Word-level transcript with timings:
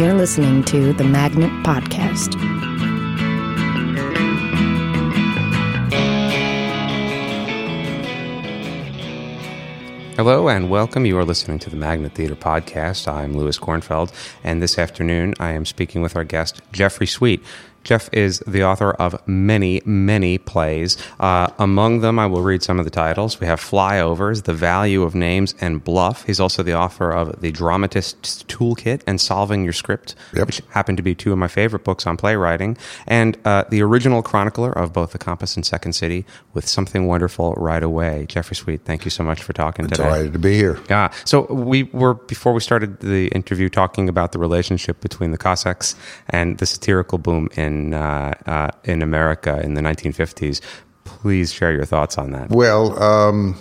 You're 0.00 0.14
listening 0.14 0.64
to 0.64 0.94
the 0.94 1.04
Magnet 1.04 1.50
Podcast. 1.62 2.32
Hello 10.16 10.48
and 10.48 10.70
welcome. 10.70 11.04
You 11.04 11.18
are 11.18 11.24
listening 11.26 11.58
to 11.58 11.68
the 11.68 11.76
Magnet 11.76 12.12
Theater 12.12 12.34
Podcast. 12.34 13.06
I'm 13.12 13.36
Louis 13.36 13.58
Kornfeld, 13.58 14.10
and 14.42 14.62
this 14.62 14.78
afternoon 14.78 15.34
I 15.38 15.52
am 15.52 15.66
speaking 15.66 16.00
with 16.00 16.16
our 16.16 16.24
guest, 16.24 16.62
Jeffrey 16.72 17.06
Sweet. 17.06 17.44
Jeff 17.82 18.08
is 18.12 18.40
the 18.46 18.62
author 18.64 18.90
of 18.92 19.16
many, 19.26 19.80
many 19.84 20.38
plays. 20.38 20.96
Uh, 21.18 21.48
among 21.58 22.00
them, 22.00 22.18
I 22.18 22.26
will 22.26 22.42
read 22.42 22.62
some 22.62 22.78
of 22.78 22.84
the 22.84 22.90
titles. 22.90 23.40
We 23.40 23.46
have 23.46 23.60
Flyovers, 23.60 24.44
The 24.44 24.52
Value 24.52 25.02
of 25.02 25.14
Names, 25.14 25.54
and 25.60 25.82
Bluff. 25.82 26.24
He's 26.26 26.40
also 26.40 26.62
the 26.62 26.74
author 26.76 27.10
of 27.10 27.40
The 27.40 27.50
Dramatist's 27.52 28.42
Toolkit 28.44 29.02
and 29.06 29.20
Solving 29.20 29.64
Your 29.64 29.72
Script, 29.72 30.14
Yep. 30.34 30.46
which 30.46 30.62
happen 30.70 30.96
to 30.96 31.02
be 31.02 31.14
two 31.14 31.32
of 31.32 31.38
my 31.38 31.48
favorite 31.48 31.84
books 31.84 32.06
on 32.06 32.16
playwriting, 32.16 32.76
and 33.06 33.38
uh, 33.46 33.64
the 33.70 33.82
original 33.82 34.22
chronicler 34.22 34.70
of 34.76 34.92
both 34.92 35.12
The 35.12 35.18
Compass 35.18 35.56
and 35.56 35.64
Second 35.64 35.94
City 35.94 36.26
with 36.52 36.68
Something 36.68 37.06
Wonderful 37.06 37.54
Right 37.54 37.82
Away. 37.82 38.26
Jeffrey 38.28 38.56
Sweet, 38.56 38.82
thank 38.84 39.04
you 39.04 39.10
so 39.10 39.24
much 39.24 39.42
for 39.42 39.52
talking 39.52 39.86
today. 39.88 40.02
Delighted 40.04 40.32
to 40.34 40.38
be 40.38 40.54
here. 40.54 40.78
Yeah. 40.90 41.10
So 41.24 41.46
we 41.52 41.84
were 41.84 42.14
before 42.14 42.52
we 42.52 42.60
started 42.60 43.00
the 43.00 43.28
interview 43.28 43.68
talking 43.70 44.08
about 44.08 44.32
the 44.32 44.38
relationship 44.38 45.00
between 45.00 45.30
the 45.30 45.38
Cossacks 45.38 45.94
and 46.28 46.58
the 46.58 46.66
satirical 46.66 47.16
boom 47.18 47.48
in 47.56 47.69
uh, 47.94 48.32
uh, 48.46 48.70
in 48.84 49.02
America 49.02 49.60
in 49.62 49.74
the 49.74 49.80
1950s. 49.80 50.60
Please 51.04 51.52
share 51.52 51.72
your 51.72 51.84
thoughts 51.84 52.18
on 52.18 52.32
that. 52.32 52.50
Well, 52.50 53.00
um, 53.02 53.56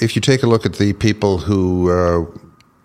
if 0.00 0.16
you 0.16 0.22
take 0.22 0.42
a 0.42 0.46
look 0.46 0.66
at 0.66 0.74
the 0.74 0.92
people 0.94 1.38
who 1.38 1.90
uh, 1.90 2.24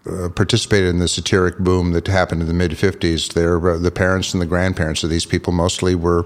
uh, 0.09 0.29
participated 0.29 0.89
in 0.89 0.99
the 0.99 1.07
satiric 1.07 1.57
boom 1.57 1.91
that 1.91 2.07
happened 2.07 2.41
in 2.41 2.47
the 2.47 2.53
mid 2.53 2.71
50s, 2.71 3.33
they're, 3.33 3.71
uh, 3.71 3.77
the 3.77 3.91
parents 3.91 4.33
and 4.33 4.41
the 4.41 4.45
grandparents 4.45 5.03
of 5.03 5.09
these 5.09 5.25
people 5.25 5.51
mostly 5.51 5.95
were 5.95 6.25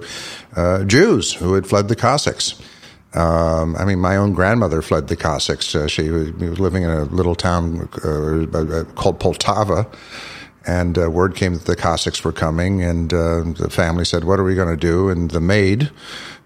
uh, 0.56 0.84
Jews 0.84 1.34
who 1.34 1.54
had 1.54 1.66
fled 1.66 1.88
the 1.88 1.96
Cossacks. 1.96 2.62
Um, 3.14 3.76
I 3.76 3.86
mean, 3.86 4.00
my 4.00 4.16
own 4.16 4.34
grandmother 4.34 4.82
fled 4.82 5.08
the 5.08 5.18
Cossacks. 5.18 5.76
Uh, 5.76 5.88
she 5.88 6.10
was, 6.10 6.32
was 6.34 6.60
living 6.60 6.84
in 6.84 6.90
a 6.90 7.04
little 7.06 7.36
town 7.36 7.90
uh, 8.04 8.84
called 8.96 9.20
Poltava. 9.20 9.92
And 10.66 10.98
uh, 10.98 11.10
word 11.10 11.36
came 11.36 11.54
that 11.54 11.66
the 11.66 11.76
Cossacks 11.76 12.24
were 12.24 12.32
coming, 12.32 12.84
and 12.84 13.14
uh, 13.14 13.44
the 13.58 13.70
family 13.70 14.06
said, 14.06 14.24
What 14.24 14.40
are 14.40 14.44
we 14.44 14.56
going 14.56 14.70
to 14.70 14.78
do? 14.78 15.10
And 15.10 15.32
the 15.32 15.42
maid, 15.42 15.90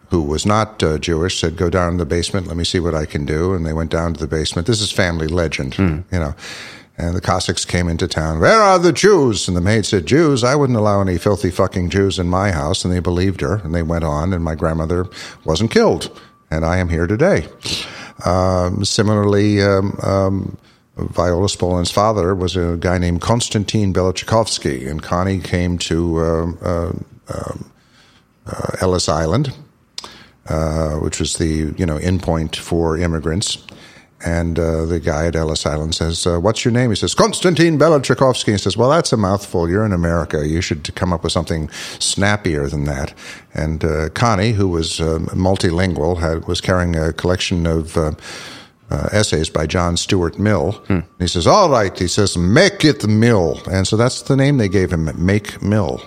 who 0.10 0.22
was 0.22 0.46
not 0.46 0.82
uh, 0.82 0.98
Jewish, 0.98 1.40
said, 1.40 1.58
Go 1.58 1.70
down 1.70 1.94
to 1.94 1.98
the 1.98 2.06
basement, 2.06 2.48
let 2.48 2.56
me 2.56 2.64
see 2.64 2.80
what 2.80 2.96
I 2.96 3.06
can 3.06 3.26
do. 3.26 3.54
And 3.54 3.66
they 3.66 3.74
went 3.74 3.92
down 3.92 4.14
to 4.14 4.20
the 4.20 4.28
basement. 4.28 4.68
This 4.68 4.80
is 4.82 4.92
family 4.92 5.28
legend, 5.28 5.78
you 6.12 6.20
know. 6.20 6.34
And 6.98 7.14
the 7.14 7.20
Cossacks 7.20 7.66
came 7.66 7.90
into 7.90 8.08
town. 8.08 8.40
Where 8.40 8.62
are 8.62 8.80
the 8.80 8.94
Jews? 8.94 9.50
And 9.50 9.58
the 9.58 9.62
maid 9.62 9.86
said, 9.86 10.06
Jews? 10.06 10.46
I 10.46 10.56
wouldn't 10.56 10.80
allow 10.80 11.02
any 11.02 11.18
filthy 11.18 11.52
fucking 11.52 11.90
Jews 11.90 12.18
in 12.18 12.30
my 12.30 12.52
house. 12.52 12.86
And 12.86 12.94
they 12.94 13.02
believed 13.02 13.42
her, 13.42 13.56
and 13.58 13.76
they 13.76 13.84
went 13.84 14.06
on, 14.06 14.32
and 14.32 14.42
my 14.42 14.56
grandmother 14.56 15.06
wasn't 15.44 15.72
killed. 15.72 16.18
And 16.50 16.64
I 16.64 16.78
am 16.78 16.88
here 16.88 17.06
today. 17.06 17.48
Um, 18.24 18.86
similarly, 18.86 19.62
um, 19.62 20.00
um, 20.04 20.58
Viola 20.98 21.50
Spolin's 21.50 21.92
father 21.92 22.34
was 22.34 22.56
a 22.56 22.78
guy 22.80 22.98
named 22.98 23.22
Konstantin 23.22 23.94
Belichikovsky, 23.94 24.90
and 24.90 25.02
Connie 25.02 25.40
came 25.40 25.78
to 25.80 26.22
um, 26.22 26.58
uh, 26.62 26.92
um, 27.34 27.72
uh, 28.48 28.72
Ellis 28.80 29.10
Island, 29.10 29.54
uh, 30.48 30.94
which 30.96 31.20
was 31.20 31.38
the 31.38 31.74
you 31.78 31.86
know 31.86 31.98
endpoint 31.98 32.56
for 32.56 32.98
immigrants. 32.98 33.58
And 34.26 34.58
uh, 34.58 34.86
the 34.86 35.00
guy 35.00 35.28
at 35.28 35.36
Ellis 35.36 35.66
Island 35.66 35.94
says, 35.94 36.26
uh, 36.26 36.40
"What's 36.40 36.64
your 36.64 36.72
name?" 36.72 36.92
He 36.92 36.96
says, 36.96 37.14
"Konstantin 37.14 37.78
Belichikovsky." 37.78 38.54
He 38.54 38.58
says, 38.58 38.78
"Well, 38.78 38.90
that's 38.90 39.12
a 39.12 39.18
mouthful. 39.18 39.70
You're 39.70 39.86
in 39.86 39.92
America. 39.92 40.48
You 40.48 40.62
should 40.62 40.96
come 40.96 41.12
up 41.12 41.24
with 41.24 41.34
something 41.34 41.70
snappier 42.00 42.70
than 42.70 42.86
that." 42.86 43.14
And 43.54 43.84
uh, 43.84 44.10
Connie, 44.10 44.54
who 44.54 44.70
was 44.70 45.02
um, 45.02 45.28
multilingual, 45.28 46.20
had, 46.20 46.48
was 46.48 46.62
carrying 46.62 46.96
a 46.96 47.12
collection 47.12 47.68
of 47.68 47.98
uh, 48.90 49.10
essays 49.12 49.50
by 49.50 49.66
John 49.66 49.98
Stuart 49.98 50.38
Mill. 50.38 50.84
He 51.20 51.28
says, 51.28 51.48
"All 51.48 51.70
right," 51.70 51.98
he 51.98 52.08
says, 52.08 52.38
"Make 52.38 52.86
it 52.86 53.08
Mill," 53.08 53.60
and 53.72 53.88
so 53.88 53.98
that's 53.98 54.22
the 54.22 54.36
name 54.36 54.58
they 54.58 54.70
gave 54.70 54.92
him, 54.92 55.10
Make 55.18 55.62
Mill. 55.62 56.02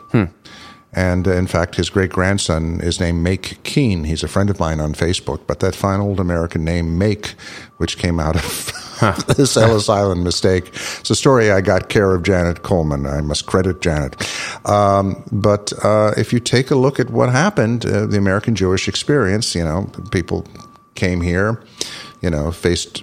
And 0.92 1.28
uh, 1.28 1.32
in 1.32 1.46
fact, 1.46 1.74
his 1.76 1.90
great 1.90 2.10
grandson 2.10 2.80
is 2.80 2.98
named 2.98 3.22
Make 3.22 3.62
Keene. 3.62 4.04
He's 4.04 4.22
a 4.22 4.28
friend 4.28 4.48
of 4.48 4.58
mine 4.58 4.80
on 4.80 4.94
Facebook. 4.94 5.40
But 5.46 5.60
that 5.60 5.74
fine 5.74 6.00
old 6.00 6.18
American 6.18 6.64
name, 6.64 6.96
Make, 6.96 7.34
which 7.76 7.98
came 7.98 8.18
out 8.18 8.36
of 8.36 9.26
this 9.36 9.56
Ellis 9.56 9.88
Island 9.88 10.24
mistake, 10.24 10.68
it's 10.68 11.10
a 11.10 11.14
story 11.14 11.50
I 11.50 11.60
got 11.60 11.90
care 11.90 12.14
of 12.14 12.22
Janet 12.22 12.62
Coleman. 12.62 13.06
I 13.06 13.20
must 13.20 13.46
credit 13.46 13.82
Janet. 13.82 14.16
Um, 14.66 15.22
but 15.30 15.72
uh, 15.84 16.14
if 16.16 16.32
you 16.32 16.40
take 16.40 16.70
a 16.70 16.74
look 16.74 16.98
at 16.98 17.10
what 17.10 17.30
happened, 17.30 17.84
uh, 17.84 18.06
the 18.06 18.16
American 18.16 18.54
Jewish 18.54 18.88
experience, 18.88 19.54
you 19.54 19.64
know, 19.64 19.90
people 20.10 20.46
came 20.94 21.20
here 21.20 21.62
you 22.20 22.30
know, 22.30 22.50
faced 22.50 23.02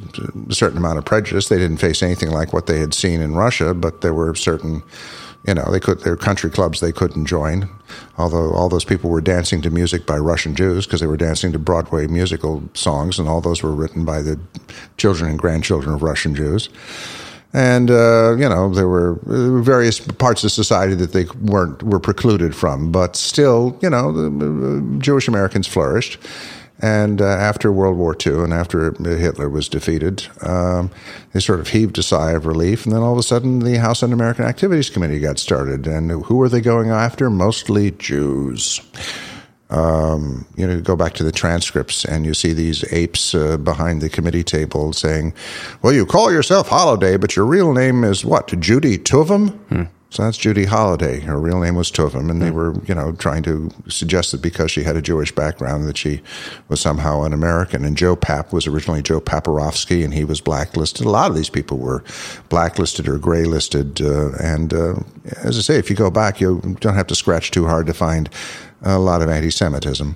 a 0.49 0.53
certain 0.53 0.77
amount 0.77 0.97
of 0.97 1.05
prejudice. 1.05 1.47
They 1.47 1.57
didn't 1.57 1.77
face 1.77 2.03
anything 2.03 2.31
like 2.31 2.53
what 2.53 2.67
they 2.67 2.79
had 2.79 2.93
seen 2.93 3.21
in 3.21 3.35
Russia, 3.35 3.73
but 3.73 4.01
there 4.01 4.13
were 4.13 4.35
certain, 4.35 4.83
you 5.47 5.53
know, 5.53 5.71
they 5.71 5.79
could, 5.79 6.01
there 6.01 6.13
were 6.13 6.17
country 6.17 6.49
clubs 6.49 6.79
they 6.79 6.91
couldn't 6.91 7.25
join. 7.25 7.69
Although 8.17 8.51
all 8.51 8.67
those 8.67 8.85
people 8.85 9.09
were 9.09 9.21
dancing 9.21 9.61
to 9.61 9.69
music 9.69 10.05
by 10.05 10.17
Russian 10.17 10.55
Jews 10.55 10.85
because 10.85 10.99
they 10.99 11.07
were 11.07 11.17
dancing 11.17 11.51
to 11.53 11.59
Broadway 11.59 12.07
musical 12.07 12.63
songs, 12.73 13.19
and 13.19 13.27
all 13.29 13.41
those 13.41 13.63
were 13.63 13.73
written 13.73 14.03
by 14.03 14.21
the 14.21 14.39
children 14.97 15.29
and 15.29 15.39
grandchildren 15.39 15.95
of 15.95 16.03
Russian 16.03 16.35
Jews. 16.35 16.69
And 17.53 17.89
uh, 17.89 18.35
you 18.37 18.49
know 18.49 18.69
there 18.73 18.89
were 18.89 19.17
various 19.23 20.01
parts 20.01 20.43
of 20.43 20.51
society 20.51 20.93
that 20.95 21.13
they 21.13 21.23
weren't 21.41 21.81
were 21.83 22.01
precluded 22.01 22.53
from, 22.53 22.91
but 22.91 23.15
still, 23.15 23.79
you 23.81 23.89
know, 23.89 24.97
Jewish 24.99 25.29
Americans 25.29 25.65
flourished. 25.65 26.19
And 26.81 27.21
uh, 27.21 27.25
after 27.25 27.71
World 27.71 27.97
War 27.97 28.15
II 28.25 28.43
and 28.43 28.53
after 28.53 28.91
Hitler 28.91 29.49
was 29.49 29.69
defeated, 29.69 30.27
um, 30.41 30.91
they 31.31 31.39
sort 31.39 31.61
of 31.61 31.69
heaved 31.69 31.97
a 31.97 32.03
sigh 32.03 32.31
of 32.31 32.45
relief. 32.45 32.85
And 32.85 32.93
then 32.93 33.01
all 33.01 33.13
of 33.13 33.17
a 33.17 33.23
sudden, 33.23 33.59
the 33.59 33.79
House 33.79 34.03
Un 34.03 34.11
American 34.11 34.45
Activities 34.45 34.89
Committee 34.89 35.19
got 35.19 35.39
started. 35.39 35.87
And 35.87 36.11
who 36.25 36.35
were 36.35 36.49
they 36.49 36.61
going 36.61 36.89
after? 36.89 37.29
Mostly 37.29 37.91
Jews. 37.91 38.81
Um, 39.69 40.45
you 40.55 40.67
know, 40.67 40.79
go 40.79 40.95
back 40.95 41.13
to 41.13 41.23
the 41.23 41.31
transcripts 41.31 42.05
and 42.05 42.23
you 42.23 42.35
see 42.35 42.53
these 42.53 42.85
apes 42.93 43.33
uh, 43.33 43.57
behind 43.57 43.99
the 43.99 44.09
committee 44.09 44.43
table 44.43 44.93
saying, 44.93 45.33
Well, 45.81 45.91
you 45.91 46.05
call 46.05 46.31
yourself 46.31 46.67
Holliday, 46.67 47.17
but 47.17 47.35
your 47.35 47.45
real 47.45 47.73
name 47.73 48.03
is 48.03 48.23
what? 48.23 48.47
Judy 48.59 48.99
Tuvim? 48.99 49.57
So 50.15 50.23
that's 50.23 50.37
Judy 50.37 50.63
Holliday. 50.63 51.19
Her 51.19 51.37
real 51.37 51.59
name 51.59 51.75
was 51.75 51.91
Tuvim, 51.91 52.29
and 52.31 52.41
they 52.41 52.49
were, 52.49 52.73
you 52.85 52.95
know, 52.95 53.11
trying 53.11 53.43
to 53.43 53.69
suggest 53.89 54.31
that 54.31 54.41
because 54.41 54.71
she 54.71 54.83
had 54.83 54.95
a 54.95 55.01
Jewish 55.01 55.29
background 55.29 55.89
that 55.89 55.97
she 55.97 56.21
was 56.69 56.79
somehow 56.79 57.23
an 57.23 57.33
American. 57.33 57.83
And 57.83 57.97
Joe 57.97 58.15
Papp 58.15 58.53
was 58.53 58.65
originally 58.65 59.01
Joe 59.01 59.19
Papirofsky, 59.19 60.05
and 60.05 60.13
he 60.13 60.23
was 60.23 60.39
blacklisted. 60.39 61.05
A 61.05 61.09
lot 61.09 61.29
of 61.29 61.35
these 61.35 61.49
people 61.49 61.79
were 61.79 62.01
blacklisted 62.47 63.09
or 63.09 63.19
graylisted. 63.19 63.99
Uh, 63.99 64.41
and 64.41 64.73
uh, 64.73 64.95
as 65.43 65.57
I 65.57 65.61
say, 65.61 65.75
if 65.75 65.89
you 65.89 65.97
go 65.97 66.09
back, 66.09 66.39
you 66.39 66.61
don't 66.79 66.95
have 66.95 67.07
to 67.07 67.15
scratch 67.15 67.51
too 67.51 67.65
hard 67.65 67.85
to 67.87 67.93
find 67.93 68.29
a 68.83 68.97
lot 68.97 69.21
of 69.21 69.27
anti-Semitism. 69.27 70.15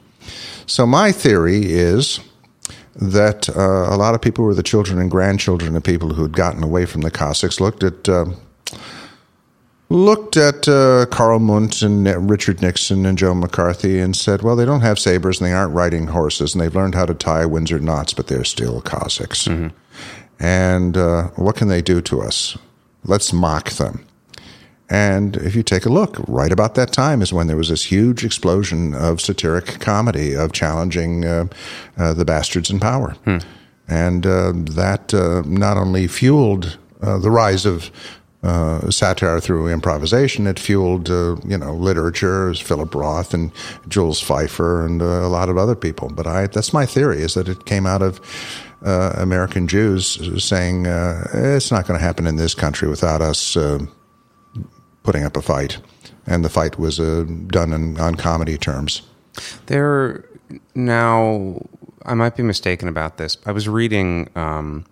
So 0.66 0.86
my 0.86 1.12
theory 1.12 1.74
is 1.74 2.22
that 2.96 3.50
uh, 3.50 3.94
a 3.94 3.98
lot 3.98 4.16
of 4.16 4.22
people 4.22 4.44
who 4.44 4.48
were 4.48 4.56
the 4.56 4.64
children 4.64 4.98
and 4.98 5.12
grandchildren 5.12 5.76
of 5.76 5.84
people 5.84 6.14
who 6.14 6.22
had 6.22 6.32
gotten 6.32 6.64
away 6.64 6.86
from 6.86 7.02
the 7.02 7.12
Cossacks 7.12 7.60
looked 7.60 7.84
at 7.84 8.08
uh, 8.08 8.28
looked 9.90 10.38
at 10.38 10.68
uh, 10.68 11.08
Karl 11.08 11.40
Mundt 11.40 11.82
and 11.82 12.30
Richard 12.30 12.62
Nixon 12.62 13.06
and 13.06 13.18
Joe 13.18 13.34
McCarthy 13.34 14.00
and 14.00 14.16
said, 14.16 14.44
well, 14.44 14.56
they 14.56 14.66
don't 14.66 14.82
have 14.82 15.00
sabers 15.00 15.40
and 15.42 15.50
they 15.50 15.54
aren't 15.54 15.74
riding 15.74 16.08
horses 16.08 16.54
and 16.54 16.62
they've 16.62 16.76
learned 16.76 16.96
how 16.96 17.06
to 17.06 17.16
tie 17.16 17.46
Windsor 17.46 17.80
knots, 17.80 18.14
but 18.14 18.28
they're 18.28 18.44
still 18.44 18.82
Cossacks. 18.82 19.48
And 20.40 20.96
uh, 20.96 21.24
what 21.36 21.56
can 21.56 21.68
they 21.68 21.82
do 21.82 22.02
to 22.02 22.22
us? 22.22 22.58
Let's 23.04 23.34
mock 23.34 23.72
them. 23.72 24.06
And 24.92 25.36
if 25.38 25.56
you 25.56 25.62
take 25.64 25.86
a 25.86 25.90
look, 25.90 26.18
right 26.28 26.52
about 26.52 26.76
that 26.76 26.92
time 26.92 27.22
is 27.22 27.32
when 27.32 27.48
there 27.48 27.58
was 27.58 27.70
this 27.70 27.84
huge 27.84 28.24
explosion 28.26 28.96
of 28.96 29.22
satiric 29.22 29.80
comedy 29.80 30.36
of 30.36 30.52
challenging 30.52 31.26
uh, 31.26 31.46
uh, 31.98 32.14
the 32.14 32.26
bastards 32.26 32.70
in 32.72 32.80
power. 32.80 33.16
And 33.88 34.26
uh, 34.26 34.54
that 34.56 35.14
uh, 35.14 35.44
not 35.46 35.78
only 35.78 36.08
fueled 36.08 36.78
uh, 37.02 37.18
the 37.18 37.32
rise 37.32 37.66
of 37.66 37.92
uh, 38.44 38.90
satire 38.90 39.40
through 39.40 39.68
improvisation, 39.68 40.48
it 40.48 40.60
fueled, 40.60 41.10
uh, 41.10 41.36
you 41.46 41.58
know, 41.58 41.74
literature, 41.74 42.50
as 42.50 42.60
Philip 42.60 42.94
Roth 42.96 43.34
and 43.34 43.52
Jules 43.88 44.22
Feiffer 44.22 44.86
and 44.86 45.02
uh, 45.02 45.06
a 45.06 45.28
lot 45.28 45.50
of 45.50 45.58
other 45.58 45.76
people. 45.76 46.10
But 46.10 46.28
I, 46.28 46.48
that's 46.48 46.74
my 46.74 46.86
theory, 46.86 47.22
is 47.22 47.34
that 47.34 47.50
it 47.50 47.66
came 47.66 47.86
out 47.86 48.02
of 48.02 48.22
uh, 48.86 49.14
American 49.18 49.68
Jews 49.68 50.44
saying, 50.44 50.88
uh, 50.88 51.28
it's 51.34 51.72
not 51.72 51.86
going 51.86 52.00
to 52.00 52.06
happen 52.06 52.26
in 52.28 52.38
this 52.38 52.56
country 52.56 52.88
without 52.88 53.22
us 53.22 53.58
uh, 53.58 53.80
putting 55.04 55.26
up 55.26 55.36
a 55.36 55.42
fight. 55.42 55.80
And 56.26 56.46
the 56.46 56.50
fight 56.50 56.78
was 56.78 56.98
done 56.98 57.74
in, 57.74 58.00
on 58.00 58.16
comedy 58.16 58.58
terms. 58.58 59.02
There 59.66 60.26
now, 60.76 61.66
I 62.06 62.14
might 62.14 62.36
be 62.36 62.44
mistaken 62.44 62.88
about 62.88 63.18
this. 63.18 63.38
I 63.46 63.52
was 63.52 63.68
reading 63.68 64.30
um, 64.36 64.86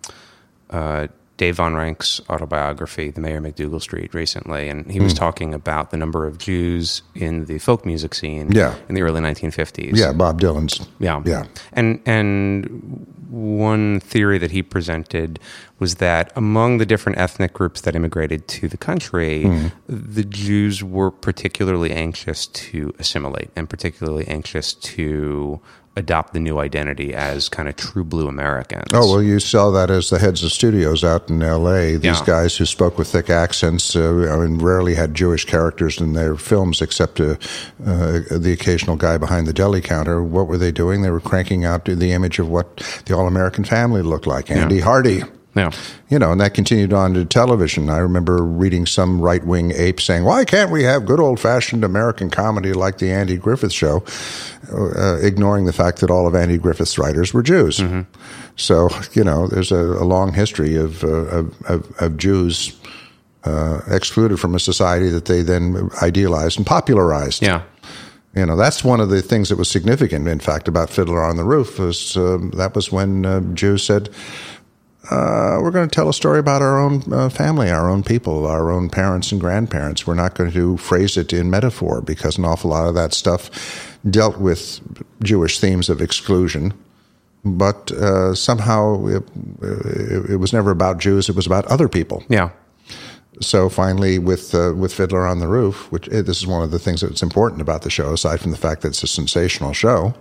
uh, 0.70 1.08
Dave 1.38 1.56
Van 1.56 1.74
Ronk's 1.74 2.20
autobiography, 2.28 3.10
The 3.10 3.20
Mayor 3.20 3.40
MacDougal 3.40 3.80
Street, 3.80 4.12
recently, 4.12 4.68
and 4.68 4.90
he 4.90 5.00
was 5.00 5.12
Hmm. 5.12 5.18
talking 5.18 5.54
about 5.54 5.90
the 5.90 5.96
number 5.96 6.26
of 6.26 6.36
Jews 6.36 7.02
in 7.14 7.46
the 7.46 7.58
folk 7.58 7.86
music 7.86 8.12
scene 8.14 8.50
Yeah. 8.52 8.74
in 8.88 8.94
the 8.94 9.02
early 9.02 9.20
1950s. 9.20 9.96
Yeah, 9.98 10.12
Bob 10.12 10.40
Dylan's. 10.40 10.86
Yeah. 10.98 11.22
Yeah. 11.24 11.44
And 11.72 12.00
and 12.04 13.06
one 13.30 14.00
theory 14.00 14.38
that 14.38 14.50
he 14.50 14.62
presented 14.62 15.38
was 15.78 15.96
that 15.96 16.32
among 16.34 16.78
the 16.78 16.86
different 16.86 17.18
ethnic 17.18 17.52
groups 17.52 17.82
that 17.82 17.94
immigrated 17.94 18.48
to 18.48 18.68
the 18.68 18.76
country, 18.76 19.44
Hmm. 19.44 19.66
the 19.88 20.24
Jews 20.24 20.82
were 20.82 21.10
particularly 21.10 21.92
anxious 21.92 22.46
to 22.48 22.92
assimilate 22.98 23.50
and 23.54 23.68
particularly 23.68 24.26
anxious 24.26 24.72
to 24.74 25.60
adopt 25.98 26.32
the 26.32 26.40
new 26.40 26.58
identity 26.58 27.12
as 27.14 27.48
kind 27.48 27.68
of 27.68 27.76
true 27.76 28.04
blue 28.04 28.28
Americans. 28.28 28.84
Oh 28.92 29.10
well, 29.12 29.22
you 29.22 29.40
saw 29.40 29.70
that 29.72 29.90
as 29.90 30.10
the 30.10 30.18
heads 30.18 30.42
of 30.44 30.52
studios 30.52 31.02
out 31.04 31.28
in 31.28 31.42
L.A. 31.42 31.96
These 31.96 32.04
Yeah. 32.20 32.24
guys 32.24 32.56
who 32.56 32.64
spoke 32.64 32.96
with 32.98 33.08
thick 33.08 33.28
accents, 33.30 33.96
uh, 33.96 34.28
I 34.32 34.36
mean, 34.46 34.58
rarely 34.58 34.94
had 34.94 35.14
Jewish 35.14 35.44
characters 35.44 36.00
in 36.00 36.12
their 36.12 36.36
films, 36.36 36.80
except 36.80 37.20
uh, 37.20 37.34
uh, 37.84 38.20
the 38.30 38.52
occasional 38.52 38.96
guy 38.96 39.18
behind 39.18 39.46
the 39.46 39.52
deli 39.52 39.80
counter. 39.80 40.22
What 40.22 40.46
were 40.46 40.58
they 40.58 40.72
doing? 40.72 41.02
They 41.02 41.10
were 41.10 41.20
cranking 41.20 41.64
out 41.64 41.84
the 41.84 42.12
image 42.12 42.38
of 42.38 42.48
what 42.48 42.76
the 43.06 43.16
all-American 43.16 43.64
family 43.64 44.02
looked 44.02 44.26
like. 44.26 44.50
Andy 44.50 44.80
Hardy. 44.80 45.22
Yeah. 45.58 45.70
You 46.08 46.18
know, 46.18 46.32
and 46.32 46.40
that 46.40 46.54
continued 46.54 46.92
on 46.92 47.14
to 47.14 47.24
television. 47.24 47.90
I 47.90 47.98
remember 47.98 48.42
reading 48.42 48.86
some 48.86 49.20
right 49.20 49.44
wing 49.44 49.72
ape 49.74 50.00
saying, 50.00 50.24
Why 50.24 50.44
can't 50.44 50.70
we 50.70 50.84
have 50.84 51.04
good 51.04 51.20
old 51.20 51.38
fashioned 51.40 51.84
American 51.84 52.30
comedy 52.30 52.72
like 52.72 52.98
the 52.98 53.10
Andy 53.10 53.36
Griffith 53.36 53.72
show? 53.72 54.04
Uh, 54.72 55.18
ignoring 55.20 55.64
the 55.64 55.72
fact 55.72 56.00
that 56.00 56.10
all 56.10 56.26
of 56.26 56.34
Andy 56.34 56.58
Griffith's 56.58 56.98
writers 56.98 57.34
were 57.34 57.42
Jews. 57.42 57.82
So, 58.56 58.88
you 59.12 59.24
know, 59.24 59.46
there's 59.46 59.72
a, 59.72 59.76
a 59.76 60.04
long 60.04 60.32
history 60.32 60.76
of, 60.76 61.04
uh, 61.04 61.08
of, 61.08 61.62
of, 61.66 62.00
of 62.00 62.16
Jews 62.16 62.78
uh, 63.44 63.80
excluded 63.88 64.38
from 64.38 64.54
a 64.54 64.60
society 64.60 65.08
that 65.08 65.24
they 65.26 65.42
then 65.42 65.90
idealized 66.02 66.58
and 66.58 66.66
popularized. 66.66 67.42
Yeah. 67.42 67.62
You 68.34 68.46
know, 68.46 68.56
that's 68.56 68.84
one 68.84 69.00
of 69.00 69.08
the 69.08 69.22
things 69.22 69.48
that 69.48 69.56
was 69.56 69.70
significant, 69.70 70.28
in 70.28 70.38
fact, 70.38 70.68
about 70.68 70.90
Fiddler 70.90 71.22
on 71.22 71.36
the 71.36 71.44
Roof 71.44 71.78
was 71.78 72.16
um, 72.16 72.50
that 72.50 72.74
was 72.74 72.92
when 72.92 73.24
uh, 73.24 73.40
Jews 73.54 73.82
said, 73.84 74.10
uh, 75.10 75.58
"We're 75.62 75.70
going 75.70 75.88
to 75.88 75.94
tell 75.94 76.08
a 76.08 76.14
story 76.14 76.38
about 76.38 76.62
our 76.62 76.78
own 76.78 77.02
uh, 77.12 77.28
family, 77.28 77.70
our 77.70 77.88
own 77.88 78.02
people, 78.02 78.46
our 78.46 78.70
own 78.70 78.88
parents 78.90 79.32
and 79.32 79.40
grandparents. 79.40 80.06
We're 80.06 80.14
not 80.14 80.34
going 80.34 80.52
to 80.52 80.76
phrase 80.76 81.16
it 81.16 81.32
in 81.32 81.50
metaphor 81.50 82.00
because 82.00 82.38
an 82.38 82.44
awful 82.44 82.70
lot 82.70 82.88
of 82.88 82.94
that 82.94 83.12
stuff 83.14 83.50
dealt 84.08 84.38
with 84.38 84.80
Jewish 85.22 85.58
themes 85.60 85.88
of 85.88 86.00
exclusion." 86.00 86.72
But 87.44 87.92
uh, 87.92 88.34
somehow 88.34 89.06
it, 89.06 89.22
it, 89.62 90.30
it 90.30 90.36
was 90.36 90.52
never 90.52 90.70
about 90.70 90.98
Jews; 90.98 91.28
it 91.28 91.36
was 91.36 91.46
about 91.46 91.64
other 91.66 91.88
people 91.88 92.24
Yeah. 92.28 92.50
so 93.40 93.68
finally, 93.68 94.18
with 94.18 94.54
uh, 94.54 94.74
with 94.76 94.92
Fiddler 94.92 95.24
on 95.26 95.38
the 95.38 95.46
Roof, 95.46 95.90
which 95.92 96.08
eh, 96.08 96.20
this 96.22 96.38
is 96.38 96.46
one 96.46 96.62
of 96.62 96.70
the 96.72 96.78
things 96.80 97.00
that's 97.00 97.22
important 97.22 97.60
about 97.62 97.82
the 97.82 97.90
show, 97.90 98.12
aside 98.12 98.40
from 98.40 98.50
the 98.50 98.56
fact 98.58 98.82
that 98.82 98.88
it's 98.88 99.02
a 99.04 99.06
sensational 99.06 99.72
show, 99.72 100.14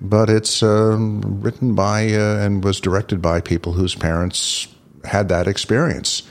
but 0.00 0.30
it's 0.30 0.62
um, 0.62 1.20
written 1.40 1.74
by 1.74 2.12
uh, 2.12 2.38
and 2.38 2.64
was 2.64 2.80
directed 2.80 3.20
by 3.20 3.40
people 3.40 3.72
whose 3.72 3.94
parents 3.94 4.68
had 5.04 5.28
that 5.28 5.46
experience, 5.46 6.22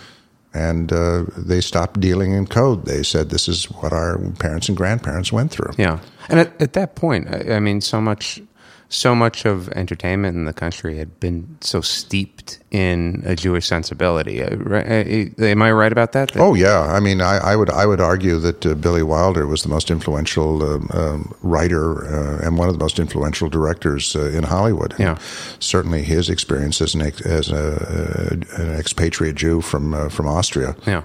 and 0.53 0.91
uh, 0.91 1.25
they 1.37 1.61
stopped 1.61 1.99
dealing 1.99 2.33
in 2.33 2.47
code. 2.47 2.85
They 2.85 3.03
said, 3.03 3.29
"This 3.29 3.47
is 3.47 3.65
what 3.65 3.93
our 3.93 4.17
parents 4.39 4.69
and 4.69 4.77
grandparents 4.77 5.31
went 5.31 5.51
through." 5.51 5.73
Yeah, 5.77 5.99
and 6.29 6.39
at, 6.39 6.61
at 6.61 6.73
that 6.73 6.95
point, 6.95 7.27
I, 7.29 7.55
I 7.55 7.59
mean, 7.59 7.81
so 7.81 7.99
much, 8.01 8.41
so 8.89 9.13
much 9.13 9.45
of 9.45 9.67
entertainment 9.69 10.37
in 10.37 10.45
the 10.45 10.53
country 10.53 10.97
had 10.97 11.19
been 11.19 11.57
so 11.59 11.81
steeped 11.81 12.59
in 12.71 13.21
a 13.25 13.35
Jewish 13.35 13.67
sensibility. 13.67 14.41
Uh, 14.41 14.55
uh, 14.69 15.43
Am 15.43 15.61
I 15.61 15.71
right 15.71 15.91
about 15.91 16.13
that? 16.13 16.37
Oh 16.37 16.53
yeah, 16.55 16.81
I 16.81 16.99
mean, 17.01 17.19
I, 17.19 17.37
I 17.37 17.55
would 17.57 17.69
I 17.69 17.85
would 17.85 17.99
argue 17.99 18.37
that 18.39 18.65
uh, 18.65 18.75
Billy 18.75 19.03
Wilder 19.03 19.45
was 19.45 19.63
the 19.63 19.69
most 19.69 19.91
influential 19.91 20.63
um, 20.63 20.89
um, 20.93 21.33
writer 21.41 22.05
uh, 22.05 22.45
and 22.45 22.57
one 22.57 22.69
of 22.69 22.75
the 22.75 22.79
most 22.83 22.97
influential 22.97 23.49
directors 23.49 24.15
uh, 24.15 24.29
in 24.29 24.43
Hollywood. 24.43 24.91
And 24.93 24.99
Yeah. 25.01 25.17
certainly 25.59 26.03
his 26.03 26.29
experience 26.29 26.79
as 26.81 26.95
an 26.95 27.01
ex, 27.01 27.21
as 27.25 27.49
a, 27.49 28.39
an 28.57 28.73
expatriate 28.79 29.35
Jew 29.35 29.59
from 29.61 29.93
uh, 29.93 30.07
from 30.09 30.27
Austria. 30.27 30.75
yeah, 30.85 31.01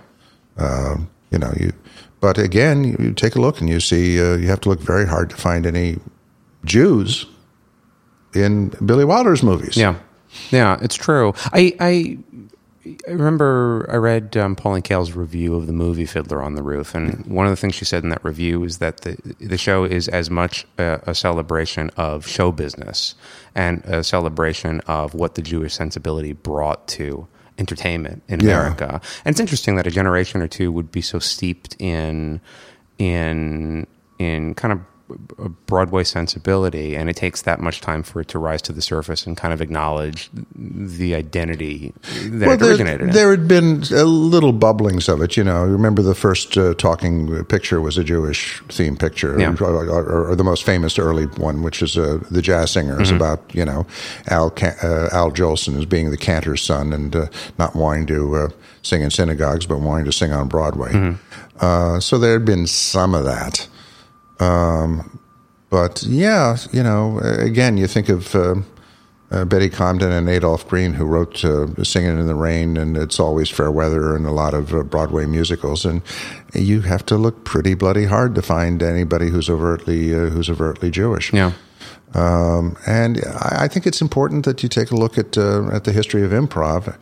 Um, 0.57 1.09
you 1.33 1.39
know, 1.39 1.53
you. 1.59 1.73
But 2.21 2.39
again, 2.39 2.85
you, 2.85 2.97
you 3.01 3.13
take 3.13 3.35
a 3.35 3.41
look 3.41 3.61
and 3.61 3.69
you 3.69 3.81
see 3.81 4.21
uh, 4.21 4.37
you 4.37 4.47
have 4.47 4.61
to 4.61 4.69
look 4.69 4.81
very 4.81 5.07
hard 5.09 5.31
to 5.31 5.37
find 5.37 5.67
any 5.67 5.99
Jews 6.65 7.27
in 8.35 8.69
Billy 8.85 9.05
Wilder's 9.05 9.43
movies. 9.43 9.77
yeah, 9.77 9.97
yeah. 10.51 10.79
It's 10.83 10.95
true. 10.97 11.35
I 11.53 11.75
I, 11.81 12.19
I 13.09 13.11
remember 13.13 13.87
I 13.91 13.97
read 13.97 14.37
um, 14.37 14.57
Pauline 14.57 14.83
Kael's 14.83 15.13
review 15.13 15.55
of 15.55 15.67
the 15.67 15.73
movie 15.73 16.07
Fiddler 16.07 16.43
on 16.43 16.55
the 16.55 16.63
Roof, 16.63 16.95
and 16.95 17.25
one 17.27 17.47
of 17.47 17.51
the 17.53 17.57
things 17.57 17.75
she 17.75 17.85
said 17.85 18.03
in 18.03 18.09
that 18.11 18.25
review 18.25 18.65
is 18.65 18.79
that 18.79 19.03
the 19.03 19.17
the 19.41 19.59
show 19.59 19.85
is 19.85 20.09
as 20.09 20.31
much 20.31 20.67
a, 20.79 21.01
a 21.07 21.15
celebration 21.15 21.91
of 21.97 22.27
show 22.27 22.51
business 22.53 23.15
and 23.55 23.85
a 23.85 24.03
celebration 24.03 24.81
of 24.87 25.15
what 25.15 25.35
the 25.37 25.43
Jewish 25.43 25.75
sensibility 25.75 26.33
brought 26.33 26.89
to 26.89 27.27
entertainment 27.59 28.23
in 28.29 28.41
Yeah. 28.41 28.59
America. 28.61 29.01
And 29.25 29.33
it's 29.35 29.41
interesting 29.41 29.77
that 29.77 29.87
a 29.87 29.91
generation 29.91 30.41
or 30.43 30.49
two 30.49 30.73
would 30.73 30.91
be 30.91 31.03
so 31.03 31.19
steeped 31.21 31.77
in 31.79 32.41
in 32.99 33.87
in 34.19 34.55
kind 34.55 34.73
of 34.73 34.81
a 35.39 35.49
Broadway 35.49 36.05
sensibility, 36.05 36.95
and 36.97 37.09
it 37.11 37.17
takes 37.17 37.43
that 37.43 37.61
much 37.61 37.81
time 37.81 38.03
for 38.03 38.21
it 38.21 38.29
to 38.29 38.39
rise 38.39 38.63
to 38.63 38.73
the 38.73 38.83
surface 38.83 39.27
and 39.27 39.37
kind 39.37 39.53
of 39.55 39.61
acknowledge 39.61 40.31
the 40.55 41.15
identity 41.15 41.93
that 42.27 42.53
it 42.55 42.61
there, 42.61 42.71
originated 42.71 43.01
in. 43.09 43.11
there 43.11 43.31
had 43.31 43.47
been 43.49 43.83
a 43.93 44.05
little 44.05 44.53
bubblings 44.53 45.09
of 45.13 45.21
it. 45.23 45.37
You 45.37 45.45
know, 45.45 45.65
remember 45.65 46.03
the 46.03 46.15
first 46.15 46.57
uh, 46.59 46.75
talking 46.75 47.45
picture 47.47 47.81
was 47.81 47.99
a 47.99 48.05
Jewish 48.05 48.61
theme 48.69 48.97
picture, 48.97 49.39
Yeah. 49.39 49.55
or, 49.61 49.89
or, 49.89 50.31
or 50.31 50.37
the 50.37 50.45
most 50.45 50.65
famous 50.65 50.99
early 50.99 51.25
one, 51.27 51.63
which 51.63 51.83
is 51.83 51.97
uh, 51.99 52.19
the 52.31 52.43
Jazz 52.43 52.71
Singers 52.71 53.09
Mm-hmm. 53.09 53.17
about 53.17 53.55
you 53.55 53.65
know 53.65 53.87
Al 54.29 54.47
uh, 54.63 55.09
Al 55.13 55.31
Jolson 55.33 55.77
as 55.79 55.85
being 55.85 56.11
the 56.11 56.17
cantor's 56.17 56.63
son 56.63 56.93
and 56.93 57.15
uh, 57.17 57.27
not 57.59 57.75
wanting 57.75 58.07
to 58.07 58.37
uh, 58.37 58.49
sing 58.83 59.03
in 59.03 59.11
synagogues, 59.11 59.67
but 59.67 59.79
wanting 59.81 60.05
to 60.05 60.13
sing 60.13 60.33
on 60.33 60.49
Broadway. 60.49 60.93
Mm-hmm. 60.93 61.65
Uh, 61.65 62.01
so 62.01 62.19
there 62.19 62.33
had 62.33 62.45
been 62.45 62.67
some 62.67 63.15
of 63.15 63.25
that. 63.25 63.69
Um, 64.43 65.19
but 65.71 66.03
yeah, 66.03 66.57
you 66.73 66.83
know, 66.83 67.19
again, 67.19 67.77
you 67.77 67.87
think 67.87 68.09
of. 68.09 68.35
Uh, 68.35 68.57
uh, 69.33 69.47
Betty 69.47 69.71
Comden 69.71 70.11
and 70.11 70.29
Adolph 70.29 70.69
Green, 70.69 70.93
who 70.93 71.07
wrote 71.07 71.43
uh, 71.43 71.67
"Singing 71.83 72.19
in 72.19 72.27
the 72.27 72.35
Rain" 72.35 72.77
and 72.77 72.97
"It's 72.99 73.19
Always 73.19 73.49
Fair 73.49 73.71
Weather" 73.71 74.15
and 74.15 74.27
a 74.27 74.31
lot 74.31 74.53
of 74.53 74.75
uh, 74.75 74.83
Broadway 74.83 75.25
musicals, 75.25 75.87
and 75.87 76.03
you 76.53 76.83
have 76.83 77.07
to 77.07 77.17
look 77.17 77.45
pretty 77.45 77.75
bloody 77.75 78.05
hard 78.05 78.35
to 78.35 78.43
find 78.43 78.83
anybody 78.83 79.31
who's 79.31 79.49
overtly 79.49 80.15
uh, 80.15 80.29
who's 80.29 80.51
overtly 80.51 80.91
Jewish. 80.91 81.33
yeah, 81.33 81.53
Um, 82.15 82.77
and 82.87 83.25
I, 83.25 83.65
I 83.65 83.69
think 83.69 83.87
it's 83.87 84.03
important 84.03 84.45
that 84.45 84.63
you 84.63 84.69
take 84.69 84.91
a 84.91 84.97
look 84.97 85.17
at 85.17 85.39
uh, 85.39 85.67
at 85.73 85.85
the 85.85 85.93
history 85.93 86.23
of 86.25 86.31
improv, 86.33 86.95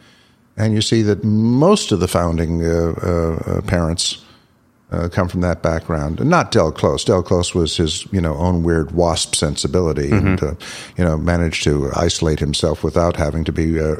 and 0.56 0.72
you 0.72 0.82
see 0.82 1.02
that 1.02 1.24
most 1.24 1.90
of 1.90 1.98
the 1.98 2.08
founding 2.08 2.64
uh, 2.64 2.92
uh, 2.92 3.60
parents 3.62 4.24
uh, 4.92 5.08
come 5.08 5.28
from 5.28 5.40
that 5.40 5.62
background. 5.62 6.20
and 6.20 6.28
Not 6.30 6.50
Del 6.50 6.72
Close. 6.72 7.04
Del 7.04 7.22
Close 7.22 7.54
was 7.54 7.76
his 7.76 8.06
you 8.12 8.20
know 8.20 8.34
own 8.36 8.62
weird 8.62 8.92
wasp 8.92 9.34
sensibility, 9.34 10.10
and 10.10 10.42
uh, 10.42 10.54
you 10.96 11.04
know 11.04 11.16
managed 11.16 11.64
to 11.64 11.90
isolate 11.96 12.38
himself 12.40 12.82
without 12.82 13.16
having 13.16 13.44
to 13.44 13.52
be 13.52 13.80
uh, 13.80 13.96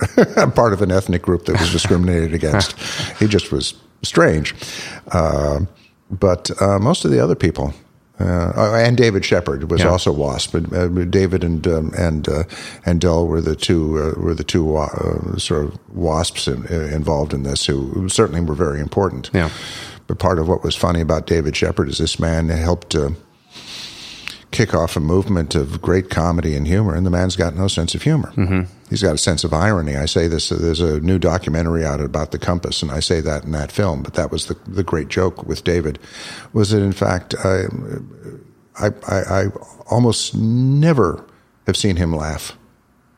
part 0.55 0.73
of 0.73 0.83
an 0.83 0.91
ethnic 0.91 1.23
group 1.23 1.45
that 1.47 1.61
was 1.61 1.73
discriminated 1.73 2.35
against. 2.35 2.73
he 3.19 3.27
just 3.27 3.53
was 3.53 3.75
strange. 4.03 4.55
Uh, 5.13 5.61
but 6.11 6.51
uh, 6.61 6.79
most 6.79 7.05
of 7.05 7.11
the 7.11 7.21
other 7.21 7.35
people. 7.37 7.73
Uh, 8.19 8.53
oh, 8.55 8.75
and 8.75 8.99
David 8.99 9.25
Shepherd 9.25 9.71
was 9.71 9.81
Yeah. 9.81 9.89
also 9.89 10.13
WASP. 10.13 10.53
But, 10.53 10.73
uh, 10.75 10.89
David 11.07 11.43
and 11.43 11.67
um, 11.67 11.91
and 11.97 12.29
uh, 12.29 12.43
and 12.85 13.01
Del 13.01 13.27
were 13.27 13.41
the 13.41 13.57
two 13.57 13.97
uh, 13.99 14.21
were 14.21 14.35
the 14.35 14.45
two 14.45 14.77
uh, 14.77 15.39
sort 15.39 15.65
of 15.65 15.79
WASPs 15.95 16.47
in, 16.47 16.67
uh, 16.67 16.95
involved 16.95 17.33
in 17.33 17.45
this, 17.45 17.65
who 17.65 18.09
certainly 18.11 18.43
were 18.43 18.55
very 18.55 18.79
important. 18.81 19.31
Yeah. 19.33 19.49
But 20.11 20.19
part 20.19 20.41
of 20.41 20.49
what 20.49 20.65
was 20.65 20.75
funny 20.75 21.01
about 21.01 21.29
David 21.29 21.55
Shepherd 21.55 21.89
is 21.89 21.99
this 21.99 22.19
man 22.19 22.49
helped 22.49 22.97
uh, 22.97 23.11
kick 24.51 24.75
off 24.75 24.97
a 24.97 25.01
movement 25.01 25.55
of 25.55 25.81
great 25.81 26.11
comedy 26.11 26.57
and 26.57 26.67
humor, 26.67 26.97
and 26.97 27.07
the 27.07 27.11
man's 27.11 27.37
got 27.37 27.55
no 27.55 27.69
sense 27.69 27.95
of 27.95 28.03
humor. 28.03 28.33
Mm-hmm. 28.33 28.63
He's 28.89 29.05
got 29.05 29.15
a 29.15 29.19
sense 29.19 29.45
of 29.45 29.55
irony. 29.55 29.95
I 29.95 30.07
say 30.07 30.27
this. 30.27 30.49
There's 30.49 30.81
a 30.81 30.99
new 30.99 31.21
documentary 31.21 31.85
out 31.85 32.01
about 32.01 32.33
the 32.33 32.41
compass, 32.41 32.83
and 32.83 32.91
I 32.91 32.99
say 32.99 33.21
that 33.21 33.45
in 33.45 33.53
that 33.53 33.71
film. 33.71 34.03
But 34.03 34.15
that 34.15 34.33
was 34.33 34.47
the 34.47 34.57
the 34.67 34.83
great 34.83 35.07
joke 35.07 35.45
with 35.45 35.63
David, 35.63 36.01
was 36.53 36.71
that 36.71 36.83
in 36.83 36.91
fact 36.91 37.37
I 37.45 37.67
I, 38.81 38.89
I, 39.07 39.43
I 39.43 39.45
almost 39.89 40.35
never 40.35 41.25
have 41.69 41.77
seen 41.77 41.95
him 41.95 42.13
laugh 42.13 42.59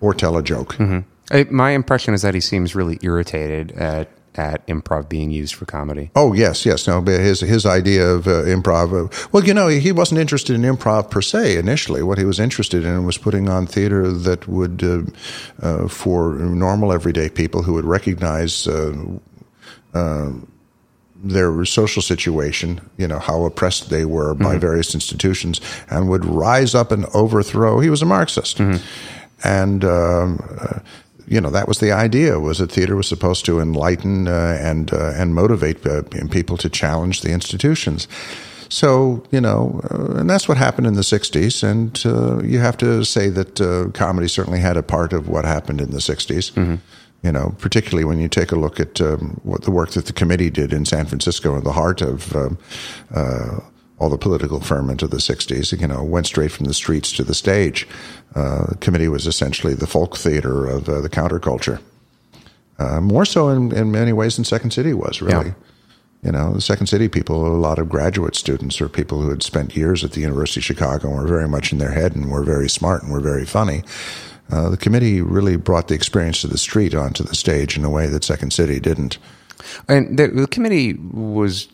or 0.02 0.12
tell 0.12 0.37
a 0.37 0.42
joke. 0.42 0.76
I, 1.30 1.44
my 1.44 1.70
impression 1.70 2.12
is 2.12 2.20
that 2.20 2.34
he 2.34 2.40
seems 2.42 2.75
really 2.75 2.99
irritated 3.00 3.72
at 3.72 4.11
at 4.34 4.66
improv 4.66 5.08
being 5.08 5.30
used 5.30 5.54
for 5.54 5.66
comedy. 5.66 6.10
Oh 6.16 6.32
yes, 6.32 6.64
yes. 6.64 6.86
No, 6.86 7.02
his 7.02 7.40
his 7.40 7.66
idea 7.66 8.08
of 8.08 8.26
uh, 8.26 8.44
improv. 8.44 9.06
Uh, 9.06 9.28
well, 9.32 9.44
you 9.44 9.54
know, 9.54 9.68
he 9.68 9.92
wasn't 9.92 10.20
interested 10.20 10.54
in 10.54 10.62
improv 10.62 11.10
per 11.10 11.20
se 11.20 11.56
initially. 11.56 12.02
What 12.02 12.18
he 12.18 12.24
was 12.24 12.40
interested 12.40 12.84
in 12.84 13.04
was 13.04 13.18
putting 13.18 13.48
on 13.48 13.66
theater 13.66 14.10
that 14.10 14.48
would, 14.48 14.82
uh, 14.82 15.02
uh 15.62 15.88
for 15.88 16.34
normal 16.34 16.92
everyday 16.92 17.28
people 17.28 17.62
who 17.62 17.74
would 17.74 17.84
recognize 17.84 18.66
uh, 18.66 18.94
uh, 19.94 20.30
their 21.24 21.64
social 21.64 22.02
situation, 22.02 22.80
you 22.96 23.06
know, 23.06 23.18
how 23.18 23.44
oppressed 23.44 23.90
they 23.90 24.04
were 24.04 24.34
by 24.34 24.52
mm-hmm. 24.52 24.60
various 24.60 24.94
institutions, 24.94 25.60
and 25.88 26.08
would 26.08 26.24
rise 26.24 26.74
up 26.74 26.90
and 26.90 27.04
overthrow. 27.14 27.80
He 27.80 27.90
was 27.90 28.02
a 28.02 28.06
Marxist, 28.06 28.58
mm-hmm. 28.58 28.82
and. 29.46 29.84
Um, 29.84 30.82
you 31.26 31.41
know 31.41 31.50
that 31.50 31.69
was 31.69 31.79
the 31.79 31.93
idea 31.93 32.38
was 32.38 32.59
that 32.59 32.73
theater 32.73 32.97
was 32.97 33.09
supposed 33.09 33.45
to 33.47 33.61
enlighten 33.61 34.29
uh, 34.29 34.59
and 34.61 34.93
uh, 34.93 35.12
and 35.14 35.35
motivate 35.35 35.87
uh, 35.87 36.02
people 36.31 36.57
to 36.59 36.69
challenge 36.69 37.23
the 37.23 37.31
institutions. 37.31 38.09
So 38.69 39.23
you 39.31 39.41
know, 39.41 39.81
uh, 39.91 40.19
and 40.19 40.31
that's 40.31 40.49
what 40.49 40.57
happened 40.57 40.87
in 40.87 40.95
the 40.95 41.02
'60s. 41.02 41.62
And 41.62 42.02
uh, 42.07 42.43
you 42.43 42.59
have 42.59 42.76
to 42.79 43.05
say 43.05 43.29
that 43.29 43.61
uh, 43.61 43.91
comedy 43.93 44.29
certainly 44.29 44.61
had 44.61 44.76
a 44.76 44.83
part 44.83 45.12
of 45.12 45.29
what 45.29 45.45
happened 45.45 45.81
in 45.81 45.91
the 45.91 45.99
'60s. 45.99 46.52
Mm-hmm. 46.52 46.76
You 47.23 47.31
know, 47.31 47.55
particularly 47.59 48.05
when 48.05 48.19
you 48.19 48.29
take 48.29 48.50
a 48.50 48.57
look 48.57 48.81
at 48.81 49.00
um, 49.00 49.41
what 49.45 49.62
the 49.62 49.71
work 49.71 49.91
that 49.91 50.07
the 50.07 50.12
committee 50.12 50.50
did 50.50 50.73
in 50.73 50.85
San 50.85 51.07
Francisco, 51.07 51.57
in 51.57 51.62
the 51.62 51.73
heart 51.73 52.02
of 52.02 52.35
um, 52.35 52.59
all 54.02 54.09
the 54.09 54.18
political 54.18 54.59
ferment 54.59 55.00
of 55.00 55.11
the 55.11 55.18
60s, 55.18 55.80
you 55.80 55.87
know, 55.87 56.02
went 56.02 56.26
straight 56.26 56.50
from 56.50 56.66
the 56.66 56.75
streets 56.75 57.12
to 57.12 57.23
the 57.23 57.35
stage. 57.35 57.87
Uh, 58.35 58.66
the 58.66 58.76
committee 58.78 59.06
was 59.06 59.28
essentially 59.28 59.75
the 59.75 59.87
folk 59.87 60.16
theater 60.16 60.66
of 60.66 60.88
uh, 60.88 61.00
the 61.00 61.09
counterculture. 61.09 61.80
Uh, 62.80 63.00
more 63.00 63.25
so 63.25 63.49
in, 63.49 63.71
in 63.73 63.92
many 63.92 64.12
ways 64.12 64.35
than 64.35 64.44
Second 64.44 64.73
City 64.73 64.92
was, 64.92 65.23
really. 65.23 65.50
Yeah. 65.50 65.54
You 66.25 66.32
know, 66.32 66.52
the 66.52 66.61
Second 66.61 66.88
City 66.88 67.06
people, 67.09 67.47
a 67.47 67.54
lot 67.54 67.78
of 67.78 67.88
graduate 67.88 68.35
students 68.35 68.80
or 68.80 68.88
people 68.88 69.21
who 69.21 69.30
had 69.30 69.44
spent 69.44 69.76
years 69.76 70.02
at 70.02 70.12
the 70.12 70.21
University 70.21 70.59
of 70.59 70.64
Chicago 70.64 71.09
and 71.09 71.18
were 71.18 71.26
very 71.28 71.49
much 71.49 71.71
in 71.71 71.78
their 71.78 71.92
head 71.92 72.16
and 72.16 72.28
were 72.28 72.42
very 72.42 72.68
smart 72.68 73.04
and 73.04 73.12
were 73.12 73.21
very 73.21 73.47
funny. 73.47 73.85
Uh, 74.50 74.68
the 74.68 74.76
committee 74.76 75.21
really 75.21 75.56
brought 75.56 75.87
the 75.87 75.94
experience 75.94 76.42
of 76.42 76.50
the 76.50 76.59
street 76.59 76.92
onto 76.92 77.23
the 77.23 77.37
stage 77.37 77.76
in 77.76 77.85
a 77.85 77.90
way 77.90 78.09
that 78.09 78.25
Second 78.25 78.52
City 78.52 78.80
didn't. 78.80 79.18
And 79.88 80.18
the, 80.18 80.26
the 80.26 80.49
committee 80.49 80.94
was 80.94 81.68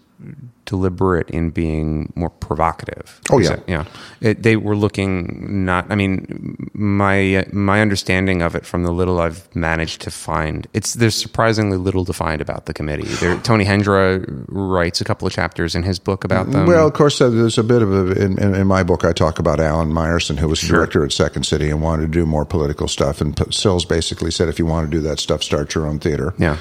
deliberate 0.68 1.30
in 1.30 1.48
being 1.48 2.12
more 2.14 2.28
provocative. 2.28 3.20
Oh 3.32 3.38
yeah, 3.38 3.58
yeah. 3.66 3.84
It, 4.20 4.42
they 4.42 4.56
were 4.56 4.76
looking 4.76 5.64
not. 5.64 5.90
I 5.90 5.94
mean, 5.94 6.70
my 6.74 7.46
my 7.52 7.80
understanding 7.80 8.42
of 8.42 8.54
it 8.54 8.66
from 8.66 8.84
the 8.84 8.92
little 8.92 9.18
I've 9.18 9.54
managed 9.56 10.02
to 10.02 10.10
find, 10.10 10.68
it's 10.74 10.94
there's 10.94 11.14
surprisingly 11.14 11.78
little 11.78 12.04
to 12.04 12.12
find 12.12 12.42
about 12.42 12.66
the 12.66 12.74
committee. 12.74 13.08
There, 13.08 13.38
Tony 13.42 13.64
Hendra 13.64 14.24
writes 14.48 15.00
a 15.00 15.04
couple 15.04 15.26
of 15.26 15.32
chapters 15.32 15.74
in 15.74 15.82
his 15.82 15.98
book 15.98 16.22
about 16.22 16.50
them. 16.50 16.66
Well, 16.66 16.86
of 16.86 16.92
course, 16.92 17.20
uh, 17.20 17.30
there's 17.30 17.58
a 17.58 17.64
bit 17.64 17.80
of 17.80 17.92
a 17.92 18.22
in, 18.22 18.38
in, 18.38 18.66
my 18.66 18.82
book. 18.82 19.04
I 19.04 19.12
talk 19.12 19.38
about 19.38 19.60
Alan 19.60 19.90
Myerson, 19.90 20.38
who 20.38 20.48
was 20.48 20.58
sure. 20.58 20.76
director 20.76 21.04
at 21.04 21.12
Second 21.12 21.44
City 21.44 21.70
and 21.70 21.80
wanted 21.80 22.02
to 22.02 22.08
do 22.08 22.26
more 22.26 22.44
political 22.44 22.88
stuff. 22.88 23.22
And 23.22 23.34
Sills 23.52 23.86
basically 23.86 24.30
said, 24.30 24.48
if 24.50 24.58
you 24.58 24.66
want 24.66 24.90
to 24.90 24.94
do 24.94 25.00
that 25.02 25.18
stuff, 25.18 25.42
start 25.42 25.74
your 25.74 25.86
own 25.86 25.98
theater. 25.98 26.34
Yeah. 26.36 26.58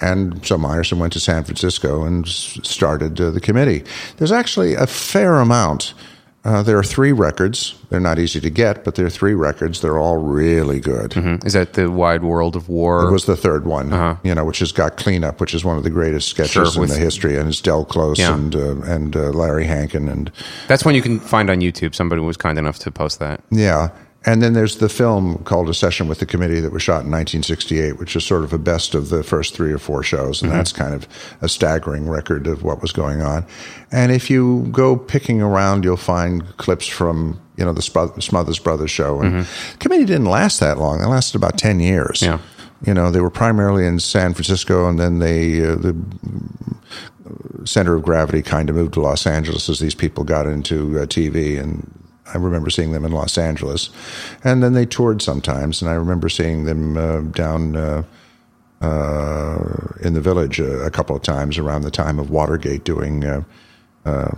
And 0.00 0.44
so 0.46 0.56
Myerson 0.56 0.98
went 0.98 1.12
to 1.12 1.20
San 1.20 1.44
Francisco 1.44 2.04
and 2.04 2.26
started 2.26 3.20
uh, 3.20 3.30
the 3.30 3.39
committee. 3.40 3.84
There's 4.16 4.32
actually 4.32 4.74
a 4.74 4.86
fair 4.86 5.36
amount. 5.36 5.94
Uh, 6.42 6.62
there 6.62 6.78
are 6.78 6.82
three 6.82 7.12
records. 7.12 7.74
They're 7.90 8.00
not 8.00 8.18
easy 8.18 8.40
to 8.40 8.48
get, 8.48 8.82
but 8.82 8.94
there 8.94 9.04
are 9.04 9.10
three 9.10 9.34
records. 9.34 9.82
They're 9.82 9.98
all 9.98 10.16
really 10.16 10.80
good. 10.80 11.10
Mm-hmm. 11.10 11.46
Is 11.46 11.52
that 11.52 11.74
the 11.74 11.90
Wide 11.90 12.22
World 12.22 12.56
of 12.56 12.70
War? 12.70 13.06
It 13.06 13.12
was 13.12 13.26
the 13.26 13.36
third 13.36 13.66
one, 13.66 13.92
uh-huh. 13.92 14.16
you 14.22 14.34
know, 14.34 14.46
which 14.46 14.60
has 14.60 14.72
got 14.72 14.96
Cleanup, 14.96 15.38
which 15.38 15.52
is 15.52 15.66
one 15.66 15.76
of 15.76 15.82
the 15.82 15.90
greatest 15.90 16.28
sketches 16.28 16.72
sure, 16.72 16.82
in 16.82 16.88
the 16.88 16.96
history, 16.96 17.36
and 17.36 17.46
it's 17.46 17.60
Del 17.60 17.84
Close 17.84 18.18
yeah. 18.18 18.34
and 18.34 18.56
uh, 18.56 18.80
and 18.82 19.16
uh, 19.16 19.30
Larry 19.30 19.66
Hankin, 19.66 20.08
and 20.08 20.32
that's 20.66 20.82
one 20.82 20.94
you 20.94 21.02
can 21.02 21.20
find 21.20 21.50
on 21.50 21.60
YouTube. 21.60 21.94
Somebody 21.94 22.22
was 22.22 22.38
kind 22.38 22.58
enough 22.58 22.78
to 22.80 22.90
post 22.90 23.18
that. 23.18 23.42
Yeah, 23.50 23.90
and 24.26 24.42
then 24.42 24.52
there's 24.52 24.76
the 24.76 24.90
film 24.90 25.42
called 25.44 25.70
A 25.70 25.74
Session 25.74 26.06
with 26.06 26.18
the 26.18 26.26
Committee 26.26 26.60
that 26.60 26.72
was 26.72 26.82
shot 26.82 27.04
in 27.04 27.10
1968, 27.10 27.98
which 27.98 28.14
is 28.14 28.24
sort 28.24 28.44
of 28.44 28.52
a 28.52 28.58
best 28.58 28.94
of 28.94 29.08
the 29.08 29.22
first 29.22 29.54
three 29.54 29.72
or 29.72 29.78
four 29.78 30.02
shows. 30.02 30.42
And 30.42 30.50
mm-hmm. 30.50 30.58
that's 30.58 30.72
kind 30.72 30.92
of 30.92 31.08
a 31.40 31.48
staggering 31.48 32.06
record 32.06 32.46
of 32.46 32.62
what 32.62 32.82
was 32.82 32.92
going 32.92 33.22
on. 33.22 33.46
And 33.90 34.12
if 34.12 34.28
you 34.28 34.68
go 34.72 34.94
picking 34.94 35.40
around, 35.40 35.84
you'll 35.84 35.96
find 35.96 36.46
clips 36.58 36.86
from, 36.86 37.40
you 37.56 37.64
know, 37.64 37.72
the 37.72 37.80
Smothers 37.80 38.58
Brothers 38.58 38.90
show. 38.90 39.22
And 39.22 39.32
mm-hmm. 39.32 39.72
the 39.72 39.78
committee 39.78 40.04
didn't 40.04 40.26
last 40.26 40.60
that 40.60 40.76
long. 40.76 41.00
It 41.00 41.06
lasted 41.06 41.36
about 41.36 41.56
10 41.56 41.80
years. 41.80 42.20
Yeah. 42.20 42.40
You 42.84 42.92
know, 42.92 43.10
they 43.10 43.20
were 43.20 43.30
primarily 43.30 43.86
in 43.86 44.00
San 44.00 44.34
Francisco 44.34 44.86
and 44.88 44.98
then 44.98 45.18
they, 45.18 45.64
uh, 45.64 45.76
the 45.76 45.96
center 47.64 47.94
of 47.94 48.02
gravity 48.02 48.42
kind 48.42 48.68
of 48.68 48.76
moved 48.76 48.94
to 48.94 49.00
Los 49.00 49.26
Angeles 49.26 49.68
as 49.70 49.78
these 49.78 49.94
people 49.94 50.24
got 50.24 50.46
into 50.46 50.98
uh, 50.98 51.06
TV 51.06 51.58
and 51.58 51.90
I 52.32 52.38
remember 52.38 52.70
seeing 52.70 52.92
them 52.92 53.04
in 53.04 53.12
Los 53.12 53.36
Angeles, 53.38 53.90
and 54.44 54.62
then 54.62 54.72
they 54.72 54.86
toured 54.86 55.22
sometimes, 55.22 55.82
and 55.82 55.90
I 55.90 55.94
remember 55.94 56.28
seeing 56.28 56.64
them 56.64 56.96
uh, 56.96 57.20
down 57.20 57.76
uh, 57.76 58.02
uh, 58.80 59.58
in 60.00 60.14
the 60.14 60.20
village 60.20 60.58
a, 60.58 60.84
a, 60.84 60.90
couple 60.90 61.14
of 61.14 61.22
times 61.22 61.58
around 61.58 61.82
the 61.82 61.90
time 61.90 62.18
of 62.18 62.30
Watergate 62.30 62.84
doing 62.84 63.24
uh, 63.24 63.42
uh, 64.06 64.30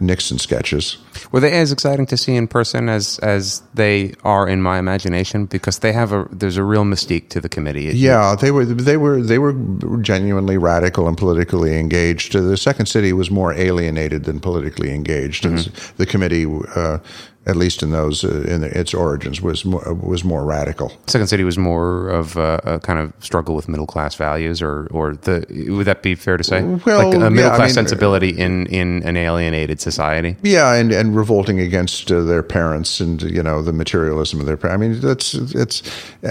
Nixon 0.00 0.38
sketches. 0.38 0.96
Were 1.30 1.40
they 1.40 1.52
as 1.52 1.72
exciting 1.72 2.06
to 2.06 2.16
see 2.16 2.34
in 2.34 2.48
person 2.48 2.88
as 2.88 3.18
as 3.20 3.62
they 3.74 4.14
are 4.24 4.48
in 4.48 4.62
my 4.62 4.78
imagination? 4.78 5.46
Because 5.46 5.80
they 5.80 5.92
have 5.92 6.12
a 6.12 6.26
there's 6.30 6.56
a 6.56 6.64
real 6.64 6.84
mystique 6.84 7.28
to 7.30 7.40
the 7.40 7.48
committee. 7.48 7.90
Yeah, 7.94 8.34
they 8.34 8.50
were 8.50 8.64
they 8.64 8.96
were 8.96 9.22
they 9.22 9.38
were 9.38 9.52
genuinely 10.00 10.58
radical 10.58 11.08
and 11.08 11.16
politically 11.16 11.78
engaged. 11.78 12.32
The 12.32 12.56
Second 12.56 12.86
City 12.86 13.12
was 13.12 13.30
more 13.30 13.52
alienated 13.52 14.24
than 14.24 14.40
politically 14.40 14.92
engaged. 14.92 15.44
Mm-hmm. 15.44 15.96
The 15.96 16.06
committee 16.06 16.46
uh, 16.74 16.98
at 17.44 17.56
least 17.56 17.82
in 17.82 17.90
those 17.90 18.24
uh, 18.24 18.42
in 18.42 18.60
the, 18.60 18.78
its 18.78 18.94
origins, 18.94 19.40
was 19.40 19.64
more, 19.64 19.94
was 19.94 20.22
more 20.22 20.44
radical. 20.44 20.92
Second 21.06 21.26
City 21.26 21.42
was 21.42 21.58
more 21.58 22.08
of 22.08 22.36
a, 22.36 22.60
a, 22.64 22.78
kind 22.80 23.00
of 23.00 23.12
struggle 23.18 23.56
with 23.56 23.68
middle 23.68 23.86
class 23.86 24.14
values, 24.14 24.62
or 24.62 24.86
or 24.90 25.14
the 25.14 25.44
would 25.68 25.86
that 25.86 26.02
be 26.02 26.14
fair 26.14 26.36
to 26.36 26.44
say? 26.44 26.62
Well, 26.62 27.10
like 27.10 27.14
a 27.16 27.30
middle 27.30 27.50
yeah, 27.50 27.56
class 27.56 27.60
I 27.60 27.64
mean, 27.64 27.74
sensibility 27.74 28.30
in 28.30 28.66
in 28.66 29.02
an 29.02 29.16
alienated 29.16 29.80
society. 29.80 30.36
Yeah, 30.42 30.74
and 30.74 30.92
and 31.02 31.16
revolting 31.16 31.60
against 31.60 32.10
uh, 32.10 32.22
their 32.22 32.42
parents 32.42 33.00
and 33.00 33.22
you 33.22 33.42
know 33.42 33.62
the 33.62 33.72
materialism 33.72 34.40
of 34.40 34.46
their 34.46 34.56
parents. 34.56 34.82
I 34.82 34.88
mean, 34.88 35.00
that's 35.00 35.34
it's 35.34 35.82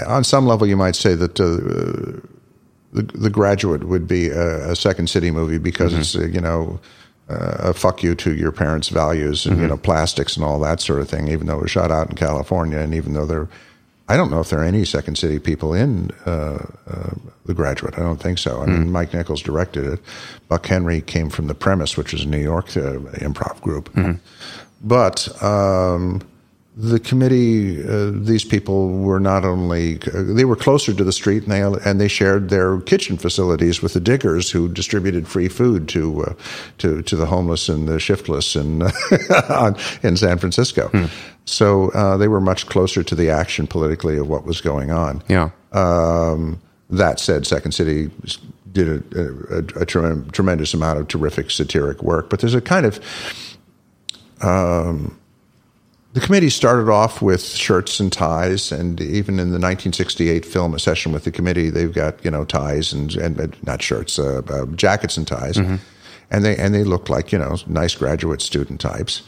on 0.06 0.24
some 0.24 0.46
level 0.46 0.66
you 0.66 0.76
might 0.76 0.96
say 0.96 1.14
that. 1.14 1.38
Uh, 1.40 2.26
the, 2.94 3.02
the 3.14 3.30
graduate 3.30 3.84
would 3.84 4.06
be 4.06 4.28
a, 4.28 4.72
a 4.72 4.76
second 4.76 5.08
city 5.08 5.30
movie 5.30 5.56
because 5.56 5.92
mm-hmm. 5.92 6.00
it's 6.02 6.14
uh, 6.14 6.26
you 6.26 6.42
know 6.42 6.78
uh, 7.28 7.70
a 7.70 7.74
fuck 7.74 8.02
you 8.02 8.14
to 8.14 8.34
your 8.34 8.52
parents' 8.52 8.88
values 8.88 9.46
and 9.46 9.54
mm-hmm. 9.54 9.62
you 9.62 9.68
know 9.68 9.76
plastics 9.76 10.36
and 10.36 10.44
all 10.44 10.60
that 10.60 10.80
sort 10.80 11.00
of 11.00 11.08
thing. 11.08 11.28
Even 11.28 11.46
though 11.46 11.58
it 11.58 11.62
was 11.62 11.70
shot 11.70 11.90
out 11.90 12.10
in 12.10 12.16
California, 12.16 12.78
and 12.78 12.94
even 12.94 13.14
though 13.14 13.26
there, 13.26 13.48
I 14.08 14.16
don't 14.16 14.30
know 14.30 14.40
if 14.40 14.50
there 14.50 14.60
are 14.60 14.64
any 14.64 14.84
Second 14.84 15.16
City 15.16 15.38
people 15.38 15.72
in 15.72 16.10
uh, 16.26 16.66
uh, 16.86 17.14
The 17.46 17.54
Graduate. 17.54 17.94
I 17.98 18.02
don't 18.02 18.20
think 18.20 18.38
so. 18.38 18.60
I 18.60 18.66
mm. 18.66 18.80
mean, 18.80 18.92
Mike 18.92 19.14
Nichols 19.14 19.40
directed 19.40 19.86
it. 19.86 20.00
Buck 20.48 20.66
Henry 20.66 21.00
came 21.00 21.30
from 21.30 21.46
The 21.46 21.54
Premise, 21.54 21.96
which 21.96 22.12
is 22.12 22.24
a 22.24 22.28
New 22.28 22.42
York 22.42 22.76
uh, 22.76 22.98
improv 23.22 23.60
group. 23.62 23.88
But 24.82 25.42
um, 25.42 26.20
the 26.76 26.98
committee, 26.98 27.86
uh, 27.86 28.10
these 28.12 28.44
people 28.44 28.90
were 28.98 29.20
not 29.20 29.44
only 29.44 29.94
they 30.12 30.44
were 30.44 30.56
closer 30.56 30.94
to 30.94 31.04
the 31.04 31.12
street, 31.12 31.44
and 31.46 31.52
they 31.52 31.62
and 31.88 32.00
they 32.00 32.08
shared 32.08 32.48
their 32.48 32.80
kitchen 32.80 33.18
facilities 33.18 33.82
with 33.82 33.92
the 33.92 34.00
diggers 34.00 34.50
who 34.50 34.68
distributed 34.68 35.28
free 35.28 35.48
food 35.48 35.88
to 35.90 36.24
uh, 36.24 36.34
to 36.78 37.02
to 37.02 37.16
the 37.16 37.26
homeless 37.26 37.68
and 37.68 37.88
the 37.88 38.00
shiftless 38.00 38.56
in 38.56 38.82
in 40.02 40.16
San 40.16 40.38
Francisco. 40.38 40.88
Hmm. 40.88 41.04
So 41.44 41.90
uh, 41.90 42.16
they 42.16 42.28
were 42.28 42.40
much 42.40 42.66
closer 42.66 43.02
to 43.02 43.14
the 43.14 43.28
action 43.30 43.66
politically 43.66 44.16
of 44.16 44.28
what 44.28 44.44
was 44.44 44.60
going 44.60 44.90
on. 44.90 45.22
Yeah. 45.28 45.50
Um, 45.72 46.60
that 46.90 47.18
said, 47.18 47.46
Second 47.46 47.72
City 47.72 48.10
did 48.70 48.88
a, 49.14 49.20
a, 49.50 49.82
a, 49.82 49.86
tremendous 49.86 50.74
amount 50.74 50.98
of 50.98 51.08
terrific 51.08 51.50
satiric 51.50 52.02
work, 52.02 52.30
but 52.30 52.40
there's 52.40 52.54
a 52.54 52.60
kind 52.60 52.86
of 52.86 53.00
um, 54.42 55.18
the 56.12 56.20
committee 56.20 56.50
started 56.50 56.90
off 56.90 57.22
with 57.22 57.42
shirts 57.42 57.98
and 57.98 58.12
ties, 58.12 58.70
and 58.70 59.00
even 59.00 59.34
in 59.34 59.48
the 59.48 59.58
1968 59.58 60.44
film, 60.44 60.74
A 60.74 60.78
Session 60.78 61.10
with 61.12 61.24
the 61.24 61.30
Committee, 61.30 61.70
they've 61.70 61.92
got 61.92 62.22
you 62.24 62.30
know 62.30 62.44
ties 62.44 62.92
and, 62.92 63.14
and 63.16 63.56
not 63.64 63.80
shirts, 63.80 64.18
uh, 64.18 64.42
uh, 64.48 64.66
jackets 64.74 65.16
and 65.16 65.26
ties, 65.26 65.56
mm-hmm. 65.56 65.76
and 66.30 66.44
they 66.44 66.56
and 66.56 66.74
they 66.74 66.84
looked 66.84 67.08
like 67.08 67.32
you 67.32 67.38
know 67.38 67.56
nice 67.66 67.94
graduate 67.94 68.42
student 68.42 68.80
types. 68.80 69.22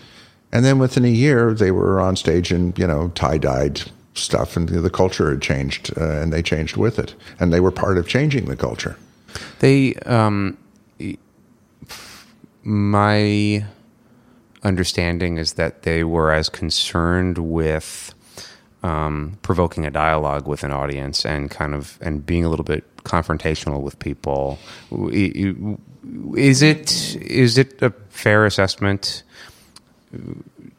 And 0.53 0.65
then 0.65 0.79
within 0.79 1.05
a 1.05 1.09
year, 1.09 1.53
they 1.53 1.73
were 1.73 2.01
on 2.01 2.17
stage 2.17 2.53
in 2.53 2.75
you 2.77 2.87
know 2.87 3.09
tie 3.15 3.39
dyed 3.39 3.83
stuff, 4.13 4.57
and 4.57 4.69
the 4.69 4.91
culture 4.91 5.31
had 5.31 5.41
changed, 5.41 5.97
uh, 5.97 6.21
and 6.21 6.33
they 6.33 6.43
changed 6.43 6.77
with 6.77 6.99
it, 6.99 7.15
and 7.41 7.53
they 7.53 7.61
were 7.61 7.71
part 7.71 7.97
of 7.97 8.07
changing 8.07 8.45
the 8.45 8.57
culture. 8.57 8.97
They, 9.61 9.95
um, 10.07 10.59
my 12.63 13.65
understanding 14.65 15.37
is 15.39 15.55
that 15.55 15.83
they 15.83 16.05
were 16.05 16.33
as 16.33 16.49
concerned 16.49 17.39
with 17.39 18.15
um, 18.83 19.39
provoking 19.43 19.87
a 19.87 19.91
dialogue 19.91 20.47
with 20.47 20.63
an 20.63 20.71
audience 20.71 21.25
and 21.25 21.51
kind 21.51 21.75
of 21.75 21.99
and 22.01 22.25
being 22.25 22.45
a 22.45 22.49
little 22.49 22.65
bit 22.65 22.85
confrontational 22.99 23.83
with 23.83 23.99
people. 23.99 24.59
Is 26.37 26.63
it 26.63 27.17
is 27.17 27.57
it 27.57 27.81
a 27.83 27.91
fair 28.11 28.45
assessment 28.45 29.23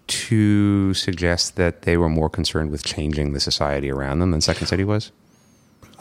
to 0.08 0.94
suggest 0.94 1.56
that 1.56 1.82
they 1.82 1.98
were 1.98 2.10
more 2.10 2.30
concerned 2.30 2.70
with 2.70 2.84
changing 2.84 3.34
the 3.34 3.40
society 3.40 3.92
around 3.92 4.20
them 4.20 4.32
than 4.32 4.42
Second 4.42 4.68
City 4.68 4.84
was? 4.84 5.12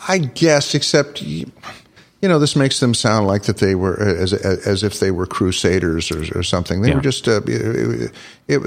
I 0.09 0.19
guess, 0.19 0.75
except 0.75 1.23
you 2.25 2.29
know, 2.31 2.39
this 2.39 2.57
makes 2.57 2.81
them 2.81 2.95
sound 2.95 3.27
like 3.27 3.43
that 3.43 3.59
they 3.59 3.75
were 3.75 4.01
as 4.01 4.33
as 4.67 4.83
if 4.83 4.99
they 4.99 5.11
were 5.11 5.27
crusaders 5.27 6.11
or, 6.11 6.39
or 6.39 6.43
something. 6.43 6.81
They 6.83 6.89
Yeah. 6.89 6.95
were 6.97 7.03
just 7.11 7.29
uh, 7.29 7.43
it, 7.47 8.11
it, 8.49 8.61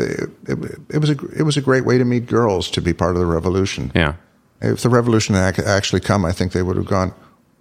it, 0.47 0.79
it 0.95 0.99
was 1.01 1.09
a 1.09 1.17
it 1.39 1.43
was 1.43 1.57
a 1.57 1.61
great 1.61 1.83
way 1.83 1.97
to 1.97 2.05
meet 2.05 2.27
girls 2.27 2.69
to 2.71 2.81
be 2.81 2.93
part 2.93 3.15
of 3.15 3.19
the 3.19 3.25
revolution. 3.25 3.91
Yeah. 3.95 4.13
If 4.61 4.81
the 4.81 4.89
revolution 4.89 5.33
had 5.35 5.59
actually 5.59 6.01
come, 6.01 6.23
I 6.29 6.33
think 6.33 6.51
they 6.51 6.61
would 6.61 6.77
have 6.77 6.85
gone. 6.85 7.11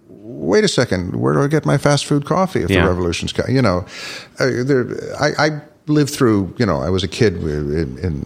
Wait 0.09 0.63
a 0.63 0.67
second, 0.67 1.15
where 1.15 1.33
do 1.33 1.41
I 1.41 1.47
get 1.47 1.65
my 1.65 1.77
fast 1.79 2.05
food 2.05 2.25
coffee 2.25 2.61
if 2.63 2.69
Yeah. 2.69 2.83
the 2.83 2.89
revolution's 2.89 3.33
come? 3.33 3.49
You 3.49 3.61
know, 3.63 3.85
uh, 4.39 4.63
there, 4.69 4.85
I, 5.19 5.29
I 5.47 5.49
lived 5.87 6.11
through. 6.13 6.53
You 6.59 6.65
know, 6.67 6.79
I 6.87 6.91
was 6.91 7.03
a 7.03 7.07
kid 7.07 7.33
in, 7.37 7.97
in 8.05 8.25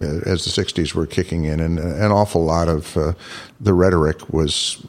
uh, 0.00 0.30
as 0.32 0.44
the 0.46 0.50
'60s 0.64 0.94
were 0.94 1.06
kicking 1.06 1.44
in, 1.44 1.60
and 1.60 1.78
an 1.78 2.10
awful 2.10 2.42
lot 2.44 2.68
of 2.68 2.96
uh, 2.96 3.12
the 3.60 3.74
rhetoric 3.74 4.32
was 4.32 4.82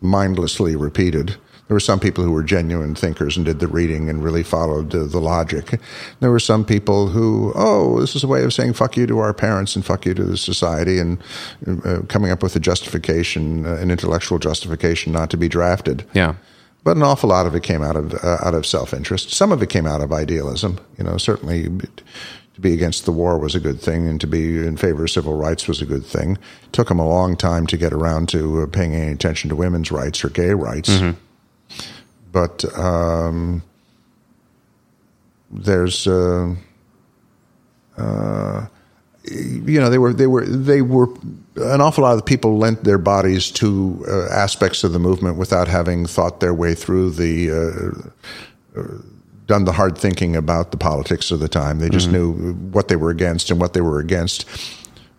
mindlessly 0.00 0.76
repeated. 0.76 1.36
There 1.68 1.74
were 1.74 1.80
some 1.80 1.98
people 1.98 2.22
who 2.22 2.32
were 2.32 2.42
genuine 2.42 2.94
thinkers 2.94 3.36
and 3.36 3.46
did 3.46 3.58
the 3.58 3.66
reading 3.66 4.10
and 4.10 4.22
really 4.22 4.42
followed 4.42 4.94
uh, 4.94 5.04
the 5.04 5.20
logic. 5.20 5.80
There 6.20 6.30
were 6.30 6.40
some 6.40 6.64
people 6.64 7.08
who, 7.08 7.52
oh, 7.54 8.00
this 8.00 8.14
is 8.14 8.22
a 8.22 8.28
way 8.28 8.44
of 8.44 8.52
saying 8.52 8.74
fuck 8.74 8.96
you 8.96 9.06
to 9.06 9.18
our 9.18 9.32
parents 9.32 9.74
and 9.74 9.84
fuck 9.84 10.04
you 10.04 10.14
to 10.14 10.24
the 10.24 10.36
society 10.36 10.98
and 10.98 11.22
uh, 11.66 12.02
coming 12.08 12.30
up 12.30 12.42
with 12.42 12.54
a 12.56 12.60
justification, 12.60 13.66
uh, 13.66 13.76
an 13.76 13.90
intellectual 13.90 14.38
justification 14.38 15.12
not 15.12 15.30
to 15.30 15.36
be 15.36 15.48
drafted. 15.48 16.06
Yeah. 16.12 16.34
But 16.82 16.98
an 16.98 17.02
awful 17.02 17.30
lot 17.30 17.46
of 17.46 17.54
it 17.54 17.62
came 17.62 17.82
out 17.82 17.96
of 17.96 18.12
uh, 18.22 18.38
out 18.44 18.54
of 18.54 18.66
self 18.66 18.92
interest. 18.92 19.30
Some 19.30 19.52
of 19.52 19.62
it 19.62 19.70
came 19.70 19.86
out 19.86 20.02
of 20.02 20.12
idealism. 20.12 20.78
You 20.98 21.04
know, 21.04 21.16
certainly 21.16 21.64
to 21.64 22.60
be 22.60 22.74
against 22.74 23.06
the 23.06 23.12
war 23.12 23.38
was 23.38 23.54
a 23.54 23.60
good 23.60 23.80
thing, 23.80 24.06
and 24.06 24.20
to 24.20 24.26
be 24.26 24.58
in 24.58 24.76
favor 24.76 25.04
of 25.04 25.10
civil 25.10 25.34
rights 25.34 25.66
was 25.66 25.80
a 25.80 25.86
good 25.86 26.04
thing. 26.04 26.32
It 26.64 26.72
took 26.72 26.88
them 26.88 26.98
a 27.00 27.08
long 27.08 27.36
time 27.36 27.66
to 27.68 27.78
get 27.78 27.94
around 27.94 28.28
to 28.30 28.62
uh, 28.62 28.66
paying 28.66 28.94
any 28.94 29.12
attention 29.12 29.48
to 29.48 29.56
women's 29.56 29.90
rights 29.90 30.22
or 30.22 30.28
gay 30.28 30.52
rights. 30.52 30.90
But 32.34 32.64
um, 32.78 33.62
there's. 35.50 36.06
Uh, 36.06 36.56
uh, 37.96 38.66
you 39.26 39.80
know 39.80 39.88
they 39.88 39.96
were 39.96 40.12
they 40.12 40.26
were 40.26 40.44
they 40.44 40.82
were 40.82 41.08
an 41.56 41.80
awful 41.80 42.02
lot 42.02 42.10
of 42.10 42.18
the 42.18 42.24
people 42.24 42.58
lent 42.58 42.84
their 42.84 42.98
bodies 42.98 43.50
to 43.52 44.04
uh, 44.06 44.26
aspects 44.26 44.84
of 44.84 44.92
the 44.92 44.98
movement 44.98 45.38
without 45.38 45.66
having 45.66 46.04
thought 46.04 46.40
their 46.40 46.52
way 46.52 46.74
through 46.74 47.10
the 47.10 47.50
uh, 47.50 48.78
uh, 48.80 48.98
done 49.46 49.64
the 49.64 49.72
hard 49.72 49.96
thinking 49.96 50.36
about 50.36 50.72
the 50.72 50.76
politics 50.76 51.30
of 51.30 51.40
the 51.40 51.48
time. 51.48 51.78
They 51.78 51.88
just 51.88 52.10
knew 52.10 52.52
what 52.72 52.88
they 52.88 52.96
were 52.96 53.10
against, 53.10 53.50
and 53.50 53.58
what 53.60 53.72
they 53.72 53.80
were 53.80 53.98
against 53.98 54.44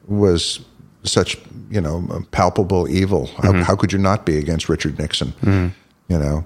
was 0.08 0.60
such 1.04 1.38
you 1.72 1.82
know 1.82 2.24
palpable 2.30 2.88
evil. 2.88 3.28
How, 3.38 3.54
how 3.64 3.76
could 3.76 3.92
you 3.92 4.00
not 4.00 4.26
be 4.26 4.38
against 4.38 4.70
Richard 4.70 5.00
Nixon? 5.00 5.34
You 6.10 6.20
know, 6.20 6.46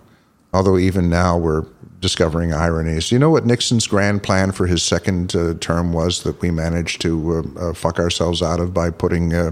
although 0.53 0.77
even 0.77 1.09
now 1.09 1.37
we're 1.37 1.65
discovering 1.99 2.53
ironies. 2.53 3.11
You 3.11 3.19
know 3.19 3.29
what 3.29 3.45
Nixon's 3.45 3.87
grand 3.87 4.23
plan 4.23 4.51
for 4.51 4.67
his 4.67 4.83
second 4.83 5.35
uh, 5.35 5.55
term 5.59 5.91
was 5.93 6.23
that 6.23 6.41
we 6.41 6.49
managed 6.51 7.01
to 7.01 7.43
uh, 7.57 7.59
uh, 7.59 7.73
fuck 7.73 7.99
ourselves 7.99 8.41
out 8.41 8.59
of 8.59 8.73
by 8.73 8.89
putting 8.89 9.33
uh, 9.33 9.51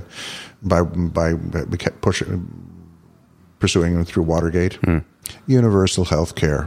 by 0.64 0.82
by 0.84 1.34
we 1.34 1.78
kept 1.78 2.02
pushing 2.02 2.48
pursuing 3.60 3.96
him 3.96 4.06
through 4.06 4.24
Watergate. 4.24 4.80
Universal 5.48 6.06
health 6.06 6.36
care. 6.36 6.64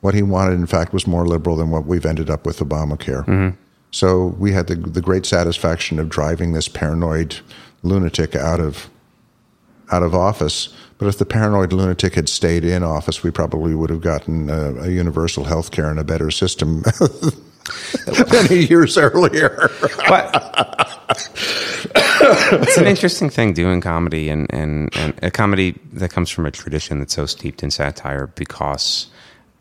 What 0.00 0.14
he 0.14 0.22
wanted, 0.22 0.54
in 0.54 0.66
fact, 0.66 0.92
was 0.92 1.06
more 1.06 1.26
liberal 1.26 1.56
than 1.56 1.70
what 1.70 1.86
we've 1.86 2.04
ended 2.04 2.28
up 2.28 2.44
with 2.44 2.58
Obamacare. 2.58 3.56
So 3.90 4.26
we 4.38 4.52
had 4.52 4.66
the 4.66 4.74
the 4.74 5.00
great 5.00 5.24
satisfaction 5.24 5.98
of 5.98 6.08
driving 6.08 6.52
this 6.52 6.68
paranoid 6.68 7.40
lunatic 7.82 8.36
out 8.36 8.60
of 8.60 8.90
out 9.90 10.02
of 10.02 10.14
office. 10.14 10.74
But 10.98 11.08
if 11.08 11.18
the 11.18 11.26
paranoid 11.26 11.72
lunatic 11.72 12.14
had 12.14 12.28
stayed 12.28 12.64
in 12.64 12.82
office, 12.82 13.22
we 13.22 13.30
probably 13.30 13.74
would 13.74 13.90
have 13.90 14.00
gotten 14.00 14.48
a, 14.48 14.74
a 14.82 14.88
universal 14.88 15.44
health 15.44 15.70
care 15.70 15.90
and 15.90 15.98
a 15.98 16.04
better 16.04 16.30
system 16.30 16.84
many 18.32 18.66
years 18.66 18.96
earlier. 18.96 19.70
But 20.08 21.10
it's 21.94 22.76
an 22.76 22.86
interesting 22.86 23.30
thing 23.30 23.52
doing 23.52 23.80
comedy 23.80 24.28
and, 24.28 24.46
and, 24.50 24.96
and 24.96 25.14
a 25.22 25.30
comedy 25.30 25.78
that 25.92 26.10
comes 26.10 26.30
from 26.30 26.46
a 26.46 26.50
tradition 26.50 26.98
that's 26.98 27.14
so 27.14 27.26
steeped 27.26 27.62
in 27.62 27.70
satire 27.70 28.28
because 28.28 29.08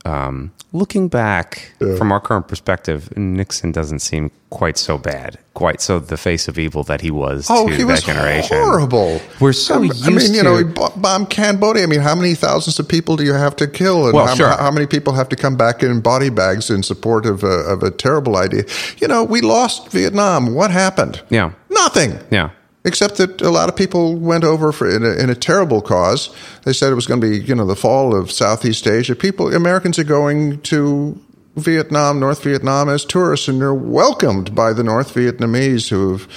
um, 0.05 0.51
looking 0.73 1.07
back 1.07 1.71
from 1.97 2.11
our 2.11 2.19
current 2.19 2.47
perspective, 2.47 3.15
Nixon 3.17 3.71
doesn't 3.71 3.99
seem 3.99 4.31
quite 4.49 4.77
so 4.77 4.97
bad, 4.97 5.39
quite 5.53 5.79
so 5.81 5.97
the 5.99 6.17
face 6.17 6.47
of 6.47 6.59
evil 6.59 6.83
that 6.83 7.01
he 7.01 7.09
was 7.09 7.47
Oh, 7.49 7.67
to 7.69 7.73
he 7.73 7.83
that 7.83 7.87
was 7.87 8.03
generation. 8.03 8.57
horrible. 8.57 9.21
We're 9.39 9.53
so 9.53 9.75
I 9.75 9.77
mean, 9.79 9.87
used 9.91 10.05
I 10.05 10.09
mean, 10.11 10.33
you 10.33 10.43
know, 10.43 10.57
he 10.57 10.63
bombed 10.99 11.29
Cambodia. 11.29 11.83
I 11.83 11.85
mean, 11.85 12.01
how 12.01 12.15
many 12.15 12.35
thousands 12.35 12.77
of 12.79 12.87
people 12.87 13.15
do 13.15 13.23
you 13.23 13.33
have 13.33 13.55
to 13.57 13.67
kill? 13.67 14.05
And 14.05 14.13
Well, 14.13 14.27
how, 14.27 14.35
sure. 14.35 14.49
how 14.49 14.71
many 14.71 14.85
people 14.85 15.13
have 15.13 15.29
to 15.29 15.35
come 15.35 15.55
back 15.55 15.81
in 15.83 16.01
body 16.01 16.29
bags 16.29 16.69
in 16.69 16.83
support 16.83 17.25
of 17.25 17.43
a, 17.43 17.47
of 17.47 17.81
a 17.83 17.89
terrible 17.89 18.35
idea? 18.35 18.63
You 18.97 19.07
know, 19.07 19.23
we 19.23 19.41
lost 19.41 19.89
Vietnam. 19.89 20.53
What 20.53 20.69
happened? 20.71 21.21
Yeah. 21.29 21.51
Nothing. 21.69 22.19
Yeah. 22.29 22.49
Except 22.85 23.15
that 23.17 23.41
a 23.41 23.49
lot 23.49 23.69
of 23.69 23.75
people 23.77 24.15
went 24.17 24.43
over 24.43 24.73
for 24.73 24.89
in 24.89 25.03
a, 25.03 25.11
in 25.11 25.29
a 25.29 25.35
terrible 25.35 25.81
cause. 25.81 26.29
They 26.63 26.73
said 26.73 26.91
it 26.91 26.95
was 26.95 27.07
going 27.07 27.21
to 27.21 27.29
be, 27.29 27.39
you 27.39 27.55
know, 27.55 27.65
the 27.65 27.77
fall 27.77 28.13
of 28.13 28.29
Southeast 28.29 28.85
Asia. 28.87 29.15
People, 29.15 29.53
Americans 29.55 29.97
are 29.99 30.03
going 30.03 30.59
to 30.63 31.17
Vietnam, 31.55 32.19
North 32.19 32.43
Vietnam 32.43 32.89
as 32.89 33.05
tourists, 33.05 33.47
and 33.47 33.61
they're 33.61 33.73
welcomed 33.73 34.53
by 34.53 34.73
the 34.73 34.83
North 34.83 35.13
Vietnamese 35.13 35.87
who 35.89 36.11
have, 36.13 36.27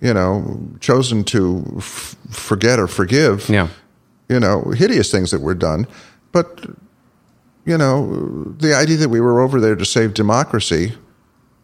you 0.00 0.14
know, 0.14 0.60
chosen 0.78 1.24
to 1.24 1.64
f- 1.78 2.14
forget 2.30 2.78
or 2.78 2.86
forgive, 2.86 3.48
Yeah. 3.48 3.68
you 4.28 4.38
know, 4.38 4.70
hideous 4.76 5.10
things 5.10 5.32
that 5.32 5.40
were 5.40 5.54
done. 5.54 5.88
But, 6.30 6.66
you 7.64 7.76
know, 7.78 8.44
the 8.58 8.74
idea 8.76 8.98
that 8.98 9.08
we 9.08 9.20
were 9.20 9.40
over 9.40 9.60
there 9.60 9.74
to 9.74 9.84
save 9.84 10.14
democracy 10.14 10.92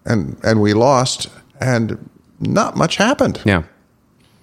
and, 0.05 0.37
and 0.43 0.61
we 0.61 0.73
lost 0.73 1.29
and 1.61 2.09
not 2.41 2.77
much 2.77 2.97
happened. 2.97 3.41
Yeah. 3.45 3.63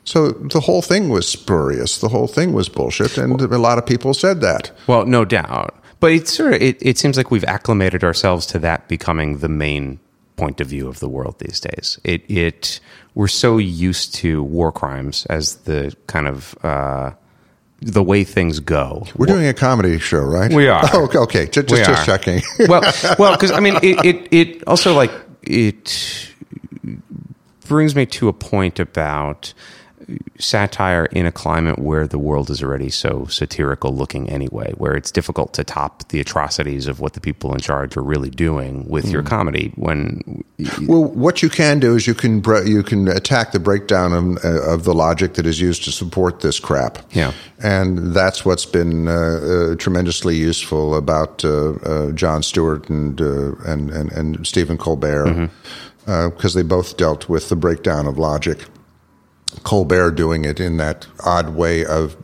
So 0.09 0.29
the 0.29 0.59
whole 0.59 0.81
thing 0.81 1.09
was 1.09 1.27
spurious. 1.27 1.99
The 1.99 2.09
whole 2.09 2.25
thing 2.25 2.53
was 2.53 2.67
bullshit, 2.67 3.15
and 3.19 3.39
a 3.39 3.59
lot 3.59 3.77
of 3.77 3.85
people 3.85 4.15
said 4.15 4.41
that. 4.41 4.71
Well, 4.87 5.05
no 5.05 5.23
doubt. 5.23 5.75
But 5.99 6.13
it's 6.13 6.33
sort 6.33 6.55
of, 6.55 6.61
it, 6.63 6.79
it 6.81 6.97
seems 6.97 7.15
like 7.15 7.29
we've 7.29 7.43
acclimated 7.43 8.03
ourselves 8.03 8.47
to 8.47 8.57
that 8.57 8.87
becoming 8.87 9.37
the 9.37 9.49
main 9.49 9.99
point 10.35 10.61
of 10.61 10.67
view 10.67 10.87
of 10.87 10.99
the 10.99 11.07
world 11.07 11.37
these 11.37 11.59
days. 11.59 11.99
It, 12.03 12.23
it, 12.27 12.79
we're 13.13 13.27
so 13.27 13.59
used 13.59 14.15
to 14.15 14.41
war 14.41 14.71
crimes 14.71 15.27
as 15.27 15.57
the 15.57 15.95
kind 16.07 16.27
of, 16.27 16.57
uh, 16.63 17.11
the 17.79 18.01
way 18.01 18.23
things 18.23 18.59
go. 18.59 19.05
We're 19.15 19.27
doing 19.27 19.45
a 19.45 19.53
comedy 19.53 19.99
show, 19.99 20.21
right? 20.21 20.51
We 20.51 20.69
are. 20.69 20.89
Oh, 20.91 21.07
okay. 21.21 21.45
Just, 21.45 21.69
We 21.69 21.77
just, 21.77 21.87
just 21.87 22.05
checking. 22.07 22.41
well, 22.67 22.81
well, 23.19 23.33
because 23.33 23.51
I 23.51 23.59
mean, 23.59 23.75
it, 23.83 24.03
it, 24.03 24.27
it 24.31 24.63
also 24.67 24.95
like 24.95 25.11
it 25.43 26.33
brings 27.67 27.95
me 27.95 28.07
to 28.07 28.27
a 28.27 28.33
point 28.33 28.79
about 28.79 29.53
satire 30.39 31.05
in 31.05 31.25
a 31.25 31.31
climate 31.31 31.79
where 31.79 32.07
the 32.07 32.17
world 32.17 32.49
is 32.49 32.63
already 32.63 32.89
so 32.89 33.25
satirical 33.25 33.93
looking 33.95 34.29
anyway, 34.29 34.73
where 34.77 34.95
it's 34.95 35.11
difficult 35.11 35.53
to 35.53 35.63
top 35.63 36.07
the 36.09 36.19
atrocities 36.19 36.87
of 36.87 36.99
what 36.99 37.13
the 37.13 37.21
people 37.21 37.53
in 37.53 37.59
charge 37.59 37.97
are 37.97 38.03
really 38.03 38.29
doing 38.29 38.87
with 38.87 39.09
your 39.09 39.23
comedy. 39.23 39.71
When 39.75 40.43
well, 40.87 41.03
what 41.03 41.41
you 41.41 41.49
can 41.49 41.79
do 41.79 41.95
is 41.95 42.07
you 42.07 42.13
can 42.13 42.43
you 42.65 42.83
can 42.83 43.07
attack 43.07 43.51
the 43.51 43.59
breakdown 43.59 44.13
of, 44.13 44.45
uh, 44.45 44.73
of 44.73 44.83
the 44.83 44.93
logic 44.93 45.33
that 45.35 45.45
is 45.45 45.59
used 45.59 45.83
to 45.85 45.91
support 45.91 46.41
this 46.41 46.59
crap. 46.59 46.99
Yeah. 47.11 47.33
and 47.61 48.13
that's 48.13 48.45
what's 48.45 48.65
been 48.65 49.07
uh, 49.07 49.11
uh, 49.11 49.75
tremendously 49.75 50.35
useful 50.35 50.95
about 50.95 51.43
uh, 51.43 51.71
uh, 51.71 52.11
Jon 52.11 52.43
Stewart 52.43 52.89
and, 52.89 53.21
uh, 53.21 53.55
and 53.65 53.89
and 53.89 54.11
and 54.11 54.47
Stephen 54.47 54.77
Colbert 54.77 55.49
because 56.05 56.53
they 56.55 56.63
both 56.63 56.97
dealt 56.97 57.29
with 57.29 57.49
the 57.49 57.55
breakdown 57.55 58.07
of 58.07 58.17
logic. 58.17 58.65
Colbert 59.63 60.11
doing 60.11 60.45
it 60.45 60.59
in 60.59 60.77
that 60.77 61.07
odd 61.25 61.49
way 61.55 61.85
of 61.85 62.15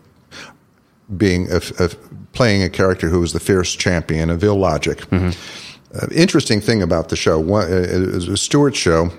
being 1.18 1.52
of, 1.52 1.72
of 1.80 1.98
playing 2.34 2.64
a 2.64 2.70
character 2.70 3.10
who 3.10 3.20
was 3.20 3.34
the 3.34 3.40
fierce 3.40 3.74
champion 3.76 4.30
of 4.30 4.44
illogic. 4.44 5.12
Uh, 5.12 6.08
interesting 6.12 6.60
thing 6.60 6.82
about 6.82 7.10
the 7.10 7.16
show, 7.16 7.40
one, 7.40 7.72
uh, 7.72 7.76
it 7.76 8.14
was 8.14 8.28
a 8.28 8.38
Stewart 8.38 8.76
show. 8.76 9.12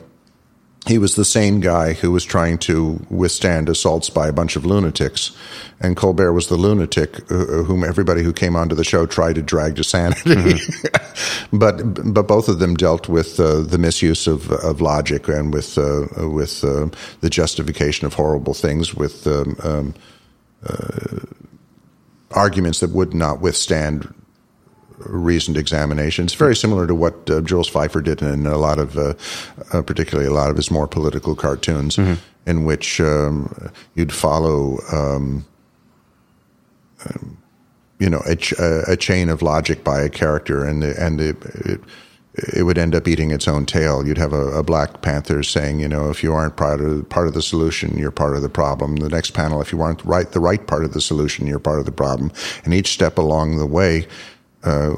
He 0.86 0.98
was 0.98 1.16
the 1.16 1.24
sane 1.24 1.60
guy 1.60 1.94
who 1.94 2.12
was 2.12 2.24
trying 2.24 2.58
to 2.58 3.04
withstand 3.10 3.68
assaults 3.68 4.08
by 4.08 4.28
a 4.28 4.32
bunch 4.32 4.54
of 4.54 4.64
lunatics, 4.64 5.36
and 5.80 5.96
Colbert 5.96 6.32
was 6.32 6.48
the 6.48 6.56
lunatic 6.56 7.20
uh, 7.30 7.64
whom 7.64 7.82
everybody 7.82 8.22
who 8.22 8.32
came 8.32 8.54
onto 8.54 8.74
the 8.74 8.84
show 8.84 9.04
tried 9.04 9.34
to 9.34 9.42
drag 9.42 9.76
to 9.76 9.84
sanity. 9.84 10.22
Mm-hmm. 10.30 11.56
but 11.58 12.14
but 12.14 12.28
both 12.28 12.48
of 12.48 12.60
them 12.60 12.74
dealt 12.74 13.08
with 13.08 13.40
uh, 13.40 13.60
the 13.60 13.78
misuse 13.78 14.26
of, 14.26 14.50
of 14.50 14.80
logic 14.80 15.28
and 15.28 15.52
with 15.52 15.76
uh, 15.76 16.06
with 16.28 16.62
uh, 16.62 16.88
the 17.20 17.30
justification 17.30 18.06
of 18.06 18.14
horrible 18.14 18.54
things 18.54 18.94
with 18.94 19.26
um, 19.26 19.56
um, 19.64 19.94
uh, 20.64 21.18
arguments 22.30 22.80
that 22.80 22.90
would 22.90 23.12
not 23.12 23.40
withstand 23.40 24.12
reasoned 24.98 25.56
examinations, 25.56 26.34
very 26.34 26.56
similar 26.56 26.86
to 26.86 26.94
what 26.94 27.28
uh, 27.30 27.40
Jules 27.40 27.70
Feiffer 27.70 28.02
did 28.02 28.22
in 28.22 28.46
a 28.46 28.56
lot 28.56 28.78
of, 28.78 28.96
uh, 28.96 29.14
uh, 29.72 29.82
particularly 29.82 30.28
a 30.28 30.32
lot 30.32 30.50
of 30.50 30.56
his 30.56 30.70
more 30.70 30.86
political 30.86 31.34
cartoons, 31.34 31.96
mm-hmm. 31.96 32.14
in 32.48 32.64
which 32.64 33.00
um, 33.00 33.70
you'd 33.94 34.12
follow, 34.12 34.78
um, 34.92 35.44
um, 37.04 37.38
you 37.98 38.10
know, 38.10 38.22
a, 38.26 38.36
ch- 38.36 38.54
a, 38.58 38.96
chain 38.96 39.28
of 39.28 39.42
logic 39.42 39.84
by 39.84 40.00
a 40.00 40.08
character, 40.08 40.64
and 40.64 40.82
the, 40.82 40.94
and 41.02 41.20
it, 41.20 41.36
it, 41.44 41.80
it 42.54 42.62
would 42.64 42.76
end 42.76 42.94
up 42.94 43.08
eating 43.08 43.30
its 43.30 43.48
own 43.48 43.64
tail. 43.64 44.06
You'd 44.06 44.18
have 44.18 44.32
a, 44.32 44.58
a, 44.58 44.62
Black 44.62 45.00
Panther 45.00 45.42
saying, 45.42 45.80
you 45.80 45.88
know, 45.88 46.10
if 46.10 46.22
you 46.22 46.34
aren't 46.34 46.56
part 46.56 46.80
of 46.80 47.08
part 47.08 47.28
of 47.28 47.34
the 47.34 47.40
solution, 47.40 47.96
you're 47.96 48.10
part 48.10 48.36
of 48.36 48.42
the 48.42 48.50
problem. 48.50 48.96
The 48.96 49.08
next 49.08 49.30
panel, 49.30 49.62
if 49.62 49.72
you 49.72 49.80
aren't 49.80 50.04
right 50.04 50.30
the 50.30 50.40
right 50.40 50.66
part 50.66 50.84
of 50.84 50.92
the 50.92 51.00
solution, 51.00 51.46
you're 51.46 51.58
part 51.58 51.78
of 51.78 51.86
the 51.86 51.92
problem. 51.92 52.30
And 52.64 52.74
each 52.74 52.92
step 52.92 53.16
along 53.16 53.56
the 53.56 53.66
way 53.66 54.06
uh, 54.64 54.94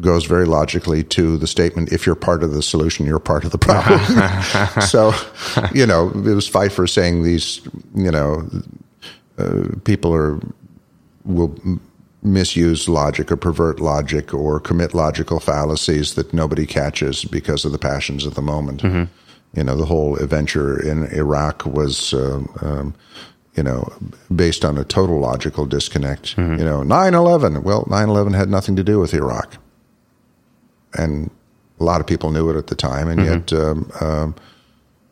goes 0.00 0.24
very 0.24 0.44
logically 0.44 1.04
to 1.04 1.36
the 1.36 1.46
statement 1.46 1.92
if 1.92 2.04
you're 2.04 2.16
part 2.16 2.42
of 2.42 2.52
the 2.52 2.62
solution 2.62 3.06
you're 3.06 3.20
part 3.20 3.44
of 3.44 3.52
the 3.52 3.58
problem 3.58 4.00
so 4.82 5.12
you 5.72 5.86
know 5.86 6.08
it 6.10 6.34
was 6.34 6.50
Feiffer 6.50 6.88
saying 6.88 7.22
these 7.22 7.60
you 7.94 8.10
know 8.10 8.48
uh, 9.38 9.68
people 9.84 10.12
are 10.12 10.40
will 11.24 11.56
misuse 12.22 12.88
logic 12.88 13.30
or 13.30 13.36
pervert 13.36 13.78
logic 13.78 14.34
or 14.34 14.58
commit 14.58 14.94
logical 14.94 15.38
fallacies 15.38 16.14
that 16.14 16.32
nobody 16.32 16.66
catches 16.66 17.24
because 17.24 17.64
of 17.64 17.70
the 17.70 17.78
passions 17.78 18.26
of 18.26 18.34
the 18.34 18.42
moment 18.42 18.82
mm-hmm. 18.82 19.04
you 19.56 19.64
know 19.64 19.76
the 19.76 19.86
whole 19.86 20.16
adventure 20.16 20.80
in 20.80 21.04
Iraq 21.12 21.64
was 21.66 22.12
uh, 22.12 22.42
um, 22.62 22.94
you 23.56 23.62
know, 23.62 23.92
based 24.34 24.64
on 24.64 24.76
a 24.76 24.84
total 24.84 25.20
logical 25.20 25.66
disconnect. 25.66 26.36
Mm-hmm. 26.36 26.58
You 26.58 26.64
know, 26.64 26.82
9 26.82 27.14
11, 27.14 27.62
well, 27.62 27.86
9 27.88 28.08
11 28.08 28.32
had 28.32 28.48
nothing 28.48 28.76
to 28.76 28.84
do 28.84 28.98
with 28.98 29.14
Iraq. 29.14 29.56
And 30.94 31.30
a 31.80 31.84
lot 31.84 32.00
of 32.00 32.06
people 32.06 32.30
knew 32.30 32.50
it 32.50 32.56
at 32.56 32.68
the 32.68 32.74
time, 32.74 33.08
and 33.08 33.20
mm-hmm. 33.20 33.32
yet 33.32 33.52
um, 33.52 33.90
um, 34.00 34.34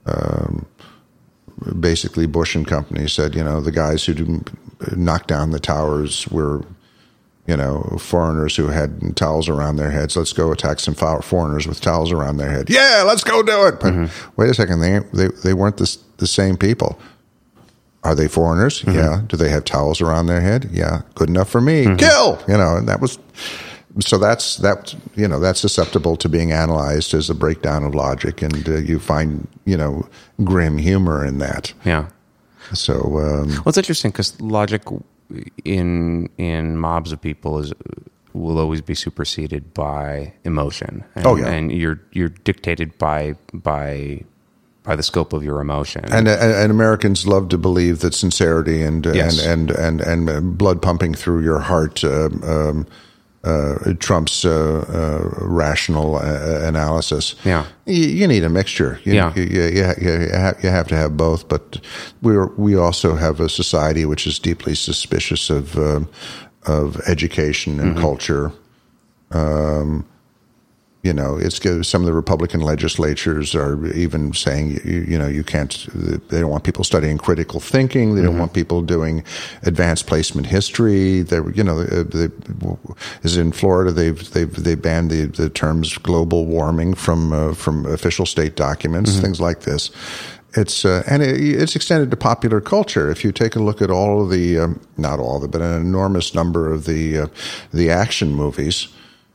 um, 0.06 0.66
basically 1.80 2.26
Bush 2.26 2.54
and 2.54 2.66
company 2.66 3.08
said, 3.08 3.34
you 3.34 3.44
know, 3.44 3.60
the 3.60 3.72
guys 3.72 4.04
who 4.04 4.42
knocked 4.96 5.28
down 5.28 5.50
the 5.50 5.60
towers 5.60 6.26
were, 6.28 6.64
you 7.46 7.56
know, 7.56 7.96
foreigners 8.00 8.56
who 8.56 8.68
had 8.68 9.16
towels 9.16 9.48
around 9.48 9.76
their 9.76 9.90
heads. 9.90 10.16
Let's 10.16 10.32
go 10.32 10.52
attack 10.52 10.80
some 10.80 10.94
foreigners 10.94 11.66
with 11.66 11.80
towels 11.80 12.12
around 12.12 12.36
their 12.36 12.50
head. 12.50 12.70
Yeah, 12.70 13.04
let's 13.06 13.24
go 13.24 13.42
do 13.42 13.66
it. 13.66 13.80
But 13.80 13.92
mm-hmm. 13.92 14.30
wait 14.40 14.50
a 14.50 14.54
second, 14.54 14.80
they, 14.80 15.00
they, 15.12 15.28
they 15.44 15.54
weren't 15.54 15.76
the, 15.76 15.96
the 16.18 16.26
same 16.26 16.56
people. 16.56 16.98
Are 18.04 18.14
they 18.14 18.28
foreigners? 18.28 18.82
Mm-hmm. 18.82 18.98
Yeah. 18.98 19.22
Do 19.28 19.36
they 19.36 19.48
have 19.48 19.64
towels 19.64 20.00
around 20.00 20.26
their 20.26 20.40
head? 20.40 20.68
Yeah. 20.72 21.02
Good 21.14 21.28
enough 21.28 21.48
for 21.48 21.60
me. 21.60 21.84
Mm-hmm. 21.84 21.96
Kill. 21.96 22.42
You 22.48 22.56
know, 22.56 22.76
and 22.76 22.88
that 22.88 23.00
was 23.00 23.18
so 24.00 24.18
that's 24.18 24.56
that 24.58 24.94
you 25.16 25.28
know 25.28 25.38
that's 25.38 25.60
susceptible 25.60 26.16
to 26.16 26.28
being 26.28 26.52
analyzed 26.52 27.14
as 27.14 27.28
a 27.28 27.34
breakdown 27.34 27.84
of 27.84 27.94
logic, 27.94 28.42
and 28.42 28.68
uh, 28.68 28.76
you 28.76 28.98
find 28.98 29.46
you 29.64 29.76
know 29.76 30.08
grim 30.42 30.78
humor 30.78 31.24
in 31.24 31.38
that. 31.38 31.72
Yeah. 31.84 32.08
So 32.72 32.94
um, 32.94 33.48
well, 33.48 33.64
it's 33.66 33.78
interesting 33.78 34.10
because 34.10 34.40
logic 34.40 34.82
in 35.64 36.28
in 36.38 36.78
mobs 36.78 37.12
of 37.12 37.20
people 37.20 37.58
is 37.58 37.72
will 38.32 38.58
always 38.58 38.80
be 38.80 38.94
superseded 38.94 39.74
by 39.74 40.32
emotion. 40.44 41.04
And, 41.14 41.26
oh 41.26 41.36
yeah, 41.36 41.48
and 41.48 41.70
you're 41.70 42.00
you're 42.12 42.30
dictated 42.30 42.96
by 42.98 43.34
by 43.52 44.24
by 44.82 44.96
the 44.96 45.02
scope 45.02 45.32
of 45.32 45.44
your 45.44 45.60
emotion. 45.60 46.04
And, 46.06 46.28
and, 46.28 46.28
and 46.28 46.70
Americans 46.70 47.26
love 47.26 47.48
to 47.50 47.58
believe 47.58 48.00
that 48.00 48.14
sincerity 48.14 48.82
and 48.82 49.06
yes. 49.06 49.44
and, 49.44 49.70
and, 49.70 50.00
and 50.00 50.28
and 50.28 50.58
blood 50.58 50.82
pumping 50.82 51.14
through 51.14 51.42
your 51.42 51.60
heart 51.60 52.02
uh, 52.02 52.28
um, 52.42 52.86
uh, 53.44 53.94
trumps 53.98 54.44
uh, 54.44 54.84
uh 54.88 55.44
rational 55.44 56.16
uh, 56.16 56.60
analysis. 56.62 57.34
Yeah, 57.44 57.66
you, 57.86 58.04
you, 58.04 58.26
need 58.28 58.44
a 58.44 58.48
mixture. 58.48 59.00
You, 59.04 59.14
yeah, 59.14 59.34
you, 59.34 59.42
you, 59.42 59.62
you, 59.62 59.82
have, 59.82 60.62
you 60.62 60.70
have 60.70 60.86
to 60.88 60.96
have 60.96 61.16
both. 61.16 61.48
But 61.48 61.80
we 62.20 62.38
we 62.56 62.76
also 62.76 63.16
have 63.16 63.40
a 63.40 63.48
society 63.48 64.04
which 64.04 64.26
is 64.26 64.38
deeply 64.38 64.74
suspicious 64.74 65.50
of 65.50 65.76
um, 65.76 66.08
of 66.66 67.00
education 67.08 67.80
and 67.80 67.92
mm-hmm. 67.92 68.00
culture. 68.00 68.52
Um, 69.32 70.06
you 71.02 71.12
know, 71.12 71.36
it's 71.36 71.60
some 71.88 72.02
of 72.02 72.06
the 72.06 72.12
Republican 72.12 72.60
legislatures 72.60 73.56
are 73.56 73.86
even 73.92 74.32
saying, 74.32 74.80
you, 74.84 75.00
you, 75.08 75.18
know, 75.18 75.26
you 75.26 75.42
can't. 75.42 75.88
They 76.28 76.40
don't 76.40 76.50
want 76.50 76.62
people 76.62 76.84
studying 76.84 77.18
critical 77.18 77.58
thinking. 77.58 78.14
They 78.14 78.22
don't 78.22 78.32
mm-hmm. 78.32 78.40
want 78.40 78.54
people 78.54 78.82
doing 78.82 79.24
advanced 79.62 80.06
placement 80.06 80.46
history. 80.46 81.22
They, 81.22 81.40
you 81.54 81.64
know, 81.64 81.82
they, 81.82 82.28
is 83.24 83.36
in 83.36 83.50
Florida. 83.50 83.90
They've 83.90 84.30
they've 84.32 84.54
they 84.54 84.76
banned 84.76 85.10
the, 85.10 85.26
the 85.26 85.50
terms 85.50 85.98
global 85.98 86.46
warming 86.46 86.94
from 86.94 87.32
uh, 87.32 87.54
from 87.54 87.84
official 87.86 88.24
state 88.24 88.54
documents. 88.54 89.10
Mm-hmm. 89.10 89.22
Things 89.22 89.40
like 89.40 89.62
this. 89.62 89.90
It's 90.54 90.84
uh, 90.84 91.02
and 91.08 91.20
it, 91.20 91.40
it's 91.40 91.74
extended 91.74 92.12
to 92.12 92.16
popular 92.16 92.60
culture. 92.60 93.10
If 93.10 93.24
you 93.24 93.32
take 93.32 93.56
a 93.56 93.60
look 93.60 93.82
at 93.82 93.90
all 93.90 94.22
of 94.22 94.30
the, 94.30 94.58
um, 94.58 94.80
not 94.98 95.18
all 95.18 95.38
of 95.38 95.42
it, 95.42 95.50
but 95.50 95.62
an 95.62 95.80
enormous 95.80 96.32
number 96.32 96.72
of 96.72 96.84
the 96.84 97.18
uh, 97.18 97.26
the 97.72 97.90
action 97.90 98.32
movies 98.32 98.86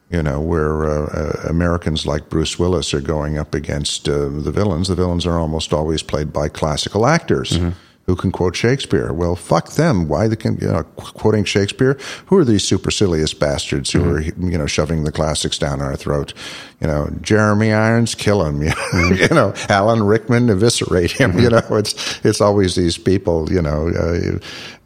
you 0.10 0.24
know, 0.24 0.40
where 0.40 0.86
uh, 0.86 1.06
uh, 1.08 1.50
Americans 1.50 2.06
like 2.06 2.30
Bruce 2.30 2.58
Willis 2.58 2.94
are 2.94 3.02
going 3.02 3.38
up 3.38 3.54
against 3.54 4.08
uh, 4.08 4.30
the 4.30 4.52
villains. 4.52 4.88
The 4.88 4.96
villains 4.96 5.26
are 5.26 5.38
almost 5.38 5.74
always 5.74 6.02
played 6.02 6.32
by 6.32 6.50
classical 6.50 7.06
actors. 7.06 7.52
Mm-hmm 7.52 7.87
who 8.08 8.16
can 8.16 8.32
quote 8.32 8.56
Shakespeare. 8.56 9.12
Well, 9.12 9.36
fuck 9.36 9.74
them. 9.74 10.08
Why 10.08 10.30
the 10.30 10.58
you 10.62 10.68
know, 10.68 10.84
quoting 10.96 11.44
Shakespeare? 11.44 12.00
Who 12.28 12.38
are 12.38 12.46
these 12.46 12.64
supercilious 12.64 13.34
bastards 13.34 13.92
who 13.92 14.00
mm-hmm. 14.00 14.44
are 14.46 14.50
you 14.50 14.58
know 14.58 14.66
shoving 14.66 15.04
the 15.04 15.12
classics 15.12 15.60
down 15.60 15.82
our 15.82 15.98
throat? 15.98 16.34
You 16.80 16.88
know, 16.88 17.10
Jeremy 17.22 17.74
Irons, 17.74 18.16
kill 18.16 18.44
him. 18.46 18.62
You 18.68 18.70
know, 18.70 18.76
mm-hmm. 18.76 19.22
you 19.22 19.28
know 19.30 19.54
Alan 19.70 20.04
Rickman, 20.04 20.50
eviscerate 20.50 21.12
him. 21.12 21.32
Mm-hmm. 21.32 21.40
You 21.42 21.50
know, 21.50 21.78
it's 21.78 22.26
it's 22.26 22.40
always 22.40 22.76
these 22.76 22.98
people. 22.98 23.52
You 23.52 23.62
know, 23.62 23.90
uh, 23.90 24.40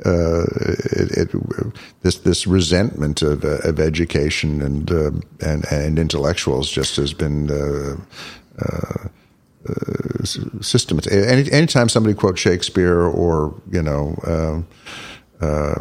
uh, 0.10 0.46
it, 0.92 1.30
it, 1.36 1.76
this 2.02 2.18
this 2.20 2.48
resentment 2.48 3.22
of 3.22 3.46
uh, 3.46 3.60
of 3.60 3.80
education 3.80 4.64
and 4.64 4.92
uh, 4.92 5.12
and 5.42 5.66
and 5.72 6.00
intellectuals 6.00 6.72
just 6.72 6.96
has 6.96 7.14
been 7.14 7.48
uh, 9.68 9.74
uh, 9.74 10.24
uh, 10.24 10.62
system. 10.62 11.00
Any 11.10 11.52
anytime 11.52 11.90
somebody 11.90 12.16
quotes 12.16 12.40
Shakespeare 12.40 13.02
or 13.02 13.60
you 13.72 13.82
know 13.82 14.16
uh, 14.26 14.62
uh, 15.42 15.74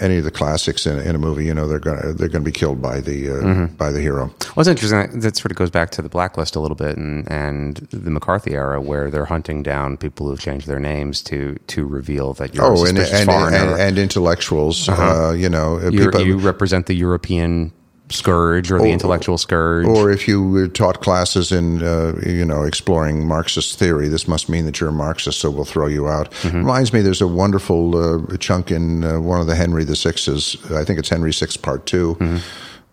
any 0.00 0.18
of 0.18 0.24
the 0.24 0.30
classics 0.30 0.86
in, 0.86 0.98
in, 0.98 1.14
a 1.14 1.18
movie, 1.18 1.44
you 1.44 1.54
know 1.54 1.66
they're 1.66 1.78
gonna 1.78 2.12
they're 2.12 2.28
going 2.28 2.44
to 2.44 2.50
be 2.50 2.52
killed 2.52 2.82
by 2.82 3.00
the 3.00 3.30
uh, 3.30 3.32
mm-hmm. 3.32 3.74
by 3.76 3.90
the 3.90 4.00
hero. 4.00 4.26
Well, 4.26 4.58
it's 4.58 4.68
interesting. 4.68 5.20
That 5.20 5.36
sort 5.36 5.50
of 5.50 5.56
goes 5.56 5.70
back 5.70 5.90
to 5.92 6.02
the 6.02 6.08
blacklist 6.08 6.54
a 6.54 6.60
little 6.60 6.74
bit 6.74 6.96
and 6.98 7.30
and 7.30 7.76
the 7.90 8.10
McCarthy 8.10 8.52
era, 8.52 8.80
where 8.80 9.10
they're 9.10 9.24
hunting 9.24 9.62
down 9.62 9.96
people 9.96 10.28
who've 10.28 10.40
changed 10.40 10.66
their 10.66 10.80
names 10.80 11.22
to 11.22 11.56
to 11.68 11.86
reveal 11.86 12.34
that 12.34 12.54
you're 12.54 12.64
oh, 12.64 12.84
a 12.84 12.88
and, 12.88 12.98
and, 12.98 13.30
and, 13.30 13.80
and, 13.80 13.98
intellectuals. 13.98 14.88
Uh-huh. 14.88 15.28
Uh, 15.28 15.32
you 15.32 15.48
know, 15.48 15.78
people, 15.90 16.20
you 16.20 16.36
represent 16.36 16.86
the 16.86 16.94
European 16.94 17.72
scourge 18.08 18.70
or 18.70 18.78
the 18.78 18.90
intellectual 18.90 19.38
scourge. 19.38 19.86
Or 19.86 20.10
if 20.10 20.28
you 20.28 20.68
taught 20.68 21.00
classes 21.00 21.50
in, 21.50 21.82
uh, 21.82 22.14
you 22.24 22.44
know, 22.44 22.62
exploring 22.62 23.26
Marxist 23.26 23.78
theory, 23.78 24.08
this 24.08 24.28
must 24.28 24.48
mean 24.48 24.64
that 24.66 24.80
you're 24.80 24.90
a 24.90 24.92
Marxist, 24.92 25.40
so 25.40 25.50
we'll 25.50 25.64
throw 25.64 25.86
you 25.86 26.08
out. 26.08 26.30
Mm-hmm. 26.42 26.58
Reminds 26.58 26.92
me, 26.92 27.00
there's 27.02 27.20
a 27.20 27.26
wonderful 27.26 27.96
uh, 27.96 28.36
chunk 28.36 28.70
in 28.70 29.04
uh, 29.04 29.20
one 29.20 29.40
of 29.40 29.46
the 29.46 29.56
Henry 29.56 29.84
VI's, 29.84 30.56
I 30.70 30.84
think 30.84 30.98
it's 30.98 31.08
Henry 31.08 31.32
VI 31.32 31.46
Part 31.62 31.86
2, 31.86 32.14
mm-hmm. 32.14 32.36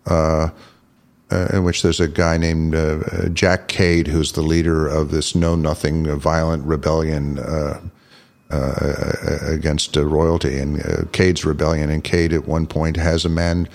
Uh, 0.06 0.50
uh, 1.30 1.48
in 1.54 1.64
which 1.64 1.80
there's 1.82 2.00
a 2.00 2.06
guy 2.06 2.36
named 2.36 2.74
uh, 2.74 3.28
Jack 3.30 3.68
Cade, 3.68 4.06
who's 4.08 4.32
the 4.32 4.42
leader 4.42 4.86
of 4.86 5.10
this 5.10 5.34
know 5.34 5.56
nothing 5.56 6.04
violent 6.18 6.64
rebellion. 6.64 7.38
against 8.50 9.96
royalty 9.96 10.58
and 10.58 11.10
Cade's 11.12 11.44
rebellion, 11.44 11.90
and 11.90 12.04
Cade 12.04 12.32
at 12.32 12.46
one 12.46 12.66
point 12.66 12.96
has 12.96 13.24
a 13.24 13.28
man 13.28 13.66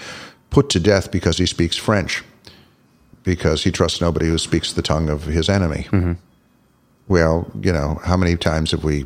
put 0.49 0.69
to 0.69 0.79
death 0.79 1.12
because 1.12 1.38
he 1.38 1.45
speaks 1.45 1.75
French, 1.75 2.23
because 3.23 3.63
he 3.63 3.71
trusts 3.71 4.01
nobody 4.01 4.27
who 4.27 4.38
speaks 4.38 4.73
the 4.73 4.81
tongue 4.81 5.09
of 5.09 5.23
his 5.23 5.49
enemy. 5.49 5.88
Mm-hmm. 5.91 6.13
Well, 7.07 7.51
you 7.62 7.73
know, 7.73 7.99
how 8.03 8.17
many 8.17 8.35
times 8.38 8.71
have 8.71 8.83
we 8.83 9.05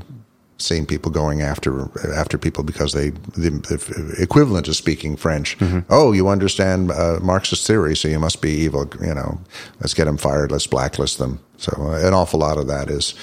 seen 0.57 0.85
people 0.85 1.11
going 1.11 1.41
after 1.41 1.89
after 2.13 2.37
people 2.37 2.63
because 2.63 2.93
they 2.93 3.09
the, 3.09 3.49
the 3.49 4.15
equivalent 4.21 4.67
of 4.67 4.75
speaking 4.75 5.15
French? 5.15 5.57
Mm-hmm. 5.59 5.79
Oh, 5.89 6.11
you 6.11 6.27
understand 6.27 6.91
uh, 6.91 7.19
Marxist 7.21 7.65
theory, 7.65 7.95
so 7.95 8.07
you 8.07 8.19
must 8.19 8.41
be 8.41 8.51
evil. 8.51 8.89
You 9.01 9.13
know, 9.13 9.39
let's 9.79 9.93
get 9.93 10.05
them 10.05 10.17
fired. 10.17 10.51
Let's 10.51 10.67
blacklist 10.67 11.17
them. 11.17 11.39
So 11.57 11.73
uh, 11.77 12.05
an 12.05 12.13
awful 12.13 12.39
lot 12.39 12.57
of 12.57 12.67
that 12.67 12.89
is 12.89 13.13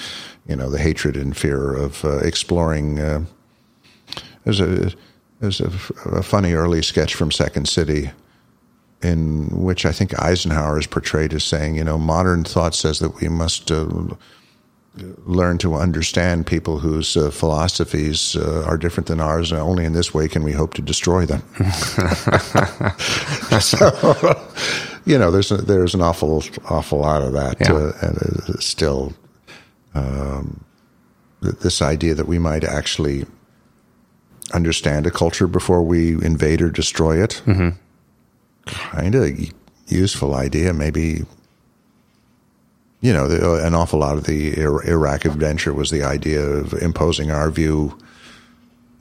you 0.51 0.57
know, 0.57 0.69
the 0.69 0.79
hatred 0.79 1.17
and 1.17 1.37
fear 1.37 1.73
of 1.73 2.05
uh, 2.05 2.19
exploring. 2.19 2.99
Uh, 2.99 3.25
there's 4.45 4.61
a 4.61 4.93
there's 5.41 5.61
a, 5.61 5.71
a, 6.07 6.23
funny 6.23 6.53
early 6.53 6.83
sketch 6.83 7.15
from 7.15 7.31
Second 7.31 7.69
City, 7.69 8.11
in 9.03 9.49
which 9.51 9.87
I 9.87 9.93
think 9.93 10.19
Eisenhower 10.19 10.79
is 10.79 10.87
portrayed 10.87 11.33
as 11.33 11.45
saying, 11.45 11.77
you 11.77 11.85
know, 11.85 11.99
modern 11.99 12.45
thought 12.45 12.75
says 12.75 12.99
that 13.01 13.21
we 13.21 13.29
must. 13.29 13.71
Uh, 13.71 13.87
learn 15.25 15.57
to 15.57 15.77
understand 15.77 16.47
people 16.47 16.81
whose 16.81 17.17
uh, 17.17 17.31
philosophies 17.31 18.35
uh, 18.37 18.65
are 18.67 18.77
different 18.77 19.07
than 19.07 19.21
ours, 19.21 19.53
and 19.53 19.61
only 19.61 19.85
in 19.85 19.93
this 19.93 20.13
way 20.13 20.27
can 20.27 20.43
we 20.43 20.53
hope 20.53 20.75
to 20.75 20.83
destroy 20.83 21.25
them. 21.25 21.43
so, 23.61 24.37
you 25.05 25.17
know, 25.17 25.31
there's 25.31 25.53
a, 25.53 25.59
there's 25.59 25.95
an 25.95 26.01
awful 26.01 26.43
awful 26.69 26.99
lot 26.99 27.23
of 27.23 27.33
that, 27.33 27.59
Yeah. 27.61 27.73
uh, 27.73 27.93
and 28.03 28.63
still 28.63 29.13
um, 29.95 30.65
this 31.41 31.81
idea 31.81 32.15
that 32.15 32.27
we 32.27 32.39
might 32.39 32.65
actually 32.65 33.25
understand 34.53 35.07
a 35.07 35.11
culture 35.11 35.47
before 35.47 35.83
we 35.83 36.13
invade 36.25 36.61
or 36.63 36.71
destroy 36.71 37.23
it. 37.23 37.43
Mm-hmm. 37.47 37.71
Kind 38.67 39.15
of 39.15 39.53
useful 39.89 40.35
idea, 40.35 40.73
maybe. 40.73 41.25
You 43.01 43.15
know, 43.15 43.29
the, 43.29 43.65
an 43.65 43.75
awful 43.75 44.01
lot 44.01 44.17
of 44.17 44.25
the 44.25 44.59
Iraq 44.59 45.25
adventure 45.25 45.73
was 45.73 45.91
the 45.91 46.03
idea 46.03 46.43
of 46.43 46.75
imposing 46.75 47.31
our 47.31 47.51
view. 47.51 47.97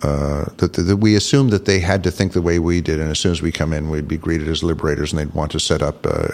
Uh, 0.01 0.45
that, 0.55 0.71
that 0.71 0.95
we 0.95 1.13
assumed 1.13 1.51
that 1.51 1.65
they 1.65 1.81
had 1.81 2.01
to 2.05 2.09
think 2.09 2.31
the 2.31 2.41
way 2.41 2.57
we 2.57 2.79
did, 2.79 3.01
and 3.01 3.11
as 3.11 3.19
soon 3.19 3.33
as 3.33 3.41
we 3.41 3.51
come 3.51 3.73
in, 3.73 3.89
we'd 3.89 4.07
be 4.07 4.15
greeted 4.15 4.47
as 4.47 4.63
liberators, 4.63 5.11
and 5.11 5.19
they'd 5.19 5.33
want 5.35 5.51
to 5.51 5.59
set 5.59 5.81
up, 5.81 6.05
uh, 6.05 6.29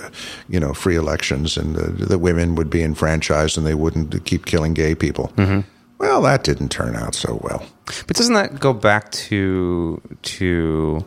you 0.48 0.60
know, 0.60 0.72
free 0.72 0.96
elections, 0.96 1.58
and 1.58 1.76
uh, 1.76 1.88
the 2.06 2.20
women 2.20 2.54
would 2.54 2.70
be 2.70 2.84
enfranchised, 2.84 3.58
and 3.58 3.66
they 3.66 3.74
wouldn't 3.74 4.24
keep 4.26 4.46
killing 4.46 4.76
gay 4.76 4.94
people. 4.94 5.34
Well, 5.98 6.22
that 6.24 6.44
didn't 6.44 6.70
turn 6.70 6.96
out 6.96 7.16
so 7.16 7.40
well. 7.42 7.66
But 8.08 8.16
doesn't 8.16 8.34
that 8.34 8.60
go 8.60 8.74
back 8.74 9.12
to 9.12 10.02
to 10.24 11.06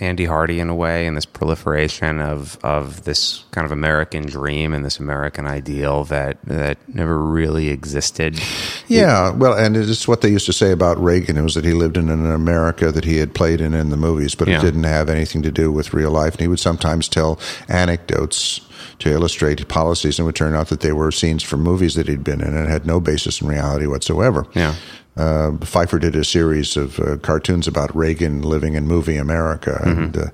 Andy 0.00 0.24
Hardy 0.24 0.60
in 0.60 0.68
a 0.70 0.74
way, 0.74 1.06
and 1.06 1.16
this 1.16 1.26
proliferation 1.26 2.20
of 2.20 2.58
of 2.64 3.04
this 3.04 3.44
kind 3.50 3.64
of 3.64 3.70
American 3.72 4.24
dream 4.24 4.72
and 4.72 4.84
this 4.84 4.98
American 4.98 5.46
ideal 5.46 6.04
that 6.04 6.38
that 6.44 6.78
never 6.88 7.18
really 7.18 7.68
existed? 7.68 8.40
Yeah, 8.88 9.30
well, 9.30 9.52
and 9.52 9.76
it's 9.76 10.08
what 10.08 10.22
they 10.22 10.30
used 10.30 10.46
to 10.46 10.52
say 10.52 10.72
about 10.72 10.98
Reagan. 11.02 11.36
It 11.36 11.42
was 11.42 11.54
that 11.54 11.64
he 11.64 11.74
lived 11.74 11.96
in 11.96 12.08
an 12.08 12.30
America 12.30 12.90
that 12.90 13.04
he 13.04 13.18
had 13.18 13.34
played 13.34 13.60
in 13.60 13.74
in 13.74 13.90
the 13.90 13.96
movies, 13.96 14.34
but 14.34 14.48
Yeah. 14.48 14.58
it 14.58 14.62
didn't 14.62 14.84
have 14.84 15.08
anything 15.08 15.42
to 15.42 15.50
do 15.52 15.70
with 15.70 15.92
real 15.94 16.10
life. 16.10 16.32
And 16.34 16.40
he 16.40 16.48
would 16.48 16.60
sometimes 16.60 17.06
tell 17.08 17.38
anecdotes 17.68 18.60
to 19.00 19.10
illustrate 19.10 19.66
policies, 19.68 20.18
and 20.18 20.24
it 20.24 20.26
would 20.26 20.34
turn 20.34 20.54
out 20.54 20.68
that 20.68 20.80
they 20.80 20.92
were 20.92 21.10
scenes 21.10 21.42
from 21.42 21.62
movies 21.62 21.94
that 21.94 22.06
he'd 22.08 22.24
been 22.24 22.40
in 22.40 22.54
and 22.54 22.68
had 22.68 22.86
no 22.86 23.00
basis 23.00 23.40
in 23.40 23.48
reality 23.48 23.86
whatsoever. 23.86 24.46
Yeah. 24.54 24.74
Uh, 25.20 25.50
Feiffer 25.60 26.00
did 26.00 26.16
a 26.16 26.24
series 26.24 26.76
of 26.76 26.98
uh, 26.98 27.18
cartoons 27.18 27.68
about 27.68 27.94
Reagan 27.94 28.40
living 28.40 28.74
in 28.74 28.86
movie 28.86 29.16
America, 29.18 29.78
and 29.84 30.16
uh, 30.16 30.26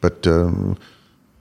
but 0.00 0.26
um, 0.26 0.78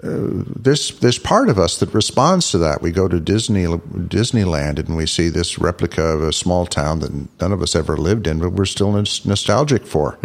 uh, 0.03 0.43
there's 0.63 0.99
there's 0.99 1.17
part 1.19 1.47
of 1.49 1.57
us 1.57 1.79
that 1.79 1.93
responds 1.93 2.51
to 2.51 2.57
that. 2.57 2.81
We 2.81 2.91
go 2.91 3.07
to 3.07 3.19
Disney 3.19 3.65
Disneyland 3.65 4.79
and 4.79 4.97
we 4.97 5.05
see 5.05 5.29
this 5.29 5.57
replica 5.59 6.03
of 6.03 6.21
a 6.23 6.33
small 6.33 6.65
town 6.65 6.99
that 6.99 7.11
none 7.41 7.53
of 7.53 7.61
us 7.61 7.75
ever 7.75 7.95
lived 7.95 8.27
in, 8.27 8.39
but 8.39 8.51
we're 8.51 8.65
still 8.65 8.91
nos- 8.91 9.25
nostalgic 9.25 9.85
for. 9.85 10.17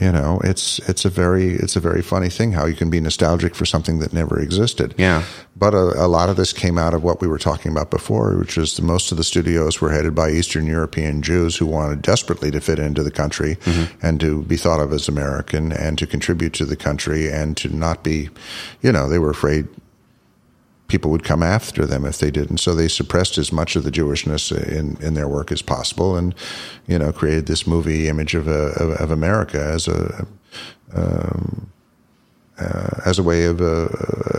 You 0.00 0.10
know, 0.10 0.40
it's 0.42 0.78
it's 0.88 1.04
a 1.04 1.10
very 1.10 1.50
it's 1.52 1.76
a 1.76 1.80
very 1.80 2.00
funny 2.00 2.30
thing 2.30 2.52
how 2.52 2.64
you 2.64 2.74
can 2.74 2.88
be 2.88 3.00
nostalgic 3.00 3.54
for 3.54 3.66
something 3.66 3.98
that 3.98 4.14
never 4.14 4.40
existed. 4.40 4.94
Yeah. 4.96 5.24
But 5.54 5.74
a, 5.74 6.04
a 6.04 6.08
lot 6.08 6.30
of 6.30 6.36
this 6.36 6.54
came 6.54 6.78
out 6.78 6.94
of 6.94 7.04
what 7.04 7.20
we 7.20 7.28
were 7.28 7.38
talking 7.38 7.70
about 7.70 7.90
before, 7.90 8.34
which 8.38 8.56
is 8.56 8.76
the, 8.76 8.82
most 8.82 9.12
of 9.12 9.18
the 9.18 9.24
studios 9.24 9.80
were 9.80 9.90
headed 9.90 10.14
by 10.14 10.30
Eastern 10.30 10.66
European 10.66 11.20
Jews 11.20 11.56
who 11.56 11.66
wanted 11.66 12.00
desperately 12.00 12.50
to 12.50 12.62
fit 12.62 12.78
into 12.78 13.02
the 13.02 13.10
country 13.10 13.56
mm-hmm. 13.56 14.06
and 14.06 14.18
to 14.20 14.42
be 14.44 14.56
thought 14.56 14.80
of 14.80 14.90
as 14.92 15.06
American 15.06 15.70
and 15.70 15.98
to 15.98 16.06
contribute 16.06 16.54
to 16.54 16.64
the 16.64 16.76
country 16.76 17.30
and 17.30 17.56
to 17.58 17.68
not 17.68 18.02
be, 18.02 18.30
you 18.80 18.90
know, 18.90 19.06
they 19.06 19.18
were 19.18 19.30
afraid 19.30 19.68
people 20.90 21.10
would 21.10 21.24
come 21.24 21.42
after 21.42 21.86
them 21.86 22.04
if 22.04 22.18
they 22.18 22.30
didn't. 22.30 22.58
So 22.58 22.74
they 22.74 22.88
suppressed 22.88 23.38
as 23.38 23.52
much 23.52 23.76
of 23.76 23.84
the 23.84 23.90
Jewishness 23.90 24.52
in, 24.52 24.96
in 25.06 25.14
their 25.14 25.28
work 25.28 25.52
as 25.52 25.62
possible 25.62 26.16
and, 26.16 26.34
you 26.86 26.98
know, 26.98 27.12
created 27.12 27.46
this 27.46 27.66
movie 27.66 28.08
image 28.08 28.34
of, 28.34 28.48
a, 28.48 28.72
of, 28.82 28.90
of 29.00 29.10
America 29.10 29.60
as 29.74 29.88
a, 29.88 30.26
um, 30.94 31.70
uh, 32.58 33.00
as 33.06 33.18
a 33.18 33.22
way 33.22 33.44
of 33.44 33.60
uh, 33.60 33.88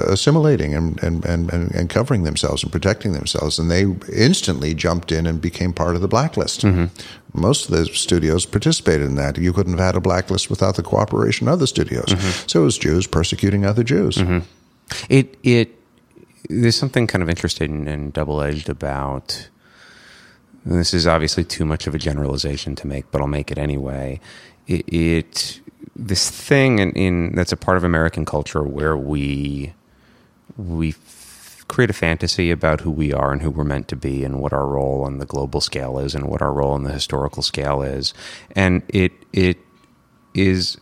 assimilating 0.07 0.75
and, 0.75 1.01
and, 1.03 1.25
and, 1.25 1.51
and 1.51 1.71
and 1.73 1.89
covering 1.89 2.23
themselves 2.23 2.63
and 2.63 2.71
protecting 2.71 3.13
themselves. 3.13 3.57
And 3.57 3.71
they 3.71 3.83
instantly 4.13 4.75
jumped 4.75 5.11
in 5.11 5.25
and 5.25 5.41
became 5.41 5.73
part 5.73 5.95
of 5.95 6.01
the 6.01 6.07
blacklist. 6.07 6.61
Mm-hmm. 6.61 6.85
Most 7.33 7.69
of 7.69 7.75
the 7.75 7.85
studios 7.85 8.45
participated 8.45 9.07
in 9.07 9.15
that. 9.15 9.37
You 9.37 9.53
couldn't 9.53 9.73
have 9.73 9.85
had 9.85 9.95
a 9.95 10.01
blacklist 10.01 10.49
without 10.49 10.75
the 10.75 10.83
cooperation 10.83 11.47
of 11.47 11.59
the 11.59 11.67
studios. 11.67 12.05
Mm-hmm. 12.09 12.47
So 12.47 12.61
it 12.61 12.65
was 12.65 12.77
Jews 12.77 13.07
persecuting 13.07 13.65
other 13.65 13.83
Jews. 13.83 14.17
Mm-hmm. 14.17 14.39
It 15.09 15.37
it 15.41 15.80
there's 16.49 16.75
something 16.75 17.07
kind 17.07 17.21
of 17.21 17.29
interesting 17.29 17.87
and 17.87 18.13
double 18.13 18.41
edged 18.41 18.69
about. 18.69 19.49
This 20.65 20.93
is 20.93 21.07
obviously 21.07 21.43
too 21.43 21.65
much 21.65 21.87
of 21.87 21.95
a 21.95 21.97
generalization 21.97 22.75
to 22.75 22.87
make, 22.87 23.09
but 23.11 23.21
I'll 23.21 23.27
make 23.27 23.51
it 23.51 23.57
anyway. 23.57 24.19
It, 24.67 24.87
it 24.93 25.61
this 25.95 26.29
thing 26.29 26.79
in, 26.79 26.91
in 26.93 27.35
that's 27.35 27.51
a 27.51 27.57
part 27.57 27.77
of 27.77 27.83
American 27.83 28.25
culture 28.25 28.63
where 28.63 28.95
we 28.95 29.73
we 30.57 30.95
create 31.67 31.89
a 31.89 31.93
fantasy 31.93 32.51
about 32.51 32.81
who 32.81 32.91
we 32.91 33.13
are 33.13 33.31
and 33.31 33.41
who 33.41 33.49
we're 33.49 33.63
meant 33.63 33.87
to 33.87 33.95
be 33.95 34.23
and 34.23 34.39
what 34.41 34.51
our 34.51 34.67
role 34.67 35.03
on 35.03 35.19
the 35.19 35.25
global 35.25 35.61
scale 35.61 35.97
is 35.97 36.13
and 36.13 36.27
what 36.27 36.41
our 36.41 36.51
role 36.51 36.73
on 36.73 36.83
the 36.83 36.91
historical 36.91 37.41
scale 37.41 37.81
is, 37.81 38.13
and 38.55 38.83
it 38.89 39.11
it 39.33 39.57
is 40.33 40.77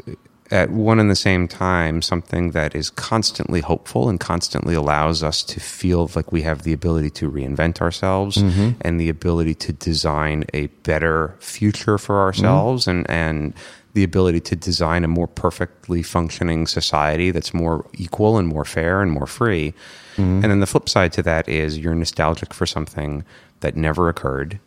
at 0.52 0.72
one 0.72 1.00
and 1.00 1.10
the 1.10 1.16
same 1.16 1.48
time 1.48 2.02
something 2.02 2.52
that 2.52 2.76
is 2.76 2.90
constantly 2.90 3.62
hopeful 3.62 4.10
and 4.10 4.20
constantly 4.20 4.74
allows 4.74 5.22
us 5.22 5.44
to 5.44 5.60
feel 5.60 6.10
like 6.16 6.32
we 6.32 6.42
have 6.42 6.64
the 6.64 6.74
ability 6.74 7.10
to 7.10 7.30
reinvent 7.30 7.82
ourselves 7.82 8.38
mm-hmm. 8.38 8.72
and 8.82 9.00
the 9.00 9.10
ability 9.10 9.54
to 9.54 9.72
design 9.74 10.44
a 10.54 10.68
better 10.84 11.36
future 11.40 11.98
for 11.98 12.16
mm-hmm. 12.16 12.26
ourselves 12.26 12.88
and 12.88 13.10
and 13.10 13.54
the 13.94 14.04
ability 14.04 14.40
to 14.40 14.56
design 14.56 15.04
a 15.04 15.08
more 15.08 15.28
perfectly 15.28 16.04
functioning 16.04 16.68
society 16.68 17.32
that's 17.32 17.54
more 17.54 17.86
equal 17.94 18.38
and 18.38 18.48
more 18.48 18.66
fair 18.66 19.02
and 19.02 19.12
more 19.12 19.26
free. 19.26 19.74
Mm-hmm. 20.16 20.44
And 20.44 20.44
then 20.44 20.60
the 20.60 20.68
flip 20.68 20.88
side 20.88 21.12
to 21.14 21.24
that 21.24 21.50
is 21.50 21.78
you're 21.78 21.96
nostalgic 21.96 22.54
for 22.54 22.66
something 22.66 23.24
that 23.62 23.76
never 23.76 24.08
occurred. 24.08 24.60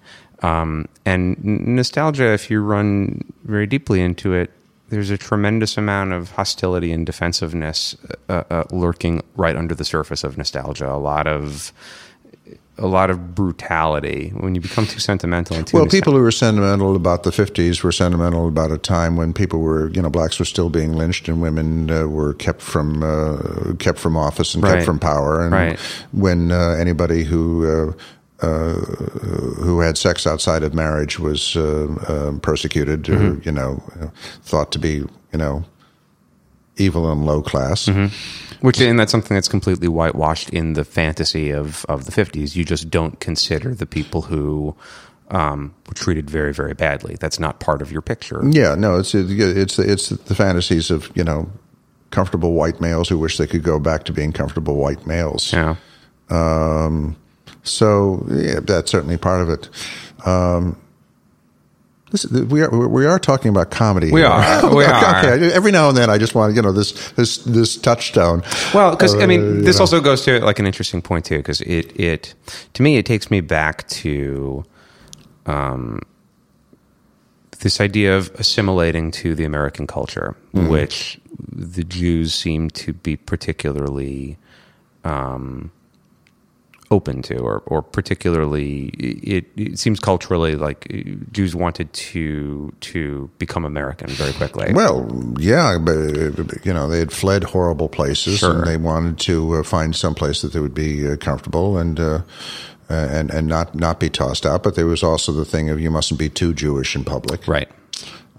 Um, 0.43 0.89
and 1.05 1.43
nostalgia, 1.45 2.33
if 2.33 2.51
you 2.51 2.61
run 2.63 3.23
very 3.45 3.67
deeply 3.67 4.01
into 4.01 4.35
it, 4.35 4.51
there's 4.93 5.09
a 5.09 5.17
tremendous 5.17 5.79
amount 5.79 6.13
of 6.13 6.33
hostility 6.33 6.93
and 6.93 7.07
defensiveness 7.07 7.97
uh, 8.29 8.45
uh, 8.51 8.65
lurking 8.71 9.23
right 9.37 9.57
under 9.57 9.75
the 9.75 9.87
surface 9.87 10.23
of 10.23 10.37
nostalgia. 10.37 10.87
A 10.87 11.01
lot 11.01 11.27
of 11.27 11.73
a 12.77 12.87
lot 12.87 13.09
of 13.11 13.35
brutality 13.35 14.31
when 14.37 14.55
you 14.55 14.61
become 14.61 14.87
too 14.87 14.99
sentimental 15.01 15.57
and 15.57 15.67
too 15.67 15.77
Well, 15.79 15.87
people 15.87 16.13
who 16.15 16.21
were 16.21 16.31
sentimental 16.31 16.95
about 16.95 17.23
the 17.23 17.31
50s 17.31 17.83
were 17.83 17.93
sentimental 17.93 18.49
about 18.49 18.71
a 18.71 18.77
time 18.79 19.17
when 19.17 19.33
people 19.33 19.61
were, 19.61 19.89
you 19.91 20.03
know, 20.03 20.11
blacks 20.11 20.39
were 20.39 20.45
still 20.45 20.69
being 20.69 20.93
lynched 20.95 21.27
and 21.29 21.41
women 21.41 21.91
uh, 21.91 22.07
were 22.07 22.35
kept 22.35 22.61
from 22.61 23.03
uh, 23.03 23.73
kept 23.79 23.99
from 23.99 24.15
office 24.17 24.55
and 24.55 24.63
Right. 24.63 24.75
kept 24.75 24.85
from 24.85 24.99
power. 24.99 25.43
And 25.43 25.53
Right. 25.53 25.79
when 26.13 26.53
uh, 26.53 26.71
anybody 26.79 27.25
who 27.25 27.95
uh, 28.43 28.75
who 29.65 29.81
had 29.81 29.97
sex 29.97 30.27
outside 30.27 30.63
of 30.63 30.75
marriage 30.75 31.19
was 31.19 31.57
uh, 31.57 31.87
uh, 32.09 32.39
persecuted 32.41 33.09
or, 33.09 33.17
Mm-hmm. 33.17 33.41
you 33.45 33.53
know, 33.53 33.83
thought 34.43 34.73
to 34.73 34.79
be, 34.79 34.95
you 35.33 35.39
know, 35.39 35.65
evil 36.77 37.11
and 37.13 37.25
low 37.25 37.43
class. 37.43 37.89
Which 38.61 38.81
and 38.81 38.99
that's 38.99 39.11
something 39.13 39.35
that's 39.35 39.49
completely 39.49 39.89
whitewashed 39.89 40.51
in 40.51 40.75
the 40.75 40.85
fantasy 40.85 41.51
of 41.51 41.85
of 41.89 42.05
the 42.05 42.13
fifties. 42.13 42.57
You 42.57 42.65
just 42.65 42.91
don't 42.91 43.19
consider 43.21 43.75
the 43.75 43.87
people 43.87 44.23
who 44.23 44.75
um, 45.31 45.75
were 45.89 45.95
treated 45.95 46.31
very 46.31 46.53
very 46.53 46.75
badly. 46.75 47.17
That's 47.19 47.39
not 47.41 47.59
part 47.59 47.83
of 47.83 47.91
your 47.91 48.03
picture. 48.03 48.41
Yeah, 48.49 48.77
no, 48.77 48.99
it's 49.01 49.15
it's 49.15 49.79
it's 49.79 50.09
the 50.11 50.35
fantasies 50.35 50.91
of 50.91 51.11
you 51.17 51.25
know 51.25 51.51
comfortable 52.11 52.53
white 52.53 52.81
males 52.81 53.09
who 53.09 53.19
wish 53.19 53.37
they 53.37 53.47
could 53.49 53.65
go 53.65 53.79
back 53.81 54.05
to 54.05 54.13
being 54.13 54.33
comfortable 54.33 54.77
white 54.77 55.07
males. 55.07 55.53
Yeah. 55.53 55.77
So 57.63 58.27
yeah, 58.31 58.61
that's 58.61 58.91
certainly 58.91 59.17
part 59.17 59.41
of 59.43 59.49
it. 59.49 59.69
Um, 60.27 60.77
this, 62.11 62.27
we 62.27 62.61
are 62.63 62.89
we 62.89 63.07
are 63.07 63.19
talking 63.19 63.49
about 63.49 63.71
comedy. 63.71 64.11
We 64.13 64.21
here. 64.21 64.29
are. 64.29 64.75
We 64.77 64.85
are. 64.85 65.19
Okay, 65.19 65.51
every 65.53 65.73
now 65.73 65.89
and 65.89 65.97
then, 65.97 66.11
I 66.11 66.19
just 66.19 66.35
want 66.35 66.55
you 66.55 66.61
know 66.63 66.73
this 66.73 66.93
this 67.13 67.39
this 67.39 67.77
touchstone. 67.77 68.43
Well, 68.75 68.91
because 68.91 69.15
I 69.15 69.23
Uh, 69.25 69.27
mean, 69.29 69.65
this 69.65 69.77
you 69.77 69.79
know. 69.79 69.81
also 69.81 70.01
goes 70.01 70.23
to 70.25 70.41
like 70.41 70.59
an 70.59 70.67
interesting 70.67 71.01
point 71.03 71.25
too, 71.25 71.39
because 71.39 71.61
it 71.63 71.99
it 71.99 72.35
to 72.75 72.83
me 72.83 72.99
it 72.99 73.07
takes 73.07 73.31
me 73.31 73.41
back 73.41 73.89
to 73.89 74.63
um, 75.47 76.01
this 77.61 77.81
idea 77.81 78.17
of 78.19 78.31
assimilating 78.35 79.11
to 79.13 79.35
the 79.35 79.45
American 79.45 79.87
culture, 79.87 80.35
Mm-hmm. 80.55 80.69
which 80.69 81.19
the 81.51 81.83
Jews 81.85 82.35
seem 82.35 82.69
to 82.71 82.93
be 82.93 83.17
particularly 83.17 84.37
um, 85.05 85.71
open 86.93 87.23
to, 87.23 87.39
or 87.39 87.63
or 87.67 87.83
particularly 87.83 88.87
it, 88.97 89.47
it 89.57 89.79
seems 89.79 89.99
culturally 89.99 90.55
like 90.55 90.87
Jews 91.33 91.57
wanted 91.57 91.93
to 91.93 92.73
to 92.81 93.31
become 93.39 93.65
American 93.65 94.09
very 94.11 94.33
quickly. 94.33 94.73
Well, 94.73 95.11
yeah, 95.39 95.79
but 95.79 96.65
you 96.65 96.73
know 96.73 96.89
they 96.89 96.99
had 96.99 97.13
fled 97.13 97.45
horrible 97.45 97.89
places, 97.89 98.39
Sure. 98.39 98.59
and 98.59 98.67
they 98.67 98.77
wanted 98.77 99.19
to 99.21 99.55
uh, 99.57 99.63
find 99.63 99.97
some 99.97 100.15
place 100.15 100.43
that 100.43 100.53
they 100.53 100.61
would 100.61 100.75
be 100.75 101.09
uh, 101.09 101.17
comfortable 101.17 101.79
and. 101.79 101.99
Uh, 101.99 102.23
and 102.89 103.31
and 103.31 103.49
not 103.49 103.75
not 103.75 103.99
be 103.99 104.11
tossed 104.11 104.45
out, 104.45 104.63
but 104.63 104.75
there 104.75 104.85
was 104.85 105.03
also 105.03 105.33
the 105.33 105.47
thing 105.47 105.71
of 105.71 105.81
you 105.81 105.91
mustn't 105.91 106.21
be 106.21 106.29
too 106.29 106.53
Jewish 106.53 106.95
in 106.95 107.05
public. 107.05 107.49
Right. 107.49 107.71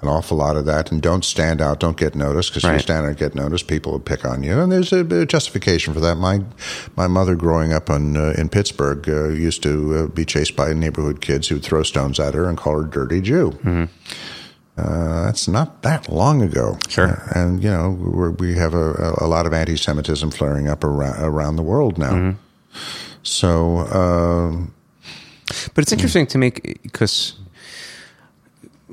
An 0.04 0.10
awful 0.10 0.36
lot 0.36 0.58
of 0.58 0.66
that, 0.66 0.92
and 0.92 1.02
don't 1.02 1.24
stand 1.24 1.62
out, 1.62 1.80
don't 1.80 1.96
get 1.96 2.14
noticed, 2.14 2.50
because 2.50 2.66
if 2.66 2.74
you 2.74 2.80
stand 2.80 3.06
out 3.06 3.10
and 3.10 3.18
get 3.18 3.36
noticed, 3.36 3.70
people 3.70 3.94
will 3.94 4.02
pick 4.02 4.26
on 4.26 4.44
you. 4.44 4.60
And 4.60 4.70
there's 4.70 4.92
a, 4.92 5.02
bit 5.06 5.22
of 5.22 5.28
justification 5.30 5.94
for 5.94 6.02
that. 6.02 6.16
My 6.16 6.42
my 6.98 7.08
mother, 7.08 7.36
growing 7.36 7.72
up 7.72 7.90
in 7.90 8.18
uh, 8.18 8.34
in 8.38 8.50
Pittsburgh, 8.50 9.08
uh, 9.08 9.30
used 9.30 9.64
to 9.64 9.96
uh, 9.96 10.08
be 10.08 10.26
chased 10.26 10.58
by 10.58 10.74
neighborhood 10.74 11.22
kids 11.22 11.48
who'd 11.48 11.64
throw 11.64 11.84
stones 11.84 12.20
at 12.20 12.34
her 12.34 12.50
and 12.50 12.58
call 12.58 12.82
her 12.82 12.86
"dirty 12.86 13.22
Jew." 13.22 13.58
Uh, 14.76 15.26
that's 15.26 15.48
not 15.48 15.84
that 15.84 16.10
long 16.10 16.42
ago. 16.42 16.78
Sure. 16.90 17.08
Uh, 17.08 17.40
and 17.40 17.64
you 17.64 17.70
know 17.70 17.92
we're, 17.92 18.32
we 18.32 18.56
have 18.56 18.74
a, 18.74 19.14
a 19.22 19.28
lot 19.28 19.46
of 19.46 19.54
anti-Semitism 19.54 20.32
flaring 20.32 20.68
up 20.68 20.84
around, 20.84 21.24
around 21.24 21.56
the 21.56 21.64
world 21.64 21.98
now. 21.98 22.36
So 23.22 23.78
uh, 23.78 24.66
But 25.74 25.84
it's 25.84 25.94
interesting 25.94 26.28
to 26.28 26.38
make 26.38 26.82
because 26.84 27.36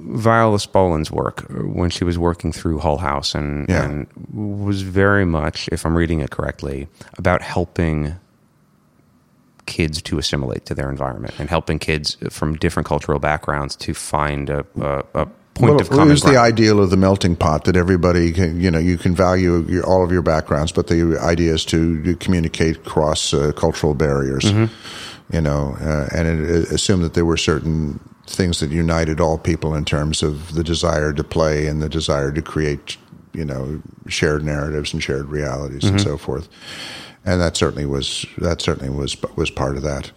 Viola 0.03 0.59
Spolin's 0.59 1.11
work 1.11 1.45
when 1.51 1.91
she 1.91 2.05
was 2.05 2.19
working 2.19 2.53
through 2.53 2.79
Hull 2.79 2.99
House 2.99 3.35
and, 3.35 3.69
Yeah. 3.69 3.85
and 3.85 4.07
was 4.33 4.83
very 4.83 5.25
much, 5.25 5.69
if 5.73 5.85
I'm 5.85 5.97
reading 5.97 6.21
it 6.21 6.31
correctly, 6.31 6.89
about 7.19 7.43
helping 7.43 8.15
kids 9.67 10.03
to 10.03 10.19
assimilate 10.19 10.65
to 10.67 10.75
their 10.75 10.91
environment 10.91 11.35
and 11.39 11.49
helping 11.49 11.79
kids 11.79 12.17
from 12.31 12.57
different 12.57 12.87
cultural 12.89 13.19
backgrounds 13.21 13.77
to 13.77 13.95
find 13.95 14.51
a, 14.51 14.65
a, 14.81 15.05
a 15.15 15.27
point 15.55 15.73
well, 15.75 15.81
of 15.81 15.89
common 15.91 16.09
it 16.09 16.11
was 16.13 16.23
ground. 16.23 16.37
the 16.37 16.41
ideal 16.41 16.81
of 16.83 16.91
the 16.91 16.97
melting 16.97 17.37
pot 17.37 17.65
that 17.65 17.77
everybody 17.77 18.33
can, 18.33 18.61
you 18.61 18.71
know, 18.71 18.79
you 18.79 18.97
can 18.99 19.15
value 19.15 19.65
your, 19.69 19.85
all 19.87 20.03
of 20.05 20.11
your 20.11 20.23
backgrounds, 20.23 20.73
but 20.73 20.89
the 20.89 21.17
idea 21.21 21.53
is 21.55 21.65
to, 21.67 22.17
communicate 22.17 22.79
across 22.79 23.33
uh, 23.35 23.53
cultural 23.53 23.95
barriers, 23.95 24.45
Mm-hmm. 24.45 25.35
you 25.35 25.41
know, 25.41 25.77
uh, 25.81 26.09
and 26.17 26.27
it, 26.27 26.51
it 26.51 26.71
assumed 26.73 27.05
that 27.05 27.15
there 27.15 27.25
were 27.27 27.37
certain 27.37 28.01
things 28.35 28.61
that 28.61 28.71
united 28.71 29.21
all 29.21 29.39
people 29.39 29.75
in 29.75 29.85
terms 29.85 30.23
of 30.23 30.55
the 30.55 30.63
desire 30.65 31.13
to 31.13 31.25
play 31.25 31.67
and 31.67 31.83
the 31.83 31.89
desire 31.89 32.33
to 32.33 32.43
create, 32.43 32.97
you 33.35 33.45
know, 33.45 33.83
shared 34.09 34.45
narratives 34.45 34.93
and 34.93 35.03
shared 35.03 35.27
realities 35.27 35.85
and 35.85 35.99
Mm-hmm. 35.99 36.09
so 36.09 36.17
forth. 36.17 36.49
And 37.25 37.41
that 37.41 37.57
certainly 37.57 37.85
was 37.87 38.25
that 38.39 38.63
certainly 38.63 38.89
was 38.89 39.17
was 39.37 39.51
part 39.51 39.77
of 39.77 39.83
that. 39.83 40.11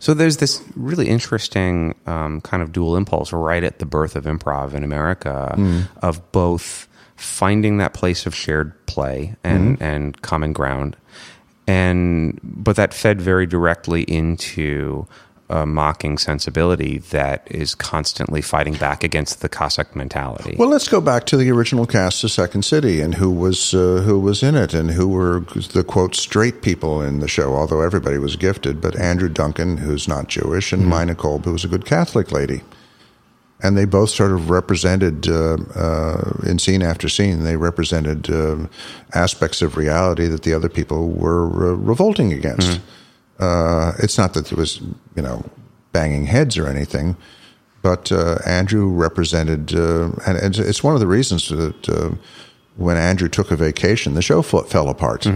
So 0.00 0.14
there's 0.14 0.38
this 0.38 0.62
really 0.74 1.08
interesting 1.08 1.94
um, 2.06 2.40
kind 2.40 2.62
of 2.62 2.72
dual 2.72 2.96
impulse 2.96 3.32
right 3.32 3.62
at 3.64 3.78
the 3.78 3.86
birth 3.86 4.16
of 4.16 4.24
improv 4.24 4.74
in 4.74 4.82
America 4.84 5.54
of 6.02 6.32
both 6.32 6.88
finding 7.16 7.78
that 7.78 7.94
place 7.94 8.26
of 8.26 8.34
shared 8.34 8.72
play 8.86 9.34
and, 9.44 9.80
and 9.82 10.20
common 10.22 10.52
ground, 10.52 10.96
and 11.66 12.38
but 12.42 12.76
that 12.76 12.94
fed 12.94 13.20
very 13.20 13.46
directly 13.46 14.02
into 14.02 15.06
a 15.50 15.64
mocking 15.64 16.18
sensibility 16.18 16.98
that 16.98 17.46
is 17.50 17.74
constantly 17.74 18.42
fighting 18.42 18.74
back 18.74 19.02
against 19.02 19.40
the 19.40 19.48
Cossack 19.48 19.96
mentality. 19.96 20.56
Well, 20.58 20.68
let's 20.68 20.88
go 20.88 21.00
back 21.00 21.24
to 21.26 21.36
the 21.36 21.50
original 21.50 21.86
cast 21.86 22.22
of 22.22 22.30
Second 22.30 22.64
City 22.64 23.00
and 23.00 23.14
who 23.14 23.30
was 23.30 23.72
uh, 23.72 24.02
who 24.04 24.20
was 24.20 24.42
in 24.42 24.54
it 24.54 24.74
and 24.74 24.90
who 24.90 25.08
were 25.08 25.40
the 25.72 25.84
quote 25.84 26.14
straight 26.14 26.60
people 26.60 27.00
in 27.00 27.20
the 27.20 27.28
show. 27.28 27.54
Although 27.54 27.80
everybody 27.80 28.18
was 28.18 28.36
gifted, 28.36 28.80
but 28.80 28.98
Andrew 28.98 29.28
Duncan, 29.28 29.78
who's 29.78 30.06
not 30.06 30.28
Jewish, 30.28 30.72
and 30.72 30.86
Mina 30.86 31.14
Kolb, 31.14 31.44
who 31.44 31.52
was 31.52 31.64
a 31.64 31.68
good 31.68 31.86
Catholic 31.86 32.30
lady, 32.30 32.62
and 33.62 33.76
they 33.76 33.86
both 33.86 34.10
sort 34.10 34.32
of 34.32 34.50
represented 34.50 35.28
uh, 35.28 35.56
uh, 35.74 36.32
in 36.46 36.58
scene 36.58 36.82
after 36.82 37.08
scene. 37.08 37.44
They 37.44 37.56
represented 37.56 38.30
uh, 38.30 38.68
aspects 39.14 39.62
of 39.62 39.76
reality 39.76 40.26
that 40.26 40.42
the 40.42 40.52
other 40.52 40.68
people 40.68 41.08
were 41.08 41.72
uh, 41.72 41.74
revolting 41.74 42.32
against. 42.32 42.80
Uh, 43.38 43.92
it's 43.98 44.18
not 44.18 44.34
that 44.34 44.46
there 44.46 44.56
was, 44.58 44.80
you 45.14 45.22
know, 45.22 45.44
banging 45.92 46.26
heads 46.26 46.58
or 46.58 46.66
anything, 46.66 47.16
but 47.82 48.10
uh, 48.10 48.38
Andrew 48.44 48.88
represented, 48.88 49.74
uh, 49.74 50.10
and 50.26 50.36
it's, 50.38 50.58
it's 50.58 50.82
one 50.82 50.94
of 50.94 51.00
the 51.00 51.06
reasons 51.06 51.48
that 51.48 51.88
uh, 51.88 52.10
when 52.76 52.96
Andrew 52.96 53.28
took 53.28 53.50
a 53.50 53.56
vacation, 53.56 54.14
the 54.14 54.22
show 54.22 54.42
fell, 54.42 54.64
fell 54.64 54.88
apart. 54.88 55.26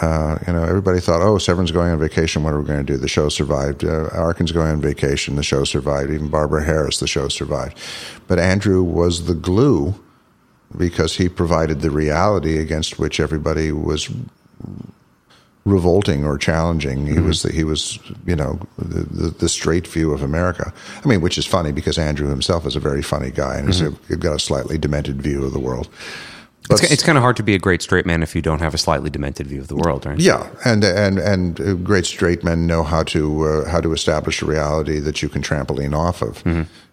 Uh, 0.00 0.38
you 0.46 0.52
know, 0.54 0.64
everybody 0.64 1.00
thought, 1.00 1.20
oh, 1.20 1.36
Severn's 1.36 1.70
going 1.70 1.90
on 1.92 1.98
vacation. 1.98 2.42
What 2.42 2.54
are 2.54 2.60
we 2.60 2.66
going 2.66 2.84
to 2.84 2.92
do? 2.92 2.96
The 2.98 3.08
show 3.08 3.28
survived. 3.28 3.84
Uh, 3.84 4.08
Arkin's 4.12 4.50
going 4.50 4.68
on 4.68 4.80
vacation. 4.80 5.36
The 5.36 5.42
show 5.42 5.64
survived. 5.64 6.10
Even 6.10 6.28
Barbara 6.28 6.64
Harris, 6.64 6.98
the 6.98 7.06
show 7.06 7.28
survived. 7.28 7.78
But 8.26 8.38
Andrew 8.38 8.82
was 8.82 9.26
the 9.26 9.34
glue 9.34 9.94
because 10.78 11.16
he 11.16 11.28
provided 11.28 11.82
the 11.82 11.90
reality 11.90 12.56
against 12.56 12.98
which 12.98 13.20
everybody 13.20 13.70
was 13.70 14.10
revolting 15.64 16.24
or 16.24 16.36
challenging. 16.38 17.06
He 17.06 17.20
was 17.20 17.42
the, 17.42 17.52
he 17.52 17.64
was 17.64 17.98
you 18.26 18.34
know 18.36 18.58
the, 18.78 19.02
the, 19.04 19.28
the 19.30 19.48
straight 19.48 19.86
view 19.86 20.12
of 20.12 20.22
America. 20.22 20.72
I 21.04 21.08
mean, 21.08 21.20
which 21.20 21.38
is 21.38 21.46
funny 21.46 21.72
because 21.72 21.98
Andrew 21.98 22.28
himself 22.28 22.66
is 22.66 22.76
a 22.76 22.80
very 22.80 23.02
funny 23.02 23.30
guy 23.30 23.58
and 23.58 23.68
he's 23.68 23.80
got 24.18 24.34
a 24.34 24.38
slightly 24.38 24.78
demented 24.78 25.22
view 25.22 25.44
of 25.44 25.52
the 25.52 25.60
world. 25.60 25.88
it's, 26.70 26.82
it's 26.90 27.02
kind 27.02 27.18
of 27.18 27.22
hard 27.22 27.36
to 27.36 27.42
be 27.42 27.54
a 27.54 27.58
great 27.58 27.82
straight 27.82 28.06
man 28.06 28.22
if 28.22 28.34
you 28.36 28.42
don't 28.42 28.60
have 28.60 28.74
a 28.74 28.78
slightly 28.78 29.10
demented 29.10 29.46
view 29.46 29.60
of 29.60 29.68
the 29.68 29.76
world, 29.76 30.06
right? 30.06 30.18
Yeah, 30.18 30.48
and 30.64 30.82
and 30.84 31.18
and 31.18 31.60
uh, 31.60 31.74
great 31.74 32.06
straight 32.06 32.42
men 32.44 32.66
know 32.66 32.82
how 32.82 33.02
to 33.04 33.44
uh, 33.46 33.68
how 33.68 33.80
to 33.80 33.92
establish 33.92 34.42
a 34.42 34.46
reality 34.46 34.98
that 35.00 35.22
you 35.22 35.28
can 35.28 35.42
trampoline 35.42 35.94
off 35.96 36.22
of. 36.22 36.42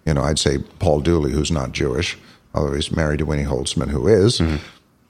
You 0.06 0.14
know, 0.14 0.22
I'd 0.24 0.40
say 0.40 0.58
Paul 0.80 1.02
Dooley, 1.02 1.32
who's 1.32 1.52
not 1.52 1.72
Jewish, 1.72 2.18
although 2.56 2.74
he's 2.74 2.92
married 2.92 3.20
to 3.20 3.26
Winnie 3.26 3.44
Holzman, 3.46 3.90
who 3.90 4.08
is, 4.08 4.42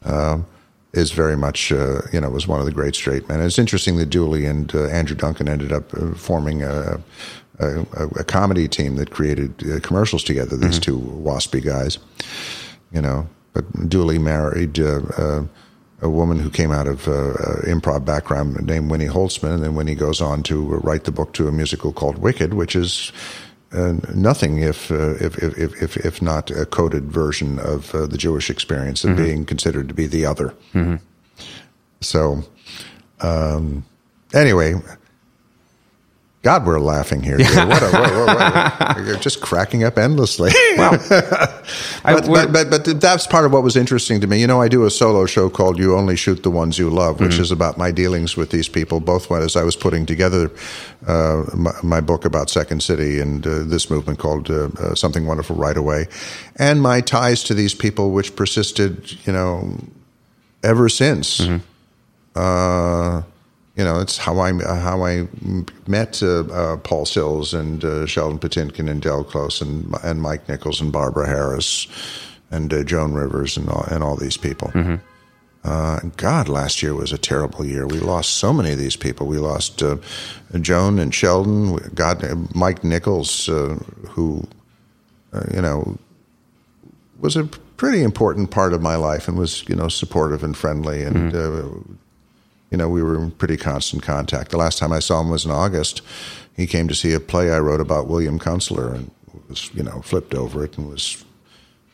um, 0.04 0.46
is 0.94 1.12
very 1.12 1.38
much 1.38 1.72
uh, 1.72 2.02
you 2.12 2.20
know 2.20 2.30
was 2.30 2.48
one 2.48 2.60
of 2.60 2.66
the 2.66 2.72
great 2.72 2.96
straight 2.96 3.28
men. 3.30 3.42
It's 3.42 3.60
interesting 3.60 3.98
that 3.98 4.08
Dooley 4.08 4.46
and 4.46 4.74
uh, 4.74 4.86
Andrew 4.86 5.16
Duncan 5.16 5.48
ended 5.48 5.72
up 5.72 5.94
uh, 5.94 6.14
forming 6.14 6.64
a, 6.64 7.00
a, 7.60 7.82
a 8.20 8.24
comedy 8.24 8.68
team 8.68 8.96
that 8.96 9.12
created 9.12 9.54
uh, 9.70 9.80
commercials 9.82 10.24
together. 10.24 10.58
These 10.58 10.80
two 10.80 10.98
waspy 10.98 11.64
guys, 11.64 12.00
you 12.92 13.02
know. 13.02 13.28
But 13.54 13.90
Dooley 13.90 14.20
married 14.20 14.80
uh, 14.80 15.02
uh, 15.18 15.44
a 16.02 16.10
woman 16.10 16.40
who 16.40 16.50
came 16.50 16.72
out 16.72 16.88
of 16.88 17.02
improv 17.66 18.06
background 18.06 18.66
named 18.66 18.90
Winnie 18.90 19.08
Holzman, 19.08 19.56
and 19.56 19.64
then 19.64 19.76
Winnie 19.76 19.96
goes 19.96 20.22
on 20.22 20.44
to 20.44 20.76
write 20.78 21.04
the 21.04 21.12
book 21.12 21.34
to 21.34 21.48
a 21.48 21.52
musical 21.52 21.92
called 21.92 22.20
Wicked, 22.20 22.54
which 22.54 22.76
is 22.76 23.12
uh, 23.72 23.94
nothing 24.14 24.60
if, 24.60 24.92
uh, 24.92 25.16
if, 25.16 25.38
if, 25.38 25.82
if, 25.82 25.98
if, 25.98 26.22
not 26.22 26.50
a 26.50 26.66
coded 26.66 27.12
version 27.12 27.60
of 27.60 27.94
uh, 27.94 28.08
the 28.08 28.18
Jewish 28.18 28.50
experience 28.50 29.04
of 29.04 29.16
being 29.16 29.46
considered 29.46 29.88
to 29.90 29.94
be 29.94 30.08
the 30.08 30.26
other. 30.26 30.56
So, 32.02 32.44
um, 33.22 33.86
anyway, 34.34 34.76
God, 36.42 36.66
we're 36.66 36.80
laughing 36.80 37.22
here. 37.22 37.38
What 37.38 37.84
a, 37.84 39.04
you're 39.06 39.18
just 39.18 39.42
cracking 39.42 39.84
up 39.84 39.98
endlessly. 39.98 40.52
I- 40.78 41.62
but, 42.06 42.28
we're- 42.30 42.48
but, 42.48 42.70
but, 42.70 42.86
but 42.86 43.02
that's 43.02 43.28
part 43.28 43.46
of 43.46 43.52
what 43.52 43.62
was 43.62 43.76
interesting 43.76 44.22
to 44.22 44.28
me. 44.28 44.40
You 44.40 44.48
know, 44.48 44.62
I 44.62 44.70
do 44.70 44.86
a 44.86 44.90
solo 44.90 45.26
show 45.26 45.50
called 45.50 45.78
You 45.78 45.98
Only 45.98 46.16
Shoot 46.16 46.44
the 46.44 46.50
Ones 46.50 46.80
You 46.80 46.90
Love, 46.90 47.20
which 47.20 47.38
is 47.40 47.52
about 47.52 47.78
my 47.78 47.92
dealings 47.92 48.38
with 48.38 48.52
these 48.52 48.70
people, 48.70 49.02
both 49.02 49.30
when, 49.30 49.42
as 49.42 49.58
I 49.58 49.64
was 49.64 49.76
putting 49.76 50.06
together 50.06 50.50
uh, 51.08 51.44
my, 51.54 51.74
my 51.84 52.00
book 52.00 52.24
about 52.24 52.50
Second 52.50 52.84
City 52.84 53.20
and 53.20 53.46
uh, 53.46 53.64
this 53.64 53.90
movement 53.90 54.20
called 54.20 54.50
uh, 54.50 54.70
uh, 54.80 54.96
Something 54.96 55.26
Wonderful 55.28 55.58
Right 55.58 55.76
Away, 55.76 56.08
and 56.56 56.82
my 56.82 57.02
ties 57.02 57.44
to 57.46 57.54
these 57.54 57.74
people, 57.74 58.12
which 58.12 58.34
persisted, 58.38 59.12
you 59.28 59.34
know, 59.34 59.78
ever 60.64 60.88
since. 60.88 61.42
Uh, 62.34 63.24
you 63.80 63.86
know, 63.86 64.02
it's 64.02 64.18
how 64.18 64.40
I 64.40 64.52
how 64.52 65.06
I 65.06 65.26
met 65.88 66.22
uh, 66.22 66.42
uh, 66.52 66.78
Paul 66.78 67.06
Sills 67.06 67.54
and 67.54 67.86
uh, 67.86 68.06
Sheldon 68.06 68.38
Patinkin 68.38 68.90
and 68.90 69.02
Del 69.02 69.24
Close 69.24 69.62
and 69.62 69.96
and 70.04 70.22
Mike 70.22 70.50
Nichols 70.50 70.82
and 70.82 70.92
Barbara 70.92 71.26
Harris 71.26 71.88
and 72.52 72.74
uh, 72.74 72.84
Joan 72.84 73.14
Rivers 73.14 73.56
and 73.56 73.70
all, 73.70 73.86
and 73.90 74.04
all 74.04 74.18
these 74.18 74.36
people. 74.36 74.70
Uh, 75.64 76.00
God, 76.18 76.50
last 76.50 76.84
year 76.84 76.94
was 76.94 77.14
a 77.14 77.18
terrible 77.18 77.66
year. 77.66 77.88
We 77.88 78.00
lost 78.00 78.32
so 78.32 78.52
many 78.52 78.74
of 78.74 78.80
these 78.80 78.98
people. 78.98 79.28
We 79.28 79.38
lost 79.38 79.82
uh, 79.82 79.96
Joan 80.60 81.00
and 81.00 81.16
Sheldon. 81.16 81.78
God, 81.96 82.54
Mike 82.54 82.84
Nichols, 82.84 83.48
uh, 83.48 83.76
who 84.10 84.46
uh, 85.32 85.44
you 85.54 85.62
know 85.62 85.98
was 87.18 87.38
a 87.38 87.46
pretty 87.78 88.04
important 88.04 88.52
part 88.52 88.74
of 88.74 88.82
my 88.82 88.98
life 88.98 89.30
and 89.30 89.38
was 89.38 89.64
you 89.70 89.76
know 89.76 89.88
supportive 89.88 90.44
and 90.44 90.58
friendly 90.58 91.02
and. 91.04 91.34
Uh, 91.34 91.70
you 92.72 92.78
know, 92.78 92.90
we 92.90 93.02
were 93.02 93.16
in 93.16 93.32
pretty 93.32 93.58
constant 93.58 94.04
contact. 94.04 94.52
The 94.52 94.58
last 94.58 94.78
time 94.78 94.92
I 94.92 95.00
saw 95.00 95.22
him 95.22 95.30
was 95.30 95.46
in 95.46 95.52
August. 95.52 96.02
He 96.56 96.68
came 96.68 96.88
to 96.88 96.96
see 96.96 97.14
a 97.14 97.20
play 97.20 97.52
I 97.52 97.60
wrote 97.60 97.82
about 97.82 98.08
William 98.08 98.38
Kunstler 98.38 98.94
and 98.94 99.12
was, 99.48 99.74
you 99.74 99.84
know, 99.84 100.02
flipped 100.02 100.34
over 100.34 100.64
it 100.64 100.78
and 100.78 100.90
was, 100.90 101.24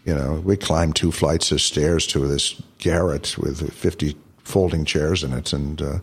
you 0.05 0.13
know, 0.13 0.41
we 0.43 0.57
climbed 0.57 0.95
two 0.95 1.11
flights 1.11 1.51
of 1.51 1.61
stairs 1.61 2.05
to 2.07 2.19
this 2.27 2.61
garret 2.79 3.37
with 3.37 3.71
50 3.73 4.15
folding 4.43 4.85
chairs 4.85 5.23
in 5.23 5.33
it. 5.33 5.53
And, 5.53 5.81
uh, 5.81 5.99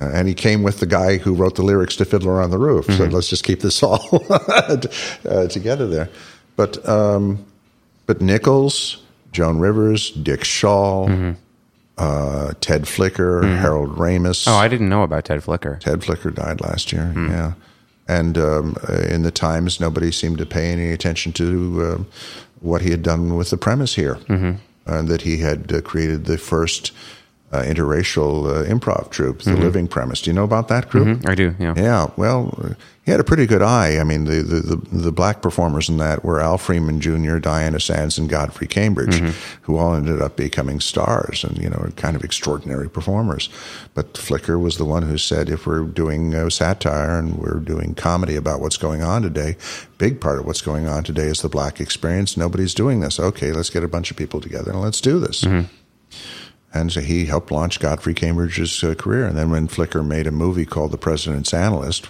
and 0.00 0.28
he 0.28 0.34
came 0.34 0.62
with 0.62 0.80
the 0.80 0.86
guy 0.86 1.16
who 1.18 1.34
wrote 1.34 1.54
the 1.54 1.62
lyrics 1.62 1.96
to 1.96 2.04
Fiddler 2.04 2.42
on 2.42 2.50
the 2.50 2.58
Roof. 2.58 2.86
So 2.86 3.04
let's 3.04 3.28
just 3.28 3.44
keep 3.44 3.60
this 3.60 3.82
all 3.82 4.24
uh, 4.30 5.46
together 5.48 5.86
there. 5.86 6.08
But 6.56 6.86
um, 6.88 7.44
but 8.06 8.20
Nichols, 8.20 9.02
Joan 9.32 9.58
Rivers, 9.58 10.10
Dick 10.10 10.44
Shaw, 10.44 11.06
uh, 11.98 12.52
Ted 12.60 12.88
Flicker, 12.88 13.42
Harold 13.46 13.96
Ramis. 13.96 14.46
Oh, 14.48 14.54
I 14.54 14.68
didn't 14.68 14.88
know 14.88 15.02
about 15.02 15.24
Ted 15.26 15.42
Flicker. 15.44 15.78
Ted 15.80 16.02
Flicker 16.04 16.30
died 16.30 16.60
last 16.60 16.92
year. 16.92 17.12
Yeah, 17.16 17.52
and 18.08 18.36
um, 18.38 18.76
in 19.08 19.22
the 19.22 19.30
Times, 19.30 19.80
nobody 19.80 20.10
seemed 20.10 20.38
to 20.38 20.46
pay 20.46 20.70
any 20.72 20.90
attention 20.90 21.32
to 21.34 21.82
uh, 21.82 22.04
what 22.60 22.82
he 22.82 22.90
had 22.90 23.02
done 23.02 23.36
with 23.36 23.50
the 23.50 23.56
premise 23.56 23.94
here, 23.94 24.18
and 24.28 25.08
that 25.08 25.22
he 25.22 25.38
had 25.38 25.72
uh, 25.72 25.80
created 25.82 26.24
the 26.26 26.36
first 26.38 26.92
uh, 27.54 27.62
interracial 27.62 28.46
uh, 28.50 28.64
improv 28.68 29.10
troupe, 29.10 29.42
the 29.42 29.54
Living 29.56 29.86
Premise. 29.88 30.22
Do 30.22 30.30
you 30.30 30.34
know 30.34 30.44
about 30.44 30.68
that 30.68 30.88
group? 30.90 31.26
I 31.28 31.34
do, 31.34 31.54
yeah. 31.58 31.74
Yeah, 31.76 32.10
well, 32.16 32.74
he 33.04 33.10
had 33.10 33.20
a 33.20 33.24
pretty 33.24 33.46
good 33.46 33.60
eye. 33.62 33.98
I 33.98 34.04
mean, 34.04 34.24
the, 34.24 34.42
the, 34.42 34.60
the, 34.60 34.76
the 35.04 35.12
black 35.12 35.42
performers 35.42 35.88
in 35.90 35.98
that 35.98 36.24
were 36.24 36.40
Al 36.40 36.56
Freeman 36.58 37.00
Jr., 37.00 37.38
Diana 37.38 37.78
Sands, 37.78 38.16
and 38.18 38.28
Godfrey 38.30 38.66
Cambridge, 38.66 39.20
who 39.62 39.76
all 39.76 39.94
ended 39.94 40.22
up 40.22 40.36
becoming 40.36 40.80
stars 40.80 41.44
and, 41.44 41.58
you 41.58 41.68
know, 41.68 41.86
kind 41.96 42.16
of 42.16 42.24
extraordinary 42.24 42.88
performers. 42.88 43.50
But 43.94 44.16
Flicker 44.16 44.58
was 44.58 44.78
the 44.78 44.84
one 44.86 45.02
who 45.02 45.18
said, 45.18 45.50
if 45.50 45.66
we're 45.66 45.82
doing 45.82 46.34
uh, 46.34 46.48
satire 46.48 47.18
and 47.18 47.36
we're 47.36 47.60
doing 47.60 47.94
comedy 47.94 48.36
about 48.36 48.60
what's 48.60 48.78
going 48.78 49.02
on 49.02 49.22
today, 49.22 49.56
big 49.98 50.20
part 50.20 50.38
of 50.38 50.46
what's 50.46 50.62
going 50.62 50.88
on 50.88 51.04
today 51.04 51.26
is 51.26 51.42
the 51.42 51.48
black 51.50 51.80
experience. 51.80 52.36
Nobody's 52.38 52.74
doing 52.74 53.00
this. 53.00 53.20
Okay, 53.20 53.52
let's 53.52 53.70
get 53.70 53.84
a 53.84 53.88
bunch 53.88 54.10
of 54.10 54.16
people 54.16 54.40
together 54.40 54.70
and 54.72 54.80
let's 54.80 55.00
do 55.02 55.18
this. 55.20 55.44
And 56.74 56.92
so 56.92 57.00
he 57.00 57.26
helped 57.26 57.52
launch 57.52 57.78
Godfrey 57.78 58.14
Cambridge's 58.14 58.82
uh, 58.82 58.94
career. 58.94 59.26
And 59.26 59.38
then 59.38 59.50
when 59.50 59.68
Flicker 59.68 60.02
made 60.02 60.26
a 60.26 60.32
movie 60.32 60.66
called 60.66 60.90
The 60.90 60.98
President's 60.98 61.54
Analyst, 61.54 62.06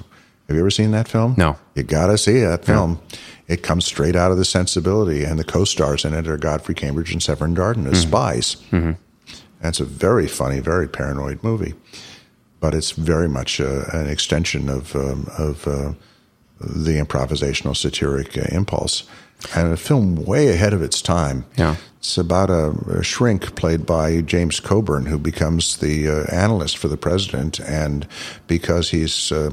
have 0.49 0.57
you 0.57 0.61
ever 0.61 0.71
seen 0.71 0.91
that 0.93 1.07
film? 1.07 1.35
No. 1.37 1.57
You 1.75 1.83
got 1.83 2.07
to 2.09 2.19
see 2.19 2.41
that 2.41 2.65
film. 2.65 3.01
It 3.47 3.63
comes 3.63 3.85
straight 3.85 4.17
out 4.17 4.31
of 4.31 4.39
the 4.39 4.45
sensibility, 4.45 5.23
and 5.23 5.39
the 5.39 5.45
co-stars 5.45 6.05
in 6.05 6.15
it 6.15 6.27
are 6.27 6.39
Godfrey 6.39 6.75
Cambridge 6.75 7.13
and 7.13 7.23
Severn 7.23 7.55
Darden 7.55 7.87
as 7.91 8.03
spies. 8.03 8.57
And 9.61 9.69
it's 9.69 9.81
a 9.81 9.85
very 9.85 10.27
funny, 10.27 10.61
very 10.61 10.89
paranoid 10.89 11.43
movie, 11.43 11.75
but 12.61 12.75
it's 12.75 12.93
very 12.93 13.29
much 13.29 13.61
uh, 13.61 13.85
an 13.93 14.09
extension 14.09 14.69
of 14.71 14.95
um, 14.97 15.29
of 15.39 15.67
uh, 15.69 15.93
the 16.61 16.93
improvisational 16.93 17.77
satiric 17.77 18.37
uh, 18.37 18.43
impulse, 18.51 19.05
and 19.55 19.73
a 19.73 19.77
film 19.77 20.17
way 20.17 20.49
ahead 20.49 20.73
of 20.73 20.83
its 20.83 21.03
time. 21.03 21.45
Yeah. 21.57 21.77
It's 21.99 22.19
about 22.19 22.51
a, 22.51 22.71
a 22.99 23.03
shrink 23.03 23.57
played 23.57 23.87
by 23.87 24.21
James 24.21 24.61
Coburn 24.61 25.07
who 25.07 25.19
becomes 25.19 25.79
the 25.79 26.09
uh, 26.09 26.25
analyst 26.31 26.77
for 26.77 26.89
the 26.89 26.99
president, 26.99 27.61
and 27.61 28.07
because 28.47 28.91
he's 28.91 29.33
uh, 29.33 29.51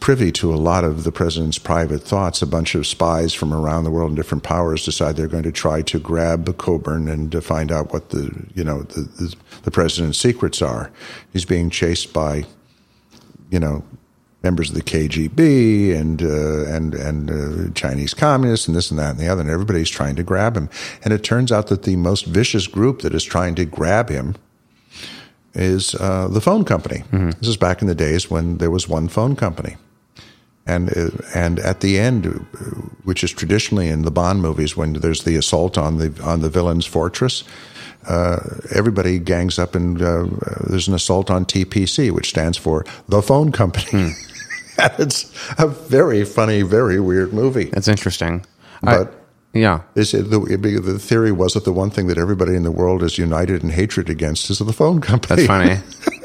privy 0.00 0.32
to 0.32 0.52
a 0.52 0.56
lot 0.56 0.84
of 0.84 1.04
the 1.04 1.12
president's 1.12 1.58
private 1.58 2.02
thoughts, 2.02 2.42
a 2.42 2.46
bunch 2.46 2.74
of 2.74 2.86
spies 2.86 3.32
from 3.32 3.52
around 3.52 3.84
the 3.84 3.90
world 3.90 4.10
and 4.10 4.16
different 4.16 4.42
powers 4.42 4.84
decide 4.84 5.16
they're 5.16 5.28
going 5.28 5.44
to 5.44 5.52
try 5.52 5.82
to 5.82 5.98
grab 5.98 6.56
Coburn 6.58 7.08
and 7.08 7.30
to 7.32 7.40
find 7.40 7.70
out 7.70 7.92
what 7.92 8.10
the 8.10 8.46
you 8.54 8.64
know 8.64 8.82
the, 8.82 9.02
the, 9.02 9.34
the 9.62 9.70
president's 9.70 10.18
secrets 10.18 10.60
are. 10.62 10.90
He's 11.32 11.44
being 11.44 11.70
chased 11.70 12.12
by 12.12 12.44
you 13.50 13.60
know 13.60 13.84
members 14.44 14.68
of 14.68 14.76
the 14.76 14.82
KGB 14.82 15.98
and 15.98 16.22
uh, 16.22 16.66
and 16.66 16.94
and 16.94 17.30
uh, 17.30 17.72
Chinese 17.74 18.14
communists 18.14 18.68
and 18.68 18.76
this 18.76 18.90
and 18.90 19.00
that 19.00 19.12
and 19.12 19.18
the 19.18 19.26
other, 19.26 19.40
and 19.40 19.50
everybody's 19.50 19.90
trying 19.90 20.14
to 20.16 20.22
grab 20.22 20.56
him. 20.56 20.68
And 21.02 21.12
it 21.12 21.24
turns 21.24 21.50
out 21.50 21.66
that 21.68 21.82
the 21.82 21.96
most 21.96 22.26
vicious 22.26 22.68
group 22.68 23.00
that 23.00 23.14
is 23.14 23.24
trying 23.24 23.54
to 23.56 23.64
grab 23.64 24.10
him 24.10 24.36
is 25.54 25.94
uh, 25.94 26.28
the 26.28 26.40
phone 26.40 26.64
company. 26.64 27.02
This 27.40 27.48
is 27.48 27.56
back 27.56 27.80
in 27.80 27.88
the 27.88 27.94
days 27.94 28.30
when 28.30 28.58
there 28.58 28.70
was 28.70 28.88
one 28.88 29.08
phone 29.08 29.34
company. 29.34 29.76
And 30.66 30.96
uh, 30.96 31.10
and 31.34 31.58
at 31.58 31.80
the 31.80 31.98
end, 31.98 32.26
uh, 32.26 32.60
which 33.04 33.24
is 33.24 33.32
traditionally 33.32 33.88
in 33.88 34.02
the 34.02 34.10
Bond 34.10 34.40
movies, 34.40 34.76
when 34.76 34.94
there's 34.94 35.24
the 35.24 35.36
assault 35.36 35.76
on 35.78 35.98
the 35.98 36.22
on 36.22 36.40
the 36.40 36.48
villain's 36.48 36.86
fortress, 36.86 37.44
uh, 38.08 38.38
everybody 38.74 39.18
gangs 39.18 39.58
up 39.58 39.74
and 39.74 40.00
uh, 40.00 40.26
there's 40.66 40.88
an 40.88 40.94
assault 40.94 41.30
on 41.30 41.44
TPC, 41.44 42.10
which 42.10 42.28
stands 42.28 42.58
for 42.58 42.84
the 43.08 43.22
phone 43.22 43.52
company. 43.52 44.12
and 44.78 44.92
it's 44.98 45.30
a 45.58 45.66
very 45.66 46.24
funny, 46.24 46.62
very 46.62 47.00
weird 47.00 47.32
movie. 47.32 47.64
That's 47.66 47.88
interesting. 47.88 48.44
I- 48.82 48.96
But 48.98 49.14
yeah. 49.52 49.82
is 49.94 50.12
it, 50.14 50.30
the, 50.30 50.38
the 50.40 50.98
theory 50.98 51.30
was 51.32 51.54
that 51.54 51.64
the 51.64 51.72
one 51.72 51.90
thing 51.90 52.08
that 52.08 52.18
everybody 52.18 52.54
in 52.56 52.64
the 52.64 52.72
world 52.72 53.02
is 53.02 53.18
united 53.18 53.62
in 53.62 53.70
hatred 53.70 54.10
against 54.10 54.50
is 54.50 54.58
the 54.58 54.72
phone 54.72 55.00
company. 55.00 55.46
That's 55.46 55.46
funny. 55.46 55.80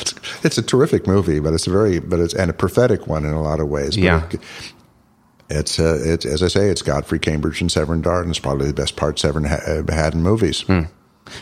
it's, 0.00 0.14
it's 0.44 0.58
a 0.58 0.62
terrific 0.62 1.06
movie, 1.06 1.40
but 1.40 1.54
it's 1.54 1.66
a 1.66 1.70
very, 1.70 1.98
but 1.98 2.20
it's 2.20 2.34
and 2.34 2.50
a 2.50 2.54
prophetic 2.54 3.06
one 3.08 3.24
in 3.24 3.32
a 3.32 3.42
lot 3.42 3.58
of 3.60 3.68
ways. 3.68 3.96
Yeah. 3.96 4.26
it- 4.30 4.40
it's, 5.50 5.78
uh, 5.78 5.98
it's 6.02 6.24
as 6.24 6.42
I 6.42 6.48
say, 6.48 6.68
it's 6.70 6.80
Godfrey 6.80 7.18
Cambridge 7.18 7.60
and 7.60 7.70
Severn 7.70 8.00
Darden. 8.02 8.30
It's 8.30 8.38
probably 8.38 8.68
the 8.68 8.72
best 8.72 8.96
part 8.96 9.18
Severn 9.18 9.44
ha- 9.44 9.60
uh, 9.66 9.92
had 9.92 10.14
in 10.14 10.22
movies. 10.22 10.64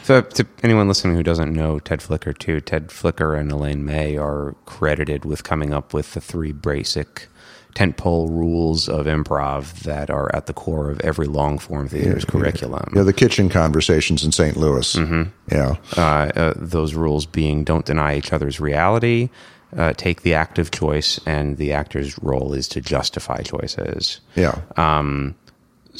So, 0.05 0.21
to 0.23 0.47
anyone 0.63 0.89
listening 0.89 1.17
who 1.17 1.23
doesn't 1.23 1.53
know 1.53 1.79
Ted 1.79 2.03
Flicker, 2.03 2.33
too, 2.33 2.61
Ted 2.61 2.91
Flicker 2.93 3.35
and 3.35 3.51
Elaine 3.53 3.85
May 3.85 4.17
are 4.17 4.55
credited 4.67 5.25
with 5.25 5.45
coming 5.45 5.73
up 5.73 5.93
with 5.95 6.15
the 6.15 6.21
three 6.21 6.53
basic 6.53 7.29
tentpole 7.75 8.29
rules 8.29 8.89
of 8.89 9.07
improv 9.07 9.83
that 9.85 10.11
are 10.11 10.35
at 10.35 10.47
the 10.47 10.53
core 10.53 10.91
of 10.91 11.01
every 11.03 11.27
long 11.27 11.57
form 11.59 11.89
theater's 11.89 12.25
curriculum. 12.25 12.93
Yeah, 12.97 13.03
the 13.05 13.13
kitchen 13.13 13.49
conversations 13.49 14.25
in 14.25 14.33
St. 14.33 14.57
Louis. 14.57 14.97
Mm-hmm. 14.97 15.23
Yeah, 15.53 15.77
Uh, 15.97 16.01
uh, 16.35 16.55
those 16.57 16.95
rules 16.95 17.27
being 17.27 17.63
don't 17.63 17.87
deny 17.87 18.17
each 18.17 18.33
other's 18.33 18.59
reality, 18.59 19.31
uh, 19.77 19.93
take 19.93 20.23
the 20.23 20.35
active 20.35 20.73
choice, 20.73 21.21
and 21.27 21.59
the 21.59 21.73
actor's 21.73 22.19
role 22.19 22.55
is 22.55 22.67
to 22.69 22.81
justify 22.81 23.41
choices. 23.43 24.21
yeah. 24.35 24.59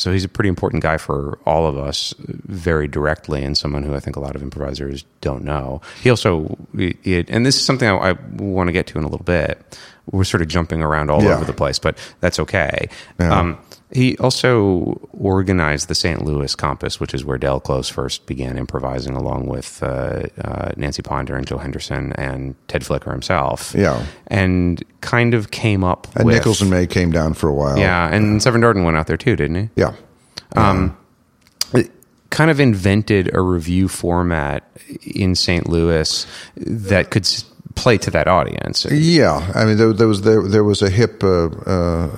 So 0.01 0.13
he's 0.13 0.25
a 0.25 0.29
pretty 0.29 0.49
important 0.49 0.83
guy 0.83 0.97
for 0.97 1.39
all 1.45 1.67
of 1.67 1.77
us 1.77 2.15
very 2.19 2.89
directly 2.89 3.45
and 3.45 3.57
someone 3.59 3.83
who 3.83 3.95
i 3.95 4.01
think 4.01 4.17
a 4.17 4.21
lot 4.21 4.35
of 4.35 4.43
improvisers 4.43 5.05
don't 5.21 5.45
know 5.45 5.81
he 6.03 6.09
also 6.11 6.57
it, 6.75 7.29
and 7.31 7.45
this 7.45 7.57
is 7.57 7.65
something 7.65 7.89
I, 7.89 8.11
I 8.11 8.13
want 8.37 8.69
to 8.69 8.73
get 8.73 8.87
to 8.89 8.99
in 8.99 9.05
a 9.05 9.09
little 9.09 9.25
bit 9.25 9.79
we're 10.11 10.25
sort 10.25 10.43
of 10.43 10.49
jumping 10.49 10.83
around 10.83 11.11
all 11.11 11.23
Yeah. 11.23 11.35
over 11.37 11.45
the 11.45 11.53
place 11.53 11.79
but 11.79 11.97
that's 12.21 12.39
okay 12.41 12.89
Yeah. 13.19 13.39
um, 13.39 13.59
he 13.93 14.17
also 14.19 15.01
organized 15.13 15.89
the 15.89 15.95
st 15.95 16.25
louis 16.25 16.55
compass 16.55 17.01
which 17.01 17.13
is 17.13 17.25
where 17.25 17.39
del 17.39 17.59
close 17.61 17.89
first 17.89 18.27
began 18.27 18.57
improvising 18.59 19.15
along 19.15 19.47
with 19.47 19.83
uh, 19.83 20.23
uh, 20.45 20.71
nancy 20.77 21.03
ponder 21.03 21.35
and 21.37 21.47
joe 21.47 21.59
henderson 21.59 22.13
and 22.15 22.55
ted 22.69 22.85
flicker 22.85 23.11
himself 23.11 23.75
Yeah. 23.77 24.05
and 24.29 24.83
kind 25.01 25.35
of 25.35 25.51
came 25.51 25.83
up 25.85 26.07
And 26.15 26.25
with 26.27 26.37
Nichols 26.37 26.61
and 26.61 26.71
May 26.71 26.87
came 26.87 27.11
down 27.11 27.35
for 27.35 27.49
a 27.49 27.55
while. 27.55 27.79
yeah 27.79 28.09
and 28.15 28.43
Severn 28.43 28.61
darden 28.63 28.85
went 28.85 28.97
out 28.97 29.07
there 29.07 29.17
too 29.17 29.37
didn't 29.37 29.57
he 29.57 29.69
yeah. 29.77 29.93
it 31.75 31.91
kind 32.31 32.51
of 32.51 32.61
invented 32.61 33.35
a 33.35 33.41
revue 33.41 33.89
format 33.89 34.63
in 35.03 35.35
St. 35.35 35.69
Louis 35.69 36.27
that 36.57 37.11
could 37.11 37.29
play 37.75 37.99
to 37.99 38.11
that 38.13 38.29
audience. 38.29 38.87
Yeah, 38.91 39.51
I 39.55 39.65
mean 39.65 39.77
there, 39.79 39.93
there 39.93 40.07
was 40.09 40.23
there, 40.23 40.43
there 40.43 40.63
was 40.65 40.81
a 40.83 40.91
hip 40.91 41.23
uh, 41.25 42.09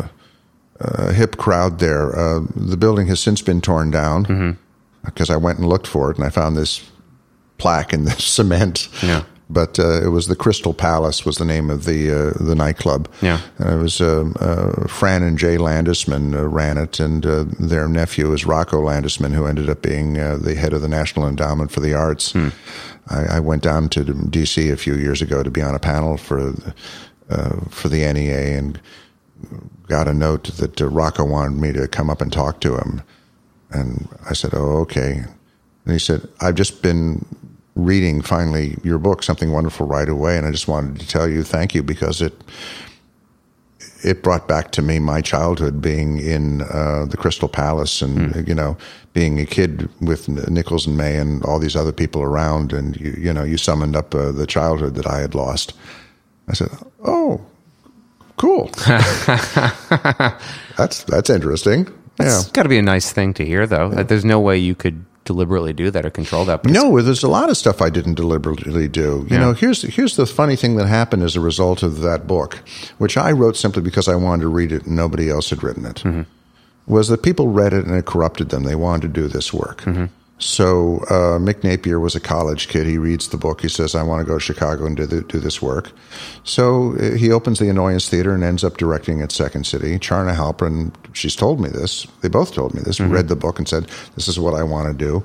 uh, 0.83 1.13
hip 1.13 1.37
crowd 1.37 1.79
there. 1.79 2.17
Uh, 2.19 2.41
the 2.55 2.77
building 2.77 3.07
has 3.09 3.21
since 3.21 3.41
been 3.43 3.61
torn 3.61 3.91
down 3.91 4.59
because 5.05 5.31
I 5.31 5.37
went 5.37 5.59
and 5.59 5.69
looked 5.69 5.87
for 5.87 6.11
it 6.11 6.17
and 6.17 6.27
I 6.27 6.31
found 6.31 6.57
this 6.57 6.83
plaque 7.59 7.93
in 7.93 8.05
the 8.05 8.11
cement. 8.19 8.89
Yeah. 9.03 9.23
But 9.51 9.79
uh, 9.79 10.01
it 10.03 10.09
was 10.09 10.29
the 10.29 10.37
Crystal 10.37 10.73
Palace 10.73 11.27
was 11.27 11.37
the 11.37 11.45
name 11.45 11.69
of 11.69 11.85
the 11.85 12.11
uh, 12.11 12.43
the 12.43 12.55
nightclub. 12.55 13.07
Yeah. 13.21 13.39
and 13.59 13.69
it 13.81 13.83
was 13.83 14.01
uh, 14.01 14.31
uh, 14.41 14.87
Fran 14.89 15.23
and 15.23 15.37
Jay 15.39 15.59
Landesman 15.59 16.35
uh, 16.35 16.49
ran 16.49 16.79
it, 16.79 16.99
and 16.99 17.27
uh, 17.27 17.45
their 17.61 17.87
nephew 17.87 18.33
is 18.33 18.47
Rocco 18.47 18.81
Landesman, 18.81 19.35
who 19.35 19.45
ended 19.45 19.69
up 19.69 19.83
being 19.83 20.19
uh, 20.19 20.39
the 20.41 20.55
head 20.55 20.73
of 20.73 20.81
the 20.81 20.89
National 20.89 21.29
Endowment 21.29 21.71
for 21.71 21.81
the 21.81 21.93
Arts. 21.93 22.35
I, 23.11 23.25
I 23.37 23.41
went 23.41 23.63
down 23.63 23.91
to 23.91 24.05
D.C. 24.05 24.71
a 24.71 24.77
few 24.79 24.95
years 24.95 25.21
ago 25.21 25.43
to 25.43 25.51
be 25.51 25.61
on 25.61 25.75
a 25.75 25.79
panel 25.79 26.17
for 26.17 26.55
uh, 27.29 27.61
for 27.69 27.91
the 27.91 28.11
NEA, 28.11 28.57
and 28.57 28.81
got 29.93 30.09
a 30.09 30.15
note 30.15 30.45
that 30.57 30.81
uh, 30.81 30.89
Rocco 30.89 31.25
wanted 31.25 31.61
me 31.61 31.71
to 31.73 31.87
come 31.87 32.09
up 32.09 32.23
and 32.23 32.33
talk 32.33 32.61
to 32.63 32.77
him, 32.77 33.03
and 33.71 34.09
I 34.29 34.33
said, 34.33 34.53
"Oh, 34.55 34.79
okay." 34.85 35.25
And 35.85 35.93
he 35.93 35.99
said, 35.99 36.29
"I've 36.41 36.57
just 36.57 36.83
been." 36.83 37.25
Reading 37.75 38.21
finally 38.21 38.77
your 38.85 38.99
book, 38.99 39.23
something 39.23 39.51
wonderful, 39.51 39.87
right 39.87 40.07
away, 40.07 40.37
and 40.37 40.47
I 40.47 40.51
just 40.51 40.69
wanted 40.69 41.01
to 41.01 41.09
tell 41.09 41.27
you 41.27 41.43
thank 41.43 41.75
you 41.75 41.83
because 41.83 42.21
it 42.21 42.35
it 44.03 44.23
brought 44.23 44.47
back 44.47 44.73
to 44.73 44.83
me 44.83 44.99
my 44.99 45.23
childhood 45.23 45.81
being 45.81 46.19
in 46.19 46.63
uh, 46.63 47.07
the 47.07 47.17
Crystal 47.17 47.49
Palace 47.49 48.03
and 48.03 48.47
you 48.47 48.55
know 48.55 48.77
being 49.15 49.41
a 49.41 49.47
kid 49.47 49.89
with 50.03 50.29
Nichols 50.29 50.87
and 50.87 50.99
May 50.99 51.17
and 51.17 51.43
all 51.45 51.59
these 51.59 51.75
other 51.75 51.93
people 51.93 52.21
around, 52.21 52.75
and 52.75 52.95
you 53.01 53.15
you 53.19 53.33
know 53.33 53.45
you 53.45 53.57
summoned 53.57 53.97
up 53.97 54.15
uh, 54.15 54.33
the 54.33 54.47
childhood 54.47 54.95
that 54.97 55.07
I 55.07 55.21
had 55.21 55.35
lost. 55.35 55.73
I 56.49 56.53
said, 56.53 56.69
"Oh, 57.05 57.41
cool. 58.43 58.67
that's 60.77 61.05
that's 61.05 61.31
interesting." 61.31 61.89
It's 62.19 62.51
got 62.51 62.65
to 62.65 62.69
be 62.69 62.79
a 62.79 62.83
nice 62.83 63.11
thing 63.13 63.33
to 63.35 63.45
hear, 63.45 63.67
though. 63.67 63.89
That 63.89 64.09
there's 64.09 64.25
no 64.25 64.39
way 64.39 64.59
you 64.59 64.75
could 64.75 65.05
deliberately 65.25 65.73
do 65.73 65.91
that 65.91 66.05
or 66.05 66.11
control 66.11 66.45
that. 66.45 66.65
No, 66.67 67.01
there's 67.01 67.23
a 67.23 67.29
lot 67.29 67.49
of 67.51 67.57
stuff 67.57 67.81
I 67.81 67.91
didn't 67.91 68.15
deliberately 68.15 68.87
do. 68.89 69.27
You 69.31 69.37
Yeah. 69.37 69.39
know, 69.41 69.53
here's 69.55 69.83
here's 69.83 70.17
the 70.17 70.27
funny 70.27 70.57
thing 70.57 70.77
that 70.77 70.87
happened 70.87 71.23
as 71.23 71.37
a 71.37 71.41
result 71.41 71.83
of 71.83 72.01
that 72.03 72.27
book, 72.27 72.59
which 72.99 73.17
I 73.17 73.33
wrote 73.33 73.57
simply 73.57 73.83
because 73.83 74.09
I 74.09 74.15
wanted 74.17 74.43
to 74.43 74.49
read 74.49 74.73
it 74.73 74.85
and 74.87 74.95
nobody 74.97 75.31
else 75.31 75.51
had 75.51 75.63
written 75.63 75.87
it. 75.87 76.03
Mm-hmm. 76.05 76.23
Was 76.87 77.09
that 77.09 77.23
people 77.23 77.49
read 77.49 77.73
it 77.73 77.87
and 77.87 77.95
it 77.97 78.05
corrupted 78.07 78.49
them. 78.51 78.65
They 78.65 78.75
wanted 78.75 79.15
to 79.15 79.21
do 79.23 79.29
this 79.29 79.53
work. 79.53 79.83
Mm-hmm. 79.83 80.07
So 80.43 80.99
uh, 81.09 81.39
Mick 81.39 81.63
Napier 81.63 82.01
was 82.01 82.17
a 82.17 82.21
college 82.21 82.67
kid. 82.67 82.87
He 82.87 82.99
reads 82.99 83.29
the 83.29 83.37
book. 83.37 83.61
He 83.61 83.69
says, 83.69 83.95
"I 83.95 84.03
want 84.03 84.21
to 84.21 84.27
go 84.27 84.39
to 84.39 84.41
Chicago 84.41 84.87
and 84.87 84.97
do 84.97 85.07
the, 85.07 85.23
do 85.23 85.39
this 85.39 85.63
work." 85.63 85.93
So 86.43 86.97
uh, 86.97 87.13
he 87.13 87.31
opens 87.31 87.61
the 87.61 87.69
Annoyance 87.69 88.09
Theater 88.09 88.35
and 88.35 88.43
ends 88.43 88.65
up 88.65 88.77
directing 88.77 89.23
at 89.23 89.31
Second 89.31 89.67
City. 89.67 89.99
Charna 90.01 90.35
Halpern, 90.35 90.93
she's 91.13 91.37
told 91.37 91.61
me 91.61 91.69
this. 91.69 92.09
They 92.23 92.29
both 92.29 92.53
told 92.53 92.75
me 92.75 92.83
this. 92.83 92.99
Read 92.99 93.29
the 93.29 93.37
book 93.37 93.59
and 93.59 93.69
said, 93.69 93.89
"This 94.17 94.27
is 94.27 94.41
what 94.41 94.55
I 94.55 94.65
want 94.65 94.89
to 94.89 94.95
do." 95.05 95.25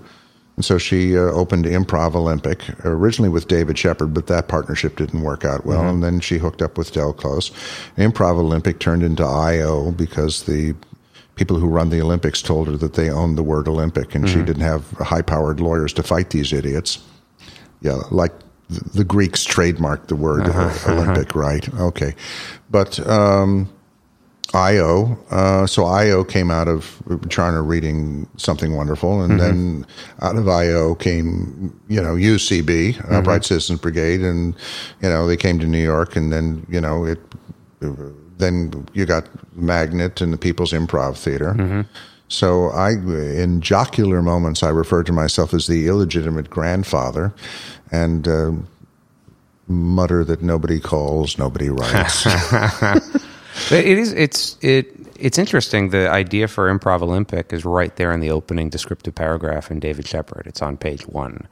And 0.56 0.66
so 0.66 0.80
she 0.80 1.16
uh, 1.16 1.22
opened 1.22 1.66
Improv 1.66 2.16
Olympic, 2.16 2.64
originally 2.84 3.30
with 3.30 3.48
David 3.48 3.78
Shepherd, 3.78 4.14
but 4.14 4.26
that 4.26 4.48
partnership 4.48 4.98
didn't 4.98 5.22
work 5.22 5.46
out 5.46 5.68
well. 5.68 5.88
And 5.88 6.04
then 6.04 6.20
she 6.20 6.40
hooked 6.40 6.64
up 6.64 6.80
with 6.80 6.92
Del 6.92 7.14
Close. 7.14 7.52
Improv 7.96 8.40
Olympic 8.40 8.80
turned 8.80 9.04
into 9.04 9.24
IO 9.24 9.92
because 9.92 10.44
the 10.44 10.74
people 11.38 11.58
who 11.58 11.68
run 11.68 11.90
the 11.90 12.02
Olympics 12.02 12.42
told 12.42 12.68
her 12.68 12.76
that 12.78 12.94
they 12.94 13.10
owned 13.10 13.38
the 13.38 13.44
word 13.44 13.68
Olympic 13.68 14.16
and 14.16 14.28
she 14.28 14.38
didn't 14.44 14.62
have 14.62 14.90
high 14.92 15.22
powered 15.22 15.60
lawyers 15.60 15.94
to 15.94 16.04
fight 16.04 16.32
these 16.32 16.52
idiots. 16.52 17.00
Yeah, 17.82 18.02
like 18.12 18.34
the, 18.70 18.82
the 18.96 19.04
Greeks 19.04 19.46
trademarked 19.46 20.08
the 20.08 20.16
word 20.16 20.48
uh, 20.48 20.78
Olympic, 20.88 21.36
right? 21.36 21.68
Okay. 21.76 22.16
But 22.72 23.00
um, 23.08 23.70
IO, 24.54 25.18
uh, 25.30 25.68
so 25.68 25.86
IO 25.86 26.24
came 26.24 26.50
out 26.50 26.68
of 26.68 27.02
Charna 27.28 27.66
reading 27.66 28.28
something 28.38 28.76
wonderful, 28.76 29.22
and 29.22 29.40
then 29.40 29.86
out 30.22 30.38
of 30.38 30.48
IO 30.48 30.96
came, 30.96 31.80
you 31.88 32.02
know, 32.02 32.16
UCB, 32.16 33.12
Upright 33.12 33.46
Citizens 33.46 33.80
Brigade, 33.80 34.22
and 34.22 34.56
you 35.02 35.10
know 35.10 35.28
they 35.28 35.38
came 35.38 35.60
to 35.60 35.68
New 35.68 35.84
York, 35.84 36.16
and 36.16 36.32
then 36.32 36.66
you 36.70 36.82
know 36.82 37.06
it. 37.06 37.20
Then 38.38 38.88
you 38.94 39.06
got 39.06 39.28
Magnet 39.56 40.22
and 40.22 40.32
the 40.32 40.38
People's 40.38 40.72
Improv 40.72 41.18
Theater. 41.18 41.86
So 42.30 42.70
I, 42.70 42.92
in 42.92 43.62
jocular 43.62 44.22
moments, 44.22 44.62
I 44.62 44.70
refer 44.70 45.04
to 45.04 45.14
myself 45.14 45.54
as 45.54 45.68
the 45.68 45.88
illegitimate 45.88 46.50
grandfather, 46.50 47.34
and. 47.92 48.28
Uh, 48.28 48.52
Mutter 49.70 50.24
that 50.24 50.42
nobody 50.42 50.80
calls, 50.80 51.38
nobody 51.38 51.70
writes. 51.70 52.26
It 53.72 53.98
is. 53.98 54.14
It's 54.14 54.58
it. 54.62 54.96
It's 55.20 55.38
interesting. 55.38 55.90
The 55.90 56.10
idea 56.10 56.48
for 56.48 56.72
Improv 56.72 57.02
Olympic 57.02 57.52
is 57.52 57.66
right 57.66 57.96
there 57.96 58.12
in 58.12 58.20
the 58.20 58.30
opening 58.30 58.70
descriptive 58.70 59.16
paragraph 59.16 59.72
in 59.72 59.80
David 59.80 60.08
Shepherd. 60.08 60.44
It's 60.46 60.62
on 60.62 60.78
page 60.78 61.08
one. 61.08 61.48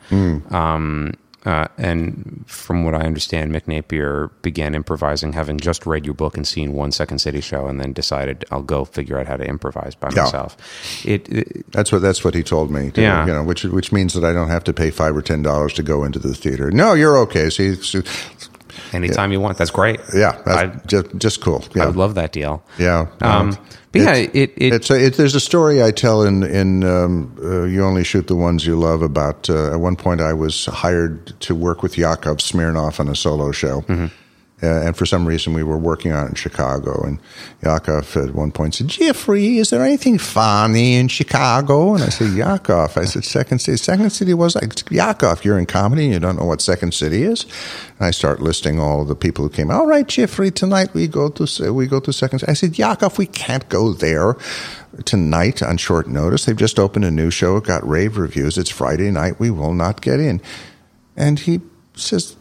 Um, 0.52 1.14
uh, 1.46 1.68
and 1.78 2.44
from 2.48 2.84
what 2.84 2.96
I 2.96 3.02
understand, 3.02 3.52
Mick 3.54 3.68
Napier 3.68 4.30
began 4.42 4.74
improvising, 4.76 5.34
having 5.34 5.60
just 5.60 5.86
read 5.86 6.06
your 6.06 6.14
book 6.16 6.36
and 6.38 6.48
seen 6.48 6.74
one 6.74 6.92
Second 6.92 7.20
City 7.20 7.42
show, 7.42 7.68
and 7.68 7.80
then 7.80 7.94
decided 7.94 8.44
I'll 8.52 8.64
go 8.64 8.86
figure 8.86 9.20
out 9.20 9.28
how 9.28 9.38
to 9.38 9.46
improvise 9.46 9.96
by 9.96 10.10
Yeah. 10.16 10.24
myself. 10.24 10.58
It, 11.06 11.30
it 11.30 11.72
That's 11.72 11.92
what 11.92 12.02
that's 12.02 12.24
what 12.24 12.34
he 12.34 12.44
told 12.44 12.72
me. 12.72 12.92
to- 12.92 13.02
Yeah. 13.02 13.26
you 13.26 13.32
know, 13.34 13.44
which 13.44 13.64
which 13.64 13.92
means 13.92 14.14
that 14.14 14.24
I 14.24 14.34
don't 14.34 14.50
have 14.50 14.64
to 14.66 14.74
pay 14.74 14.90
five 14.92 15.16
or 15.16 15.22
ten 15.22 15.42
dollars 15.42 15.74
to 15.74 15.84
go 15.84 16.04
into 16.04 16.20
the 16.20 16.34
theater. 16.34 16.72
No, 16.72 16.94
you're 16.94 17.18
okay. 17.20 17.50
See, 17.50 17.76
so- 17.76 18.02
anytime 18.94 19.32
you 19.32 19.40
want, 19.40 19.58
that's 19.58 19.72
great. 19.72 20.00
yeah, 20.16 20.38
that's 20.46 20.58
I, 20.58 20.66
just 20.88 21.06
just 21.18 21.42
cool. 21.42 21.64
I 21.76 21.80
Yeah, 21.80 21.86
would 21.88 21.96
love 21.96 22.16
that 22.16 22.32
deal. 22.32 22.64
yeah. 22.78 23.08
Um, 23.22 23.58
but 23.96 24.04
yeah, 24.04 24.16
It's- 24.16 24.36
it, 24.36 24.54
it, 24.58 24.74
It's 24.74 24.90
a, 24.90 25.06
it, 25.06 25.14
there's 25.18 25.36
a 25.36 25.40
story 25.40 25.82
I 25.82 25.92
tell 25.92 26.24
in 26.24 26.44
in 26.44 26.84
um, 26.84 27.36
uh, 27.42 27.64
you 27.64 27.84
only 27.84 28.04
shoot 28.04 28.28
the 28.28 28.36
ones 28.36 28.66
you 28.66 28.76
love. 28.80 29.02
About 29.02 29.50
uh, 29.50 29.72
at 29.74 29.80
one 29.80 29.96
point 29.96 30.22
I 30.22 30.34
was 30.34 30.66
hired 30.66 31.34
to 31.42 31.56
work 31.56 31.82
with 31.84 31.98
Yakov 31.98 32.38
Smirnoff 32.38 33.00
on 33.00 33.08
a 33.10 33.16
solo 33.16 33.52
show, 33.52 33.82
Mm-hmm. 33.88 34.08
Uh, 34.66 34.86
and 34.86 34.98
for 34.98 35.06
some 35.06 35.28
reason 35.28 35.54
we 35.54 35.64
were 35.64 35.78
working 35.78 36.12
on 36.12 36.26
it 36.26 36.30
in 36.30 36.36
Chicago. 36.36 37.04
And 37.04 37.20
Yakov 37.64 38.18
at 38.18 38.34
one 38.34 38.52
point 38.52 38.76
said, 38.76 38.88
"Jeffrey, 38.88 39.58
is 39.60 39.70
there 39.70 39.84
anything 39.84 40.18
funny 40.18 40.96
in 40.96 41.08
Chicago?" 41.08 41.94
And 41.94 42.04
I 42.04 42.10
said, 42.10 42.34
"Yakov." 42.34 42.98
I 42.98 43.06
said, 43.06 43.24
Second 43.24 43.60
City." 43.60 43.78
Second 43.78 44.10
City 44.10 44.34
was 44.34 44.56
like 44.56 44.90
Yakov. 44.92 45.46
You're 45.46 45.60
in 45.60 45.66
comedy, 45.66 46.06
and 46.06 46.14
you 46.14 46.20
don't 46.20 46.38
know 46.38 46.46
what 46.46 46.62
Second 46.62 46.94
City 46.94 47.24
is. 47.24 47.46
And 48.00 48.08
I 48.08 48.12
start 48.12 48.42
listing 48.42 48.80
all 48.80 49.06
the 49.06 49.16
people 49.16 49.44
who 49.44 49.50
came. 49.50 49.72
All 49.72 49.86
right, 49.86 50.08
Jeffrey, 50.08 50.52
tonight 50.52 50.94
we 50.94 51.08
go 51.08 51.30
to 51.30 51.74
we 51.74 51.88
go 51.88 52.00
to 52.00 52.12
Second. 52.12 52.40
City. 52.40 52.52
I 52.52 52.56
said, 52.56 52.78
Yakov, 52.78 53.18
we 53.18 53.28
can't 53.28 53.68
go 53.70 53.94
there 53.94 54.36
tonight 55.04 55.62
on 55.62 55.78
short 55.78 56.08
notice. 56.08 56.46
They've 56.46 56.56
just 56.56 56.80
opened 56.80 57.06
a 57.06 57.12
new 57.12 57.30
show. 57.30 57.58
It 57.58 57.66
got 57.66 57.88
rave 57.88 58.18
reviews. 58.18 58.58
It's 58.58 58.70
Friday 58.70 59.12
night. 59.12 59.40
We 59.40 59.52
will 59.52 59.74
not 59.74 60.02
get 60.02 60.20
in. 60.20 60.42
And 61.18 61.40
he 61.40 61.62
says, 61.96 62.36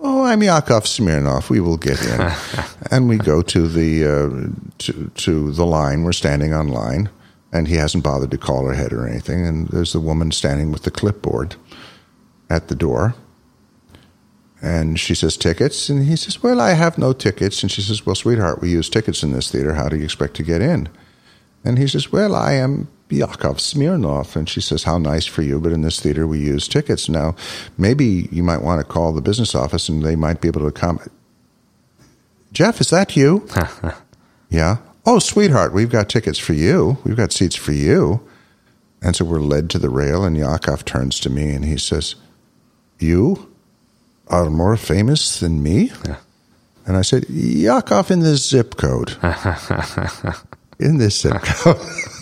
"Oh, 0.00 0.24
I'm 0.24 0.42
Yakov 0.42 0.84
Smirnoff. 0.84 1.50
We 1.50 1.60
will 1.60 1.76
get 1.76 2.02
in." 2.04 2.32
and 2.90 3.08
we 3.08 3.18
go 3.18 3.42
to 3.42 3.68
the 3.68 4.04
uh, 4.04 4.76
to 4.78 5.10
to 5.14 5.52
the 5.52 5.66
line. 5.66 6.02
We're 6.02 6.12
standing 6.12 6.52
on 6.52 6.68
line, 6.68 7.10
and 7.52 7.68
he 7.68 7.74
hasn't 7.74 8.04
bothered 8.04 8.30
to 8.30 8.38
call 8.38 8.70
ahead 8.70 8.92
or 8.92 9.06
anything. 9.06 9.46
And 9.46 9.68
there's 9.68 9.92
the 9.92 10.00
woman 10.00 10.32
standing 10.32 10.72
with 10.72 10.82
the 10.82 10.90
clipboard 10.90 11.56
at 12.48 12.68
the 12.68 12.74
door. 12.74 13.14
And 14.62 15.00
she 15.00 15.14
says, 15.14 15.36
tickets? 15.36 15.88
And 15.88 16.04
he 16.04 16.16
says, 16.16 16.42
well, 16.42 16.60
I 16.60 16.72
have 16.72 16.98
no 16.98 17.12
tickets. 17.12 17.62
And 17.62 17.72
she 17.72 17.80
says, 17.80 18.04
well, 18.04 18.14
sweetheart, 18.14 18.60
we 18.60 18.70
use 18.70 18.90
tickets 18.90 19.22
in 19.22 19.32
this 19.32 19.50
theater. 19.50 19.74
How 19.74 19.88
do 19.88 19.96
you 19.96 20.04
expect 20.04 20.34
to 20.34 20.42
get 20.42 20.60
in? 20.60 20.88
And 21.64 21.78
he 21.78 21.86
says, 21.86 22.12
well, 22.12 22.34
I 22.34 22.52
am 22.52 22.88
Yakov 23.12 23.58
Smirnoff. 23.58 24.36
And 24.36 24.48
she 24.48 24.60
says, 24.60 24.84
how 24.84 24.98
nice 24.98 25.26
for 25.26 25.42
you, 25.42 25.60
but 25.60 25.72
in 25.72 25.82
this 25.82 26.00
theater 26.00 26.26
we 26.26 26.38
use 26.38 26.68
tickets. 26.68 27.08
Now, 27.08 27.34
maybe 27.76 28.28
you 28.30 28.42
might 28.42 28.62
want 28.62 28.80
to 28.80 28.92
call 28.92 29.12
the 29.12 29.20
business 29.20 29.54
office 29.54 29.88
and 29.88 30.02
they 30.02 30.16
might 30.16 30.40
be 30.40 30.48
able 30.48 30.60
to 30.60 30.66
accommodate. 30.66 31.12
Jeff, 32.52 32.80
is 32.80 32.90
that 32.90 33.16
you? 33.16 33.48
yeah. 34.50 34.78
Oh, 35.06 35.18
sweetheart, 35.18 35.72
we've 35.72 35.90
got 35.90 36.08
tickets 36.08 36.38
for 36.38 36.52
you. 36.52 36.98
We've 37.04 37.16
got 37.16 37.32
seats 37.32 37.56
for 37.56 37.72
you. 37.72 38.26
And 39.02 39.16
so 39.16 39.24
we're 39.24 39.40
led 39.40 39.70
to 39.70 39.78
the 39.78 39.88
rail, 39.88 40.24
and 40.24 40.36
Yakov 40.36 40.84
turns 40.84 41.18
to 41.20 41.30
me 41.30 41.52
and 41.52 41.64
he 41.64 41.78
says, 41.78 42.16
You 42.98 43.50
are 44.28 44.50
more 44.50 44.76
famous 44.76 45.40
than 45.40 45.62
me? 45.62 45.90
And 46.86 46.96
I 46.96 47.02
said, 47.02 47.28
Yakov 47.28 48.10
in 48.10 48.20
this 48.20 48.48
zip 48.48 48.76
code. 48.76 49.16
in 50.78 50.98
this 50.98 51.20
zip 51.20 51.40
code. 51.42 51.78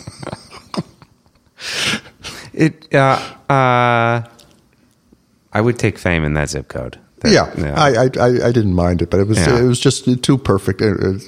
it, 2.52 2.94
uh, 2.94 3.18
uh, 3.50 4.22
I 5.52 5.60
would 5.60 5.78
take 5.78 5.98
fame 5.98 6.24
in 6.24 6.34
that 6.34 6.50
zip 6.50 6.68
code. 6.68 6.98
That- 7.20 7.32
yeah, 7.32 7.74
I, 7.76 7.88
I, 8.04 8.04
I 8.20 8.48
I 8.48 8.52
didn't 8.52 8.74
mind 8.74 9.02
it, 9.02 9.10
but 9.10 9.18
it 9.20 9.26
was 9.26 9.38
Yeah. 9.38 9.58
it 9.58 9.64
was 9.64 9.80
just 9.80 10.22
too 10.22 10.38
perfect. 10.38 10.80
uh, 10.82 10.86
uh, 10.86 11.18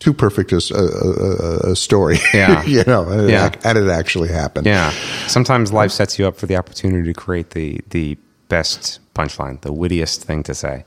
Too 0.00 0.12
perfect 0.12 0.52
as 0.52 0.72
a, 0.72 0.74
a, 0.82 1.70
a 1.72 1.76
story, 1.76 2.18
Yeah. 2.34 2.64
you 2.64 2.82
know, 2.88 3.08
and, 3.08 3.30
Yeah. 3.30 3.46
it, 3.46 3.58
and 3.64 3.78
it 3.78 3.88
actually 3.88 4.30
happened. 4.30 4.66
Yeah. 4.66 4.90
Sometimes 5.28 5.72
life 5.72 5.92
sets 5.92 6.18
you 6.18 6.26
up 6.26 6.36
for 6.36 6.46
the 6.46 6.56
opportunity 6.56 7.04
to 7.12 7.14
create 7.14 7.50
the 7.50 7.80
the 7.90 8.16
best 8.48 8.98
punchline, 9.14 9.60
the 9.60 9.72
wittiest 9.72 10.24
thing 10.24 10.42
to 10.42 10.54
say. 10.54 10.84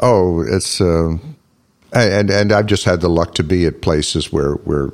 Oh, 0.00 0.40
it's 0.42 0.80
uh, 0.80 1.18
and 1.92 2.30
and 2.30 2.50
I've 2.52 2.66
just 2.66 2.84
had 2.84 3.00
the 3.00 3.08
luck 3.08 3.34
to 3.36 3.44
be 3.44 3.64
at 3.64 3.80
places 3.80 4.32
where 4.32 4.54
where 4.66 4.90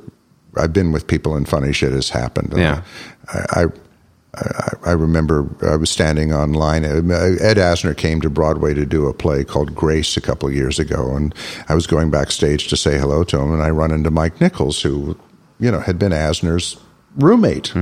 I've 0.59 0.73
been 0.73 0.91
with 0.91 1.07
people 1.07 1.35
and 1.35 1.47
funny 1.47 1.73
shit 1.73 1.91
has 1.91 2.09
happened. 2.09 2.53
Yeah. 2.55 2.83
I. 3.33 3.63
I 3.63 3.65
I, 4.35 4.69
I 4.85 4.91
remember 4.91 5.47
I 5.63 5.75
was 5.75 5.89
standing 5.89 6.33
online. 6.33 6.85
Ed 6.85 7.57
Asner 7.57 7.97
came 7.97 8.21
to 8.21 8.29
Broadway 8.29 8.73
to 8.73 8.85
do 8.85 9.07
a 9.07 9.13
play 9.13 9.43
called 9.43 9.75
Grace 9.75 10.17
a 10.17 10.21
couple 10.21 10.47
of 10.47 10.55
years 10.55 10.79
ago, 10.79 11.15
and 11.15 11.33
I 11.67 11.75
was 11.75 11.87
going 11.87 12.11
backstage 12.11 12.67
to 12.67 12.77
say 12.77 12.97
hello 12.97 13.23
to 13.23 13.39
him, 13.39 13.51
and 13.51 13.61
I 13.61 13.69
run 13.69 13.91
into 13.91 14.11
Mike 14.11 14.39
Nichols, 14.39 14.81
who, 14.81 15.17
you 15.59 15.71
know, 15.71 15.79
had 15.79 15.97
been 15.97 16.11
Asner's 16.11 16.77
roommate, 17.17 17.73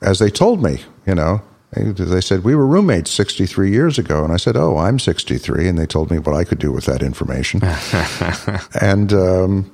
as 0.00 0.18
they 0.20 0.30
told 0.30 0.62
me. 0.62 0.80
You 1.06 1.14
know, 1.14 1.42
they, 1.72 1.90
they 1.90 2.20
said 2.20 2.44
we 2.44 2.54
were 2.54 2.66
roommates 2.66 3.10
63 3.10 3.70
years 3.70 3.98
ago, 3.98 4.22
and 4.22 4.32
I 4.32 4.36
said, 4.36 4.56
"Oh, 4.56 4.76
I'm 4.78 4.98
63," 4.98 5.68
and 5.68 5.78
they 5.78 5.86
told 5.86 6.10
me 6.10 6.18
what 6.18 6.36
I 6.36 6.44
could 6.44 6.58
do 6.58 6.70
with 6.70 6.84
that 6.86 7.02
information. 7.02 7.62
and 8.80 9.12
um, 9.12 9.72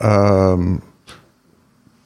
um, 0.00 0.82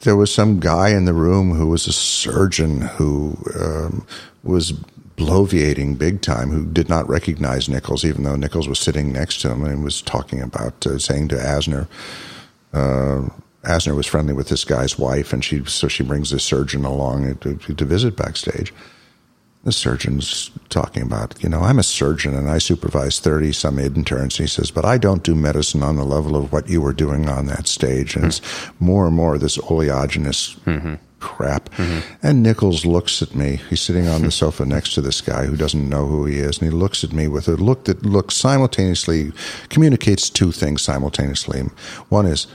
there 0.01 0.17
was 0.17 0.33
some 0.33 0.61
guy 0.61 0.91
in 0.91 1.05
the 1.05 1.13
room 1.15 1.53
who 1.53 1.67
was 1.69 1.87
a 1.87 1.93
surgeon 1.93 2.83
who 2.83 3.37
um, 3.59 4.07
was 4.43 4.73
bloviating 5.17 5.99
big 5.99 6.23
time, 6.23 6.51
who 6.51 6.65
did 6.65 6.89
not 6.89 7.07
recognize 7.09 7.69
Nichols, 7.69 8.05
even 8.05 8.23
though 8.23 8.37
Nichols 8.37 8.67
was 8.67 8.79
sitting 8.79 9.13
next 9.13 9.43
to 9.43 9.51
him 9.51 9.65
and 9.65 9.85
was 9.85 10.01
talking 10.01 10.41
about 10.41 10.87
uh, 10.87 10.99
saying 10.99 11.29
to 11.29 11.37
Asner. 11.37 11.87
Uh, 12.73 13.29
Asner 13.65 13.95
was 13.95 14.07
friendly 14.07 14.33
with 14.33 14.49
this 14.49 14.65
guy's 14.65 14.99
wife, 14.99 15.35
and 15.35 15.45
she 15.45 15.63
so 15.67 15.87
she 15.87 16.03
brings 16.03 16.31
this 16.31 16.45
surgeon 16.45 16.87
along 16.87 17.37
to, 17.37 17.57
to 17.57 17.85
visit 17.85 18.17
backstage. 18.17 18.73
The 19.63 19.73
surgeon's 19.73 20.51
talking 20.71 21.03
about, 21.03 21.43
you 21.43 21.49
know, 21.51 21.61
I'm 21.61 21.79
a 21.79 21.83
surgeon 21.83 22.35
and 22.35 22.49
I 22.49 22.57
supervise 22.57 23.21
30 23.21 23.53
some 23.53 23.79
interns. 23.79 24.39
He 24.39 24.47
says, 24.47 24.71
but 24.71 24.87
I 24.87 24.97
don't 24.97 25.23
do 25.23 25.35
medicine 25.35 25.83
on 25.83 25.97
the 25.97 26.05
level 26.05 26.35
of 26.35 26.51
what 26.51 26.71
you 26.71 26.81
were 26.81 26.95
doing 26.95 27.29
on 27.29 27.45
that 27.47 27.69
stage. 27.69 28.17
And 28.17 28.25
it's 28.25 28.41
more 28.81 29.07
and 29.07 29.15
more 29.15 29.37
this 29.37 29.59
oleaginous 29.59 30.59
mm-hmm. 30.61 30.95
crap. 31.19 31.69
Mm-hmm. 31.75 32.27
And 32.27 32.43
Nichols 32.43 32.87
looks 32.87 33.21
at 33.21 33.35
me. 33.35 33.61
He's 33.69 33.83
sitting 33.83 34.09
on 34.09 34.23
the 34.23 34.31
sofa 34.31 34.65
next 34.67 34.95
to 34.95 35.03
this 35.03 35.21
guy 35.21 35.45
who 35.45 35.57
doesn't 35.57 35.91
know 35.91 36.07
who 36.07 36.25
he 36.25 36.39
is, 36.39 36.59
and 36.59 36.73
he 36.73 36.75
looks 36.75 37.05
at 37.05 37.13
me 37.13 37.29
with 37.29 37.47
a 37.47 37.57
look 37.57 37.85
that 37.85 38.07
looks 38.07 38.37
simultaneously 38.37 39.31
communicates 39.69 40.31
two 40.31 40.53
things 40.53 40.81
simultaneously. 40.81 41.65
One 42.09 42.25
is, 42.25 42.47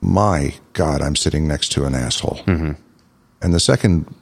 my 0.00 0.54
God, 0.72 1.02
I'm 1.02 1.14
sitting 1.14 1.46
next 1.46 1.70
to 1.72 1.84
an 1.84 1.94
asshole. 1.94 2.40
Mm-hmm. 2.46 2.72
And 3.42 3.54
the 3.54 3.60
second 3.60 4.12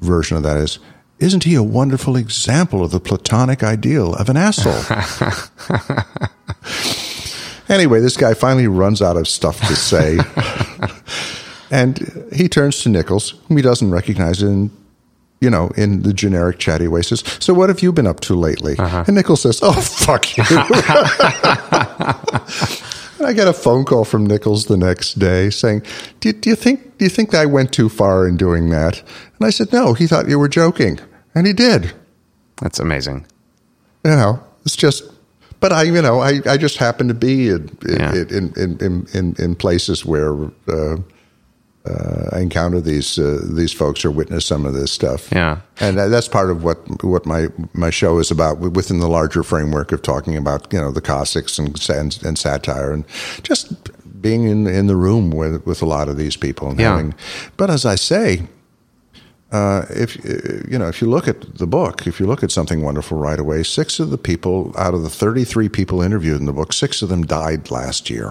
version 0.00 0.36
of 0.36 0.42
that 0.42 0.56
is, 0.56 0.80
isn't 1.24 1.44
he 1.44 1.54
a 1.54 1.62
wonderful 1.62 2.16
example 2.16 2.84
of 2.84 2.90
the 2.90 3.00
platonic 3.00 3.62
ideal 3.62 4.14
of 4.14 4.28
an 4.28 4.36
asshole? 4.36 4.74
anyway, 7.68 8.00
this 8.00 8.16
guy 8.16 8.34
finally 8.34 8.68
runs 8.68 9.00
out 9.00 9.16
of 9.16 9.26
stuff 9.26 9.58
to 9.60 9.74
say. 9.74 10.18
and 11.74 12.28
he 12.32 12.48
turns 12.48 12.82
to 12.82 12.90
Nichols, 12.90 13.30
whom 13.48 13.56
he 13.56 13.62
doesn't 13.62 13.90
recognize 13.90 14.42
in 14.42 14.70
you 15.40 15.50
know, 15.50 15.68
in 15.76 16.02
the 16.02 16.14
generic 16.14 16.58
chatty 16.58 16.88
way, 16.88 17.02
says, 17.02 17.22
So 17.38 17.52
what 17.52 17.68
have 17.68 17.82
you 17.82 17.92
been 17.92 18.06
up 18.06 18.20
to 18.20 18.34
lately? 18.34 18.76
Uh-huh. 18.78 19.04
And 19.06 19.16
Nichols 19.16 19.42
says, 19.42 19.60
Oh, 19.62 19.72
fuck 19.72 20.38
you. 20.38 20.44
And 23.18 23.28
I 23.28 23.32
get 23.32 23.48
a 23.48 23.52
phone 23.52 23.84
call 23.84 24.04
from 24.04 24.26
Nichols 24.26 24.66
the 24.66 24.76
next 24.76 25.18
day 25.18 25.48
saying, 25.48 25.82
do 26.20 26.32
do 26.32 26.50
you 26.50 26.56
think 26.56 26.98
do 26.98 27.04
you 27.04 27.08
think 27.08 27.34
I 27.34 27.46
went 27.46 27.72
too 27.72 27.88
far 27.88 28.28
in 28.28 28.36
doing 28.36 28.70
that? 28.70 29.00
And 29.00 29.46
I 29.46 29.50
said, 29.50 29.72
No, 29.72 29.94
he 29.94 30.06
thought 30.06 30.28
you 30.28 30.38
were 30.38 30.48
joking. 30.48 30.98
And 31.34 31.46
he 31.46 31.52
did. 31.52 31.92
That's 32.60 32.78
amazing. 32.78 33.26
You 34.04 34.12
know, 34.12 34.40
it's 34.64 34.76
just 34.76 35.04
but 35.60 35.72
I, 35.72 35.82
you 35.84 36.02
know, 36.02 36.20
I, 36.20 36.40
I 36.46 36.56
just 36.58 36.76
happen 36.76 37.08
to 37.08 37.14
be 37.14 37.48
in 37.48 37.70
in, 37.88 38.00
Yeah. 38.00 38.12
in, 38.14 38.52
in, 38.56 39.06
in, 39.14 39.34
in, 39.38 39.54
places 39.54 40.04
where 40.04 40.34
uh, 40.68 40.96
uh, 41.86 42.28
I 42.32 42.40
encounter 42.40 42.80
these 42.82 43.18
uh, 43.18 43.40
these 43.44 43.72
folks 43.72 44.04
or 44.04 44.10
witness 44.10 44.44
some 44.46 44.66
of 44.66 44.74
this 44.74 44.92
stuff. 44.92 45.28
Yeah. 45.32 45.60
and 45.80 45.96
that's 45.98 46.28
part 46.28 46.50
of 46.50 46.64
what 46.64 46.78
what 47.02 47.24
my 47.26 47.48
my 47.72 47.90
show 47.90 48.18
is 48.18 48.30
about 48.30 48.58
within 48.58 49.00
the 49.00 49.08
larger 49.08 49.42
framework 49.42 49.92
of 49.92 50.02
talking 50.02 50.36
about 50.36 50.72
you 50.72 50.78
know 50.80 50.90
the 50.92 51.00
Cossacks 51.02 51.58
and 51.58 51.68
and, 51.90 52.18
and 52.24 52.38
satire 52.38 52.92
and 52.92 53.04
just 53.42 53.72
being 54.20 54.44
in 54.44 54.66
in 54.66 54.86
the 54.86 54.96
room 54.96 55.30
with 55.30 55.66
with 55.66 55.82
a 55.82 55.86
lot 55.86 56.08
of 56.08 56.16
these 56.16 56.36
people 56.36 56.68
and 56.70 56.78
Yeah. 56.80 56.90
having. 56.90 57.14
But 57.56 57.70
as 57.70 57.84
I 57.86 57.96
say, 57.96 58.42
uh, 59.54 59.86
if 59.90 60.16
uh, 60.26 60.66
you 60.68 60.76
know, 60.76 60.88
if 60.88 61.00
you 61.00 61.08
look 61.08 61.28
at 61.28 61.58
the 61.58 61.66
book, 61.66 62.08
if 62.08 62.18
you 62.18 62.26
look 62.26 62.42
at 62.42 62.50
something 62.50 62.82
wonderful 62.82 63.16
right 63.16 63.38
away, 63.38 63.62
six 63.62 64.00
of 64.00 64.10
the 64.10 64.18
people 64.18 64.74
out 64.76 64.94
of 64.94 65.02
the 65.02 65.08
thirty-three 65.08 65.68
people 65.68 66.02
interviewed 66.02 66.40
in 66.40 66.46
the 66.46 66.52
book, 66.52 66.72
six 66.72 67.02
of 67.02 67.08
them 67.08 67.24
died 67.24 67.70
last 67.70 68.10
year, 68.10 68.30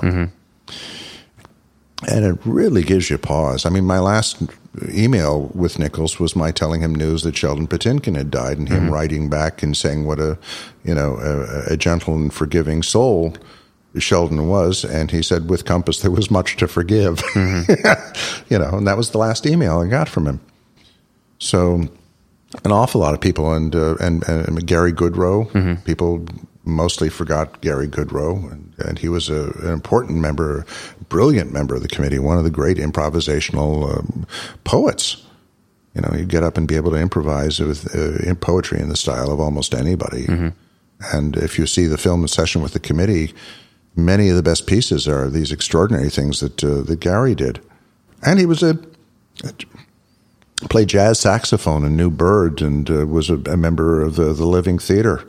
and 2.11 2.25
it 2.25 2.37
really 2.43 2.83
gives 2.83 3.09
you 3.09 3.17
pause. 3.17 3.65
I 3.65 3.69
mean, 3.69 3.85
my 3.85 3.99
last 3.99 4.43
email 4.89 5.49
with 5.55 5.79
Nichols 5.79 6.19
was 6.19 6.35
my 6.35 6.51
telling 6.51 6.81
him 6.81 6.93
news 6.93 7.23
that 7.23 7.37
Sheldon 7.37 7.67
Patinkin 7.67 8.17
had 8.17 8.29
died, 8.29 8.57
and 8.57 8.67
him 8.67 8.91
writing 8.91 9.29
back 9.29 9.63
and 9.63 9.77
saying 9.77 10.05
what 10.05 10.19
a 10.19 10.37
you 10.83 10.93
know 10.93 11.17
a, 11.19 11.73
a 11.73 11.77
gentle 11.77 12.15
and 12.15 12.33
forgiving 12.33 12.83
soul. 12.83 13.33
Sheldon 13.97 14.49
was, 14.49 14.83
and 14.83 15.11
he 15.11 15.21
said, 15.21 15.51
with 15.51 15.65
Compass, 15.65 16.01
there 16.01 16.09
was 16.09 16.31
much 16.31 16.57
to 16.57 16.67
forgive. 16.67 17.21
you 17.35 18.57
know, 18.57 18.71
and 18.73 18.87
that 18.87 18.97
was 18.97 19.11
the 19.11 19.19
last 19.19 19.45
email 19.45 19.81
I 19.81 19.87
got 19.87 20.09
from 20.09 20.25
him. 20.25 20.39
So, 21.43 21.87
an 22.63 22.71
awful 22.71 23.01
lot 23.01 23.13
of 23.13 23.19
people, 23.19 23.53
and 23.53 23.75
uh, 23.75 23.95
and, 23.99 24.23
and 24.27 24.65
Garry 24.65 24.93
Goodrow, 24.93 25.83
people 25.83 26.25
mostly 26.63 27.09
forgot 27.09 27.59
Garry 27.59 27.87
Goodrow, 27.87 28.49
and, 28.49 28.73
and 28.79 28.97
he 28.97 29.09
was 29.09 29.29
a, 29.29 29.51
an 29.61 29.73
important 29.73 30.19
member, 30.19 30.65
brilliant 31.09 31.51
member 31.51 31.75
of 31.75 31.81
the 31.81 31.89
committee, 31.89 32.19
one 32.19 32.37
of 32.37 32.45
the 32.45 32.49
great 32.49 32.77
improvisational 32.77 33.97
um, 33.97 34.25
poets. 34.63 35.21
You 35.93 36.01
know, 36.01 36.13
you 36.17 36.25
get 36.25 36.43
up 36.43 36.57
and 36.57 36.67
be 36.67 36.75
able 36.77 36.91
to 36.91 36.97
improvise 36.97 37.59
with 37.59 37.93
uh, 37.93 38.27
in 38.27 38.35
poetry 38.37 38.79
in 38.79 38.89
the 38.89 38.95
style 38.95 39.29
of 39.31 39.39
almost 39.39 39.75
anybody. 39.75 40.25
And 41.11 41.35
if 41.35 41.59
you 41.59 41.67
see 41.67 41.87
the 41.87 41.97
film 41.97 42.25
session 42.27 42.61
with 42.61 42.71
the 42.71 42.79
committee, 42.79 43.33
many 43.95 44.29
of 44.29 44.37
the 44.37 44.43
best 44.43 44.65
pieces 44.65 45.07
are 45.07 45.29
these 45.29 45.51
extraordinary 45.51 46.09
things 46.09 46.39
that 46.39 46.63
uh, 46.63 46.81
that 46.83 47.01
Garry 47.01 47.35
did, 47.35 47.59
and 48.25 48.39
he 48.39 48.45
was 48.45 48.63
a 48.63 48.79
played 50.69 50.87
jazz 50.89 51.19
saxophone 51.19 51.85
in 51.85 51.95
New 51.97 52.09
Bird 52.09 52.61
and 52.61 52.89
uh, 52.89 53.05
was 53.05 53.29
a, 53.29 53.35
a 53.49 53.57
member 53.57 54.01
of 54.01 54.15
the, 54.15 54.33
the 54.33 54.45
Living 54.45 54.79
Theater. 54.79 55.27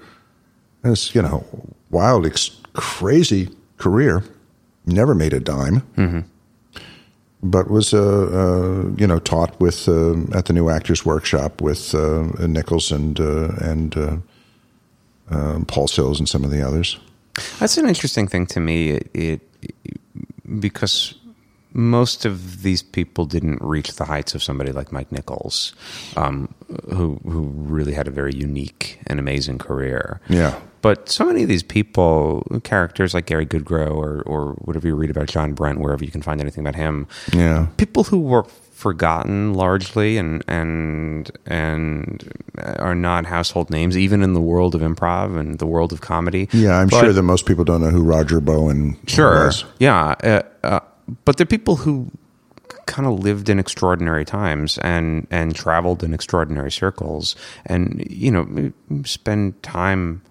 And 0.83 0.93
it's, 0.93 1.14
you 1.14 1.22
know, 1.22 1.45
wild, 1.91 2.27
ex- 2.27 2.61
crazy 2.75 3.51
career. 3.79 4.22
Never 4.87 5.14
made 5.14 5.33
a 5.33 5.41
dime, 5.41 5.83
but 7.43 7.70
was, 7.70 7.95
uh, 7.95 7.99
uh, 7.99 8.91
you 8.99 9.07
know, 9.07 9.18
taught 9.18 9.59
with 9.59 9.89
uh, 9.89 10.12
at 10.37 10.45
the 10.45 10.53
New 10.53 10.68
Actors 10.68 11.07
Workshop 11.07 11.62
with 11.62 11.95
uh, 11.95 12.25
Nichols 12.47 12.93
and 12.93 13.18
uh, 13.18 13.49
and 13.62 13.97
uh, 13.97 14.16
um, 15.31 15.64
Paul 15.64 15.89
Sills 15.89 16.18
and 16.18 16.29
some 16.29 16.45
of 16.45 16.51
the 16.51 16.61
others. 16.61 16.99
That's 17.59 17.79
an 17.79 17.89
interesting 17.89 18.29
thing 18.29 18.47
to 18.49 18.61
me. 18.61 18.91
It, 18.91 19.11
it 19.14 19.41
because 20.61 21.14
most 21.75 22.25
of 22.25 22.62
these 22.62 22.83
people 22.83 23.27
didn't 23.27 23.61
reach 23.61 23.95
the 23.97 24.05
heights 24.05 24.35
of 24.35 24.43
somebody 24.43 24.72
like 24.72 24.93
Mike 24.93 25.11
Nichols, 25.12 25.75
um, 26.16 26.49
who 26.91 27.18
who 27.25 27.43
really 27.55 27.93
had 27.93 28.07
a 28.09 28.12
very 28.12 28.33
unique 28.35 28.99
and 29.09 29.18
amazing 29.20 29.59
career. 29.59 30.20
Yeah. 30.29 30.59
But 30.83 31.09
so 31.09 31.25
many 31.25 31.43
of 31.43 31.49
these 31.49 31.62
people, 31.62 32.47
characters 32.62 33.14
like 33.14 33.27
Garry 33.27 33.47
Goodrow 33.47 33.91
or 33.91 34.22
or 34.27 34.53
whatever 34.64 34.87
you 34.87 34.95
read 34.95 35.11
about 35.11 35.29
John 35.29 35.53
Brent, 35.55 35.81
wherever 35.81 36.05
you 36.05 36.11
can 36.11 36.22
find 36.22 36.41
anything 36.41 36.64
about 36.66 36.77
him, 36.77 37.07
Yeah. 37.33 37.66
people 37.77 38.05
who 38.05 38.20
were 38.20 38.45
forgotten 38.72 39.55
largely 39.55 40.18
and 40.18 40.45
and 40.47 41.31
and 41.47 42.31
are 42.79 42.95
not 42.95 43.25
household 43.25 43.70
names, 43.70 43.97
even 43.97 44.22
in 44.22 44.35
the 44.35 44.41
world 44.41 44.75
of 44.75 44.81
improv 44.83 45.39
and 45.39 45.59
the 45.59 45.66
world 45.66 45.93
of 45.93 46.03
comedy. 46.03 46.49
Yeah, 46.53 46.79
I'm 46.79 46.89
But- 46.89 47.01
sure 47.01 47.12
that 47.14 47.22
most 47.22 47.47
people 47.47 47.64
don't 47.64 47.81
know 47.81 47.91
who 47.91 48.03
Roger 48.03 48.41
Bowen 48.41 48.97
Sure. 49.07 49.47
was. 49.47 49.64
Yeah. 49.79 50.14
Uh, 50.22 50.43
uh, 50.62 50.81
but 51.24 51.36
they're 51.36 51.46
people 51.46 51.76
who 51.76 52.11
kind 52.86 53.07
of 53.07 53.18
lived 53.20 53.48
in 53.48 53.59
extraordinary 53.59 54.24
times 54.24 54.78
and 54.78 55.26
and 55.30 55.55
traveled 55.55 56.02
in 56.02 56.14
extraordinary 56.14 56.70
circles 56.70 57.36
and 57.66 58.07
you 58.11 58.30
know 58.30 58.72
spend 59.05 59.62
time 59.62 60.22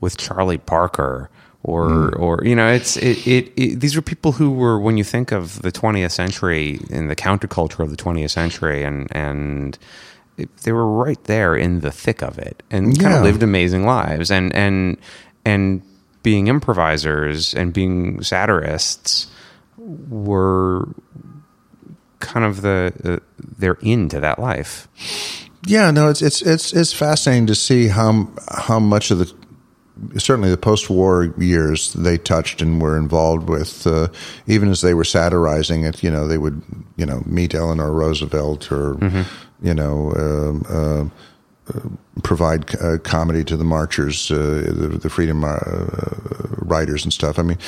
with 0.00 0.16
Charlie 0.16 0.58
Parker 0.58 1.30
or 1.62 2.10
hmm. 2.10 2.22
or 2.22 2.40
you 2.44 2.54
know 2.54 2.68
it's 2.68 2.96
it, 2.96 3.26
it, 3.26 3.52
it 3.56 3.80
these 3.80 3.96
are 3.96 4.02
people 4.02 4.32
who 4.32 4.50
were 4.50 4.78
when 4.78 4.96
you 4.96 5.04
think 5.04 5.32
of 5.32 5.60
the 5.62 5.72
20th 5.72 6.12
century 6.12 6.80
and 6.90 7.10
the 7.10 7.16
counterculture 7.16 7.80
of 7.80 7.90
the 7.90 7.96
20th 7.96 8.30
century 8.30 8.82
and 8.82 9.08
and 9.14 9.78
it, 10.36 10.54
they 10.58 10.72
were 10.72 10.86
right 10.86 11.22
there 11.24 11.54
in 11.54 11.80
the 11.80 11.90
thick 11.90 12.22
of 12.22 12.38
it 12.38 12.62
and 12.70 12.98
kind 12.98 13.14
of 13.14 13.22
lived 13.22 13.42
amazing 13.42 13.84
lives 13.84 14.30
and 14.30 14.54
and 14.54 14.96
and 15.44 15.82
being 16.22 16.48
improvisers 16.48 17.54
and 17.54 17.72
being 17.72 18.22
satirists 18.22 19.26
were 20.08 20.88
kind 22.20 22.44
of 22.44 22.62
the 22.62 22.92
uh, 23.04 23.18
they're 23.58 23.78
into 23.80 24.20
that 24.20 24.38
life. 24.38 24.88
Yeah, 25.66 25.90
no, 25.90 26.08
it's 26.08 26.22
it's 26.22 26.42
it's 26.42 26.72
it's 26.72 26.92
fascinating 26.92 27.46
to 27.46 27.54
see 27.54 27.88
how 27.88 28.28
how 28.48 28.78
much 28.78 29.10
of 29.10 29.18
the 29.18 29.34
certainly 30.18 30.50
the 30.50 30.56
post-war 30.56 31.34
years 31.38 31.92
they 31.92 32.16
touched 32.16 32.62
and 32.62 32.80
were 32.80 32.96
involved 32.96 33.48
with, 33.48 33.86
uh, 33.86 34.08
even 34.46 34.70
as 34.70 34.80
they 34.80 34.94
were 34.94 35.04
satirizing 35.04 35.84
it. 35.84 36.02
You 36.02 36.10
know, 36.10 36.26
they 36.26 36.38
would 36.38 36.62
you 36.96 37.04
know 37.04 37.22
meet 37.26 37.54
Eleanor 37.54 37.92
Roosevelt 37.92 38.70
or 38.72 38.96
you 39.62 39.74
know. 39.74 40.12
Um, 40.16 40.64
uh, 40.68 41.04
provide 42.22 42.74
uh, 42.82 42.98
comedy 42.98 43.44
to 43.44 43.56
the 43.56 43.64
marchers, 43.64 44.30
uh, 44.30 44.36
the, 44.66 44.98
the 45.00 45.08
freedom 45.08 45.44
uh, 45.44 45.56
riders 46.58 47.04
and 47.04 47.12
stuff. 47.12 47.38
I 47.38 47.42
mean, 47.42 47.58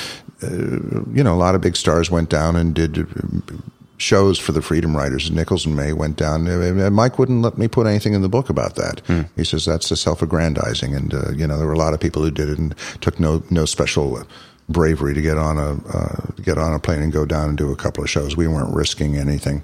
uh, 0.43 1.03
you 1.13 1.23
know, 1.23 1.33
a 1.33 1.41
lot 1.45 1.55
of 1.55 1.61
big 1.61 1.75
stars 1.75 2.11
went 2.11 2.29
down 2.29 2.55
and 2.55 2.73
did 2.75 2.99
uh, 2.99 3.55
shows 3.97 4.37
for 4.39 4.51
the 4.51 4.61
freedom 4.61 4.95
riders. 4.95 5.31
Nichols 5.31 5.65
and 5.65 5.75
May 5.75 5.93
went 5.93 6.17
down. 6.17 6.47
Uh, 6.47 6.89
Mike 6.91 7.17
wouldn't 7.17 7.41
let 7.41 7.57
me 7.57 7.67
put 7.67 7.87
anything 7.87 8.13
in 8.13 8.21
the 8.21 8.29
book 8.29 8.49
about 8.49 8.75
that. 8.75 9.01
He 9.35 9.43
says 9.43 9.65
that's 9.65 9.91
a 9.91 9.95
self-aggrandizing, 9.95 10.93
and 10.95 11.13
uh, 11.13 11.31
you 11.31 11.47
know, 11.47 11.57
there 11.57 11.67
were 11.67 11.73
a 11.73 11.77
lot 11.77 11.93
of 11.93 11.99
people 11.99 12.21
who 12.21 12.31
did 12.31 12.49
it 12.49 12.57
and 12.59 12.75
took 13.01 13.19
no 13.19 13.43
no 13.49 13.65
special. 13.65 14.25
Bravery 14.69 15.13
to 15.13 15.21
get 15.21 15.37
on 15.37 15.57
a 15.57 15.73
uh, 15.95 16.25
get 16.41 16.57
on 16.57 16.73
a 16.73 16.79
plane 16.79 17.01
and 17.01 17.11
go 17.11 17.25
down 17.25 17.49
and 17.49 17.57
do 17.57 17.69
a 17.73 17.75
couple 17.75 18.01
of 18.01 18.09
shows. 18.09 18.37
We 18.37 18.47
weren't 18.47 18.73
risking 18.73 19.17
anything. 19.17 19.61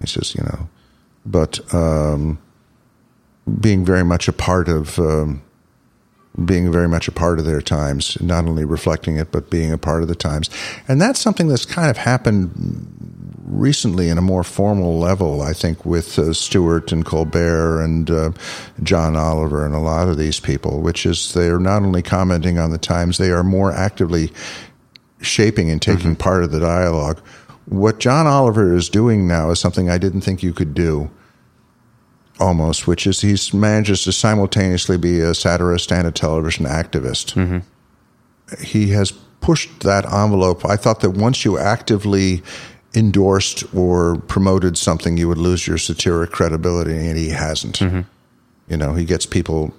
He 0.00 0.06
says, 0.06 0.34
you 0.34 0.42
know, 0.42 0.70
but 1.26 1.60
um, 1.74 2.38
being 3.60 3.84
very 3.84 4.02
much 4.04 4.28
a 4.28 4.32
part 4.32 4.68
of 4.70 4.98
um, 4.98 5.42
being 6.44 6.72
very 6.72 6.88
much 6.88 7.08
a 7.08 7.12
part 7.12 7.38
of 7.38 7.44
their 7.44 7.60
times, 7.60 8.20
not 8.20 8.46
only 8.46 8.64
reflecting 8.64 9.16
it 9.16 9.30
but 9.30 9.50
being 9.50 9.72
a 9.72 9.78
part 9.78 10.02
of 10.02 10.08
the 10.08 10.14
times, 10.14 10.48
and 10.88 11.00
that's 11.00 11.20
something 11.20 11.48
that's 11.48 11.66
kind 11.66 11.90
of 11.90 11.96
happened 11.96 12.50
recently 13.44 14.08
in 14.08 14.16
a 14.16 14.22
more 14.22 14.42
formal 14.42 14.98
level. 14.98 15.42
I 15.42 15.52
think 15.52 15.84
with 15.84 16.18
uh, 16.18 16.32
Stewart 16.32 16.90
and 16.90 17.04
Colbert 17.04 17.82
and 17.82 18.10
uh, 18.10 18.32
John 18.82 19.14
Oliver 19.14 19.66
and 19.66 19.74
a 19.74 19.78
lot 19.78 20.08
of 20.08 20.16
these 20.16 20.40
people, 20.40 20.80
which 20.80 21.04
is 21.04 21.34
they're 21.34 21.58
not 21.58 21.82
only 21.82 22.02
commenting 22.02 22.58
on 22.58 22.70
the 22.70 22.78
times, 22.78 23.18
they 23.18 23.30
are 23.30 23.44
more 23.44 23.70
actively 23.72 24.32
shaping 25.20 25.70
and 25.70 25.80
taking 25.80 26.16
part 26.16 26.42
of 26.44 26.50
the 26.50 26.60
dialogue 26.60 27.20
What 27.66 28.00
John 28.00 28.26
Oliver 28.26 28.74
is 28.74 28.88
doing 28.88 29.28
now 29.28 29.50
is 29.50 29.60
something 29.60 29.88
I 29.88 29.98
didn't 29.98 30.22
think 30.22 30.42
you 30.42 30.52
could 30.52 30.74
do. 30.74 31.10
Almost, 32.40 32.86
which 32.86 33.06
is 33.06 33.20
he 33.20 33.36
manages 33.56 34.02
to 34.04 34.12
simultaneously 34.12 34.96
be 34.96 35.20
a 35.20 35.34
satirist 35.34 35.92
and 35.92 36.06
a 36.06 36.10
television 36.10 36.66
activist. 36.66 37.34
Mm-hmm. 37.34 37.58
He 38.62 38.88
has 38.88 39.12
pushed 39.40 39.80
that 39.80 40.04
envelope. 40.06 40.64
I 40.64 40.76
thought 40.76 41.00
that 41.00 41.10
once 41.10 41.44
you 41.44 41.58
actively 41.58 42.42
endorsed 42.94 43.64
or 43.74 44.16
promoted 44.28 44.76
something, 44.76 45.16
you 45.16 45.28
would 45.28 45.38
lose 45.38 45.66
your 45.66 45.78
satiric 45.78 46.30
credibility, 46.30 46.96
and 46.96 47.16
he 47.18 47.30
hasn't. 47.30 47.78
Mm-hmm. 47.78 48.00
You 48.68 48.76
know, 48.76 48.94
he 48.94 49.04
gets 49.04 49.26
people, 49.26 49.74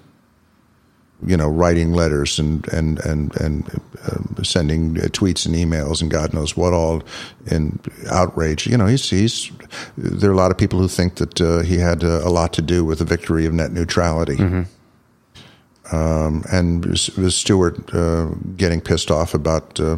you 1.26 1.38
know, 1.38 1.48
writing 1.48 1.94
letters 1.94 2.40
and 2.40 2.68
and 2.70 3.00
and 3.06 3.36
and 3.38 3.82
uh, 4.06 4.44
sending 4.44 4.98
uh, 4.98 5.04
tweets 5.06 5.46
and 5.46 5.56
emails 5.56 6.02
and 6.02 6.12
God 6.12 6.34
knows 6.34 6.58
what 6.58 6.74
all 6.74 7.04
in 7.48 7.80
outrage. 8.10 8.68
You 8.68 8.78
know, 8.78 8.88
he's 8.88 9.10
he's. 9.10 9.52
There 9.98 10.30
are 10.30 10.34
a 10.34 10.38
lot 10.38 10.52
of 10.52 10.58
people 10.58 10.80
who 10.80 10.88
think 10.88 11.16
that 11.16 11.42
uh, 11.42 11.60
he 11.60 11.78
had 11.78 12.04
a, 12.04 12.28
a, 12.28 12.30
lot 12.30 12.54
to 12.54 12.62
do 12.62 12.86
with 12.86 13.00
the 13.00 13.06
victory 13.06 13.46
of 13.46 13.54
net 13.54 13.72
neutrality. 13.72 14.36
Mm-hmm. 14.38 15.96
Um, 15.96 16.44
and 16.52 16.98
Stewart 16.98 17.94
uh, 17.94 18.28
getting 18.56 18.82
pissed 18.82 19.12
off 19.12 19.34
about 19.34 19.80
uh, 19.80 19.98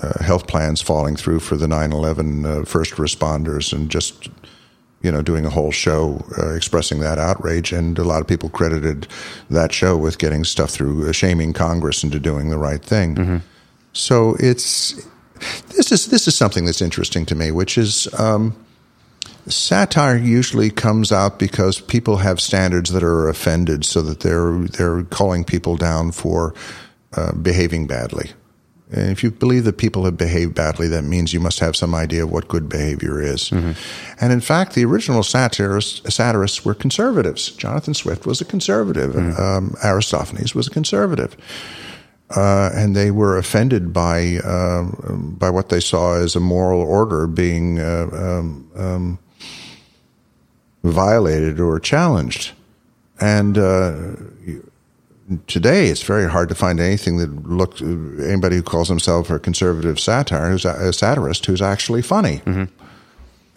uh, 0.00 0.22
health 0.22 0.46
plans 0.46 0.80
falling 0.80 1.16
through 1.16 1.40
for 1.40 1.56
the 1.56 1.66
9/11 1.66 2.44
uh, 2.44 2.64
first 2.64 2.94
responders, 2.94 3.72
and 3.72 3.90
just 3.90 4.28
you 5.02 5.10
know 5.10 5.22
doing 5.22 5.46
a 5.46 5.50
whole 5.50 5.70
show 5.70 6.24
uh, 6.38 6.54
expressing 6.54 7.00
that 7.00 7.18
outrage. 7.18 7.72
And 7.72 7.98
a 7.98 8.04
lot 8.04 8.20
of 8.20 8.26
people 8.26 8.48
credited 8.48 9.06
that 9.48 9.72
show 9.72 9.96
with 9.96 10.18
getting 10.18 10.44
stuff 10.44 10.70
through, 10.70 11.08
uh, 11.08 11.12
shaming 11.12 11.52
Congress 11.52 12.04
into 12.04 12.18
doing 12.18 12.50
the 12.50 12.58
right 12.58 12.82
thing. 12.82 13.14
Mm-hmm. 13.14 13.36
So 13.92 14.36
it's 14.38 14.94
this 15.68 15.90
is 15.90 16.06
this 16.06 16.28
is 16.28 16.36
something 16.36 16.64
that's 16.64 16.82
interesting 16.82 17.26
to 17.26 17.34
me, 17.34 17.50
which 17.50 17.78
is. 17.78 18.08
Um, 18.18 18.56
satire 19.46 20.16
usually 20.16 20.70
comes 20.70 21.10
out 21.10 21.38
because 21.38 21.80
people 21.80 22.18
have 22.18 22.40
standards 22.40 22.90
that 22.90 23.02
are 23.02 23.28
offended, 23.28 23.84
so 23.84 24.02
that 24.02 24.20
they're 24.20 24.58
they're 24.76 25.02
calling 25.04 25.44
people 25.44 25.76
down 25.76 26.12
for 26.12 26.54
uh, 27.16 27.32
behaving 27.32 27.86
badly. 27.86 28.30
And 28.92 29.10
if 29.10 29.22
you 29.22 29.30
believe 29.30 29.64
that 29.64 29.78
people 29.78 30.04
have 30.04 30.16
behaved 30.16 30.54
badly, 30.54 30.88
that 30.88 31.04
means 31.04 31.32
you 31.32 31.40
must 31.40 31.60
have 31.60 31.76
some 31.76 31.94
idea 31.94 32.24
of 32.24 32.32
what 32.32 32.48
good 32.48 32.68
behavior 32.68 33.20
is. 33.20 33.50
Mm-hmm. 33.50 33.72
And 34.20 34.32
in 34.32 34.40
fact, 34.40 34.74
the 34.74 34.84
original 34.84 35.22
satirists, 35.22 36.12
satirists 36.12 36.64
were 36.64 36.74
conservatives. 36.74 37.50
Jonathan 37.50 37.94
Swift 37.94 38.26
was 38.26 38.40
a 38.40 38.44
conservative. 38.44 39.12
Mm-hmm. 39.12 39.40
Um, 39.40 39.76
Aristophanes 39.84 40.54
was 40.54 40.66
a 40.66 40.70
conservative. 40.70 41.36
Uh, 42.36 42.70
and 42.74 42.94
they 42.94 43.10
were 43.10 43.36
offended 43.36 43.92
by 43.92 44.38
uh, 44.44 44.84
by 45.12 45.50
what 45.50 45.68
they 45.68 45.80
saw 45.80 46.14
as 46.14 46.36
a 46.36 46.40
moral 46.40 46.80
order 46.80 47.26
being 47.26 47.80
uh, 47.80 48.06
um, 48.12 48.70
um, 48.76 49.18
violated 50.84 51.58
or 51.58 51.80
challenged. 51.80 52.52
And 53.20 53.58
uh, 53.58 54.12
today 55.46 55.88
it's 55.88 56.02
very 56.02 56.28
hard 56.28 56.48
to 56.48 56.54
find 56.54 56.80
anything 56.80 57.18
that 57.18 57.46
looks 57.46 57.80
anybody 57.82 58.56
who 58.56 58.62
calls 58.62 58.88
himself 58.88 59.30
a 59.30 59.38
conservative 59.38 59.98
satire 59.98 60.50
who's 60.50 60.64
a, 60.64 60.74
a 60.88 60.92
satirist 60.92 61.46
who's 61.46 61.62
actually 61.62 62.02
funny. 62.02 62.38
Mm-hmm. 62.38 62.64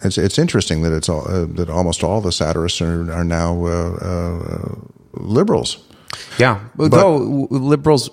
It's 0.02 0.18
it's 0.18 0.38
interesting 0.38 0.82
that 0.82 0.92
it's 0.92 1.08
all, 1.08 1.26
uh, 1.28 1.46
that 1.54 1.70
almost 1.70 2.04
all 2.04 2.20
the 2.20 2.32
satirists 2.32 2.80
are 2.80 3.10
are 3.12 3.24
now 3.24 3.66
uh, 3.66 3.94
uh, 3.94 4.74
liberals. 5.14 5.78
Yeah, 6.38 6.60
but, 6.76 6.90
though 6.90 7.16
liberals, 7.50 8.10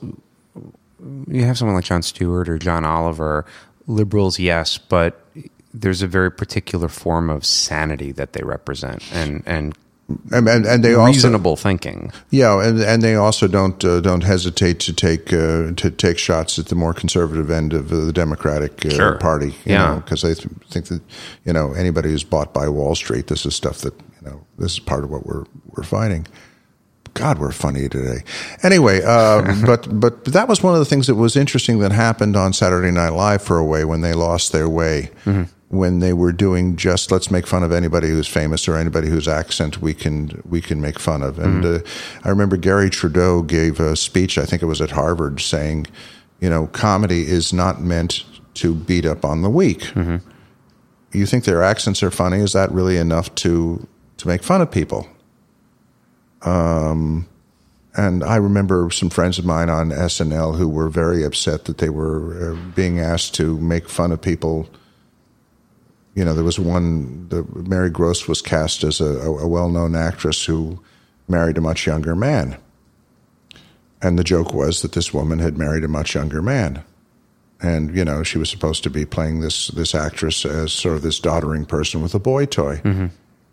you 1.28 1.44
have 1.44 1.58
someone 1.58 1.76
like 1.76 1.86
Jon 1.86 2.02
Stewart 2.02 2.50
or 2.50 2.58
John 2.58 2.86
Oliver. 2.86 3.46
Liberals, 3.88 4.40
yes, 4.40 4.78
but 4.78 5.26
there's 5.74 6.02
a 6.02 6.08
very 6.08 6.32
particular 6.32 6.88
form 6.88 7.30
of 7.30 7.46
sanity 7.46 8.12
that 8.14 8.34
they 8.34 8.44
represent, 8.44 9.04
and 9.14 9.44
and 9.46 9.76
and, 10.32 10.48
and, 10.48 10.66
and 10.66 10.84
they 10.84 10.96
reasonable 10.96 11.52
also, 11.52 11.64
thinking. 11.64 12.12
Yeah, 12.30 12.64
and 12.64 12.80
and 12.82 13.02
they 13.02 13.16
also 13.16 13.48
don't 13.48 13.84
uh, 13.84 14.02
don't 14.02 14.24
hesitate 14.24 14.80
to 14.82 14.94
take 14.94 15.34
uh, 15.34 15.72
to 15.74 15.92
take 15.92 16.18
shots 16.18 16.60
at 16.60 16.68
the 16.68 16.76
more 16.76 16.94
conservative 16.94 17.50
end 17.50 17.74
of 17.74 17.90
the 17.90 18.12
Democratic 18.12 18.86
uh, 18.86 18.90
sure. 18.90 19.18
Party. 19.18 19.56
yeah, 19.66 19.96
because 19.96 20.22
they 20.22 20.34
th- 20.34 20.48
think 20.70 20.88
that 20.88 21.02
you 21.46 21.54
know 21.54 21.74
anybody 21.74 22.10
who's 22.10 22.24
bought 22.24 22.54
by 22.54 22.70
Wall 22.70 22.96
Street, 22.96 23.28
this 23.28 23.46
is 23.46 23.56
stuff 23.56 23.80
that 23.80 23.94
you 23.94 24.30
know 24.30 24.46
this 24.58 24.74
is 24.74 24.80
part 24.80 25.04
of 25.04 25.12
what 25.12 25.26
we're 25.26 25.46
we're 25.76 25.84
fighting. 25.84 26.28
God, 27.14 27.40
we're 27.40 27.52
funny 27.52 27.90
today. 27.90 28.24
Anyway, 28.64 29.02
uh, 29.04 29.42
but 29.66 29.88
but 30.00 30.26
that 30.26 30.48
was 30.48 30.64
one 30.64 30.74
of 30.74 30.80
the 30.80 30.86
things 30.86 31.08
that 31.08 31.16
was 31.16 31.36
interesting 31.36 31.80
that 31.80 31.92
happened 31.92 32.36
on 32.36 32.54
Saturday 32.54 32.92
Night 32.92 33.10
Live 33.10 33.42
for 33.42 33.58
a 33.58 33.66
way 33.66 33.86
when 33.86 34.02
they 34.02 34.14
lost 34.14 34.52
their 34.52 34.70
way. 34.70 35.12
Mm-hmm 35.26 35.44
when 35.72 36.00
they 36.00 36.12
were 36.12 36.34
doing 36.34 36.76
just 36.76 37.12
let's 37.12 37.32
make 37.32 37.48
fun 37.48 37.64
of 37.64 37.72
anybody 37.72 38.10
who's 38.10 38.28
famous 38.28 38.68
or 38.68 38.76
anybody 38.76 39.08
whose 39.08 39.28
accent 39.28 39.82
we 39.82 39.94
can 39.94 40.42
we 40.48 40.62
can 40.62 40.82
make 40.82 41.00
fun 41.00 41.24
of. 41.24 41.40
And 41.40 41.64
mm-hmm. 41.64 41.88
uh, 41.88 42.22
I 42.26 42.30
remember 42.30 42.58
Garry 42.58 42.90
Trudeau 42.90 43.42
gave 43.42 43.80
a 43.80 43.96
speech, 43.96 44.38
I 44.38 44.46
think 44.46 44.62
it 44.62 44.66
was 44.66 44.82
at 44.82 44.92
Harvard, 44.92 45.40
saying, 45.40 45.88
you 46.42 46.50
know, 46.50 46.68
comedy 46.68 47.26
is 47.26 47.54
not 47.54 47.82
meant 47.82 48.26
to 48.56 48.76
beat 48.76 49.06
up 49.06 49.24
on 49.24 49.44
the 49.44 49.50
weak. 49.50 49.80
Mm-hmm. 49.80 50.18
You 51.14 51.26
think 51.26 51.46
their 51.46 51.64
accents 51.64 52.04
are 52.04 52.12
funny? 52.12 52.40
Is 52.40 52.52
that 52.52 52.70
really 52.72 52.98
enough 52.98 53.34
to 53.36 53.88
to 54.18 54.28
make 54.28 54.44
fun 54.44 54.62
of 54.62 54.70
people? 54.70 55.08
Um, 56.42 57.30
and 57.96 58.26
I 58.26 58.36
remember 58.36 58.90
some 58.92 59.10
friends 59.10 59.40
of 59.40 59.46
mine 59.46 59.70
on 59.70 59.90
SNL 59.90 60.58
who 60.58 60.68
were 60.68 60.90
very 60.90 61.24
upset 61.24 61.66
that 61.66 61.78
they 61.78 61.90
were 61.90 62.52
uh, 62.52 62.72
being 62.76 63.00
asked 63.00 63.36
to 63.36 63.58
make 63.60 63.88
fun 63.88 64.12
of 64.12 64.22
people 64.22 64.70
you 66.16 66.26
know, 66.26 66.34
there 66.34 66.44
was 66.44 66.60
one, 66.60 67.28
the, 67.30 67.44
Mary 67.56 67.90
Gross 67.90 68.28
was 68.28 68.42
cast 68.42 68.84
as 68.84 69.00
a, 69.00 69.06
a 69.06 69.48
well 69.48 69.70
known 69.70 69.96
actress 69.96 70.46
who 70.46 70.82
married 71.28 71.58
a 71.58 71.62
much 71.62 71.88
younger 71.88 72.16
man. 72.16 72.58
And 74.02 74.18
the 74.18 74.24
joke 74.24 74.54
was 74.54 74.82
that 74.82 74.94
this 74.94 75.14
woman 75.14 75.40
had 75.40 75.58
married 75.58 75.84
a 75.84 75.88
much 75.88 76.16
younger 76.16 76.42
man. 76.42 76.84
And, 77.62 77.96
you 77.96 78.04
know, 78.04 78.24
she 78.24 78.40
was 78.40 78.50
supposed 78.50 78.84
to 78.84 78.90
be 78.90 79.06
playing 79.06 79.42
this, 79.42 79.68
this 79.68 79.94
actress 79.94 80.46
as 80.46 80.74
sort 80.74 80.96
of 80.96 81.04
this 81.04 81.20
doddering 81.20 81.66
person 81.66 82.02
with 82.02 82.16
a 82.16 82.20
boy 82.20 82.48
toy. 82.48 82.78
Mm-hmm. 82.78 83.08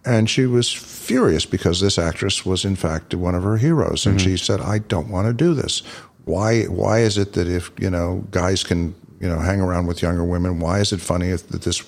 And 0.07 0.31
she 0.31 0.47
was 0.47 0.73
furious 0.73 1.45
because 1.45 1.81
this 1.81 1.99
actress 1.99 2.47
was, 2.47 2.65
in 2.65 2.77
fact, 2.77 3.15
one 3.15 3.35
of 3.35 3.43
her 3.43 3.59
heroes. 3.59 4.07
And 4.07 4.19
mm-hmm. 4.19 4.31
she 4.31 4.37
said, 4.39 4.61
I 4.61 4.79
don't 4.79 5.11
want 5.11 5.27
to 5.27 5.35
do 5.35 5.53
this. 5.53 5.81
Why, 6.25 6.63
why 6.65 7.01
is 7.01 7.19
it 7.19 7.35
that 7.35 7.47
if, 7.47 7.71
you 7.79 7.91
know, 7.91 8.25
guys 8.31 8.65
can, 8.65 8.95
you 9.21 9.29
know, 9.29 9.39
hang 9.39 9.61
around 9.61 9.87
with 9.87 10.01
younger 10.01 10.25
women, 10.25 10.61
why 10.61 10.81
is 10.81 10.93
it 10.93 11.01
funny 11.01 11.29
if, 11.29 11.49
that 11.49 11.63
this 11.63 11.83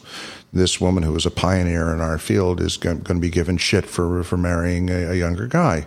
this 0.53 0.81
woman 0.81 1.03
who 1.03 1.13
was 1.13 1.27
a 1.27 1.31
pioneer 1.31 1.93
in 1.93 2.01
our 2.01 2.19
field 2.19 2.61
is 2.61 2.77
going 2.77 3.03
to 3.05 3.15
be 3.15 3.31
given 3.31 3.57
shit 3.57 3.87
for 3.87 4.23
for 4.25 4.37
marrying 4.37 4.91
a, 4.91 5.11
a 5.11 5.15
younger 5.15 5.47
guy, 5.47 5.87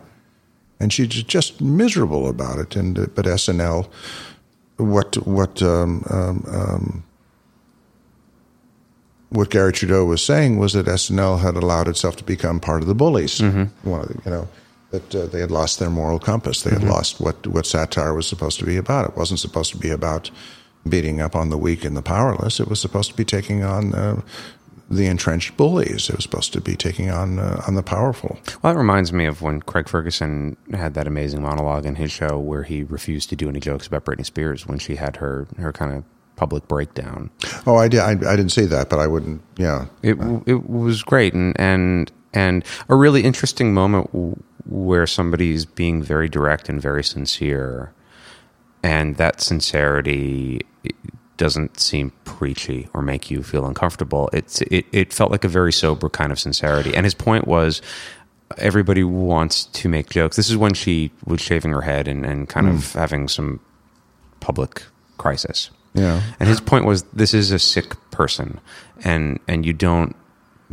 and 0.79 0.93
she's 0.93 1.07
just 1.07 1.61
miserable 1.61 2.27
about 2.27 2.59
it. 2.59 2.75
And 2.75 2.97
uh, 2.97 3.07
but 3.13 3.25
SNL, 3.25 3.87
what 4.77 5.15
what 5.27 5.61
um, 5.61 6.03
um, 6.09 6.45
um, 6.47 7.03
what 9.29 9.49
Garry 9.49 9.73
Trudeau 9.73 10.05
was 10.05 10.23
saying 10.23 10.57
was 10.57 10.73
that 10.73 10.85
SNL 10.85 11.41
had 11.41 11.55
allowed 11.55 11.87
itself 11.87 12.15
to 12.17 12.23
become 12.23 12.59
part 12.59 12.81
of 12.81 12.87
the 12.87 12.95
bullies. 12.95 13.39
Mm-hmm. 13.39 13.89
One, 13.89 14.21
you 14.25 14.31
know 14.31 14.47
that 14.91 15.15
uh, 15.15 15.25
they 15.25 15.39
had 15.39 15.51
lost 15.51 15.79
their 15.79 15.89
moral 15.89 16.19
compass. 16.19 16.61
They 16.61 16.69
had 16.69 16.81
mm-hmm. 16.81 16.91
lost 16.91 17.19
what 17.19 17.45
what 17.47 17.65
satire 17.65 18.13
was 18.13 18.27
supposed 18.27 18.59
to 18.59 18.65
be 18.65 18.77
about. 18.77 19.09
It 19.09 19.17
wasn't 19.17 19.39
supposed 19.39 19.71
to 19.71 19.77
be 19.77 19.89
about 19.89 20.31
beating 20.87 21.21
up 21.21 21.35
on 21.35 21.49
the 21.49 21.57
weak 21.57 21.83
and 21.83 21.95
the 21.95 22.01
powerless. 22.01 22.59
It 22.59 22.67
was 22.67 22.79
supposed 22.79 23.09
to 23.11 23.17
be 23.17 23.25
taking 23.25 23.63
on 23.63 23.93
uh, 23.93 24.21
the 24.89 25.05
entrenched 25.05 25.57
bullies. 25.57 26.09
It 26.09 26.15
was 26.15 26.23
supposed 26.23 26.53
to 26.53 26.61
be 26.61 26.75
taking 26.75 27.09
on 27.09 27.39
uh, 27.39 27.63
on 27.67 27.75
the 27.75 27.83
powerful. 27.83 28.37
Well, 28.61 28.73
that 28.73 28.77
reminds 28.77 29.11
me 29.13 29.25
of 29.25 29.41
when 29.41 29.61
Craig 29.61 29.87
Ferguson 29.87 30.57
had 30.73 30.93
that 30.93 31.07
amazing 31.07 31.41
monologue 31.41 31.85
in 31.85 31.95
his 31.95 32.11
show 32.11 32.37
where 32.37 32.63
he 32.63 32.83
refused 32.83 33.29
to 33.29 33.35
do 33.35 33.49
any 33.49 33.59
jokes 33.59 33.87
about 33.87 34.05
Britney 34.05 34.25
Spears 34.25 34.67
when 34.67 34.79
she 34.79 34.95
had 34.95 35.17
her 35.17 35.47
her 35.57 35.71
kind 35.71 35.93
of 35.93 36.03
public 36.35 36.67
breakdown. 36.67 37.29
Oh, 37.65 37.75
I 37.75 37.87
did. 37.87 37.99
I, 37.99 38.11
I 38.11 38.35
didn't 38.35 38.49
see 38.49 38.65
that, 38.65 38.89
but 38.89 38.99
I 38.99 39.07
wouldn't. 39.07 39.41
Yeah, 39.57 39.87
it 40.01 40.17
it 40.45 40.69
was 40.69 41.03
great 41.03 41.33
and 41.33 41.59
and 41.59 42.11
and 42.33 42.65
a 42.89 42.95
really 42.95 43.23
interesting 43.23 43.73
moment 43.73 44.09
where 44.65 45.05
somebody's 45.05 45.65
being 45.65 46.01
very 46.01 46.29
direct 46.29 46.69
and 46.69 46.81
very 46.81 47.03
sincere 47.03 47.93
and 48.81 49.15
that 49.17 49.41
sincerity 49.41 50.61
doesn't 51.37 51.79
seem 51.79 52.11
preachy 52.25 52.87
or 52.93 53.01
make 53.01 53.31
you 53.31 53.43
feel 53.43 53.65
uncomfortable. 53.65 54.29
It's 54.33 54.61
it, 54.63 54.85
it 54.91 55.13
felt 55.13 55.31
like 55.31 55.43
a 55.43 55.49
very 55.49 55.73
sober 55.73 56.09
kind 56.09 56.31
of 56.31 56.39
sincerity. 56.39 56.95
And 56.95 57.05
his 57.05 57.13
point 57.13 57.47
was 57.47 57.81
everybody 58.57 59.03
wants 59.03 59.65
to 59.65 59.89
make 59.89 60.09
jokes. 60.09 60.35
This 60.35 60.49
is 60.49 60.57
when 60.57 60.73
she 60.73 61.11
was 61.25 61.41
shaving 61.41 61.71
her 61.71 61.81
head 61.81 62.07
and, 62.07 62.25
and 62.25 62.47
kind 62.47 62.67
mm. 62.67 62.75
of 62.75 62.93
having 62.93 63.27
some 63.27 63.59
public 64.39 64.83
crisis. 65.17 65.69
Yeah. 65.93 66.21
And 66.39 66.49
his 66.49 66.59
point 66.59 66.85
was 66.85 67.03
this 67.13 67.33
is 67.33 67.51
a 67.51 67.59
sick 67.59 67.95
person 68.11 68.59
and 69.03 69.39
and 69.47 69.65
you 69.65 69.73
don't 69.73 70.15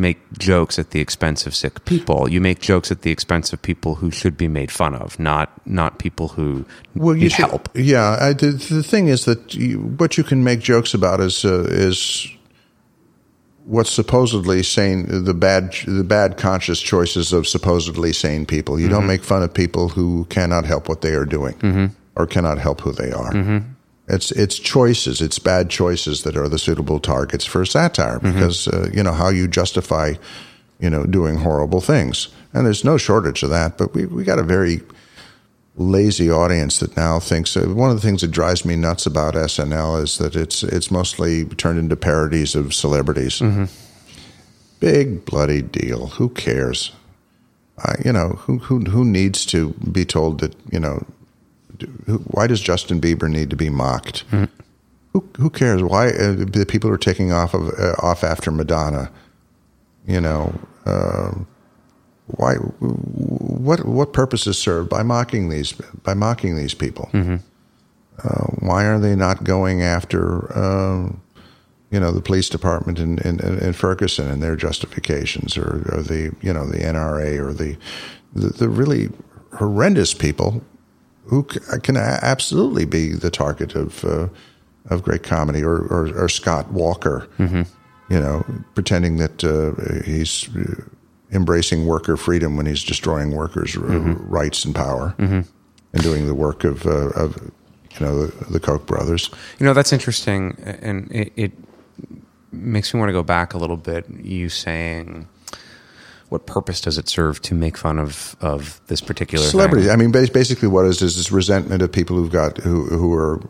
make 0.00 0.18
jokes 0.38 0.78
at 0.78 0.90
the 0.90 1.00
expense 1.00 1.46
of 1.46 1.54
sick 1.54 1.84
people. 1.84 2.28
You 2.28 2.40
make 2.40 2.60
jokes 2.60 2.90
at 2.90 3.02
the 3.02 3.10
expense 3.10 3.52
of 3.52 3.62
people 3.62 3.96
who 3.96 4.10
should 4.10 4.36
be 4.36 4.48
made 4.48 4.70
fun 4.70 4.94
of, 4.94 5.18
not 5.18 5.50
not 5.66 5.98
people 5.98 6.28
who 6.28 6.64
well, 6.94 7.14
need 7.14 7.32
should, 7.32 7.46
help. 7.46 7.68
Yeah, 7.74 8.16
I, 8.20 8.32
the, 8.32 8.52
the 8.52 8.82
thing 8.82 9.08
is 9.08 9.24
that 9.26 9.54
you, 9.54 9.78
what 9.78 10.16
you 10.16 10.24
can 10.24 10.42
make 10.42 10.60
jokes 10.60 10.94
about 10.94 11.20
is 11.20 11.44
uh, 11.44 11.66
is 11.68 12.28
what's 13.64 13.90
supposedly 13.90 14.62
sane 14.62 15.06
the 15.24 15.34
bad 15.34 15.74
the 15.86 16.04
bad 16.04 16.36
conscious 16.36 16.80
choices 16.80 17.32
of 17.32 17.46
supposedly 17.46 18.12
sane 18.12 18.46
people. 18.46 18.80
You 18.80 18.88
don't 18.88 19.00
mm-hmm. 19.00 19.08
make 19.08 19.24
fun 19.24 19.42
of 19.42 19.54
people 19.54 19.88
who 19.90 20.24
cannot 20.30 20.64
help 20.64 20.88
what 20.88 21.02
they 21.02 21.14
are 21.14 21.26
doing 21.26 21.54
mm-hmm. 21.54 21.86
or 22.16 22.26
cannot 22.26 22.58
help 22.58 22.80
who 22.80 22.92
they 22.92 23.12
are. 23.12 23.32
Mm-hmm. 23.32 23.58
It's 24.10 24.32
it's 24.32 24.58
choices, 24.58 25.20
it's 25.20 25.38
bad 25.38 25.70
choices 25.70 26.22
that 26.24 26.36
are 26.36 26.48
the 26.48 26.58
suitable 26.58 26.98
targets 26.98 27.44
for 27.44 27.64
satire 27.64 28.18
because 28.18 28.66
uh, 28.68 28.90
you 28.92 29.02
know 29.02 29.12
how 29.12 29.28
you 29.28 29.46
justify 29.46 30.14
you 30.80 30.90
know 30.90 31.06
doing 31.06 31.38
horrible 31.38 31.80
things. 31.80 32.28
And 32.52 32.66
there's 32.66 32.84
no 32.84 32.98
shortage 32.98 33.44
of 33.44 33.50
that, 33.50 33.78
but 33.78 33.94
we 33.94 34.06
we 34.06 34.24
got 34.24 34.40
a 34.40 34.42
very 34.42 34.80
lazy 35.76 36.28
audience 36.30 36.80
that 36.80 36.96
now 36.96 37.20
thinks 37.20 37.56
uh, 37.56 37.62
one 37.68 37.90
of 37.90 37.96
the 37.96 38.02
things 38.02 38.20
that 38.22 38.32
drives 38.32 38.64
me 38.64 38.76
nuts 38.76 39.06
about 39.06 39.34
SNL 39.34 40.02
is 40.02 40.18
that 40.18 40.34
it's 40.34 40.62
it's 40.64 40.90
mostly 40.90 41.44
turned 41.44 41.78
into 41.78 41.96
parodies 41.96 42.56
of 42.56 42.74
celebrities. 42.74 43.40
Big 44.80 45.24
bloody 45.24 45.62
deal. 45.62 46.08
Who 46.18 46.30
cares? 46.30 46.92
I, 47.78 47.94
you 48.04 48.12
know 48.12 48.30
who 48.40 48.58
who 48.58 48.80
who 48.80 49.04
needs 49.04 49.46
to 49.46 49.70
be 49.92 50.04
told 50.04 50.40
that 50.40 50.54
you 50.72 50.80
know 50.80 51.04
why 52.28 52.46
does 52.46 52.60
Justin 52.60 53.00
Bieber 53.00 53.28
need 53.30 53.50
to 53.50 53.56
be 53.56 53.70
mocked? 53.70 54.24
Who 55.12 55.28
who 55.38 55.50
cares? 55.50 55.82
Why 55.82 56.08
uh, 56.10 56.32
the 56.36 56.64
people 56.68 56.90
are 56.90 56.96
taking 56.98 57.32
off 57.32 57.52
of 57.54 57.68
uh, 57.78 57.94
off 58.02 58.22
after 58.24 58.50
Madonna? 58.50 59.10
You 60.06 60.20
know. 60.20 60.58
um 60.86 61.46
why 62.36 62.54
what 62.54 63.84
what 63.84 64.12
purpose 64.12 64.46
is 64.46 64.56
served 64.56 64.88
by 64.88 65.02
mocking 65.02 65.48
these 65.48 65.72
by 66.04 66.14
mocking 66.14 66.56
these 66.56 66.74
people 66.74 67.10
uh, 68.22 68.44
why 68.60 68.84
are 68.84 69.00
they 69.00 69.16
not 69.16 69.42
going 69.42 69.82
after 69.82 70.56
um, 70.56 71.20
you 71.90 71.98
know 71.98 72.12
the 72.12 72.20
police 72.20 72.48
department 72.48 73.00
in, 73.00 73.18
in, 73.18 73.40
in 73.58 73.72
Ferguson 73.72 74.28
and 74.30 74.40
their 74.40 74.54
justifications 74.54 75.56
or, 75.58 75.82
or 75.92 76.02
the 76.02 76.32
you 76.40 76.52
know 76.52 76.66
the 76.66 76.78
NRA 76.78 77.36
or 77.38 77.52
the 77.52 77.76
the, 78.32 78.50
the 78.50 78.68
really 78.68 79.10
horrendous 79.58 80.14
people 80.14 80.62
who 81.26 81.42
can 81.44 81.96
absolutely 81.96 82.84
be 82.84 83.12
the 83.14 83.30
target 83.30 83.74
of 83.74 84.04
uh, 84.04 84.28
of 84.88 85.02
great 85.02 85.22
comedy 85.22 85.62
or, 85.62 85.76
or, 85.76 86.08
or 86.24 86.28
Scott 86.28 86.72
Walker 86.72 87.28
you 88.08 88.18
know 88.20 88.44
pretending 88.74 89.16
that 89.18 89.44
uh, 89.44 90.02
he's 90.04 90.48
uh, 90.56 90.82
embracing 91.32 91.86
worker 91.86 92.16
freedom 92.16 92.56
when 92.56 92.66
he's 92.66 92.82
destroying 92.82 93.30
workers' 93.36 93.76
r- 93.76 93.82
rights 93.84 94.64
and 94.64 94.74
power 94.74 95.14
and 95.18 96.02
doing 96.02 96.26
the 96.26 96.34
work 96.34 96.64
of 96.64 96.86
uh, 96.86 97.10
of 97.10 97.36
you 97.98 98.06
know 98.06 98.26
the, 98.26 98.52
the 98.52 98.60
Koch 98.60 98.84
brothers. 98.86 99.30
You 99.58 99.66
know, 99.66 99.74
that's 99.74 99.92
interesting, 99.92 100.56
and 100.64 101.10
it, 101.12 101.32
it 101.36 101.52
makes 102.52 102.92
me 102.94 102.98
want 103.00 103.10
to 103.10 103.12
go 103.12 103.22
back 103.22 103.54
a 103.54 103.58
little 103.58 103.76
bit. 103.76 104.06
You 104.22 104.48
saying, 104.48 105.28
what 106.30 106.46
purpose 106.46 106.80
does 106.80 106.96
it 106.96 107.08
serve 107.08 107.42
to 107.42 107.54
make 107.54 107.76
fun 107.76 107.98
of 107.98 108.36
of 108.40 108.80
this 108.86 109.00
particular 109.00 109.44
Celebrity. 109.44 109.84
thing? 109.86 109.92
I 109.92 109.96
mean, 109.96 110.12
basically, 110.12 110.68
what 110.68 110.86
is 110.86 111.02
is 111.02 111.16
this 111.16 111.30
resentment 111.30 111.82
of 111.82 111.92
people 111.92 112.16
who've 112.16 112.32
got 112.32 112.58
who 112.58 112.86
who 112.86 113.12
are 113.12 113.40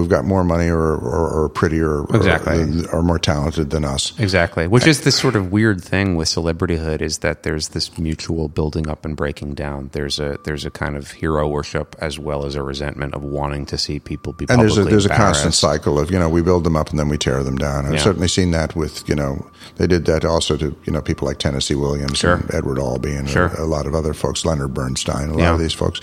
who've 0.00 0.08
got 0.10 0.24
more 0.24 0.42
money 0.44 0.68
or 0.68 0.94
or, 0.96 1.28
or 1.44 1.48
prettier 1.48 2.00
or, 2.02 2.16
Exactly. 2.16 2.84
or, 2.92 3.02
more 3.02 3.18
talented 3.18 3.70
than 3.70 3.84
us. 3.84 4.18
Exactly, 4.18 4.66
which 4.66 4.86
is 4.86 5.02
this 5.02 5.16
sort 5.16 5.36
of 5.36 5.52
weird 5.52 5.82
thing 5.82 6.16
with 6.16 6.28
celebrityhood 6.28 7.00
is 7.02 7.18
that 7.18 7.42
there's 7.42 7.68
this 7.68 7.98
mutual 7.98 8.48
building 8.48 8.88
up 8.88 9.04
and 9.04 9.16
breaking 9.16 9.54
down. 9.54 9.90
There's 9.92 10.18
a 10.18 10.38
there's 10.44 10.64
a 10.64 10.70
kind 10.70 10.96
of 10.96 11.10
hero 11.12 11.48
worship 11.48 11.94
as 12.00 12.18
well 12.18 12.44
as 12.44 12.54
a 12.54 12.62
resentment 12.62 13.14
of 13.14 13.22
wanting 13.22 13.66
to 13.66 13.78
see 13.78 13.98
people 14.00 14.32
be 14.32 14.46
And 14.48 14.60
there's 14.60 14.78
a 14.78 14.84
there's 14.84 15.06
a 15.06 15.10
constant 15.10 15.54
cycle 15.54 15.98
of 15.98 16.10
you 16.10 16.18
know 16.18 16.28
we 16.28 16.42
build 16.42 16.64
them 16.64 16.76
up 16.76 16.90
and 16.90 16.98
then 16.98 17.08
we 17.08 17.18
tear 17.18 17.42
them 17.42 17.56
down. 17.56 17.86
I've 17.86 17.94
Yeah. 17.94 18.00
certainly 18.00 18.28
seen 18.28 18.50
that 18.52 18.74
with 18.74 19.08
you 19.08 19.14
know 19.14 19.46
they 19.76 19.86
did 19.86 20.06
that 20.06 20.24
also 20.24 20.56
to 20.56 20.74
you 20.84 20.92
know 20.92 21.00
people 21.00 21.26
like 21.28 21.38
Tennessee 21.38 21.74
Williams 21.74 22.18
Sure. 22.18 22.34
and 22.34 22.54
Edward 22.54 22.78
Albee 22.78 23.14
and 23.14 23.28
Sure. 23.28 23.46
a, 23.58 23.62
a 23.62 23.68
lot 23.70 23.86
of 23.86 23.94
other 23.94 24.14
folks, 24.14 24.44
Leonard 24.44 24.74
Bernstein, 24.74 25.28
a 25.28 25.32
lot 25.32 25.38
Yeah. 25.40 25.52
of 25.54 25.58
these 25.60 25.72
folks, 25.74 26.00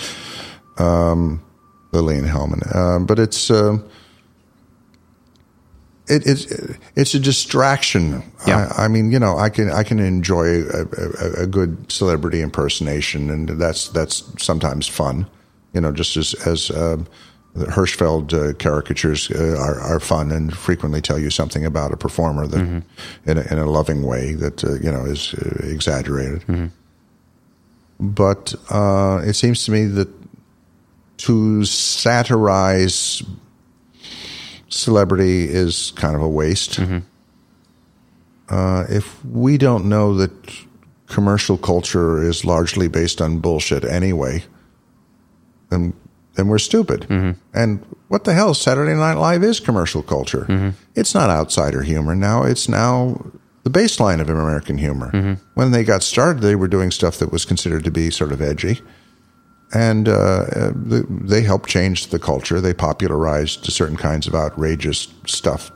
um, 0.77 1.41
Lillian 2.01 2.25
Hellman. 2.25 2.75
Um, 2.75 3.05
but 3.05 3.19
it's. 3.19 3.49
um 3.49 3.83
it, 6.09 6.25
it's 6.25 6.45
it's 6.95 7.13
a 7.13 7.19
distraction. 7.19 8.23
Yeah. 8.45 8.71
I, 8.77 8.85
I 8.85 8.87
mean, 8.87 9.11
you 9.11 9.19
know, 9.19 9.37
I 9.37 9.49
can 9.49 9.69
I 9.69 9.83
can 9.83 9.99
enjoy 9.99 10.63
a, 10.63 10.85
a, 10.85 11.43
a 11.43 11.47
good 11.47 11.91
celebrity 11.91 12.41
impersonation, 12.41 13.29
and 13.29 13.49
that's 13.49 13.89
that's 13.89 14.23
sometimes 14.41 14.87
fun. 14.87 15.27
You 15.73 15.81
know, 15.81 15.91
just 15.91 16.15
as 16.15 16.33
as 16.47 16.71
um, 16.71 17.07
the 17.55 17.65
Hirschfeld 17.65 18.33
uh, 18.33 18.53
caricatures 18.53 19.29
uh, 19.31 19.57
are, 19.59 19.79
are 19.81 19.99
fun 19.99 20.31
and 20.31 20.55
frequently 20.55 21.01
tell 21.01 21.19
you 21.19 21.29
something 21.29 21.65
about 21.65 21.91
a 21.91 21.97
performer 21.97 22.47
that, 22.47 22.83
in, 23.25 23.37
a, 23.37 23.41
in 23.51 23.57
a 23.57 23.65
loving 23.65 24.03
way, 24.03 24.33
that 24.33 24.63
uh, 24.63 24.75
you 24.75 24.91
know 24.91 25.03
is 25.05 25.33
uh, 25.33 25.67
exaggerated. 25.67 26.71
But 27.99 28.53
uh, 28.69 29.21
it 29.25 29.33
seems 29.33 29.65
to 29.65 29.71
me 29.71 29.85
that 29.85 30.07
to 31.17 31.65
satirize 31.65 33.23
celebrity 34.69 35.45
is 35.45 35.91
kind 35.95 36.15
of 36.15 36.21
a 36.21 36.29
waste. 36.29 36.79
Mm-hmm. 36.79 36.99
Uh, 38.49 38.83
if 38.89 39.23
we 39.25 39.57
don't 39.57 39.85
know 39.85 40.13
that 40.15 40.31
commercial 41.07 41.57
culture 41.57 42.21
is 42.21 42.45
largely 42.45 42.87
based 42.87 43.21
on 43.21 43.39
bullshit 43.39 43.83
anyway, 43.83 44.43
then 45.69 45.93
then 46.35 46.47
we're 46.47 46.59
stupid. 46.59 47.01
Mm-hmm. 47.01 47.31
And 47.53 47.83
what 48.09 48.23
the 48.23 48.33
hell? 48.33 48.53
Saturday 48.53 48.93
Night 48.93 49.15
Live 49.15 49.43
is 49.43 49.59
commercial 49.59 50.03
culture. 50.03 50.45
Mm-hmm. 50.47 50.69
It's 50.93 51.15
not 51.15 51.31
outsider 51.31 51.81
humor 51.81 52.13
now. 52.13 52.43
It's 52.43 52.69
now 52.69 53.31
the 53.63 53.71
baseline 53.71 54.21
of 54.21 54.29
American 54.29 54.77
humor. 54.77 55.39
When 55.55 55.71
they 55.71 55.83
got 55.83 56.03
started, 56.03 56.43
they 56.43 56.55
were 56.55 56.67
doing 56.67 56.91
stuff 56.91 57.17
that 57.17 57.31
was 57.31 57.43
considered 57.43 57.83
to 57.85 57.91
be 57.91 58.11
sort 58.11 58.31
of 58.31 58.41
edgy 58.41 58.81
and 59.73 60.07
uh, 60.07 60.71
they 60.75 61.41
helped 61.41 61.69
change 61.69 62.07
the 62.07 62.19
culture. 62.19 62.61
They 62.61 62.73
popularized 62.73 63.65
certain 63.65 63.97
kinds 63.97 64.27
of 64.27 64.33
outrageous 64.35 65.07
stuff 65.25 65.71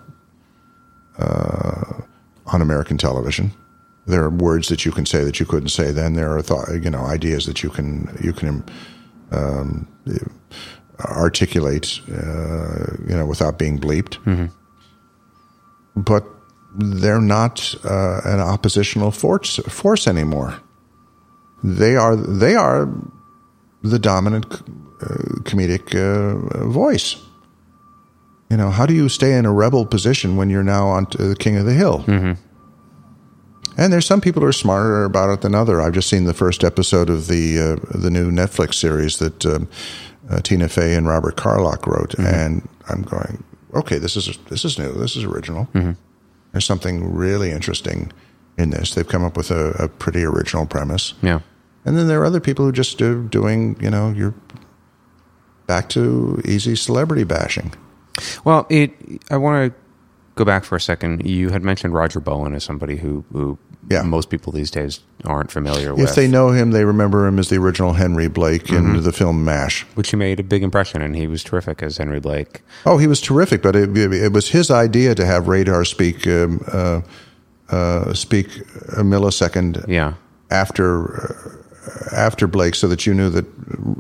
uh, 1.18 2.02
on 2.46 2.62
American 2.62 2.98
television. 2.98 3.52
There 4.08 4.24
are 4.24 4.30
words 4.30 4.70
that 4.70 4.86
you 4.86 4.92
can 4.92 5.06
say 5.06 5.24
that 5.24 5.40
you 5.40 5.46
couldn't 5.46 5.70
say 5.70 5.92
then. 5.92 6.14
There 6.14 6.36
are 6.36 6.42
thought, 6.42 6.70
you 6.72 6.90
know 6.90 7.06
ideas 7.06 7.46
that 7.46 7.64
you 7.64 7.70
can 7.70 8.18
you 8.24 8.34
can 8.34 8.64
um, 9.32 9.88
articulate, 11.00 12.00
uh, 12.10 12.94
you 13.08 13.16
know, 13.16 13.26
without 13.26 13.60
being 13.60 13.80
bleeped. 13.80 14.18
But 15.96 16.24
they're 16.76 17.22
not 17.22 17.76
uh, 17.84 18.22
an 18.24 18.40
oppositional 18.40 19.12
force 19.12 19.58
force 19.68 20.08
anymore. 20.08 20.60
They 21.64 21.96
are 21.96 22.16
they 22.16 22.56
are 22.56 22.90
the 23.84 24.00
dominant 24.00 24.46
uh, 25.02 25.42
comedic 25.44 25.96
uh, 25.96 26.66
voice. 26.68 27.16
You 28.50 28.58
know, 28.58 28.70
how 28.70 28.86
do 28.86 28.94
you 28.94 29.08
stay 29.10 29.38
in 29.38 29.46
a 29.46 29.52
rebel 29.52 29.86
position 29.86 30.36
when 30.36 30.50
you're 30.50 30.64
now 30.64 30.88
on 30.88 31.08
the 31.12 31.36
king 31.40 31.58
of 31.58 31.66
the 31.66 31.74
hill? 31.74 32.04
And 33.78 33.94
there's 33.94 34.06
some 34.06 34.20
people 34.20 34.42
who 34.42 34.48
are 34.50 34.54
smarter 34.54 35.06
about 35.06 35.30
it 35.30 35.42
than 35.42 35.56
other. 35.56 35.82
I've 35.82 35.94
just 35.94 36.10
seen 36.10 36.26
the 36.26 36.34
first 36.34 36.64
episode 36.64 37.10
of 37.10 37.28
the 37.28 37.58
uh, 37.58 37.98
the 37.98 38.10
new 38.10 38.30
Netflix 38.30 38.74
series 38.76 39.18
that 39.20 39.46
um, 39.46 39.70
uh, 40.30 40.42
Tina 40.42 40.68
Fey 40.68 40.94
and 40.96 41.08
Robert 41.08 41.38
Carlock 41.38 41.88
wrote, 41.88 42.14
and 42.20 42.68
I'm 42.90 43.04
going, 43.04 43.44
okay, 43.74 43.98
this 43.98 44.18
is 44.18 44.38
this 44.50 44.66
is 44.66 44.78
new, 44.78 44.92
this 44.92 45.16
is 45.16 45.24
original. 45.24 45.70
There's 46.52 46.66
something 46.66 47.14
really 47.16 47.52
interesting 47.52 48.12
in 48.58 48.72
this. 48.72 48.94
They've 48.94 49.08
come 49.08 49.24
up 49.24 49.38
with 49.38 49.52
a, 49.52 49.70
a 49.80 49.88
pretty 49.88 50.24
original 50.26 50.66
premise. 50.66 51.14
Yeah. 51.22 51.40
And 51.86 51.98
then 51.98 52.08
there 52.08 52.22
are 52.22 52.26
other 52.26 52.40
people 52.40 52.66
who 52.66 52.72
just 52.72 52.98
do 52.98 53.28
doing, 53.30 53.76
you 53.82 53.90
know, 53.90 54.12
you're 54.12 54.36
back 55.68 55.90
to 55.90 56.42
easy 56.46 56.76
celebrity 56.76 57.24
bashing. 57.24 57.74
Well, 58.44 58.68
it. 58.70 58.94
I 59.32 59.38
want 59.38 59.72
to 59.74 59.80
go 60.36 60.46
back 60.46 60.64
for 60.64 60.76
a 60.76 60.82
second. 60.82 61.26
You 61.28 61.50
had 61.50 61.64
mentioned 61.64 61.94
Roger 61.94 62.20
Bowen 62.20 62.54
as 62.54 62.64
somebody 62.64 62.98
who, 62.98 63.24
who 63.32 63.58
Yeah. 63.90 64.04
most 64.04 64.30
people 64.30 64.54
these 64.54 64.70
days 64.70 65.00
aren't 65.26 65.52
familiar 65.52 65.94
with. 65.96 66.10
If 66.10 66.16
they 66.16 66.28
know 66.28 66.50
him, 66.52 66.72
they 66.72 66.86
remember 66.86 67.26
him 67.28 67.40
as 67.40 67.50
the 67.50 67.58
original 67.58 67.94
Henry 67.94 68.28
Blake 68.28 68.70
in 68.72 69.02
the 69.02 69.12
film 69.12 69.44
MASH. 69.44 69.86
which 69.96 70.12
he 70.12 70.18
made 70.18 70.40
a 70.40 70.44
big 70.44 70.62
impression, 70.64 71.02
and 71.02 71.16
he 71.16 71.26
was 71.28 71.44
terrific 71.44 71.82
as 71.84 71.98
Henry 71.98 72.20
Blake. 72.20 72.62
Oh, 72.86 72.98
he 72.98 73.08
was 73.08 73.20
terrific, 73.22 73.62
but 73.62 73.76
it, 73.76 73.96
it 73.98 74.32
was 74.34 74.50
his 74.50 74.70
idea 74.72 75.16
to 75.16 75.26
have 75.26 75.48
Radar 75.48 75.84
speak 75.86 76.28
um, 76.28 76.64
uh, 76.72 77.02
uh, 77.70 78.14
speak 78.14 78.48
a 78.98 79.04
millisecond 79.04 79.86
Yeah. 79.88 80.14
after 80.50 81.60
uh, 81.60 81.61
after 82.16 82.46
Blake, 82.48 82.76
so 82.76 82.88
that 82.88 83.06
you 83.08 83.14
knew 83.14 83.30
that 83.30 83.46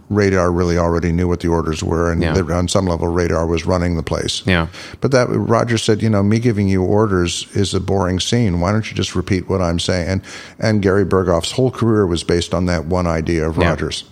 Radar 0.09 0.51
really 0.51 0.77
already 0.77 1.11
knew 1.11 1.27
what 1.27 1.39
the 1.39 1.47
orders 1.47 1.81
were, 1.83 2.11
and 2.11 2.21
Yeah. 2.21 2.33
that 2.33 2.49
on 2.51 2.67
some 2.67 2.85
level, 2.85 3.07
Radar 3.07 3.47
was 3.47 3.65
running 3.65 3.95
the 3.95 4.03
place. 4.03 4.43
Yeah. 4.45 4.67
But 4.99 5.11
that 5.11 5.27
Roger 5.29 5.77
said, 5.79 6.01
you 6.03 6.09
know, 6.09 6.21
me 6.21 6.37
giving 6.39 6.67
you 6.67 6.83
orders 6.83 7.47
is 7.53 7.73
a 7.73 7.79
boring 7.79 8.19
scene. 8.19 8.59
Why 8.59 8.71
don't 8.71 8.87
you 8.89 8.95
just 8.95 9.15
repeat 9.15 9.49
what 9.49 9.61
I'm 9.61 9.79
saying? 9.79 10.07
And 10.07 10.21
and 10.59 10.81
Gary 10.81 11.05
Burghoff's 11.05 11.51
whole 11.53 11.71
career 11.71 12.05
was 12.05 12.23
based 12.23 12.53
on 12.53 12.65
that 12.67 12.85
one 12.85 13.07
idea 13.07 13.47
of 13.47 13.57
Yeah. 13.57 13.69
Rogers. 13.69 14.03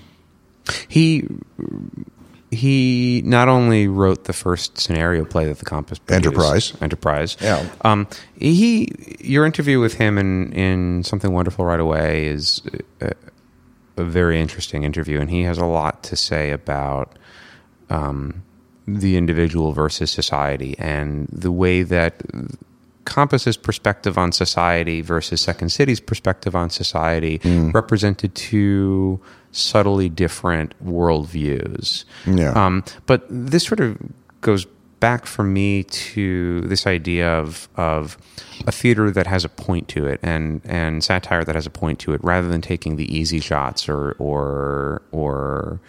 He 0.88 1.28
he 2.52 3.22
not 3.26 3.48
only 3.48 3.88
wrote 3.88 4.24
the 4.24 4.34
first 4.34 4.80
scenario 4.80 5.24
play 5.24 5.46
that 5.46 5.60
the 5.60 5.66
Compass 5.66 6.00
produced, 6.00 6.26
Enterprise. 6.26 6.74
Enterprise. 6.82 7.38
Yeah. 7.40 7.64
Um, 7.84 8.08
he 8.36 8.92
your 9.20 9.46
interview 9.46 9.80
with 9.80 9.94
him 9.96 10.18
in 10.18 10.52
in 10.54 11.04
something 11.04 11.32
wonderful 11.32 11.66
right 11.66 11.80
away 11.80 12.26
is 12.26 12.62
a, 13.02 13.12
a 14.00 14.06
very 14.06 14.40
interesting 14.40 14.84
interview, 14.84 15.20
and 15.20 15.30
he 15.30 15.44
has 15.44 15.58
a 15.58 15.66
lot 15.66 16.04
to 16.04 16.16
say 16.16 16.52
about 16.52 17.18
um, 17.90 18.44
the 18.88 19.18
individual 19.18 19.72
versus 19.74 20.10
society 20.12 20.76
and 20.80 21.28
the 21.32 21.52
way 21.52 21.84
that 21.84 22.22
Compass's 23.06 23.58
perspective 23.58 24.18
on 24.18 24.32
society 24.32 25.02
versus 25.02 25.42
Second 25.42 25.70
City's 25.70 26.00
perspective 26.00 26.56
on 26.56 26.70
society 26.70 27.42
represented 27.74 28.36
two 28.36 29.20
subtly 29.52 30.10
different 30.10 30.76
worldviews. 30.86 32.06
Yeah. 32.28 32.52
Um, 32.52 32.84
but 33.08 33.26
this 33.30 33.64
sort 33.64 33.80
of 33.80 33.98
goes 34.42 34.68
back 35.00 35.26
for 35.26 35.44
me 35.44 35.84
to 35.84 36.62
this 36.62 36.86
idea 36.86 37.28
of 37.28 37.70
of 37.76 38.18
a 38.68 38.72
theater 38.72 39.12
that 39.12 39.28
has 39.28 39.46
a 39.46 39.50
point 39.50 39.88
to 39.88 40.06
it 40.06 40.20
and 40.22 40.62
and 40.66 41.04
satire 41.04 41.44
that 41.44 41.56
has 41.56 41.66
a 41.66 41.70
point 41.70 42.00
to 42.00 42.14
it 42.14 42.24
rather 42.24 42.48
than 42.48 42.62
taking 42.62 42.96
the 42.96 43.16
easy 43.16 43.40
shots 43.40 43.88
or 43.88 44.16
or 44.20 45.02
or 45.12 45.80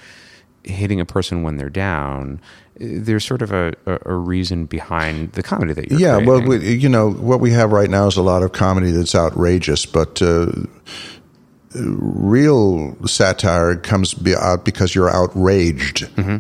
hitting 0.65 1.01
a 1.01 1.07
person 1.07 1.43
when 1.43 1.57
they're 1.57 1.71
down 1.71 2.41
there's 2.81 3.25
sort 3.25 3.43
of 3.43 3.53
a, 3.53 3.75
a, 3.87 4.15
reason 4.15 4.65
behind 4.65 5.33
the 5.33 5.43
comedy 5.43 5.75
that 5.75 5.91
you're 5.91 6.01
yeah, 6.01 6.17
well, 6.17 6.41
we, 6.41 6.77
you 6.77 6.89
know, 6.89 7.11
what 7.11 7.39
we 7.39 7.51
have 7.51 7.73
right 7.73 7.91
now 7.91 8.07
is 8.07 8.17
a 8.17 8.23
lot 8.23 8.43
of 8.43 8.53
comedy 8.53 8.91
that's 8.91 9.15
outrageous, 9.15 9.85
but 9.85 10.23
uh, 10.23 10.51
real 11.75 12.97
satire 13.07 13.77
comes 13.77 14.15
out 14.35 14.65
because 14.65 14.95
you're 14.95 15.11
outraged. 15.11 16.05
Mm-hmm. 16.17 16.39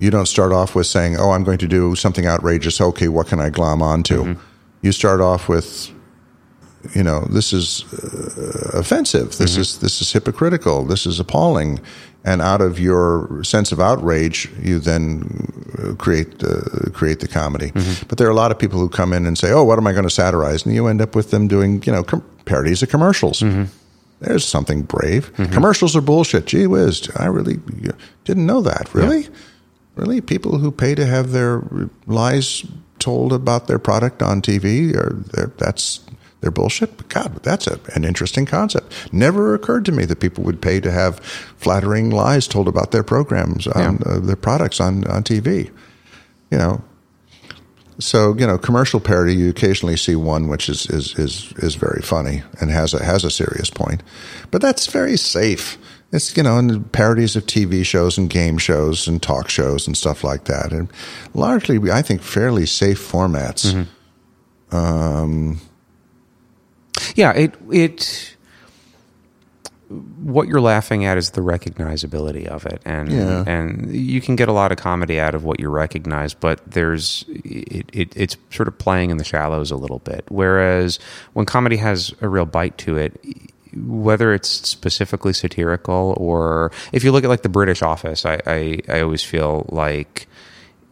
You 0.00 0.10
don't 0.10 0.26
start 0.26 0.52
off 0.52 0.74
with 0.74 0.86
saying, 0.86 1.16
"Oh, 1.18 1.30
I'm 1.32 1.44
going 1.44 1.58
to 1.58 1.66
do 1.68 1.94
something 1.96 2.26
outrageous." 2.26 2.80
Okay, 2.80 3.08
what 3.08 3.26
can 3.28 3.40
I 3.40 3.50
glom 3.50 3.82
onto? 3.82 4.24
Mm-hmm. 4.24 4.40
You 4.82 4.92
start 4.92 5.20
off 5.20 5.48
with, 5.48 5.90
you 6.94 7.02
know, 7.02 7.26
this 7.30 7.52
is 7.52 7.84
uh, 7.92 8.78
offensive. 8.78 9.36
This 9.38 9.52
Mm-hmm. 9.52 9.60
is 9.60 9.78
this 9.78 10.00
is 10.00 10.12
hypocritical. 10.12 10.84
This 10.84 11.06
is 11.06 11.18
appalling. 11.20 11.80
And 12.24 12.42
out 12.42 12.60
of 12.60 12.78
your 12.78 13.42
sense 13.44 13.72
of 13.72 13.80
outrage, 13.80 14.48
you 14.60 14.78
then 14.80 15.22
uh, 15.78 15.94
create 15.94 16.42
uh, 16.44 16.90
create 16.92 17.20
the 17.20 17.28
comedy. 17.28 17.70
Mm-hmm. 17.70 18.06
But 18.08 18.18
there 18.18 18.26
are 18.28 18.30
a 18.30 18.34
lot 18.42 18.50
of 18.50 18.58
people 18.58 18.78
who 18.80 18.88
come 18.88 19.12
in 19.12 19.26
and 19.26 19.36
say, 19.38 19.50
"Oh, 19.52 19.64
what 19.64 19.78
am 19.78 19.86
I 19.86 19.92
going 19.92 20.04
to 20.08 20.10
satirize?" 20.14 20.64
And 20.66 20.74
you 20.74 20.86
end 20.88 21.00
up 21.00 21.14
with 21.16 21.30
them 21.30 21.48
doing, 21.48 21.82
you 21.84 21.92
know, 21.92 22.02
com- 22.04 22.22
parodies 22.44 22.82
of 22.82 22.88
commercials. 22.90 23.40
Mm-hmm. 23.40 23.64
There's 24.20 24.44
something 24.44 24.82
brave. 24.82 25.32
Commercials 25.52 25.94
are 25.96 26.00
bullshit. 26.00 26.46
Gee 26.46 26.66
whiz, 26.66 27.08
I 27.16 27.26
really 27.26 27.58
didn't 28.24 28.46
know 28.46 28.60
that. 28.62 28.92
Really, 28.92 29.28
really, 29.98 30.20
people 30.20 30.58
who 30.58 30.70
pay 30.70 30.94
to 30.94 31.04
have 31.06 31.32
their 31.32 31.62
lies 32.06 32.64
told 32.98 33.32
about 33.32 33.66
their 33.68 33.78
product 33.78 34.22
on 34.22 34.42
TV 34.42 34.92
they're- 35.32 35.52
that's 35.58 36.00
they're 36.40 36.50
bullshit. 36.52 36.96
But 36.96 37.08
God, 37.08 37.42
that's 37.42 37.66
a, 37.66 37.80
an 37.94 38.04
interesting 38.04 38.46
concept. 38.46 39.12
Never 39.12 39.54
occurred 39.54 39.84
to 39.86 39.92
me 39.92 40.04
that 40.04 40.20
people 40.20 40.44
would 40.44 40.62
pay 40.62 40.80
to 40.80 40.90
have 40.92 41.18
flattering 41.56 42.10
lies 42.10 42.46
told 42.46 42.68
about 42.68 42.92
their 42.92 43.02
programs 43.02 43.66
on 43.66 44.00
uh, 44.06 44.20
their 44.20 44.36
products 44.36 44.80
on 44.80 45.04
on 45.08 45.24
TV. 45.24 45.70
You 46.50 46.58
know, 46.58 46.84
so 47.98 48.36
you 48.38 48.46
know, 48.46 48.56
commercial 48.56 49.00
parody. 49.00 49.34
You 49.34 49.50
occasionally 49.50 49.96
see 49.96 50.14
one 50.14 50.48
which 50.48 50.68
is 50.68 50.86
is 50.86 51.18
is 51.18 51.52
is 51.56 51.74
very 51.74 52.02
funny 52.02 52.42
and 52.60 52.70
has 52.70 52.94
a 52.94 53.04
has 53.04 53.24
a 53.24 53.30
serious 53.30 53.70
point, 53.70 54.02
but 54.52 54.62
that's 54.62 54.86
very 54.86 55.16
safe. 55.16 55.76
It's 56.10 56.36
you 56.36 56.42
know, 56.42 56.56
and 56.56 56.90
parodies 56.92 57.36
of 57.36 57.44
TV 57.44 57.84
shows 57.84 58.16
and 58.16 58.30
game 58.30 58.56
shows 58.56 59.06
and 59.06 59.22
talk 59.22 59.50
shows 59.50 59.86
and 59.86 59.96
stuff 59.96 60.24
like 60.24 60.44
that, 60.44 60.72
and 60.72 60.88
largely, 61.34 61.90
I 61.90 62.00
think, 62.02 62.22
fairly 62.22 62.64
safe 62.64 62.98
formats. 62.98 63.72
Mm-hmm. 63.74 64.76
Um, 64.76 65.60
yeah, 67.14 67.32
it 67.32 67.54
it 67.70 68.36
what 70.22 70.48
you're 70.48 70.60
laughing 70.60 71.04
at 71.06 71.16
is 71.16 71.30
the 71.30 71.40
recognizability 71.40 72.46
of 72.46 72.66
it, 72.66 72.80
and 72.84 73.10
Yeah. 73.12 73.44
and 73.46 73.94
you 73.94 74.20
can 74.20 74.36
get 74.36 74.48
a 74.48 74.52
lot 74.52 74.72
of 74.72 74.78
comedy 74.78 75.18
out 75.20 75.34
of 75.34 75.44
what 75.44 75.60
you 75.60 75.68
recognize, 75.68 76.32
but 76.34 76.60
there's 76.70 77.24
it, 77.28 77.88
it 77.92 78.12
it's 78.16 78.36
sort 78.50 78.68
of 78.68 78.78
playing 78.78 79.10
in 79.10 79.16
the 79.18 79.24
shallows 79.24 79.70
a 79.70 79.76
little 79.76 79.98
bit. 80.00 80.24
Whereas 80.28 80.98
when 81.34 81.44
comedy 81.46 81.76
has 81.76 82.14
a 82.22 82.28
real 82.28 82.46
bite 82.46 82.78
to 82.78 82.96
it. 82.96 83.20
Whether 83.86 84.32
it's 84.34 84.48
specifically 84.48 85.32
satirical 85.32 86.14
or 86.16 86.72
if 86.92 87.04
you 87.04 87.12
look 87.12 87.24
at 87.24 87.30
like 87.30 87.42
the 87.42 87.48
British 87.48 87.82
Office, 87.82 88.24
I, 88.24 88.40
I, 88.46 88.80
I 88.88 89.00
always 89.00 89.22
feel 89.22 89.66
like 89.68 90.26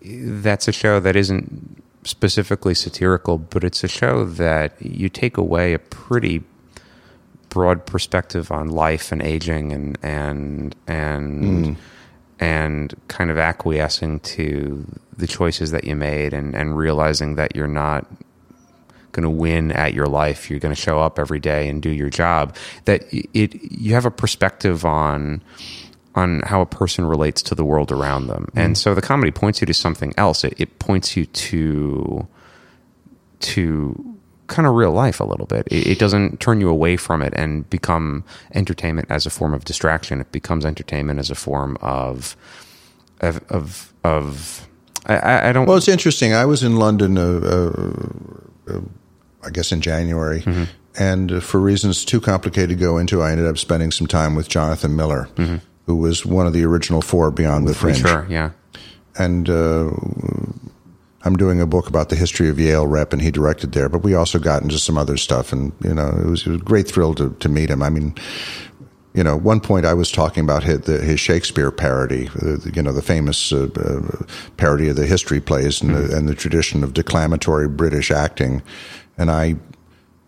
that's 0.03 0.69
a 0.69 0.73
show 0.73 1.01
that 1.01 1.17
isn't 1.17 1.83
specifically 2.05 2.75
satirical, 2.75 3.39
but 3.39 3.65
it's 3.65 3.83
a 3.83 3.89
show 3.89 4.25
that 4.25 4.81
you 4.81 5.09
take 5.09 5.37
away 5.37 5.75
a 5.75 5.79
pretty 5.79 6.45
broad 7.49 7.87
perspective 7.87 8.53
on 8.53 8.69
life 8.69 9.13
and 9.13 9.23
aging 9.23 9.73
and 9.73 9.99
and 10.03 10.77
and 10.87 11.67
hmm. 11.67 11.73
and 12.39 12.95
kind 13.09 13.31
of 13.31 13.39
acquiescing 13.39 14.21
to 14.21 14.85
the 15.17 15.27
choices 15.27 15.71
that 15.71 15.85
you 15.85 15.97
made 15.97 16.35
and 16.35 16.55
and 16.55 16.77
realizing 16.77 17.37
that 17.37 17.57
you're 17.57 17.67
not 17.67 18.07
going 19.17 19.25
to 19.25 19.31
win 19.31 19.73
at 19.73 19.95
your 19.95 20.07
life 20.07 20.49
you're 20.51 20.61
going 20.61 20.75
to 20.75 20.81
show 20.81 21.01
up 21.01 21.19
every 21.19 21.41
day 21.41 21.69
and 21.69 21.83
do 21.83 21.91
your 21.91 22.11
job 22.11 22.55
that 22.85 23.03
it 23.13 23.51
you 23.73 23.95
have 23.95 24.07
a 24.07 24.11
perspective 24.11 24.85
on 24.85 25.43
on 26.15 26.41
how 26.47 26.61
a 26.61 26.67
person 26.67 27.05
relates 27.05 27.43
to 27.43 27.55
the 27.55 27.65
world 27.65 27.91
around 27.91 28.29
them 28.29 28.47
and 28.55 28.79
so 28.79 28.95
the 28.95 29.03
comedy 29.03 29.31
points 29.33 29.61
you 29.61 29.67
to 29.67 29.75
something 29.75 30.13
else 30.17 30.45
it, 30.45 30.55
it 30.59 30.79
points 30.79 31.17
you 31.17 31.27
to 31.27 32.27
to 33.41 34.17
kind 34.47 34.67
of 34.67 34.75
real 34.75 34.93
life 34.93 35.21
a 35.21 35.25
little 35.25 35.47
bit. 35.47 35.67
It, 35.71 35.87
it 35.87 35.99
doesn't 35.99 36.41
turn 36.41 36.61
you 36.61 36.69
away 36.69 36.97
from 36.97 37.23
it 37.23 37.33
and 37.37 37.69
become 37.71 38.25
entertainment 38.55 39.11
as 39.11 39.27
a 39.27 39.31
form 39.31 39.55
of 39.55 39.65
distraction. 39.65 40.21
It 40.21 40.33
becomes 40.33 40.65
entertainment 40.65 41.19
as 41.19 41.31
a 41.31 41.35
form 41.35 41.77
of 41.81 42.37
of 43.21 43.41
of. 43.51 43.93
of 44.05 44.69
I- 45.09 45.51
I, 45.51 45.53
don't. 45.53 45.67
Well, 45.67 45.77
it's 45.77 45.89
interesting. 45.89 46.33
I 46.35 46.45
was 46.47 46.65
in 46.65 46.77
London, 46.77 47.17
uh, 47.17 47.41
uh, 48.69 48.75
uh, 48.75 48.81
I 49.47 49.51
guess, 49.51 49.73
in 49.73 49.81
January, 49.81 50.43
and 50.99 51.33
uh, 51.33 51.41
for 51.41 51.61
reasons 51.61 52.05
too 52.05 52.21
complicated 52.21 52.71
to 52.71 52.75
go 52.77 52.99
into, 52.99 53.23
I 53.23 53.31
ended 53.31 53.47
up 53.47 53.59
spending 53.59 53.91
some 53.93 54.07
time 54.07 54.35
with 54.35 54.49
Jonathan 54.49 54.97
Miller, 54.97 55.29
who 55.87 55.97
was 55.97 56.27
one 56.27 56.47
of 56.47 56.53
the 56.53 56.65
original 56.65 57.03
four 57.03 57.31
Beyond 57.31 57.69
the 57.69 57.75
Fringe. 57.75 57.99
sure, 57.99 58.27
yeah, 58.29 58.51
And 59.19 59.49
uh, 59.49 59.91
I'm 61.23 61.37
doing 61.37 61.61
a 61.61 61.67
book 61.67 61.89
about 61.89 62.09
the 62.09 62.17
history 62.17 62.49
of 62.49 62.59
Yale 62.59 62.87
Rep, 62.87 63.13
and 63.13 63.21
he 63.21 63.31
directed 63.31 63.73
there. 63.73 63.89
But 63.89 64.03
we 64.03 64.15
also 64.15 64.39
got 64.39 64.63
into 64.63 64.79
some 64.79 64.97
other 64.97 65.17
stuff, 65.17 65.53
and 65.53 65.73
you 65.83 65.95
know, 65.95 66.09
it 66.09 66.27
was, 66.27 66.47
it 66.47 66.51
was 66.51 66.61
a 66.61 66.65
great 66.65 66.89
thrill 66.89 67.15
to 67.15 67.31
to 67.41 67.49
meet 67.49 67.71
him. 67.71 67.83
I 67.83 67.91
mean, 67.91 68.15
you 69.15 69.25
know, 69.25 69.37
one 69.37 69.61
point 69.61 69.87
I 69.87 69.95
was 69.95 70.13
talking 70.13 70.45
about 70.45 70.63
his, 70.63 70.83
the, 70.83 70.99
his 70.99 71.19
Shakespeare 71.19 71.71
parody, 71.71 72.29
uh, 72.43 72.59
you 72.73 72.83
know, 72.83 72.93
the 72.93 73.03
famous 73.03 73.51
uh, 73.51 73.69
uh, 73.75 74.25
parody 74.59 74.89
of 74.91 74.97
the 74.97 75.07
history 75.07 75.41
plays 75.41 75.81
and, 75.81 75.95
the, 75.97 76.15
and 76.15 76.29
the 76.29 76.35
tradition 76.35 76.85
of 76.85 76.93
declamatory 76.93 77.67
British 77.67 78.11
acting. 78.11 78.63
And 79.19 79.31
I, 79.31 79.57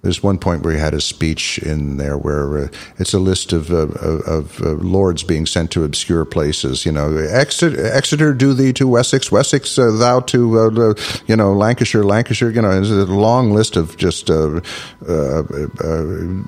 there's 0.02 0.22
one 0.22 0.38
point 0.38 0.62
where 0.62 0.72
he 0.72 0.78
had 0.78 0.94
a 0.94 1.00
speech 1.00 1.58
in 1.58 1.96
there 1.96 2.16
where 2.16 2.66
uh, 2.66 2.68
it's 2.98 3.12
a 3.12 3.18
list 3.18 3.52
of 3.52 3.72
uh, 3.72 3.88
of 4.26 4.62
uh, 4.62 4.70
lords 4.74 5.24
being 5.24 5.44
sent 5.44 5.72
to 5.72 5.82
obscure 5.82 6.24
places. 6.24 6.86
You 6.86 6.92
know, 6.92 7.16
Exeter, 7.16 7.84
Exeter 7.84 8.32
do 8.32 8.52
thee 8.52 8.72
to 8.74 8.86
Wessex, 8.86 9.32
Wessex 9.32 9.76
uh, 9.76 9.90
thou 9.90 10.20
to 10.20 10.58
uh, 10.58 10.70
uh, 10.70 10.94
you 11.26 11.34
know 11.34 11.52
Lancashire, 11.52 12.04
Lancashire. 12.04 12.50
You 12.50 12.62
know, 12.62 12.70
it's 12.70 12.90
a 12.90 13.06
long 13.06 13.52
list 13.52 13.76
of 13.76 13.96
just 13.96 14.30
uh, 14.30 14.60
uh, 15.08 15.42
uh, 15.82 16.04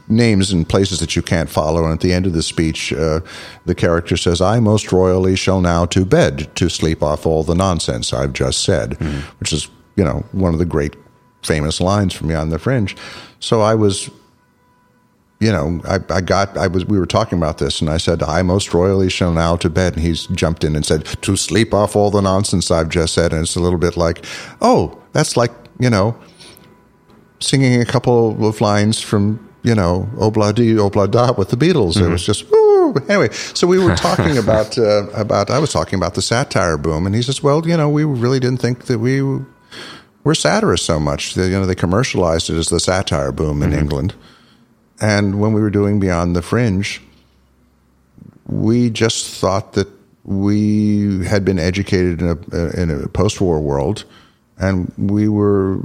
names 0.08 0.52
and 0.52 0.68
places 0.68 1.00
that 1.00 1.16
you 1.16 1.22
can't 1.22 1.50
follow. 1.50 1.82
And 1.82 1.92
at 1.92 2.00
the 2.00 2.12
end 2.12 2.26
of 2.26 2.34
the 2.34 2.42
speech, 2.42 2.92
uh, 2.92 3.18
the 3.66 3.74
character 3.74 4.16
says, 4.16 4.40
"I 4.40 4.60
most 4.60 4.92
royally 4.92 5.34
shall 5.34 5.60
now 5.60 5.86
to 5.86 6.04
bed 6.04 6.54
to 6.54 6.68
sleep 6.68 7.02
off 7.02 7.26
all 7.26 7.42
the 7.42 7.56
nonsense 7.56 8.12
I've 8.12 8.32
just 8.32 8.62
said," 8.62 8.94
which 9.40 9.52
is 9.52 9.68
you 9.96 10.04
know 10.04 10.24
one 10.30 10.52
of 10.52 10.60
the 10.60 10.66
great 10.66 10.94
famous 11.42 11.80
lines 11.80 12.14
from 12.14 12.28
Beyond 12.28 12.52
the 12.52 12.58
Fringe. 12.58 12.96
So 13.38 13.60
I 13.60 13.74
was, 13.74 14.10
you 15.40 15.50
know, 15.50 15.80
I, 15.88 15.98
I 16.10 16.20
got, 16.20 16.56
I 16.56 16.66
was, 16.66 16.84
we 16.84 16.98
were 16.98 17.06
talking 17.06 17.38
about 17.38 17.58
this, 17.58 17.80
and 17.80 17.88
I 17.88 17.96
said, 17.96 18.22
I 18.22 18.42
most 18.42 18.74
royally 18.74 19.08
shall 19.08 19.32
now 19.32 19.56
to 19.56 19.70
bed. 19.70 19.94
And 19.94 20.02
he's 20.02 20.26
jumped 20.26 20.64
in 20.64 20.76
and 20.76 20.84
said, 20.84 21.06
to 21.22 21.36
sleep 21.36 21.72
off 21.72 21.96
all 21.96 22.10
the 22.10 22.20
nonsense 22.20 22.70
I've 22.70 22.90
just 22.90 23.14
said. 23.14 23.32
And 23.32 23.42
it's 23.42 23.56
a 23.56 23.60
little 23.60 23.78
bit 23.78 23.96
like, 23.96 24.24
oh, 24.60 25.00
that's 25.12 25.36
like, 25.36 25.52
you 25.78 25.90
know, 25.90 26.16
singing 27.40 27.80
a 27.80 27.86
couple 27.86 28.46
of 28.46 28.60
lines 28.60 29.00
from, 29.00 29.48
you 29.62 29.74
know, 29.74 30.08
Obla 30.16 30.54
Di, 30.54 30.74
Obla 30.74 31.10
Da 31.10 31.32
with 31.32 31.48
the 31.48 31.56
Beatles. 31.56 32.00
It 32.00 32.08
was 32.08 32.24
just, 32.24 32.50
woo. 32.50 32.94
Anyway, 33.08 33.30
so 33.30 33.66
we 33.66 33.78
were 33.78 33.94
talking 33.96 34.36
about, 34.36 34.76
uh, 34.78 35.08
about, 35.14 35.48
I 35.48 35.58
was 35.58 35.72
talking 35.72 35.98
about 35.98 36.14
the 36.14 36.22
satire 36.22 36.76
boom. 36.76 37.06
And 37.06 37.14
he 37.14 37.22
says, 37.22 37.42
well, 37.42 37.66
you 37.66 37.76
know, 37.76 37.88
we 37.88 38.04
really 38.04 38.40
didn't 38.40 38.60
think 38.60 38.86
that 38.86 38.98
we, 38.98 39.22
we're 40.24 40.34
satirists 40.34 40.86
so 40.86 41.00
much. 41.00 41.34
They, 41.34 41.46
you 41.46 41.52
know, 41.52 41.66
they 41.66 41.74
commercialized 41.74 42.50
it 42.50 42.56
as 42.56 42.68
the 42.68 42.80
satire 42.80 43.32
boom 43.32 43.62
in 43.62 43.70
mm-hmm. 43.70 43.78
England. 43.78 44.14
And 45.00 45.40
when 45.40 45.52
we 45.52 45.60
were 45.60 45.70
doing 45.70 45.98
Beyond 45.98 46.36
the 46.36 46.42
Fringe, 46.42 47.00
we 48.46 48.90
just 48.90 49.28
thought 49.28 49.72
that 49.72 49.88
we 50.24 51.24
had 51.24 51.44
been 51.44 51.58
educated 51.58 52.20
in 52.20 52.28
a 52.52 52.80
in 52.80 52.90
a 52.90 53.08
post-war 53.08 53.60
world, 53.60 54.04
and 54.58 54.92
we 54.98 55.28
were 55.28 55.80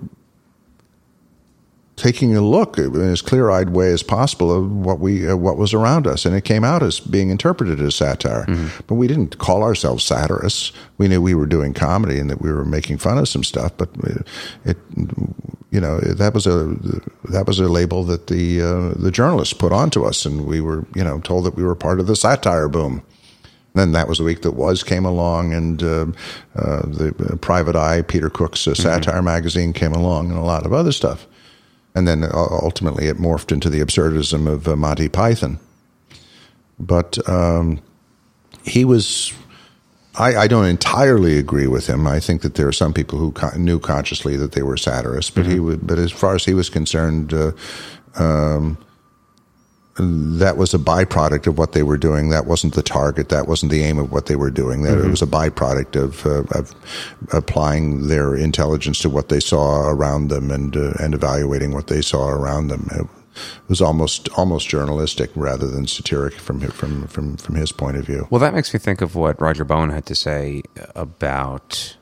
taking 1.95 2.35
a 2.35 2.41
look 2.41 2.77
in 2.77 3.01
as 3.09 3.21
clear-eyed 3.21 3.69
way 3.69 3.91
as 3.91 4.03
possible 4.03 4.51
of 4.51 4.69
what 4.69 4.99
we 4.99 5.27
uh, 5.27 5.35
what 5.35 5.57
was 5.57 5.73
around 5.73 6.07
us, 6.07 6.25
and 6.25 6.35
it 6.35 6.43
came 6.43 6.63
out 6.63 6.83
as 6.83 6.99
being 6.99 7.29
interpreted 7.29 7.79
as 7.79 7.95
satire. 7.95 8.45
Mm-hmm. 8.45 8.83
But 8.87 8.95
we 8.95 9.07
didn't 9.07 9.37
call 9.37 9.63
ourselves 9.63 10.03
satirists. 10.03 10.71
We 10.97 11.07
knew 11.07 11.21
we 11.21 11.35
were 11.35 11.45
doing 11.45 11.73
comedy 11.73 12.19
and 12.19 12.29
that 12.29 12.41
we 12.41 12.51
were 12.51 12.65
making 12.65 12.97
fun 12.97 13.17
of 13.17 13.29
some 13.29 13.43
stuff. 13.43 13.71
But 13.77 13.89
it, 14.65 14.77
you 15.71 15.79
know, 15.79 15.99
that 15.99 16.33
was 16.33 16.45
a 16.45 16.75
that 17.29 17.45
was 17.47 17.59
a 17.59 17.69
label 17.69 18.03
that 18.05 18.27
the 18.27 18.61
uh, 18.61 18.93
the 19.01 19.11
journalists 19.11 19.53
put 19.53 19.71
onto 19.71 20.03
us, 20.03 20.25
and 20.25 20.45
we 20.45 20.59
were 20.59 20.85
you 20.95 21.03
know 21.03 21.19
told 21.21 21.45
that 21.45 21.55
we 21.55 21.63
were 21.63 21.75
part 21.75 21.99
of 21.99 22.07
the 22.07 22.15
satire 22.15 22.67
boom. 22.67 23.03
Then 23.73 23.91
that 23.91 24.07
was 24.07 24.19
the 24.19 24.23
week 24.23 24.41
that 24.43 24.51
was 24.51 24.83
came 24.83 25.05
along, 25.05 25.53
and 25.53 25.83
uh, 25.83 26.05
uh, 26.55 26.81
the 26.85 27.37
Private 27.41 27.75
Eye, 27.75 28.03
Peter 28.03 28.29
Cook's 28.29 28.67
uh, 28.67 28.71
mm-hmm. 28.71 28.81
satire 28.81 29.15
mm-hmm. 29.15 29.25
magazine 29.25 29.73
came 29.73 29.93
along, 29.93 30.29
and 30.29 30.39
a 30.39 30.43
lot 30.43 30.65
of 30.65 30.73
other 30.73 30.91
stuff 30.91 31.27
and 31.95 32.07
then 32.07 32.23
uh, 32.23 32.29
ultimately 32.33 33.07
it 33.07 33.17
morphed 33.17 33.51
into 33.51 33.69
the 33.69 33.79
absurdism 33.79 34.47
of 34.47 34.67
uh, 34.67 34.75
Monty 34.75 35.07
Python. 35.09 35.59
But 36.77 37.17
um, 37.27 37.81
he 38.63 38.85
was. 38.85 39.33
I, 40.17 40.35
I, 40.35 40.47
don't 40.47 40.65
entirely 40.65 41.37
agree 41.37 41.67
with 41.67 41.87
him. 41.87 42.07
I 42.07 42.21
think 42.21 42.41
that 42.43 42.55
there 42.55 42.69
are 42.69 42.73
some 42.73 42.93
people 42.93 43.19
who 43.19 43.33
knew 43.57 43.79
consciously 43.79 44.37
that 44.37 44.53
they 44.53 44.61
were 44.61 44.77
satirists, 44.77 45.29
but 45.29 45.43
mm-hmm. 45.43 45.51
he 45.51 45.59
would. 45.59 45.87
But 45.87 45.99
as 45.99 46.11
far 46.11 46.35
as 46.35 46.45
he 46.45 46.53
was 46.53 46.69
concerned, 46.69 47.33
uh, 47.33 47.51
um, 48.15 48.77
that 49.97 50.57
was 50.57 50.73
a 50.73 50.77
byproduct 50.77 51.47
of 51.47 51.57
what 51.57 51.71
they 51.71 51.83
were 51.83 51.97
doing. 51.97 52.29
That 52.29 52.45
wasn't 52.45 52.75
the 52.75 52.83
target. 52.83 53.29
That 53.29 53.47
wasn't 53.47 53.71
the 53.71 53.81
aim 53.81 53.97
of 53.97 54.11
what 54.11 54.25
they 54.25 54.35
were 54.35 54.51
doing. 54.51 54.83
That 54.83 54.97
mm-hmm. 54.97 55.07
it 55.07 55.09
was 55.09 55.21
a 55.21 55.27
byproduct 55.27 55.95
of, 55.95 56.25
uh, 56.25 56.43
of, 56.57 56.75
applying 57.31 58.07
their 58.07 58.35
intelligence 58.35 58.99
to 58.99 59.09
what 59.09 59.29
they 59.29 59.39
saw 59.39 59.87
around 59.87 60.27
them 60.27 60.51
and 60.51 60.75
uh, 60.75 60.93
and 60.99 61.13
evaluating 61.13 61.71
what 61.71 61.87
they 61.87 62.01
saw 62.01 62.27
around 62.27 62.67
them. 62.67 62.89
It 62.91 63.07
was 63.69 63.81
almost 63.81 64.27
almost 64.37 64.67
journalistic 64.67 65.29
rather 65.33 65.67
than 65.67 65.87
satiric 65.87 66.33
from 66.33 66.59
from 66.71 67.07
from 67.07 67.37
from 67.37 67.55
his 67.55 67.71
point 67.71 67.95
of 67.95 68.05
view. 68.05 68.27
Well, 68.29 68.41
that 68.41 68.53
makes 68.53 68.73
me 68.73 68.79
think 68.79 68.99
of 68.99 69.15
what 69.15 69.39
Roger 69.39 69.63
Bowen 69.63 69.91
had 69.91 70.05
to 70.07 70.15
say 70.15 70.63
about 70.93 71.95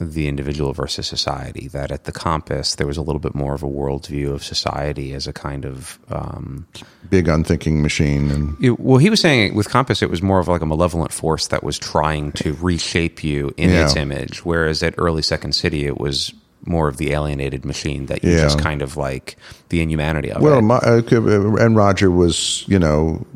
the 0.00 0.28
individual 0.28 0.72
versus 0.72 1.06
society. 1.06 1.68
That 1.68 1.90
at 1.90 2.04
the 2.04 2.12
Compass, 2.12 2.76
there 2.76 2.86
was 2.86 2.96
a 2.96 3.02
little 3.02 3.20
bit 3.20 3.34
more 3.34 3.54
of 3.54 3.62
a 3.62 3.66
worldview 3.66 4.32
of 4.32 4.42
society 4.42 5.12
as 5.12 5.26
a 5.26 5.32
kind 5.32 5.64
of 5.64 5.98
um, 6.08 6.66
big 7.10 7.28
unthinking 7.28 7.82
machine. 7.82 8.30
And 8.30 8.64
it, 8.64 8.80
well, 8.80 8.98
he 8.98 9.10
was 9.10 9.20
saying 9.20 9.54
with 9.54 9.68
Compass, 9.68 10.02
it 10.02 10.10
was 10.10 10.22
more 10.22 10.40
of 10.40 10.48
like 10.48 10.62
a 10.62 10.66
malevolent 10.66 11.12
force 11.12 11.48
that 11.48 11.62
was 11.62 11.78
trying 11.78 12.32
to 12.32 12.54
reshape 12.54 13.22
you 13.22 13.52
in 13.56 13.70
yeah. 13.70 13.84
its 13.84 13.94
image. 13.94 14.44
Whereas 14.44 14.82
at 14.82 14.94
early 14.96 15.22
Second 15.22 15.54
City, 15.54 15.84
it 15.84 15.98
was 15.98 16.32
more 16.64 16.88
of 16.88 16.96
the 16.96 17.12
alienated 17.12 17.64
machine 17.64 18.06
that 18.06 18.24
you 18.24 18.30
yeah. 18.30 18.42
just 18.42 18.58
kind 18.58 18.82
of 18.82 18.96
like 18.96 19.36
the 19.68 19.80
inhumanity 19.82 20.30
of 20.30 20.42
well, 20.42 20.58
it. 20.58 20.64
Well, 20.64 20.82
uh, 20.82 21.64
and 21.64 21.76
Roger 21.76 22.10
was, 22.10 22.64
you 22.66 22.78
know, 22.78 23.26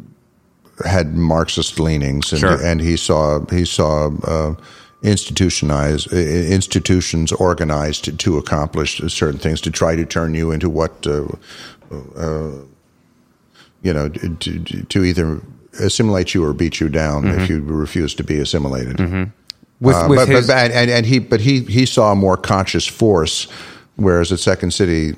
had 0.84 1.14
Marxist 1.14 1.78
leanings, 1.78 2.32
and, 2.32 2.40
sure. 2.40 2.64
and 2.64 2.80
he 2.80 2.96
saw 2.96 3.44
he 3.50 3.66
saw. 3.66 4.10
Uh, 4.24 4.54
institutionalized 5.04 6.10
institutions 6.12 7.30
organized 7.30 8.04
to, 8.04 8.16
to, 8.16 8.38
accomplish 8.38 9.00
certain 9.12 9.38
things 9.38 9.60
to 9.60 9.70
try 9.70 9.94
to 9.94 10.04
turn 10.06 10.34
you 10.34 10.50
into 10.50 10.70
what 10.70 11.06
uh, 11.06 11.26
uh, 12.16 12.52
you 13.82 13.92
know 13.92 14.08
to, 14.08 14.84
to, 14.88 15.04
either 15.04 15.40
assimilate 15.78 16.34
you 16.34 16.42
or 16.42 16.54
beat 16.54 16.80
you 16.80 16.88
down 16.88 17.24
mm-hmm. 17.24 17.38
if 17.38 17.50
you 17.50 17.60
refuse 17.60 18.14
to 18.14 18.24
be 18.24 18.38
assimilated. 18.40 18.96
Mm-hmm. 18.96 19.24
With, 19.80 19.96
uh, 19.96 20.06
with 20.08 20.18
but, 20.20 20.28
his- 20.28 20.46
but, 20.46 20.70
and, 20.70 20.90
and 20.90 21.04
he 21.04 21.18
but 21.18 21.40
he 21.40 21.60
he 21.60 21.84
saw 21.84 22.12
a 22.12 22.16
more 22.16 22.38
conscious 22.38 22.86
force, 22.86 23.46
whereas 23.96 24.32
at 24.32 24.40
Second 24.40 24.72
City 24.72 25.14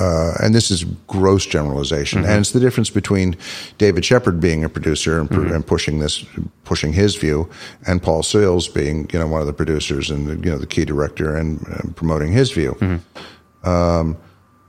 uh, 0.00 0.32
and 0.42 0.54
this 0.54 0.70
is 0.70 0.84
gross 1.06 1.46
generalization, 1.46 2.22
mm-hmm. 2.22 2.30
and 2.30 2.40
it's 2.40 2.50
the 2.52 2.60
difference 2.60 2.90
between 2.90 3.36
David 3.78 4.04
Shepherd 4.04 4.40
being 4.40 4.64
a 4.64 4.68
producer 4.68 5.20
and, 5.20 5.28
mm-hmm. 5.28 5.52
and, 5.52 5.66
pushing 5.66 5.98
this, 5.98 6.24
pushing 6.64 6.92
his 6.92 7.16
view, 7.16 7.48
and 7.86 8.02
Paul 8.02 8.22
Sills 8.22 8.68
being, 8.68 9.08
you 9.12 9.18
know, 9.18 9.26
one 9.26 9.40
of 9.40 9.46
the 9.46 9.52
producers 9.52 10.10
and 10.10 10.44
you 10.44 10.50
know 10.50 10.58
the 10.58 10.66
key 10.66 10.84
director 10.84 11.36
and, 11.36 11.66
and 11.66 11.96
promoting 11.96 12.32
his 12.32 12.50
view. 12.50 12.76
Mm-hmm. 12.80 13.68
Um, 13.68 14.16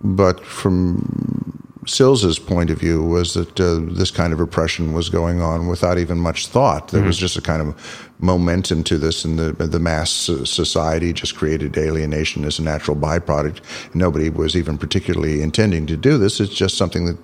but 0.01 0.45
from 0.45 1.55
Sills's 1.88 2.39
point 2.39 2.70
of 2.70 2.80
view 2.80 3.03
was 3.03 3.34
that 3.34 3.59
uh, 3.59 3.80
this 3.93 4.11
kind 4.11 4.34
of 4.34 4.39
oppression 4.39 4.93
was 4.93 5.09
going 5.09 5.41
on 5.41 5.68
without 5.68 5.97
even 5.97 6.18
much 6.18 6.47
thought. 6.47 6.89
There 6.89 6.99
mm-hmm. 6.99 7.07
was 7.07 7.18
just 7.18 7.38
a 7.38 7.41
kind 7.41 7.61
of 7.61 8.05
momentum 8.20 8.84
to 8.84 8.97
this, 8.97 9.26
and 9.26 9.38
the 9.38 9.51
the 9.53 9.80
mass 9.80 10.11
society 10.11 11.13
just 11.13 11.36
created 11.36 11.78
alienation 11.78 12.45
as 12.45 12.59
a 12.59 12.63
natural 12.63 12.97
byproduct. 12.97 13.61
Nobody 13.93 14.30
was 14.30 14.55
even 14.55 14.78
particularly 14.78 15.41
intending 15.41 15.86
to 15.88 15.97
do 15.97 16.18
this. 16.18 16.39
It's 16.39 16.53
just 16.53 16.78
something 16.78 17.05
that 17.05 17.18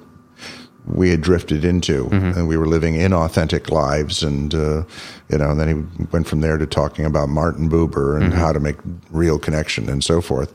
we 0.85 1.09
had 1.09 1.21
drifted 1.21 1.63
into, 1.63 2.05
mm-hmm. 2.05 2.39
and 2.39 2.47
we 2.47 2.57
were 2.57 2.67
living 2.67 2.95
inauthentic 2.95 3.69
lives. 3.69 4.23
And 4.23 4.53
uh, 4.53 4.83
you 5.29 5.37
know, 5.37 5.51
and 5.51 5.59
then 5.59 5.67
he 5.67 6.05
went 6.11 6.27
from 6.27 6.41
there 6.41 6.57
to 6.57 6.65
talking 6.65 7.05
about 7.05 7.29
Martin 7.29 7.69
Buber 7.69 8.15
and 8.15 8.31
mm-hmm. 8.31 8.39
how 8.39 8.51
to 8.51 8.59
make 8.59 8.77
real 9.11 9.39
connection 9.39 9.89
and 9.89 10.03
so 10.03 10.21
forth 10.21 10.53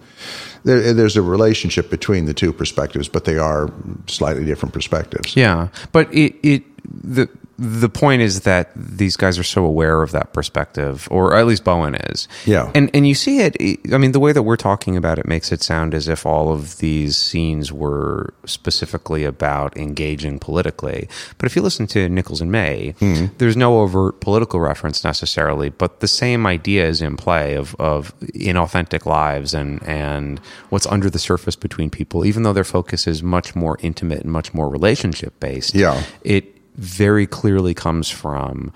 there, 0.67 0.93
there's 0.93 1.17
a 1.17 1.23
relationship 1.23 1.91
between 1.91 2.27
the 2.27 2.35
two 2.35 2.53
perspectives, 2.53 3.09
but 3.09 3.25
they 3.25 3.39
are 3.39 3.73
slightly 4.09 4.45
different 4.45 4.75
perspectives. 4.75 5.37
Yeah, 5.37 5.69
but 5.93 6.13
it, 6.13 6.35
it 6.43 6.65
the 6.85 7.29
the 7.59 7.89
point 7.89 8.21
is 8.21 8.43
that 8.43 8.71
these 8.77 9.17
guys 9.17 9.39
are 9.39 9.45
so 9.45 9.65
aware 9.65 10.03
of 10.03 10.13
that 10.13 10.33
perspective, 10.35 11.09
or 11.11 11.37
at 11.37 11.47
least 11.47 11.65
Bowen 11.65 11.95
is. 11.95 12.29
Yeah. 12.45 12.71
And 12.75 12.91
and 12.93 13.09
you 13.09 13.15
see 13.15 13.41
it. 13.41 13.57
I 13.93 13.99
mean, 13.99 14.13
the 14.13 14.21
way 14.21 14.33
that 14.33 14.43
we're 14.43 14.57
talking 14.57 14.97
about 14.97 15.19
it 15.19 15.27
makes 15.27 15.51
it 15.53 15.63
sound 15.63 15.95
as 15.95 16.07
if 16.07 16.27
all 16.27 16.53
of 16.53 16.79
these 16.79 17.17
scenes 17.17 17.73
were 17.73 18.35
specifically 18.45 19.25
about 19.25 19.77
engaging 19.77 20.39
politically. 20.39 21.09
But 21.39 21.47
if 21.47 21.57
you 21.57 21.63
listen 21.63 21.87
to 21.89 22.09
Nichols 22.09 22.43
and 22.43 22.53
May, 22.53 22.95
mm-hmm. 23.01 23.35
there's 23.39 23.57
no 23.57 23.81
overt 23.81 24.21
political 24.21 24.61
reference 24.61 25.03
necessarily, 25.03 25.71
but 25.71 26.01
the 26.01 26.09
same 26.09 26.47
idea 26.47 26.87
is 26.87 27.01
in 27.01 27.17
play 27.17 27.55
of 27.55 27.75
of 27.77 28.19
inauthentic 28.21 29.07
lives 29.07 29.55
and 29.55 29.83
and 29.85 30.41
what's 30.69 30.87
under 30.87 31.09
the 31.09 31.19
surface 31.19 31.57
between 31.57 31.89
people. 31.89 32.27
Even 32.27 32.43
though 32.43 32.53
their 32.53 32.65
focus 32.65 33.07
is 33.07 33.23
much 33.23 33.57
more 33.57 33.79
intimate 33.81 34.21
and 34.21 34.31
much 34.31 34.53
more 34.53 34.69
relationship 34.69 35.39
based. 35.41 35.75
Yeah. 35.75 36.03
It 36.23 36.56
very 36.77 37.27
clearly 37.27 37.75
comes 37.75 38.09
from 38.09 38.73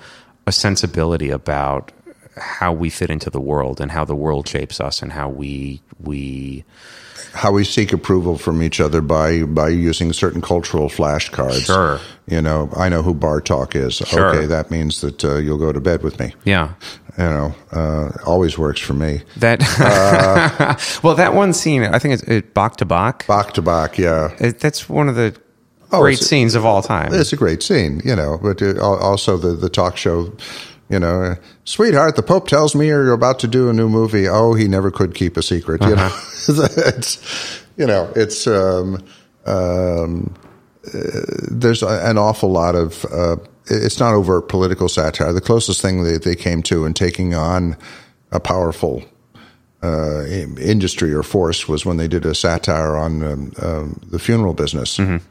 a 0.47 0.53
sensibility 0.53 1.31
about 1.31 1.93
how 2.37 2.73
we 2.73 2.91
fit 2.91 3.11
into 3.11 3.31
the 3.31 3.41
world 3.41 3.81
and 3.81 3.91
how 3.91 4.05
the 4.05 4.15
world 4.15 4.49
shapes 4.49 4.81
us 4.81 5.03
and 5.03 5.13
how 5.13 5.29
we 5.29 5.81
we 5.99 6.65
how 7.33 7.53
we 7.53 7.65
seek 7.65 7.93
approval 7.93 8.37
from 8.37 8.63
each 8.63 8.81
other 8.81 9.01
by 9.01 9.43
by 9.43 9.69
using 9.69 10.13
certain 10.13 10.41
cultural 10.41 10.89
flashcards. 10.89 11.67
Sure. 11.67 12.01
You 12.27 12.41
know, 12.41 12.71
I 12.77 12.89
know 12.89 13.03
who 13.03 13.15
Bartok 13.15 13.75
is. 13.75 13.97
Sure. 13.97 14.35
Okay, 14.35 14.47
that 14.47 14.71
means 14.71 15.01
that 15.01 15.25
uh, 15.25 15.37
you'll 15.37 15.59
go 15.59 15.73
to 15.73 15.81
bed 15.81 16.03
with 16.03 16.19
me. 16.19 16.35
Yeah. 16.45 16.75
You 17.19 17.25
know, 17.25 17.55
uh, 17.73 18.11
always 18.25 18.57
works 18.57 18.81
for 18.81 18.95
me. 18.95 19.23
That 19.37 19.61
uh, 19.81 20.77
well, 21.03 21.17
that 21.17 21.35
one 21.35 21.53
scene, 21.53 21.83
I 21.83 21.99
think 21.99 22.15
it's 22.15 22.23
it, 22.23 22.55
Bach 22.55 22.77
to 22.77 22.85
Bach. 22.85 23.27
Bach 23.27 23.53
to 23.55 23.63
Bach, 23.63 23.99
yeah. 23.99 24.35
It, 24.39 24.61
that's 24.61 24.89
one 24.89 25.09
of 25.09 25.17
the 25.17 25.37
oh, 25.93 26.01
great 26.01 26.19
scenes 26.19 26.55
of 26.55 26.65
all 26.65 26.83
time. 26.83 27.13
It's 27.13 27.33
a 27.33 27.37
great 27.37 27.63
scene, 27.63 28.01
you 28.05 28.17
know, 28.17 28.39
but 28.43 28.63
uh, 28.63 28.81
also 28.81 29.37
the, 29.37 29.55
the 29.55 29.69
talk 29.69 29.97
show, 29.97 30.33
you 30.89 30.99
know, 30.99 31.37
sweetheart, 31.65 32.17
the 32.17 32.23
Pope 32.23 32.49
tells 32.49 32.75
me 32.75 32.87
you're 32.87 33.13
about 33.13 33.39
to 33.41 33.49
do 33.49 33.69
a 33.69 33.73
new 33.73 33.89
movie. 33.89 34.29
Oh, 34.29 34.55
he 34.55 34.69
never 34.69 34.91
could 34.91 35.15
keep 35.15 35.37
a 35.37 35.43
secret, 35.43 35.83
you 35.83 35.95
uh-huh. 35.95 36.53
know. 36.53 36.67
it's, 36.87 37.65
you 37.77 37.87
know, 37.87 38.13
it's, 38.17 38.47
um, 38.47 39.03
um, 39.47 40.35
uh, 40.87 41.01
there's 41.51 41.83
an 41.83 42.19
awful 42.19 42.51
lot 42.51 42.75
of, 42.75 43.05
uh, 43.07 43.37
it's 43.67 44.01
not 44.01 44.15
overt 44.15 44.49
political 44.49 44.89
satire. 44.89 45.33
The 45.33 45.41
closest 45.41 45.81
thing 45.81 46.03
they, 46.03 46.19
they 46.19 46.35
came 46.35 46.63
to 46.65 46.85
in 46.85 46.95
taking 46.95 47.35
on 47.35 47.77
a 48.33 48.41
powerful 48.41 49.05
uh, 49.83 50.25
industry 50.27 51.13
or 51.13 51.23
force 51.23 51.69
was 51.69 51.87
when 51.87 51.97
they 51.97 52.09
did 52.09 52.27
a 52.27 52.35
satire 52.35 52.97
on 52.97 53.23
um, 53.23 53.53
um, 53.63 54.01
the 54.07 54.19
funeral 54.19 54.55
business. 54.55 54.99
Mm-hmm. 54.99 55.25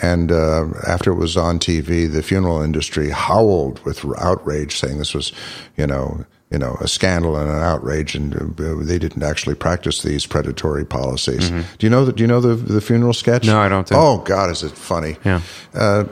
And 0.00 0.32
uh, 0.32 0.68
after 0.86 1.10
it 1.10 1.16
was 1.16 1.36
on 1.36 1.58
TV, 1.58 2.10
the 2.10 2.22
funeral 2.22 2.62
industry 2.62 3.10
howled 3.10 3.84
with 3.84 4.04
outrage, 4.18 4.78
saying 4.78 4.98
this 4.98 5.14
was, 5.14 5.32
you 5.76 5.86
know, 5.86 6.24
you 6.50 6.58
know, 6.58 6.76
a 6.80 6.88
scandal 6.88 7.36
and 7.36 7.50
an 7.50 7.62
outrage, 7.62 8.14
and 8.14 8.34
uh, 8.34 8.74
they 8.78 8.98
didn't 8.98 9.22
actually 9.22 9.54
practice 9.54 10.02
these 10.02 10.26
predatory 10.26 10.84
policies. 10.84 11.50
Mm-hmm. 11.50 11.74
Do 11.78 11.86
you 11.86 11.90
know 11.90 12.04
the, 12.04 12.12
Do 12.12 12.22
you 12.22 12.26
know 12.26 12.40
the 12.40 12.54
the 12.54 12.80
funeral 12.80 13.14
sketch? 13.14 13.46
No, 13.46 13.58
I 13.58 13.68
don't. 13.68 13.88
Think. 13.88 14.00
Oh 14.00 14.18
God, 14.18 14.50
is 14.50 14.62
it 14.62 14.72
funny? 14.72 15.16
Yeah. 15.24 15.40
Uh, 15.74 16.04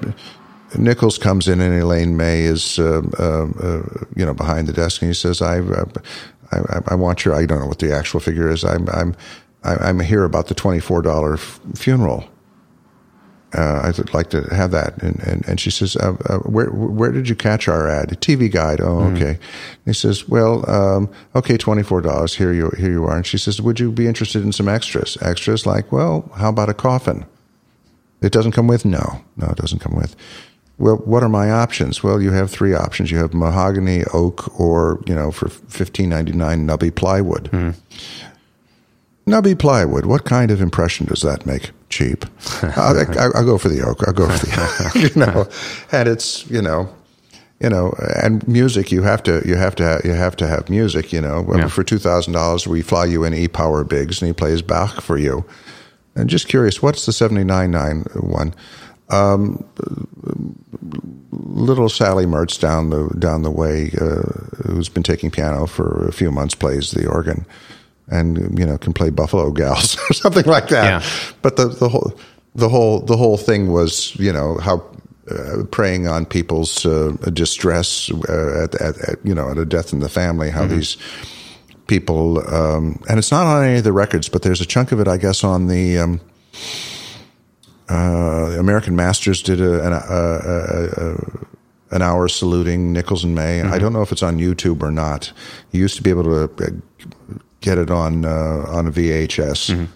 Nichols 0.79 1.19
comes 1.19 1.49
in, 1.49 1.61
and 1.61 1.75
Elaine 1.83 2.17
May 2.17 2.43
is, 2.43 2.79
uh, 2.79 3.03
uh, 3.19 3.49
uh 3.63 3.83
you 4.17 4.25
know, 4.25 4.33
behind 4.33 4.67
the 4.67 4.73
desk, 4.73 5.03
and 5.03 5.11
he 5.11 5.15
says, 5.15 5.43
"I, 5.43 5.59
I, 6.53 6.81
I 6.87 6.95
want 6.95 7.25
your. 7.25 7.35
I 7.35 7.45
don't 7.45 7.61
know 7.61 7.67
what 7.67 7.81
the 7.81 7.95
actual 7.95 8.21
figure 8.21 8.49
is. 8.49 8.65
I'm, 8.65 8.89
I'm, 8.91 9.17
I'm 9.63 10.01
here 10.01 10.25
about 10.25 10.47
the 10.47 10.55
twenty 10.55 10.81
four 10.81 11.03
dollar 11.03 11.37
funeral." 11.37 12.25
Uh, 13.53 13.81
I'd 13.99 14.15
like 14.15 14.31
to 14.31 14.43
have 14.55 14.71
that. 14.71 15.03
And, 15.03 15.19
and, 15.21 15.45
and 15.49 15.59
she 15.61 15.71
says, 15.71 15.97
uh, 15.97 16.17
uh, 16.29 16.39
where, 16.39 16.71
where 16.71 17.11
did 17.11 17.29
you 17.29 17.35
catch 17.35 17.67
our 17.67 17.89
ad? 17.89 18.13
A 18.13 18.17
TV 18.17 18.51
guide. 18.51 18.81
Oh, 18.81 18.99
Mm-hmm. 19.01 19.17
okay. 19.17 19.39
he 19.85 19.93
says, 19.93 20.29
well, 20.29 20.69
um, 20.71 21.11
okay, 21.35 21.59
$24. 21.59 22.35
Here 22.37 22.53
you, 22.53 22.71
here 22.79 22.93
you 22.93 23.05
are. 23.07 23.17
And 23.17 23.27
she 23.27 23.39
says, 23.39 23.61
would 23.61 23.81
you 23.81 23.91
be 23.91 24.07
interested 24.07 24.45
in 24.45 24.53
some 24.53 24.69
extras? 24.69 25.19
Extras 25.21 25.67
like, 25.67 25.91
well, 25.91 26.31
how 26.37 26.51
about 26.51 26.69
a 26.69 26.75
coffin? 26.75 27.25
It 28.23 28.31
doesn't 28.33 28.53
come 28.53 28.69
with? 28.69 28.85
No, 28.85 29.23
no, 29.37 29.49
it 29.49 29.57
doesn't 29.57 29.81
come 29.81 29.97
with. 29.97 30.15
Well, 30.79 30.97
what 30.97 31.23
are 31.23 31.29
my 31.29 31.51
options? 31.51 32.03
Well, 32.03 32.23
you 32.23 32.31
have 32.33 32.51
three 32.51 32.73
options. 32.75 33.11
You 33.11 33.19
have 33.19 33.35
mahogany, 33.35 34.05
oak, 34.15 34.59
or, 34.61 35.03
you 35.07 35.15
know, 35.15 35.31
for 35.31 35.49
fifteen 35.49 36.09
ninety 36.09 36.33
nine, 36.33 36.67
nubby 36.67 36.95
plywood. 36.95 37.51
Nubby 39.27 39.59
plywood. 39.59 40.07
What 40.07 40.25
kind 40.25 40.51
of 40.51 40.61
impression 40.61 41.07
does 41.07 41.23
that 41.23 41.45
make? 41.47 41.71
Cheap. 41.91 42.25
I'll, 42.63 42.97
I'll, 43.19 43.37
I'll 43.37 43.45
go 43.45 43.59
for 43.59 43.69
the 43.69 43.83
oak. 43.83 44.07
I'll 44.07 44.15
go 44.15 44.29
for 44.29 44.47
the, 44.47 44.83
oak, 44.87 44.95
you 44.95 45.21
know, 45.21 45.47
and 45.93 46.09
it's 46.09 46.49
you 46.51 46.63
know, 46.63 46.89
you 47.61 47.69
know, 47.69 47.93
and 48.23 48.47
music. 48.49 48.91
You 48.93 49.03
have 49.03 49.23
to, 49.25 49.43
you 49.45 49.57
have 49.57 49.75
to, 49.77 49.85
have, 49.85 50.05
you 50.05 50.13
have 50.13 50.37
to 50.37 50.47
have 50.47 50.69
music. 50.71 51.13
You 51.13 51.21
know, 51.21 51.45
Yeah. 51.55 51.67
for 51.69 51.83
two 51.85 51.99
thousand 51.99 52.33
dollars, 52.33 52.67
we 52.67 52.81
fly 52.83 53.05
you 53.07 53.25
in 53.25 53.35
E 53.35 53.49
Power 53.49 53.85
Bigs, 53.85 54.23
and 54.23 54.29
he 54.29 54.33
plays 54.33 54.63
Bach 54.63 55.01
for 55.01 55.19
you. 55.19 55.45
And 56.15 56.31
just 56.31 56.49
curious, 56.49 56.81
what's 56.81 57.07
the 57.07 57.13
seventy 57.13 57.45
nine 57.45 57.71
nine 57.73 58.05
one? 58.15 58.55
Um, 59.09 59.65
little 61.33 61.89
Sally 61.89 62.27
Mertz 62.27 62.59
down 62.61 62.91
the 62.91 63.09
down 63.19 63.43
the 63.43 63.51
way, 63.51 63.91
uh, 64.01 64.23
who's 64.67 64.89
been 64.89 65.03
taking 65.03 65.31
piano 65.31 65.67
for 65.67 66.07
a 66.07 66.13
few 66.13 66.31
months, 66.31 66.55
plays 66.55 66.93
the 66.93 67.09
organ, 67.09 67.45
and 68.11 68.59
you 68.59 68.67
know 68.67 68.79
can 68.79 68.93
play 68.93 69.11
Buffalo 69.11 69.51
Gals 69.51 69.97
or 70.11 70.15
something 70.15 70.47
like 70.47 70.69
that. 70.69 70.85
Yeah. 70.85 71.35
But 71.43 71.57
the 71.57 71.69
the 71.69 71.89
whole 71.89 72.13
the 72.55 72.69
whole 72.69 73.01
the 73.01 73.17
whole 73.17 73.37
thing 73.37 73.73
was 73.73 74.17
you 74.17 74.33
know 74.33 74.59
how. 74.59 74.85
Uh, 75.31 75.63
preying 75.71 76.09
on 76.09 76.27
people's 76.27 76.85
uh, 76.85 77.13
distress 77.33 78.11
uh, 78.29 78.65
at, 78.65 78.75
at, 78.81 78.99
at 79.09 79.19
you 79.23 79.33
know 79.33 79.49
at 79.49 79.59
a 79.59 79.65
death 79.65 79.93
in 79.93 80.01
the 80.01 80.09
family, 80.09 80.51
how 80.51 80.67
these 80.67 80.97
people 81.87 82.39
um, 82.53 83.01
and 83.09 83.19
it's 83.19 83.31
not 83.31 83.47
on 83.47 83.65
any 83.65 83.79
of 83.79 83.85
the 83.85 83.93
records, 83.93 84.29
but 84.29 84.43
there's 84.43 84.61
a 84.61 84.67
chunk 84.67 84.91
of 84.91 84.99
it, 84.99 85.07
I 85.07 85.19
guess, 85.19 85.45
on 85.45 85.69
the 85.69 85.99
um, 85.99 86.21
uh, 87.91 88.57
American 88.59 88.95
Masters 88.95 89.43
did 89.43 89.61
a, 89.61 89.85
an, 89.85 89.93
a, 89.93 89.97
a, 89.97 91.15
a, 91.15 91.97
an 91.97 92.03
hour 92.03 92.29
saluting 92.29 92.93
Nichols 92.93 93.25
and 93.25 93.35
May. 93.35 93.61
I 93.63 93.79
don't 93.79 93.93
know 93.93 94.03
if 94.03 94.13
it's 94.13 94.23
on 94.23 94.39
YouTube 94.39 94.83
or 94.83 94.93
not. 94.93 95.33
You 95.73 95.81
used 95.81 95.97
to 95.97 96.03
be 96.03 96.11
able 96.11 96.23
to 96.25 96.45
uh, 96.45 96.71
get 97.61 97.79
it 97.79 97.91
on 97.91 98.25
uh, 98.25 98.65
on 98.69 98.87
a 98.87 98.91
VHS. 98.93 99.89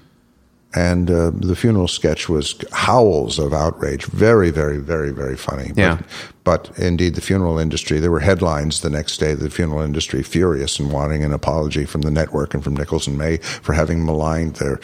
And 0.77 1.09
uh, 1.09 1.31
the 1.33 1.55
funeral 1.55 1.87
sketch 1.87 2.29
was 2.29 2.57
howls 2.73 3.39
of 3.39 3.53
outrage. 3.53 4.07
Very, 4.07 4.51
very, 4.51 4.79
very, 4.79 5.13
very 5.13 5.37
funny. 5.37 5.71
Yeah. 5.77 5.99
But, 6.43 6.69
but 6.75 6.79
indeed, 6.81 7.15
the 7.15 7.21
funeral 7.21 7.61
industry, 7.61 8.01
there 8.01 8.11
were 8.11 8.19
headlines 8.19 8.81
the 8.81 8.91
next 8.91 9.19
day, 9.19 9.35
the 9.35 9.51
funeral 9.51 9.83
industry 9.83 10.25
furious 10.25 10.81
and 10.81 10.91
wanting 10.91 11.23
an 11.23 11.33
apology 11.33 11.85
from 11.85 12.01
the 12.01 12.11
network 12.11 12.55
and 12.55 12.65
from 12.65 12.75
Nichols 12.75 13.07
and 13.07 13.17
May 13.17 13.37
for 13.37 13.73
having 13.73 14.05
maligned 14.05 14.57
their 14.57 14.81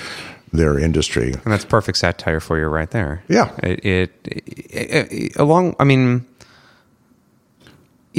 their 0.53 0.79
industry. 0.79 1.33
And 1.33 1.53
that's 1.53 1.65
perfect 1.65 1.99
satire 1.99 2.39
for 2.41 2.57
you 2.59 2.67
right 2.67 2.91
there. 2.93 3.25
Yeah. 3.29 3.51
It, 3.63 3.85
it, 3.85 4.13
it- 4.25 5.13
it- 5.13 5.37
along, 5.37 5.75
I 5.81 5.85
mean, 5.85 6.25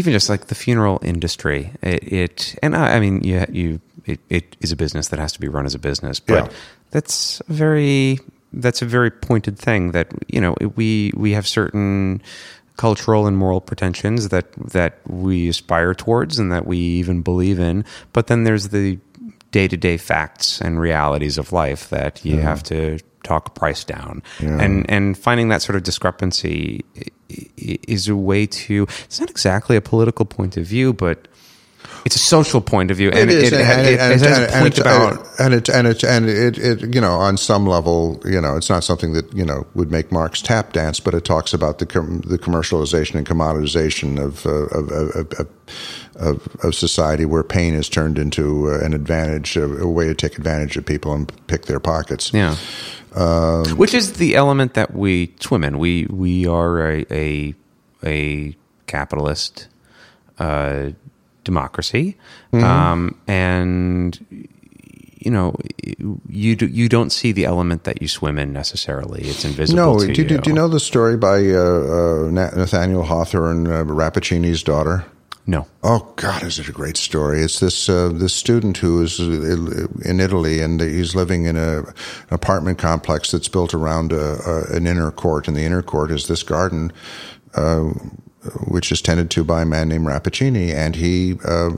even 0.01 0.13
just 0.13 0.29
like 0.29 0.47
the 0.47 0.55
funeral 0.55 0.99
industry, 1.03 1.71
it, 1.83 2.03
it 2.11 2.55
and 2.63 2.75
I, 2.75 2.95
I 2.95 2.99
mean, 2.99 3.23
you, 3.23 3.45
you, 3.51 3.81
it, 4.05 4.19
it 4.29 4.57
is 4.59 4.71
a 4.71 4.75
business 4.75 5.09
that 5.09 5.19
has 5.19 5.31
to 5.33 5.39
be 5.39 5.47
run 5.47 5.65
as 5.65 5.75
a 5.75 5.79
business, 5.79 6.19
but 6.19 6.45
Yeah. 6.45 6.51
that's 6.89 7.39
a 7.47 7.53
very, 7.53 8.17
that's 8.51 8.81
a 8.81 8.85
very 8.85 9.11
pointed 9.11 9.59
thing 9.59 9.91
that, 9.91 10.07
you 10.27 10.41
know, 10.41 10.55
we, 10.75 11.11
we 11.15 11.33
have 11.33 11.45
certain 11.47 12.21
cultural 12.77 13.27
and 13.27 13.37
moral 13.37 13.61
pretensions 13.61 14.29
that, 14.29 14.51
that 14.71 14.99
we 15.07 15.49
aspire 15.49 15.93
towards 15.93 16.39
and 16.39 16.51
that 16.51 16.65
we 16.65 16.77
even 16.77 17.21
believe 17.21 17.59
in. 17.59 17.85
But 18.11 18.25
then 18.27 18.43
there's 18.43 18.69
the 18.69 18.97
day 19.51 19.67
to 19.67 19.77
day 19.77 19.97
facts 19.97 20.61
and 20.61 20.79
realities 20.79 21.37
of 21.37 21.51
life 21.51 21.89
that 21.89 22.25
you 22.25 22.37
have 22.39 22.63
to 22.63 22.97
talk 23.23 23.53
price 23.53 23.83
down. 23.83 24.23
Yeah. 24.39 24.57
And 24.59 24.89
and 24.89 25.15
finding 25.17 25.49
that 25.49 25.61
sort 25.61 25.75
of 25.75 25.83
discrepancy 25.83 26.83
is 27.87 28.07
a 28.07 28.15
way 28.15 28.45
to. 28.45 28.87
It's 29.05 29.19
not 29.19 29.29
exactly 29.29 29.75
a 29.75 29.81
political 29.81 30.25
point 30.25 30.57
of 30.57 30.65
view, 30.65 30.93
but 30.93 31.27
it's 32.05 32.15
a 32.15 32.19
social 32.19 32.61
point 32.61 32.91
of 32.91 32.97
view, 32.97 33.09
and 33.09 33.29
it, 33.29 33.37
it, 33.37 33.53
it, 33.53 33.53
it 33.53 33.65
has 33.65 34.21
a 34.23 34.59
point 34.59 34.77
about. 34.77 35.25
and 35.39 35.53
it 35.53 35.69
and 35.69 35.87
it 35.87 36.03
and 36.03 36.27
it, 36.27 36.57
it 36.57 36.93
you 36.95 37.01
know 37.01 37.13
on 37.13 37.37
some 37.37 37.67
level 37.67 38.21
you 38.25 38.39
know 38.41 38.55
it's 38.57 38.69
not 38.69 38.83
something 38.83 39.13
that 39.13 39.31
you 39.33 39.45
know 39.45 39.67
would 39.75 39.91
make 39.91 40.11
Marx 40.11 40.41
tap 40.41 40.73
dance, 40.73 40.99
but 40.99 41.13
it 41.13 41.25
talks 41.25 41.53
about 41.53 41.79
the 41.79 41.85
com- 41.85 42.21
the 42.21 42.37
commercialization 42.37 43.15
and 43.15 43.27
commoditization 43.27 44.23
of, 44.23 44.45
uh, 44.45 44.65
of, 44.77 44.89
of, 44.91 45.33
of 45.39 45.49
of 46.15 46.47
of 46.63 46.75
society, 46.75 47.25
where 47.25 47.43
pain 47.43 47.73
is 47.73 47.89
turned 47.89 48.17
into 48.17 48.69
uh, 48.69 48.79
an 48.79 48.93
advantage, 48.93 49.55
a, 49.57 49.63
a 49.63 49.87
way 49.87 50.07
to 50.07 50.15
take 50.15 50.37
advantage 50.37 50.77
of 50.77 50.85
people 50.85 51.13
and 51.13 51.31
pick 51.47 51.65
their 51.65 51.79
pockets. 51.79 52.33
Yeah. 52.33 52.55
Um, 53.15 53.65
Which 53.77 53.93
is 53.93 54.13
the 54.13 54.35
element 54.35 54.73
that 54.75 54.93
we 54.93 55.33
swim 55.39 55.63
in. 55.63 55.79
We 55.79 56.05
we 56.09 56.47
are 56.47 56.79
a 56.79 57.05
a, 57.11 57.55
a 58.03 58.55
capitalist 58.87 59.67
uh, 60.39 60.91
democracy, 61.55 62.15
Mm-hmm. 62.53 62.63
um, 62.65 63.15
and 63.27 64.19
you 65.23 65.31
know 65.31 65.53
you 66.27 66.55
do, 66.55 66.65
you 66.67 66.87
don't 66.89 67.11
see 67.11 67.31
the 67.33 67.45
element 67.45 67.83
that 67.83 68.01
you 68.01 68.07
swim 68.07 68.39
in 68.39 68.51
necessarily. 68.53 69.21
It's 69.23 69.45
invisible. 69.45 69.83
No, 69.83 69.99
do, 69.99 70.05
you- 70.07 70.23
you. 70.29 70.37
do 70.39 70.49
you 70.49 70.55
know 70.55 70.67
the 70.69 70.79
story 70.79 71.17
by 71.17 71.37
uh, 71.37 71.59
uh, 71.97 72.29
Nathaniel 72.31 73.03
Hawthorne, 73.03 73.67
uh, 73.67 73.83
Rappaccini's 73.83 74.63
daughter? 74.63 75.03
No. 75.47 75.65
Oh 75.83 76.13
God, 76.17 76.43
is 76.43 76.59
it 76.59 76.69
a 76.69 76.71
great 76.71 76.97
story? 76.97 77.41
It's 77.41 77.59
this 77.59 77.89
uh, 77.89 78.09
this 78.13 78.33
student 78.33 78.77
who 78.77 79.01
is 79.03 79.19
uh, 79.19 79.87
in 80.05 80.19
Italy 80.19 80.61
and 80.61 80.79
he's 80.79 81.15
living 81.15 81.45
in 81.45 81.57
a, 81.57 81.79
an 81.79 81.93
apartment 82.31 82.77
complex 82.77 83.31
that's 83.31 83.49
built 83.49 83.73
around 83.73 84.11
a, 84.13 84.37
a, 84.45 84.75
an 84.77 84.85
inner 84.87 85.11
court, 85.11 85.47
and 85.47 85.57
the 85.57 85.63
inner 85.65 85.81
court 85.83 86.11
is 86.11 86.27
this 86.27 86.43
garden, 86.43 86.91
uh, 87.55 87.89
which 88.67 88.91
is 88.91 89.01
tended 89.01 89.29
to 89.31 89.43
by 89.43 89.61
a 89.61 89.65
man 89.65 89.89
named 89.89 90.07
Rappaccini, 90.07 90.73
and 90.73 90.95
he 90.95 91.37
uh, 91.45 91.71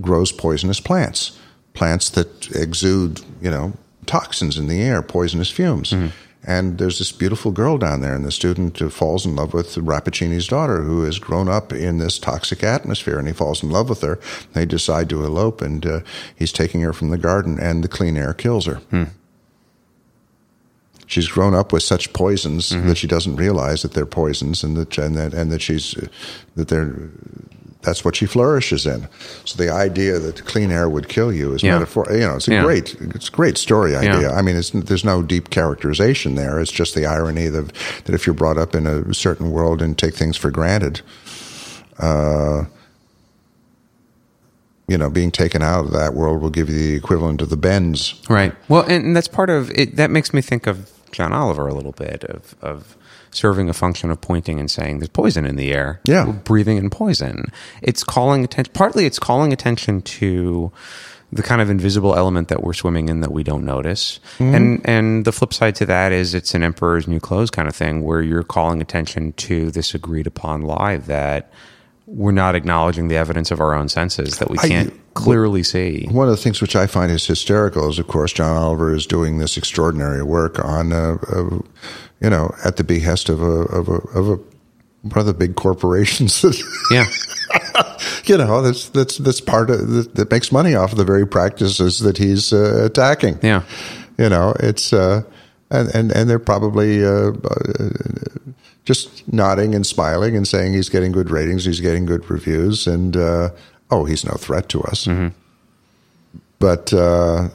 grows 0.00 0.32
poisonous 0.32 0.80
plants, 0.80 1.38
plants 1.74 2.10
that 2.10 2.50
exude 2.50 3.20
you 3.40 3.50
know 3.50 3.72
toxins 4.06 4.58
in 4.58 4.68
the 4.68 4.80
air, 4.80 5.02
poisonous 5.02 5.50
fumes. 5.50 5.94
And 6.44 6.78
there's 6.78 6.98
this 6.98 7.12
beautiful 7.12 7.52
girl 7.52 7.78
down 7.78 8.00
there, 8.00 8.16
and 8.16 8.24
the 8.24 8.32
student 8.32 8.76
falls 8.92 9.24
in 9.24 9.36
love 9.36 9.54
with 9.54 9.76
Rappaccini's 9.76 10.48
daughter, 10.48 10.82
who 10.82 11.04
has 11.04 11.20
grown 11.20 11.48
up 11.48 11.72
in 11.72 11.98
this 11.98 12.18
toxic 12.18 12.64
atmosphere, 12.64 13.16
and 13.16 13.28
he 13.28 13.32
falls 13.32 13.62
in 13.62 13.70
love 13.70 13.88
with 13.88 14.00
her. 14.02 14.18
They 14.52 14.66
decide 14.66 15.08
to 15.10 15.24
elope, 15.24 15.62
and 15.62 15.86
uh, 15.86 16.00
he's 16.34 16.50
taking 16.50 16.80
her 16.80 16.92
from 16.92 17.10
the 17.10 17.18
garden, 17.18 17.60
and 17.60 17.84
the 17.84 17.88
clean 17.88 18.16
air 18.16 18.34
kills 18.34 18.66
her. 18.66 18.80
She's 21.12 21.28
grown 21.28 21.54
up 21.54 21.74
with 21.74 21.82
such 21.82 22.10
poisons 22.14 22.70
that 22.70 22.96
she 22.96 23.06
doesn't 23.06 23.36
realize 23.36 23.82
that 23.82 23.92
they're 23.92 24.06
poisons, 24.06 24.64
and 24.64 24.76
that 24.78 24.96
and 24.96 25.14
that 25.14 25.34
and 25.34 25.52
that 25.52 25.60
she's 25.60 25.94
that 26.56 26.68
they're 26.68 26.94
that's 27.82 28.02
what 28.02 28.16
she 28.16 28.24
flourishes 28.26 28.86
in. 28.86 29.08
So 29.44 29.62
the 29.62 29.70
idea 29.70 30.18
that 30.20 30.44
clean 30.46 30.70
air 30.70 30.88
would 30.88 31.08
kill 31.08 31.30
you 31.32 31.52
is 31.52 31.62
Yeah. 31.62 31.72
metaphor. 31.74 32.06
You 32.12 32.20
know, 32.20 32.36
it's 32.36 32.48
a 32.48 32.52
Yeah. 32.52 32.62
great, 32.62 32.94
it's 33.14 33.28
a 33.28 33.30
great 33.32 33.58
story 33.58 33.94
idea. 33.96 34.20
Yeah. 34.30 34.38
I 34.38 34.40
mean, 34.40 34.54
it's, 34.56 34.70
there's 34.70 35.04
no 35.04 35.20
deep 35.20 35.50
characterization 35.50 36.34
there. 36.36 36.60
It's 36.60 36.70
just 36.72 36.94
the 36.94 37.04
irony 37.06 37.48
that 37.48 37.72
that 38.04 38.14
if 38.14 38.24
you're 38.26 38.34
brought 38.34 38.56
up 38.56 38.74
in 38.74 38.86
a 38.86 39.12
certain 39.12 39.50
world 39.50 39.82
and 39.82 39.98
take 39.98 40.14
things 40.14 40.36
for 40.38 40.50
granted, 40.50 41.02
uh, 41.98 42.64
you 44.88 44.96
know, 44.98 45.10
being 45.10 45.30
taken 45.30 45.60
out 45.62 45.84
of 45.86 45.92
that 45.92 46.14
world 46.14 46.40
will 46.40 46.50
give 46.50 46.68
you 46.68 46.76
the 46.78 46.94
equivalent 46.96 47.42
of 47.42 47.50
the 47.50 47.56
bends. 47.56 48.14
Right. 48.30 48.54
Well, 48.68 48.82
and 48.88 49.14
that's 49.16 49.28
part 49.28 49.50
of 49.50 49.70
it. 49.74 49.96
That 49.96 50.10
makes 50.10 50.32
me 50.32 50.40
think 50.40 50.66
of 50.66 50.88
John 51.12 51.32
Oliver 51.32 51.68
a 51.68 51.74
little 51.74 51.92
bit 51.92 52.24
of 52.24 52.56
of 52.62 52.96
serving 53.30 53.68
a 53.68 53.72
function 53.72 54.10
of 54.10 54.20
pointing 54.20 54.60
and 54.60 54.70
saying 54.70 54.98
there's 54.98 55.08
poison 55.08 55.46
in 55.46 55.56
the 55.56 55.72
air. 55.72 56.00
Yeah. 56.04 56.26
We're 56.26 56.32
breathing 56.32 56.76
in 56.76 56.90
poison. 56.90 57.46
It's 57.80 58.04
calling 58.04 58.44
attention. 58.44 58.72
Partly, 58.74 59.06
it's 59.06 59.18
calling 59.18 59.52
attention 59.52 60.02
to 60.02 60.70
the 61.32 61.42
kind 61.42 61.62
of 61.62 61.70
invisible 61.70 62.14
element 62.14 62.48
that 62.48 62.62
we're 62.62 62.74
swimming 62.74 63.08
in 63.08 63.20
that 63.20 63.32
we 63.32 63.42
don't 63.42 63.64
notice. 63.64 64.20
Mm-hmm. 64.38 64.54
And 64.54 64.80
and 64.84 65.24
the 65.24 65.32
flip 65.32 65.54
side 65.54 65.74
to 65.76 65.86
that 65.86 66.12
is 66.12 66.34
it's 66.34 66.54
an 66.54 66.62
emperor's 66.62 67.08
new 67.08 67.20
clothes 67.20 67.50
kind 67.50 67.68
of 67.68 67.74
thing 67.74 68.02
where 68.02 68.20
you're 68.20 68.42
calling 68.42 68.82
attention 68.82 69.32
to 69.34 69.70
this 69.70 69.94
agreed 69.94 70.26
upon 70.26 70.62
lie 70.62 70.98
that 70.98 71.50
we're 72.14 72.30
not 72.30 72.54
acknowledging 72.54 73.08
the 73.08 73.16
evidence 73.16 73.50
of 73.50 73.58
our 73.60 73.74
own 73.74 73.88
senses 73.88 74.38
that 74.38 74.50
we 74.50 74.58
can't 74.58 74.92
clearly 75.14 75.62
see. 75.62 76.06
One 76.10 76.28
of 76.28 76.36
the 76.36 76.42
things 76.42 76.60
which 76.60 76.76
I 76.76 76.86
find 76.86 77.10
is 77.10 77.26
hysterical 77.26 77.88
is, 77.88 77.98
of 77.98 78.06
course, 78.06 78.32
John 78.34 78.54
Oliver 78.54 78.94
is 78.94 79.06
doing 79.06 79.38
this 79.38 79.56
extraordinary 79.56 80.22
work 80.22 80.62
on, 80.62 80.92
uh, 80.92 81.16
uh, 81.34 81.58
you 82.20 82.28
know, 82.28 82.54
at 82.64 82.76
the 82.76 82.84
behest 82.84 83.30
of 83.30 83.40
a 83.40 83.44
of 83.44 83.88
a 83.88 83.94
of 84.18 84.28
a 84.28 84.36
one 85.02 85.18
of 85.18 85.26
the 85.26 85.34
big 85.34 85.56
corporations 85.56 86.42
that 86.42 86.56
Yeah. 86.90 87.06
you 88.24 88.36
know 88.38 88.62
that's 88.62 88.88
that's 88.90 89.18
that's 89.18 89.40
part 89.40 89.70
of 89.70 89.88
that, 89.88 90.14
that 90.14 90.30
makes 90.30 90.52
money 90.52 90.74
off 90.74 90.92
of 90.92 90.98
the 90.98 91.04
very 91.04 91.26
practices 91.26 91.98
that 92.00 92.18
he's 92.18 92.52
uh, 92.52 92.84
attacking. 92.84 93.38
Yeah. 93.42 93.62
you 94.18 94.28
know 94.28 94.54
it's 94.60 94.92
uh, 94.92 95.22
and 95.70 95.88
and, 95.94 96.12
and 96.12 96.28
they're 96.30 96.38
probably 96.38 97.04
uh, 97.04 97.32
uh, 97.32 97.88
just 98.84 99.26
nodding 99.32 99.74
and 99.74 99.86
smiling 99.86 100.36
and 100.36 100.46
saying 100.46 100.72
he's 100.72 100.88
getting 100.88 101.12
good 101.12 101.30
ratings, 101.30 101.64
he's 101.64 101.80
getting 101.80 102.04
good 102.04 102.28
reviews, 102.28 102.86
and 102.86 103.16
uh, 103.16 103.50
oh, 103.90 104.04
he's 104.04 104.24
no 104.24 104.32
threat 104.32 104.68
to 104.70 104.82
us. 104.82 105.06
Mm-hmm. 105.06 105.28
But 106.58 106.92
uh, 106.92 107.48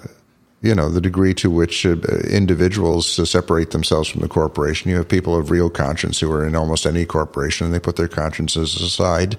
you 0.62 0.74
know 0.74 0.90
the 0.90 1.02
degree 1.02 1.34
to 1.36 1.50
which 1.50 1.86
uh, 1.86 1.96
individuals 2.30 3.20
uh, 3.20 3.26
separate 3.26 3.72
themselves 3.72 4.10
from 4.10 4.22
the 4.22 4.28
corporation. 4.28 4.90
You 4.90 4.98
have 4.98 5.10
people 5.10 5.36
of 5.36 5.52
real 5.52 5.70
conscience 5.70 6.20
who 6.20 6.32
are 6.32 6.46
in 6.46 6.56
almost 6.56 6.86
any 6.86 7.06
corporation, 7.06 7.66
and 7.66 7.74
they 7.74 7.80
put 7.80 7.96
their 7.96 8.08
consciences 8.08 8.80
aside 8.82 9.38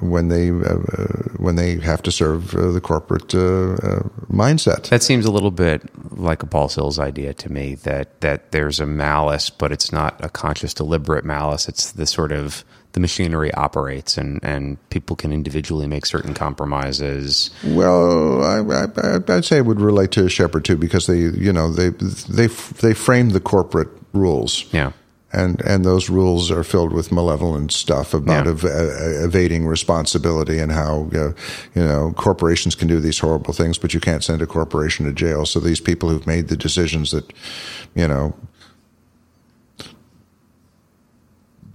when 0.00 0.28
they 0.28 0.50
uh, 0.50 0.76
when 1.38 1.56
they 1.56 1.76
have 1.76 2.02
to 2.02 2.12
serve 2.12 2.54
uh, 2.54 2.70
the 2.70 2.80
corporate 2.80 3.34
uh, 3.34 3.74
uh, 3.74 4.02
mindset. 4.30 4.88
That 4.90 5.02
seems 5.02 5.24
a 5.24 5.30
little 5.30 5.50
bit 5.50 5.82
like 6.18 6.42
a 6.42 6.46
Paul 6.46 6.68
Sills 6.68 6.98
idea 6.98 7.34
to 7.34 7.52
me 7.52 7.76
that 7.76 8.20
that 8.20 8.52
there's 8.52 8.80
a 8.80 8.86
malice, 8.86 9.50
but 9.50 9.72
it's 9.72 9.92
not 9.92 10.22
a 10.24 10.28
conscious, 10.28 10.74
deliberate 10.74 11.24
malice. 11.24 11.68
It's 11.68 11.92
the 11.92 12.06
sort 12.06 12.32
of 12.32 12.64
the 12.92 13.00
machinery 13.00 13.52
operates, 13.54 14.18
and 14.18 14.40
and 14.42 14.76
people 14.90 15.16
can 15.16 15.32
individually 15.32 15.86
make 15.86 16.04
certain 16.06 16.34
compromises. 16.34 17.50
Well, 17.64 18.42
I, 18.42 18.60
I, 18.60 19.36
I'd 19.36 19.44
say 19.44 19.58
it 19.58 19.66
would 19.66 19.80
relate 19.80 20.12
to 20.12 20.28
Shepherd 20.28 20.64
too, 20.64 20.76
because 20.76 21.06
they 21.06 21.18
you 21.18 21.52
know 21.52 21.70
they 21.70 21.90
they 21.90 22.46
they 22.46 22.94
framed 22.94 23.32
the 23.32 23.40
corporate 23.40 23.88
rules. 24.12 24.66
Yeah 24.72 24.92
and 25.32 25.60
and 25.62 25.84
those 25.84 26.08
rules 26.08 26.50
are 26.50 26.62
filled 26.64 26.92
with 26.92 27.10
malevolent 27.12 27.72
stuff 27.72 28.14
about 28.14 28.46
Yeah. 28.46 28.52
ev- 28.52 28.64
uh, 28.64 29.24
evading 29.26 29.66
responsibility 29.66 30.58
and 30.58 30.72
how 30.72 31.08
uh, 31.14 31.32
you 31.74 31.84
know 31.84 32.12
corporations 32.16 32.74
can 32.74 32.88
do 32.88 33.00
these 33.00 33.18
horrible 33.18 33.52
things, 33.52 33.78
but 33.78 33.92
you 33.92 34.00
can't 34.00 34.22
send 34.24 34.40
a 34.42 34.46
corporation 34.46 35.04
to 35.06 35.12
jail. 35.12 35.44
So 35.44 35.60
these 35.60 35.80
people 35.80 36.08
who've 36.10 36.26
made 36.26 36.48
the 36.48 36.56
decisions 36.56 37.10
that 37.10 37.32
you 37.94 38.06
know 38.08 38.34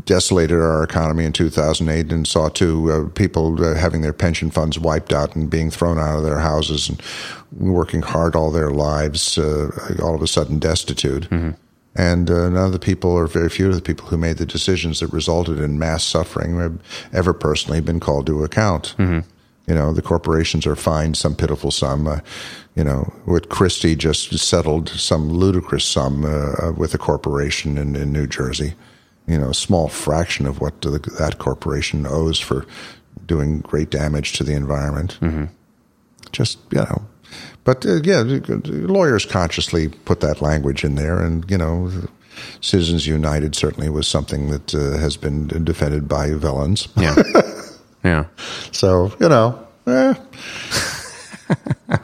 desolated 0.05 0.57
our 0.57 0.83
economy 0.83 1.25
in 1.25 1.31
2008 1.31 2.11
and 2.11 2.27
saw 2.27 2.49
to 2.49 2.91
uh, 2.91 3.09
people 3.09 3.63
uh, 3.63 3.75
having 3.75 4.01
their 4.01 4.13
pension 4.13 4.49
funds 4.49 4.79
wiped 4.79 5.13
out 5.13 5.35
and 5.35 5.49
being 5.49 5.69
thrown 5.69 5.99
out 5.99 6.17
of 6.17 6.23
their 6.23 6.39
houses 6.39 6.89
and 6.89 7.01
working 7.51 8.01
hard 8.01 8.35
all 8.35 8.49
their 8.49 8.71
lives, 8.71 9.37
uh, 9.37 9.69
all 10.01 10.15
of 10.15 10.21
a 10.21 10.27
sudden 10.27 10.57
destitute. 10.57 11.27
And 11.95 12.29
uh, 12.29 12.49
none 12.49 12.65
of 12.67 12.71
the 12.71 12.79
people, 12.79 13.11
or 13.11 13.27
very 13.27 13.49
few 13.49 13.67
of 13.67 13.75
the 13.75 13.81
people 13.81 14.07
who 14.07 14.17
made 14.17 14.37
the 14.37 14.45
decisions 14.45 15.01
that 15.01 15.11
resulted 15.11 15.59
in 15.59 15.77
mass 15.77 16.03
suffering, 16.05 16.57
have 16.59 16.79
ever 17.11 17.33
personally 17.33 17.81
been 17.81 17.99
called 17.99 18.25
to 18.27 18.43
account. 18.45 18.95
You 19.67 19.75
know, 19.75 19.93
the 19.93 20.01
corporations 20.01 20.65
are 20.65 20.75
fined 20.75 21.17
some 21.17 21.35
pitiful 21.35 21.69
sum. 21.69 22.07
Uh, 22.07 22.19
you 22.75 22.83
know, 22.83 23.13
what 23.25 23.49
Christie 23.49 23.95
just 23.95 24.37
settled 24.39 24.89
some 24.89 25.29
ludicrous 25.29 25.85
sum 25.85 26.23
uh, 26.25 26.27
uh, 26.67 26.71
with 26.77 26.93
a 26.93 26.97
corporation 26.97 27.77
in, 27.77 27.95
in 27.95 28.11
New 28.13 28.25
Jersey. 28.25 28.73
You 29.27 29.37
know, 29.37 29.49
a 29.49 29.53
small 29.53 29.87
fraction 29.89 30.45
of 30.47 30.61
what 30.61 30.81
the, 30.81 30.91
that 31.19 31.37
corporation 31.39 32.07
owes 32.07 32.39
for 32.39 32.65
doing 33.27 33.59
great 33.59 33.89
damage 33.89 34.33
to 34.33 34.43
the 34.43 34.53
environment. 34.53 35.19
Just, 36.31 36.57
you 36.71 36.79
know, 36.79 37.05
but 37.63 37.85
uh, 37.85 38.01
yeah, 38.03 38.23
lawyers 38.65 39.25
consciously 39.25 39.89
put 39.89 40.19
that 40.21 40.41
language 40.41 40.83
in 40.83 40.95
there, 40.95 41.19
and 41.19 41.49
you 41.49 41.57
know, 41.57 41.91
Citizens 42.61 43.07
United 43.07 43.55
certainly 43.55 43.89
was 43.89 44.07
something 44.07 44.49
that 44.49 44.73
uh, 44.73 44.97
has 44.97 45.17
been 45.17 45.47
defended 45.63 46.07
by 46.07 46.33
villains. 46.33 46.87
Yeah, 46.95 47.15
yeah. 48.03 48.25
So 48.71 49.13
you 49.19 49.29
know, 49.29 49.67
eh. 49.87 50.13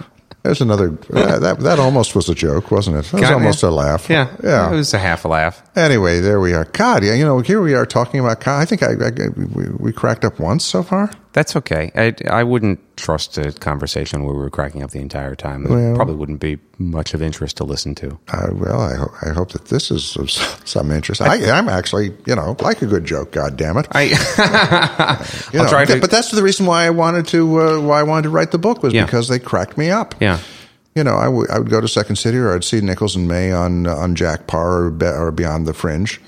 there's 0.44 0.62
another. 0.62 0.98
Uh, 1.12 1.40
that 1.40 1.60
that 1.60 1.80
almost 1.80 2.16
was 2.16 2.30
a 2.30 2.36
joke, 2.36 2.72
wasn't 2.72 2.98
it? 2.98 3.06
That 3.12 3.22
was 3.22 3.32
almost 3.32 3.64
a 3.64 3.72
laugh. 3.72 4.10
Yeah, 4.10 4.30
yeah. 4.44 4.72
It 4.72 4.76
was 4.76 4.94
a 4.94 5.00
half 5.00 5.26
a 5.26 5.28
laugh. 5.28 5.62
Anyway, 5.78 6.20
there 6.22 6.40
we 6.40 6.54
are. 6.54 6.66
God, 6.66 7.04
yeah, 7.04 7.14
you 7.14 7.24
know, 7.24 7.38
here 7.40 7.62
we 7.62 7.76
are 7.76 7.86
talking 7.86 8.20
about. 8.20 8.48
I 8.48 8.66
think 8.66 8.82
I, 8.82 8.94
I 8.94 9.12
we, 9.54 9.66
we 9.78 9.94
cracked 9.94 10.26
up 10.26 10.40
once 10.40 10.66
so 10.66 10.82
far. 10.82 11.12
That's 11.34 11.56
okay. 11.56 11.92
I, 11.94 12.16
I 12.32 12.44
wouldn't 12.44 12.80
trust 12.98 13.38
a 13.38 13.52
conversation 13.52 14.24
where 14.24 14.34
we 14.34 14.40
were 14.40 14.50
cracking 14.50 14.82
up 14.82 14.90
the 14.90 14.98
entire 15.00 15.36
time. 15.36 15.66
It 15.68 15.70
Well- 15.70 15.96
probably 15.96 16.16
wouldn't 16.16 16.40
be 16.40 16.58
much 16.80 17.14
of 17.14 17.22
interest 17.22 17.58
to 17.58 17.64
listen 17.64 17.94
to. 17.96 18.18
Uh, 18.28 18.48
well, 18.54 18.82
I, 18.82 18.96
ho- 18.96 19.14
I 19.22 19.30
hope 19.34 19.52
that 19.52 19.66
this 19.66 19.92
is 19.92 20.18
of 20.18 20.32
some 20.32 20.90
interest. 20.90 21.22
I, 21.22 21.48
I'm 21.52 21.70
actually, 21.70 22.12
you 22.26 22.36
know, 22.36 22.56
like 22.60 22.82
a 22.82 22.88
good 22.88 23.06
joke. 23.06 23.32
God 23.32 23.56
damn 23.56 23.78
it! 23.78 23.88
I 23.92 24.04
You 25.54 25.60
I'll 25.62 25.70
try 25.70 25.86
to- 25.86 26.00
But 26.02 26.10
that's 26.10 26.32
the 26.32 26.42
reason 26.42 26.66
why 26.66 26.86
I 26.86 26.90
wanted 26.90 27.28
to 27.28 27.62
uh, 27.62 27.82
why 27.82 28.00
I 28.00 28.04
wanted 28.04 28.24
to 28.24 28.30
write 28.30 28.50
the 28.50 28.58
book 28.58 28.82
was 28.82 28.96
Yeah. 28.96 29.06
because 29.06 29.28
they 29.28 29.38
cracked 29.38 29.78
me 29.78 29.92
up. 29.92 30.16
yeah. 30.20 30.40
You 30.98 31.04
know, 31.04 31.16
I, 31.16 31.26
w- 31.26 31.46
I 31.52 31.60
would 31.60 31.70
go 31.70 31.80
to 31.80 31.88
Second 31.88 32.16
City 32.16 32.40
or 32.40 32.56
I'd 32.56 32.64
see 32.64 32.82
Nichols 32.82 33.16
and 33.16 33.28
May 33.28 33.52
on 33.52 33.86
on 33.86 34.16
Jack 34.16 34.48
Paar 34.48 34.86
or, 34.86 34.90
Be- 34.90 35.06
or 35.06 35.32
Beyond 35.32 35.68
the 35.68 35.74
Fringe. 35.76 36.20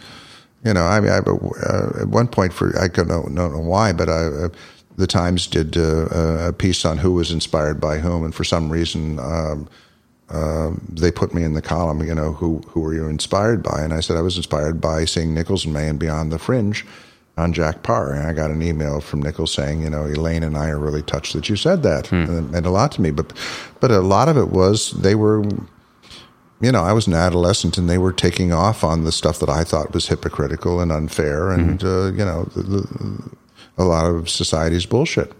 You 0.63 0.75
know, 0.75 0.83
I 0.83 0.99
mean, 0.99 1.09
I, 1.09 1.17
uh, 1.17 2.01
at 2.01 2.07
one 2.07 2.27
point 2.27 2.53
for 2.53 2.79
I 2.79 2.87
don't 2.87 3.07
know, 3.07 3.23
don't 3.23 3.51
know 3.53 3.59
why, 3.59 3.93
but 3.93 4.09
I, 4.09 4.25
uh, 4.25 4.49
the 4.95 5.07
Times 5.07 5.47
did 5.47 5.75
uh, 5.75 6.49
a 6.49 6.53
piece 6.53 6.85
on 6.85 6.99
who 6.99 7.13
was 7.13 7.31
inspired 7.31 7.81
by 7.81 7.97
whom, 7.97 8.23
and 8.23 8.35
for 8.35 8.43
some 8.43 8.69
reason. 8.71 9.19
Um, 9.19 9.67
um, 10.31 10.85
they 10.91 11.09
put 11.09 11.33
me 11.33 11.43
in 11.43 11.53
the 11.53 11.61
column, 11.63 12.03
you 12.05 12.13
know, 12.13 12.33
who 12.33 12.59
who 12.67 12.81
were 12.81 12.93
you 12.93 13.07
inspired 13.07 13.63
by? 13.63 13.81
And 13.81 13.91
I 13.91 13.99
said 13.99 14.15
I 14.15 14.21
was 14.21 14.37
inspired 14.37 14.79
by 14.79 15.05
seeing 15.05 15.33
Nichols 15.33 15.65
and 15.65 15.73
May 15.73 15.89
and 15.89 15.97
Beyond 15.97 16.31
the 16.31 16.37
Fringe 16.37 16.85
on 17.39 17.53
Jack 17.53 17.81
Paar. 17.83 18.13
And 18.13 18.27
I 18.27 18.33
got 18.33 18.51
an 18.51 18.61
email 18.61 19.01
from 19.01 19.21
Nichols 19.21 19.53
saying, 19.53 19.81
you 19.81 19.89
know, 19.89 20.05
Elaine 20.05 20.43
and 20.43 20.57
I 20.57 20.69
are 20.69 20.79
really 20.79 21.01
touched 21.01 21.33
that 21.33 21.49
you 21.49 21.55
said 21.55 21.81
that. 21.83 22.11
And 22.27 22.37
it 22.37 22.51
meant 22.51 22.65
a 22.65 22.71
lot 22.71 22.91
to 22.93 23.01
me. 23.01 23.11
But 23.11 23.33
but 23.79 23.91
a 23.91 24.01
lot 24.01 24.29
of 24.29 24.37
it 24.37 24.49
was 24.49 24.91
they 24.91 25.15
were 25.15 25.43
you 26.61 26.71
know, 26.71 26.83
I 26.83 26.91
was 26.93 27.07
an 27.07 27.13
adolescent 27.13 27.77
and 27.77 27.89
they 27.89 27.97
were 27.97 28.11
taking 28.11 28.51
off 28.51 28.83
on 28.83 29.05
the 29.05 29.11
stuff 29.11 29.39
that 29.39 29.49
I 29.49 29.63
thought 29.63 29.93
was 29.93 30.07
hypocritical 30.07 30.81
and 30.81 30.91
unfair 30.91 31.51
and, 31.51 31.81
uh, 31.83 32.11
you 32.11 32.25
know, 32.25 32.43
the, 32.53 32.63
the, 32.63 33.31
a 33.77 33.85
lot 33.85 34.05
of 34.07 34.29
society's 34.29 34.85
bullshit. 34.85 35.31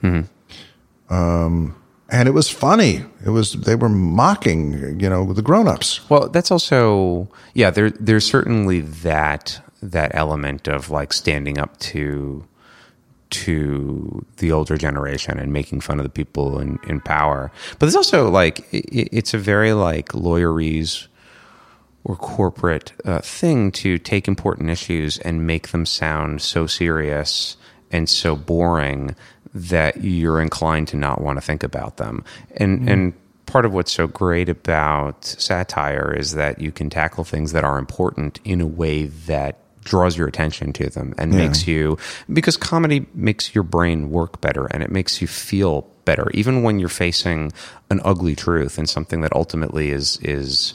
Um, 1.09 1.75
and 2.09 2.27
it 2.27 2.31
was 2.31 2.49
funny. 2.49 3.03
It 3.25 3.31
was, 3.31 3.53
they 3.53 3.75
were 3.75 3.89
mocking, 3.89 4.97
you 4.99 5.09
know, 5.09 5.33
the 5.33 5.41
grown 5.41 5.67
ups. 5.67 6.09
Well, 6.09 6.29
that's 6.29 6.51
also 6.51 7.29
yeah. 7.53 7.69
There 7.69 7.89
there's 7.91 8.25
certainly 8.25 8.79
that 8.79 9.61
that 9.81 10.11
element 10.13 10.67
of 10.67 10.89
like 10.89 11.13
standing 11.13 11.57
up 11.57 11.77
to 11.79 12.45
to 13.29 14.25
the 14.37 14.51
older 14.51 14.75
generation 14.75 15.37
and 15.37 15.53
making 15.53 15.81
fun 15.81 15.99
of 15.99 16.03
the 16.03 16.09
people 16.09 16.59
in, 16.59 16.79
in 16.87 16.99
power. 16.99 17.51
But 17.71 17.81
there's 17.81 17.95
also 17.95 18.29
like 18.29 18.59
it, 18.73 19.09
it's 19.11 19.33
a 19.33 19.37
very 19.37 19.73
like 19.73 20.09
lawyerese 20.09 21.07
or 22.03 22.15
corporate 22.15 22.93
uh, 23.05 23.19
thing 23.19 23.71
to 23.71 23.97
take 23.97 24.27
important 24.27 24.69
issues 24.69 25.19
and 25.19 25.45
make 25.45 25.69
them 25.69 25.85
sound 25.85 26.41
so 26.41 26.65
serious 26.65 27.57
and 27.91 28.09
so 28.09 28.35
boring 28.35 29.15
that 29.53 30.03
you're 30.03 30.41
inclined 30.41 30.87
to 30.87 30.97
not 30.97 31.21
want 31.21 31.37
to 31.37 31.41
think 31.41 31.63
about 31.63 31.97
them. 31.97 32.23
And 32.57 32.89
and 32.89 33.13
part 33.45 33.65
of 33.65 33.73
what's 33.73 33.91
so 33.91 34.07
great 34.07 34.47
about 34.47 35.25
satire 35.25 36.13
is 36.13 36.33
that 36.33 36.61
you 36.61 36.71
can 36.71 36.89
tackle 36.89 37.23
things 37.23 37.51
that 37.51 37.63
are 37.63 37.79
important 37.79 38.39
in 38.43 38.61
a 38.61 38.67
way 38.67 39.07
that 39.07 39.57
draws 39.83 40.17
your 40.17 40.27
attention 40.27 40.73
to 40.73 40.89
them 40.89 41.13
and 41.17 41.31
makes 41.33 41.67
you 41.67 41.97
because 42.31 42.57
comedy 42.57 43.05
makes 43.13 43.55
your 43.55 43.63
brain 43.63 44.09
work 44.09 44.41
better 44.41 44.65
and 44.67 44.83
it 44.83 44.91
makes 44.91 45.21
you 45.21 45.27
feel 45.27 45.81
better 46.05 46.29
even 46.33 46.63
when 46.63 46.79
you're 46.79 46.89
facing 46.89 47.51
an 47.89 48.01
ugly 48.03 48.35
truth 48.35 48.77
and 48.77 48.89
something 48.89 49.21
that 49.21 49.33
ultimately 49.33 49.91
is 49.91 50.17
is 50.21 50.73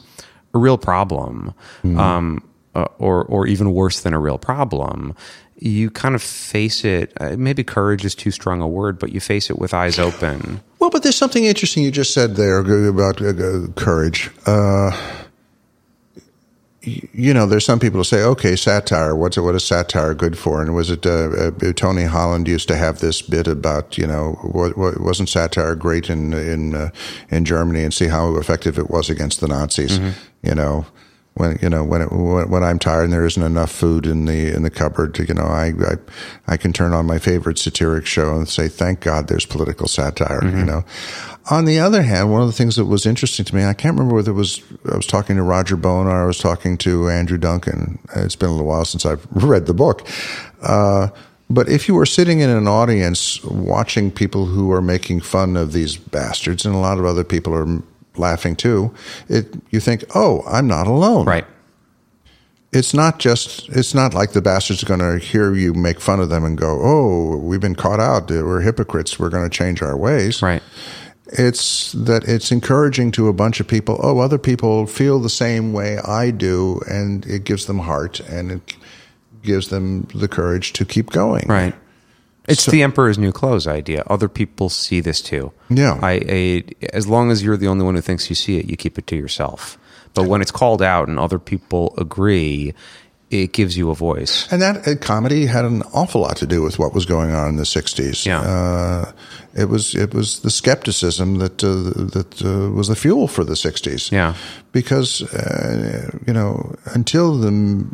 a 0.54 0.58
real 0.58 0.78
problem, 0.78 1.52
um, 1.98 2.42
uh, 2.74 2.86
or 2.98 3.24
or 3.24 3.46
even 3.46 3.72
worse 3.74 4.00
than 4.00 4.14
a 4.14 4.18
real 4.18 4.38
problem, 4.38 5.14
you 5.56 5.90
kind 5.90 6.14
of 6.14 6.22
face 6.22 6.84
it. 6.84 7.12
Uh, 7.20 7.36
maybe 7.36 7.64
courage 7.64 8.04
is 8.04 8.14
too 8.14 8.30
strong 8.30 8.60
a 8.60 8.68
word, 8.68 8.98
but 8.98 9.12
you 9.12 9.20
face 9.20 9.50
it 9.50 9.58
with 9.58 9.74
eyes 9.74 9.98
open. 9.98 10.60
Well, 10.78 10.90
but 10.90 11.02
there's 11.02 11.16
something 11.16 11.44
interesting 11.44 11.82
you 11.82 11.90
just 11.90 12.14
said 12.14 12.36
there 12.36 12.58
about 12.60 13.20
uh, 13.20 13.66
courage. 13.74 14.30
You 16.84 17.32
know, 17.32 17.46
there's 17.46 17.64
some 17.64 17.78
people 17.78 17.98
who 17.98 18.04
say, 18.04 18.22
"Okay, 18.22 18.56
satire. 18.56 19.14
What's 19.14 19.36
what 19.36 19.54
is 19.54 19.64
satire 19.64 20.14
good 20.14 20.36
for?" 20.38 20.60
And 20.62 20.74
was 20.74 20.90
it 20.90 21.06
uh, 21.06 21.10
uh, 21.10 21.72
Tony 21.74 22.04
Holland 22.04 22.46
used 22.48 22.68
to 22.68 22.76
have 22.76 22.98
this 22.98 23.22
bit 23.22 23.46
about, 23.46 23.96
you 23.96 24.06
know, 24.06 24.38
what, 24.42 24.76
what, 24.76 25.00
wasn't 25.00 25.28
satire 25.28 25.74
great 25.74 26.10
in 26.10 26.32
in 26.32 26.74
uh, 26.74 26.90
in 27.30 27.44
Germany, 27.44 27.84
and 27.84 27.94
see 27.94 28.08
how 28.08 28.36
effective 28.36 28.78
it 28.78 28.90
was 28.90 29.10
against 29.10 29.40
the 29.40 29.48
Nazis? 29.48 29.98
You 30.42 30.54
know. 30.54 30.86
When 31.34 31.58
you 31.60 31.68
know 31.68 31.82
when 31.82 32.02
it, 32.02 32.06
when 32.12 32.62
I'm 32.62 32.78
tired 32.78 33.04
and 33.04 33.12
there 33.12 33.26
isn't 33.26 33.42
enough 33.42 33.72
food 33.72 34.06
in 34.06 34.24
the 34.26 34.54
in 34.54 34.62
the 34.62 34.70
cupboard, 34.70 35.18
you 35.18 35.34
know 35.34 35.42
I, 35.42 35.72
I 35.80 35.94
I 36.46 36.56
can 36.56 36.72
turn 36.72 36.92
on 36.92 37.06
my 37.06 37.18
favorite 37.18 37.58
satiric 37.58 38.06
show 38.06 38.36
and 38.36 38.48
say, 38.48 38.68
"Thank 38.68 39.00
God 39.00 39.26
there's 39.26 39.46
political 39.46 39.88
satire." 39.88 40.44
You 40.44 40.64
know. 40.64 40.84
On 41.50 41.66
the 41.66 41.78
other 41.78 42.02
hand, 42.02 42.32
one 42.32 42.40
of 42.40 42.46
the 42.46 42.54
things 42.54 42.76
that 42.76 42.86
was 42.86 43.04
interesting 43.04 43.44
to 43.44 43.54
me, 43.54 43.64
I 43.64 43.74
can't 43.74 43.94
remember 43.94 44.14
whether 44.14 44.30
it 44.30 44.34
was 44.34 44.62
I 44.90 44.96
was 44.96 45.06
talking 45.06 45.36
to 45.36 45.42
Roger 45.42 45.76
Bowen 45.76 46.06
or 46.06 46.22
I 46.22 46.26
was 46.26 46.38
talking 46.38 46.78
to 46.78 47.10
Andrew 47.10 47.36
Duncan. 47.36 47.98
It's 48.16 48.36
been 48.36 48.48
a 48.48 48.52
little 48.52 48.66
while 48.66 48.86
since 48.86 49.04
I've 49.04 49.26
read 49.30 49.66
the 49.66 49.74
book. 49.74 50.08
Uh, 50.62 51.08
but 51.50 51.68
if 51.68 51.86
you 51.88 51.94
were 51.94 52.06
sitting 52.06 52.40
in 52.40 52.48
an 52.48 52.66
audience 52.66 53.42
watching 53.44 54.10
people 54.10 54.46
who 54.46 54.72
are 54.72 54.80
making 54.80 55.20
fun 55.20 55.56
of 55.56 55.72
these 55.72 55.96
bastards, 55.96 56.64
and 56.64 56.74
a 56.74 56.78
lot 56.78 56.98
of 56.98 57.04
other 57.04 57.24
people 57.24 57.54
are 57.54 57.82
laughing 58.16 58.56
too, 58.56 58.92
it 59.28 59.54
you 59.70 59.80
think, 59.80 60.04
"Oh, 60.14 60.42
I'm 60.46 60.66
not 60.66 60.86
alone." 60.86 61.26
Right. 61.26 61.46
it's 62.72 62.92
not 62.92 63.20
just 63.20 63.68
it's 63.68 63.94
not 63.94 64.14
like 64.14 64.32
the 64.32 64.42
bastards 64.42 64.82
are 64.82 64.86
going 64.86 64.98
to 64.98 65.24
hear 65.24 65.54
you 65.54 65.72
make 65.74 66.00
fun 66.00 66.18
of 66.20 66.28
them 66.28 66.44
and 66.44 66.58
go, 66.58 66.80
"Oh, 66.82 67.36
we've 67.36 67.60
been 67.60 67.76
caught 67.76 68.00
out. 68.00 68.28
We're 68.30 68.60
hypocrites. 68.62 69.18
We're 69.18 69.30
going 69.30 69.48
to 69.48 69.56
change 69.56 69.80
our 69.82 69.96
ways." 69.96 70.42
Right. 70.42 70.62
It's 71.28 71.92
that 71.92 72.24
it's 72.24 72.52
encouraging 72.52 73.12
to 73.12 73.28
a 73.28 73.32
bunch 73.32 73.58
of 73.60 73.66
people. 73.66 73.98
Oh, 74.02 74.18
other 74.18 74.38
people 74.38 74.86
feel 74.86 75.20
the 75.20 75.30
same 75.30 75.72
way 75.72 75.98
I 75.98 76.30
do, 76.30 76.80
and 76.88 77.24
it 77.26 77.44
gives 77.44 77.66
them 77.66 77.78
heart 77.80 78.20
and 78.20 78.50
it 78.52 78.76
gives 79.42 79.68
them 79.68 80.08
the 80.14 80.28
courage 80.28 80.72
to 80.74 80.84
keep 80.84 81.10
going. 81.10 81.46
Right. 81.48 81.74
It's 82.48 82.64
So- 82.64 82.70
the 82.70 82.82
emperor's 82.82 83.18
new 83.18 83.32
clothes 83.32 83.66
idea. 83.66 84.02
Other 84.08 84.28
people 84.28 84.68
see 84.68 85.00
this 85.00 85.20
too. 85.20 85.52
Yeah. 85.70 85.98
I, 86.02 86.12
I 86.28 86.64
as 86.92 87.06
long 87.06 87.30
as 87.30 87.42
you're 87.42 87.56
the 87.56 87.68
only 87.68 87.84
one 87.84 87.94
who 87.94 88.00
thinks 88.00 88.28
you 88.28 88.34
see 88.36 88.58
it, 88.58 88.66
you 88.70 88.76
keep 88.76 88.98
it 88.98 89.06
to 89.08 89.16
yourself. 89.16 89.78
But 90.14 90.24
when 90.26 90.40
it's 90.42 90.50
called 90.52 90.80
out 90.82 91.08
and 91.08 91.18
other 91.18 91.38
people 91.38 91.92
agree, 91.98 92.74
it 93.30 93.52
gives 93.52 93.76
you 93.76 93.90
a 93.90 93.94
voice. 93.94 94.46
And 94.52 94.62
that 94.62 94.86
uh, 94.86 94.94
comedy 95.00 95.46
had 95.46 95.64
an 95.64 95.82
awful 95.92 96.20
lot 96.20 96.36
to 96.36 96.46
do 96.46 96.62
with 96.62 96.78
what 96.78 96.94
was 96.94 97.04
going 97.06 97.32
on 97.32 97.48
in 97.48 97.56
the 97.56 97.64
'60s. 97.64 98.24
Yeah. 98.24 98.40
Uh, 98.40 99.12
it 99.56 99.68
was 99.68 99.94
it 99.94 100.12
was 100.12 100.40
the 100.40 100.50
skepticism 100.50 101.38
that 101.38 101.62
uh, 101.62 101.74
that 102.12 102.42
uh, 102.44 102.70
was 102.72 102.88
the 102.88 102.96
fuel 102.96 103.28
for 103.28 103.44
the 103.44 103.54
'60s. 103.54 104.10
Yeah. 104.10 104.34
because 104.72 105.22
uh, 105.32 106.10
you 106.26 106.32
know 106.32 106.74
until 106.94 107.38
the 107.38 107.50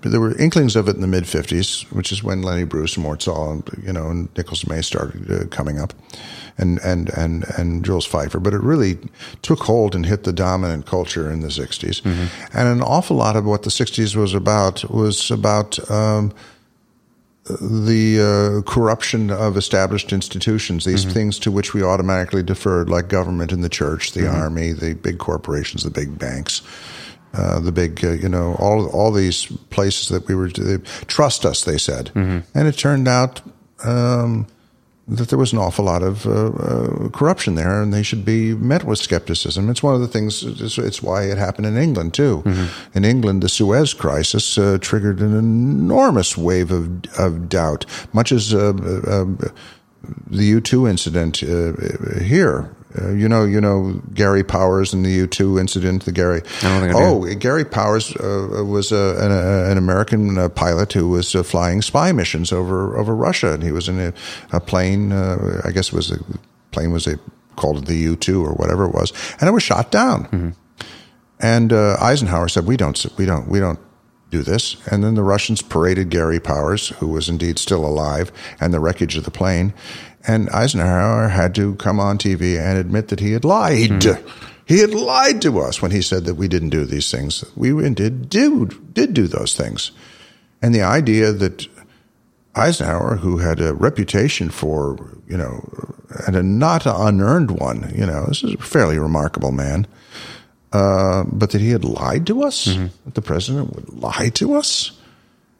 there 0.08 0.20
were 0.20 0.36
inklings 0.38 0.76
of 0.76 0.88
it 0.88 0.94
in 0.94 1.02
the 1.02 1.06
mid 1.06 1.24
'50s, 1.24 1.82
which 1.92 2.12
is 2.12 2.22
when 2.24 2.42
Lenny 2.42 2.64
Bruce 2.64 2.96
and 2.96 3.04
Mort 3.04 3.22
Sahl 3.22 3.52
and 3.52 3.62
you 3.86 3.92
know 3.92 4.08
and 4.08 4.28
Nicholas 4.36 4.66
May 4.66 4.80
started 4.82 5.30
uh, 5.30 5.46
coming 5.48 5.78
up, 5.78 5.92
and 6.56 6.78
and 6.80 7.10
and 7.10 7.44
and 7.58 7.84
Jules 7.84 8.08
Feiffer. 8.08 8.42
But 8.42 8.54
it 8.54 8.62
really 8.62 8.98
took 9.42 9.60
hold 9.64 9.94
and 9.94 10.06
hit 10.06 10.24
the 10.24 10.32
dominant 10.32 10.86
culture 10.86 11.30
in 11.30 11.40
the 11.40 11.48
'60s, 11.48 12.02
and 12.54 12.68
an 12.68 12.80
awful 12.82 13.16
lot 13.16 13.36
of 13.36 13.44
what 13.44 13.62
the 13.64 13.70
'60s 13.70 14.16
was 14.16 14.32
about 14.34 14.90
was 14.90 15.30
about. 15.30 15.78
Um, 15.90 16.32
the 17.60 18.20
uh, 18.20 18.70
corruption 18.70 19.30
of 19.30 19.56
established 19.56 20.12
institutions, 20.12 20.84
these 20.84 21.04
things 21.12 21.38
to 21.40 21.50
which 21.50 21.74
we 21.74 21.82
automatically 21.82 22.42
deferred, 22.42 22.88
like 22.90 23.08
government 23.08 23.52
and 23.52 23.62
the 23.64 23.68
church, 23.68 24.12
the 24.12 24.26
army, 24.28 24.72
the 24.72 24.94
big 24.94 25.18
corporations, 25.18 25.82
the 25.82 25.90
big 25.90 26.18
banks, 26.18 26.62
uh, 27.34 27.60
the 27.60 27.72
big, 27.72 28.04
uh, 28.04 28.10
you 28.12 28.28
know, 28.28 28.54
all 28.58 28.86
all 28.88 29.12
these 29.12 29.46
places 29.70 30.08
that 30.08 30.26
we 30.26 30.34
were 30.34 30.48
trust 31.06 31.44
us. 31.44 31.64
They 31.64 31.78
said, 31.78 32.10
and 32.14 32.68
it 32.68 32.76
turned 32.76 33.08
out 33.08 33.40
um, 33.84 34.46
that 35.16 35.28
there 35.28 35.38
was 35.38 35.52
an 35.52 35.58
awful 35.58 35.84
lot 35.84 36.02
of 36.02 36.24
uh, 36.26 36.30
uh, 36.30 37.08
corruption 37.10 37.56
there, 37.56 37.82
and 37.82 37.92
they 37.92 38.02
should 38.02 38.24
be 38.24 38.54
met 38.54 38.84
with 38.84 38.98
skepticism. 38.98 39.68
It's 39.68 39.82
one 39.82 39.94
of 39.94 40.00
the 40.00 40.08
things. 40.08 40.42
It's, 40.42 40.78
it's 40.78 41.02
why 41.02 41.24
it 41.24 41.38
happened 41.38 41.66
in 41.66 41.76
England 41.76 42.14
too. 42.14 42.42
In 42.94 43.04
England, 43.04 43.42
the 43.42 43.48
Suez 43.48 43.94
Crisis 43.94 44.56
uh, 44.56 44.78
triggered 44.80 45.20
an 45.20 45.36
enormous 45.36 46.36
wave 46.36 46.70
of 46.70 46.88
of 47.18 47.48
doubt, 47.48 47.86
much 48.12 48.32
as 48.32 48.54
uh, 48.54 48.72
uh, 49.06 49.26
the 50.30 50.44
U 50.44 50.60
two 50.60 50.86
incident 50.86 51.42
uh, 51.42 51.72
here. 52.22 52.70
Uh, 52.98 53.10
you 53.10 53.28
know, 53.28 53.44
you 53.44 53.60
know 53.60 54.00
Gary 54.14 54.42
Powers 54.42 54.92
and 54.92 55.04
the 55.04 55.10
U 55.10 55.26
two 55.26 55.58
incident. 55.58 56.04
The 56.04 56.12
Gary. 56.12 56.42
I 56.62 56.68
don't 56.68 56.80
think 56.80 56.94
I 56.94 56.98
do. 56.98 57.04
oh, 57.30 57.34
Gary 57.34 57.64
Powers 57.64 58.14
uh, 58.16 58.64
was 58.66 58.90
uh, 58.92 59.16
an, 59.20 59.30
uh, 59.30 59.70
an 59.70 59.78
American 59.78 60.36
uh, 60.38 60.48
pilot 60.48 60.92
who 60.92 61.08
was 61.08 61.34
uh, 61.34 61.42
flying 61.42 61.82
spy 61.82 62.12
missions 62.12 62.52
over 62.52 62.96
over 62.96 63.14
Russia, 63.14 63.52
and 63.52 63.62
he 63.62 63.72
was 63.72 63.88
in 63.88 64.00
a, 64.00 64.12
a 64.52 64.60
plane. 64.60 65.12
Uh, 65.12 65.62
I 65.64 65.70
guess 65.70 65.88
it 65.88 65.94
was 65.94 66.10
a 66.10 66.18
plane 66.72 66.90
was 66.92 67.06
a 67.06 67.18
called 67.56 67.78
it 67.78 67.86
the 67.86 67.96
U 67.96 68.16
two 68.16 68.44
or 68.44 68.54
whatever 68.54 68.84
it 68.86 68.92
was, 68.94 69.12
and 69.40 69.48
it 69.48 69.52
was 69.52 69.62
shot 69.62 69.90
down. 69.92 70.54
And 71.38 71.72
uh, 71.72 71.96
Eisenhower 72.00 72.48
said, 72.48 72.66
"We 72.66 72.76
don't, 72.76 73.06
we 73.16 73.24
don't, 73.24 73.48
we 73.48 73.60
don't 73.60 73.78
do 74.30 74.42
this." 74.42 74.76
And 74.90 75.02
then 75.04 75.14
the 75.14 75.22
Russians 75.22 75.62
paraded 75.62 76.10
Gary 76.10 76.40
Powers, 76.40 76.88
who 77.00 77.08
was 77.08 77.28
indeed 77.28 77.58
still 77.58 77.84
alive, 77.84 78.32
and 78.60 78.72
the 78.72 78.80
wreckage 78.80 79.16
of 79.16 79.24
the 79.24 79.30
plane. 79.30 79.72
And 80.26 80.50
Eisenhower 80.50 81.28
had 81.28 81.54
to 81.54 81.74
come 81.76 81.98
on 81.98 82.18
TV 82.18 82.58
and 82.58 82.78
admit 82.78 83.08
that 83.08 83.20
he 83.20 83.32
had 83.32 83.44
lied. 83.44 84.02
Hmm. 84.02 84.12
He 84.66 84.78
had 84.78 84.94
lied 84.94 85.42
to 85.42 85.58
us 85.58 85.82
when 85.82 85.90
he 85.90 86.00
said 86.00 86.26
that 86.26 86.36
we 86.36 86.46
didn't 86.46 86.70
do 86.70 86.84
these 86.84 87.10
things. 87.10 87.44
We 87.56 87.72
did 87.90 88.28
do 88.28 88.66
did 88.66 89.14
do 89.14 89.26
those 89.26 89.54
things. 89.54 89.90
And 90.62 90.74
the 90.74 90.82
idea 90.82 91.32
that 91.32 91.66
Eisenhower, 92.54 93.16
who 93.16 93.38
had 93.38 93.60
a 93.60 93.74
reputation 93.74 94.50
for, 94.50 94.96
you 95.26 95.36
know, 95.36 95.68
and 96.26 96.36
a 96.36 96.42
not 96.42 96.84
unearned 96.86 97.52
one, 97.52 97.92
you 97.96 98.06
know, 98.06 98.26
this 98.26 98.42
is 98.42 98.54
a 98.54 98.58
fairly 98.58 98.98
remarkable 98.98 99.52
man, 99.52 99.86
uh, 100.72 101.24
but 101.32 101.50
that 101.50 101.60
he 101.60 101.70
had 101.70 101.84
lied 101.84 102.26
to 102.26 102.42
us, 102.42 102.64
that 103.04 103.14
the 103.14 103.22
president 103.22 103.74
would 103.74 103.88
lie 104.02 104.30
to 104.34 104.54
us. 104.54 104.92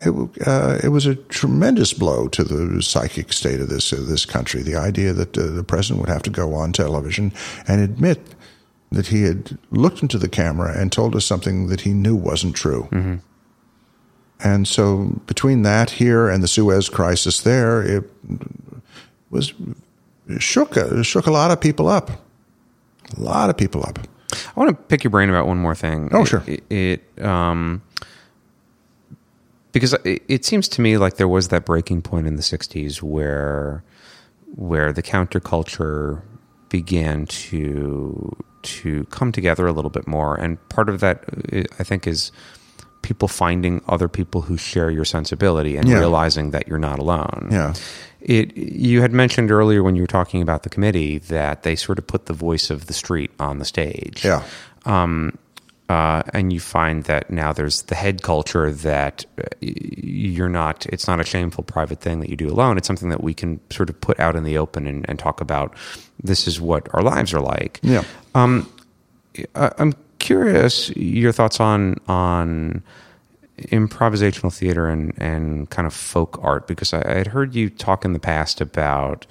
It, 0.03 0.15
uh, 0.47 0.79
it 0.83 0.89
was 0.89 1.05
a 1.05 1.15
tremendous 1.15 1.93
blow 1.93 2.27
to 2.29 2.43
the 2.43 2.83
psychic 2.83 3.33
state 3.35 3.61
of 3.61 3.69
this 3.69 3.93
uh, 3.93 4.03
this 4.09 4.25
country. 4.25 4.63
The 4.63 4.77
idea 4.77 5.13
that 5.13 5.37
uh, 5.37 5.47
the 5.49 5.65
president 5.65 6.01
would 6.01 6.09
have 6.09 6.23
to 6.23 6.31
go 6.31 6.55
on 6.55 6.73
television 6.73 7.33
and 7.69 7.83
admit 7.83 8.19
that 8.93 9.09
he 9.09 9.23
had 9.25 9.59
looked 9.71 10.01
into 10.03 10.17
the 10.19 10.29
camera 10.29 10.73
and 10.77 10.91
told 10.91 11.15
us 11.15 11.25
something 11.27 11.67
that 11.69 11.83
he 11.83 11.93
knew 11.93 12.17
wasn't 12.17 12.57
true. 12.57 12.89
And 14.43 14.67
so 14.67 15.21
between 15.27 15.63
that 15.63 15.91
here 15.91 16.29
and 16.29 16.43
the 16.43 16.49
Suez 16.49 16.89
crisis 16.89 17.41
there, 17.43 17.83
it 17.83 18.05
was 19.29 19.53
shook 20.39 20.79
shook 21.05 21.27
a 21.27 21.31
lot 21.31 21.51
of 21.51 21.61
people 21.61 21.89
up. 21.89 22.11
A 23.19 23.21
lot 23.21 23.51
of 23.51 23.57
people 23.57 23.85
up. 23.85 23.99
I 24.33 24.53
want 24.61 24.71
to 24.71 24.75
pick 24.85 25.03
your 25.05 25.11
brain 25.11 25.29
about 25.29 25.47
one 25.47 25.59
more 25.59 25.75
thing. 25.75 26.09
Oh, 26.13 26.23
It- 26.23 26.27
sure. 26.29 26.43
It, 26.47 26.65
it, 26.71 27.25
um, 27.25 27.83
because 29.73 29.93
it, 30.05 30.23
it 30.29 30.45
seems 30.45 30.69
to 30.69 30.81
me 30.81 30.97
like 30.99 31.17
there 31.17 31.29
was 31.29 31.49
that 31.49 31.65
breaking 31.65 32.03
point 32.03 32.27
in 32.27 32.37
the 32.37 32.43
'60s 32.43 33.03
where 33.03 33.83
where 34.57 34.93
the 34.93 35.03
counterculture 35.03 36.23
began 36.69 37.27
to 37.27 38.37
to 38.63 39.05
come 39.07 39.33
together 39.33 39.67
a 39.67 39.73
little 39.73 39.91
bit 39.91 40.07
more, 40.07 40.35
and 40.37 40.59
part 40.69 40.89
of 40.89 41.01
that 41.01 41.25
uh, 41.53 41.63
I 41.79 41.85
think 41.85 42.07
is 42.07 42.33
people 43.03 43.29
finding 43.29 43.81
other 43.89 44.09
people 44.09 44.43
who 44.43 44.57
share 44.59 44.91
your 44.91 45.05
sensibility 45.07 45.77
and 45.77 45.89
Yeah. 45.89 45.99
realizing 45.99 46.51
that 46.51 46.69
you're 46.69 46.79
not 46.79 46.99
alone. 46.99 47.49
Yeah. 47.51 47.73
It 48.21 48.57
you 48.57 49.01
had 49.01 49.13
mentioned 49.13 49.51
earlier 49.51 49.83
when 49.83 49.97
you 49.97 50.03
were 50.03 50.07
talking 50.07 50.43
about 50.43 50.63
the 50.63 50.69
committee 50.71 51.19
that 51.19 51.63
they 51.63 51.75
sort 51.77 51.99
of 51.99 52.07
put 52.07 52.27
the 52.27 52.33
voice 52.33 52.71
of 52.71 52.87
the 52.87 52.93
street 52.93 53.31
on 53.39 53.59
the 53.59 53.65
stage. 53.65 54.25
Yeah. 54.25 54.43
Um, 54.85 55.39
uh, 55.89 56.23
and 56.33 56.53
you 56.53 56.61
find 56.61 57.03
that 57.05 57.31
now 57.31 57.53
there's 57.53 57.83
the 57.83 57.97
head 57.97 58.23
culture 58.23 58.71
that 58.71 59.25
uh, 59.39 59.43
you're 59.61 60.49
not. 60.49 60.87
It's 60.87 61.09
not 61.09 61.19
a 61.19 61.25
shameful 61.25 61.65
private 61.65 62.01
thing 62.01 62.21
that 62.21 62.31
you 62.31 62.37
do 62.37 62.49
alone. 62.49 62.79
It's 62.79 62.87
something 62.87 63.09
that 63.09 63.25
we 63.25 63.35
can 63.35 63.59
sort 63.71 63.91
of 63.91 64.01
put 64.01 64.21
out 64.21 64.37
in 64.37 64.45
the 64.45 64.57
open 64.57 64.87
and, 64.87 65.05
and 65.09 65.19
talk 65.19 65.41
about. 65.41 65.75
This 66.23 66.47
is 66.47 66.61
what 66.61 66.89
our 66.95 67.03
lives 67.03 67.35
are 67.35 67.41
like. 67.41 67.81
Yeah. 67.83 68.05
I- 69.55 69.73
I'm 69.79 69.95
curious 70.19 70.91
your 70.97 71.33
thoughts 71.33 71.59
on 71.61 71.97
on 72.07 72.83
improvisational 73.69 74.53
theater 74.53 74.89
and, 74.89 75.13
and 75.19 75.71
kind 75.71 75.87
of 75.87 75.95
folk 75.95 76.39
art 76.43 76.67
because 76.67 76.93
I, 76.93 77.03
I 77.03 77.15
had 77.15 77.29
heard 77.29 77.55
you 77.55 77.71
talk 77.71 78.05
in 78.05 78.13
the 78.13 78.19
past 78.21 78.61
about 78.61 79.27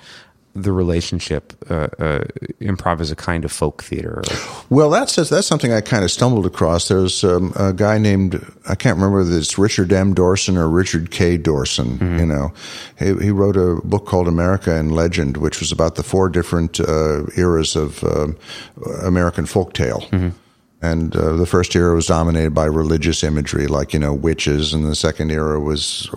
the 0.55 0.71
relationship 0.71 1.53
uh, 1.69 1.87
uh, 1.99 2.23
improv 2.59 3.01
is 3.01 3.11
a 3.11 3.15
kind 3.15 3.45
of 3.45 3.51
folk 3.51 3.83
theater. 3.83 4.21
Well, 4.69 4.89
that's 4.89 5.15
that's 5.15 5.47
something 5.47 5.71
I 5.71 5.81
kind 5.81 6.03
of 6.03 6.11
stumbled 6.11 6.45
across. 6.45 6.87
There's 6.87 7.23
um, 7.23 7.53
a 7.55 7.71
guy 7.71 7.97
named 7.97 8.35
I 8.67 8.75
can't 8.75 8.97
remember 8.97 9.19
whether 9.19 9.37
it's 9.37 9.57
Richard 9.57 9.93
M. 9.93 10.15
Dorson 10.15 10.57
or 10.57 10.67
Richard 10.67 11.11
K. 11.11 11.37
Dorson. 11.37 11.99
You 12.19 12.25
know, 12.25 12.53
he, 12.97 13.25
he 13.25 13.31
wrote 13.31 13.57
a 13.57 13.79
book 13.85 14.05
called 14.05 14.27
America 14.27 14.75
in 14.75 14.89
Legend, 14.89 15.37
which 15.37 15.59
was 15.59 15.71
about 15.71 15.95
the 15.95 16.03
four 16.03 16.29
different 16.29 16.79
uh, 16.79 17.25
eras 17.37 17.75
of 17.75 18.03
um 18.03 18.35
American 19.03 19.45
folktale. 19.45 20.33
And 20.81 21.15
uh, 21.15 21.35
the 21.35 21.45
first 21.45 21.75
era 21.75 21.93
was 21.93 22.07
dominated 22.07 22.53
by 22.53 22.65
religious 22.65 23.23
imagery, 23.23 23.67
like 23.67 23.93
you 23.93 23.99
know 23.99 24.13
witches, 24.13 24.73
and 24.73 24.85
the 24.85 24.95
second 24.95 25.29
era 25.29 25.59
was 25.59 26.09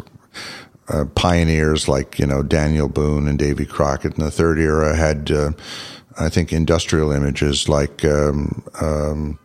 uh, 0.89 1.05
pioneers 1.15 1.89
like 1.89 2.19
you 2.19 2.27
know 2.27 2.43
Daniel 2.43 2.89
Boone 2.89 3.27
and 3.27 3.39
Davy 3.39 3.67
Crockett, 3.67 4.17
and 4.17 4.25
the 4.25 4.31
third 4.31 4.59
era 4.59 4.95
had, 4.95 5.31
uh, 5.31 5.53
I 6.19 6.29
think, 6.29 6.53
industrial 6.53 7.11
images 7.11 7.69
like 7.69 8.05
um, 8.05 8.63
um, 8.81 9.39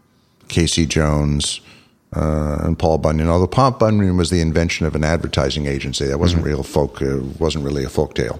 Casey 0.50 0.86
Jones 0.86 1.62
uh, 2.16 2.60
and 2.62 2.78
Paul 2.78 3.00
Bunyan. 3.00 3.28
Although 3.28 3.48
Paul 3.48 3.72
Bunyan 3.72 4.18
was 4.18 4.30
the 4.30 4.42
invention 4.42 4.86
of 4.86 4.96
an 4.96 5.04
advertising 5.04 5.66
agency, 5.66 6.06
that 6.06 6.20
wasn't 6.20 6.44
real 6.46 6.64
folk. 6.64 7.02
Uh, 7.02 7.20
wasn't 7.40 7.66
really 7.66 7.84
a 7.84 7.90
folk 7.90 8.14
tale. 8.14 8.40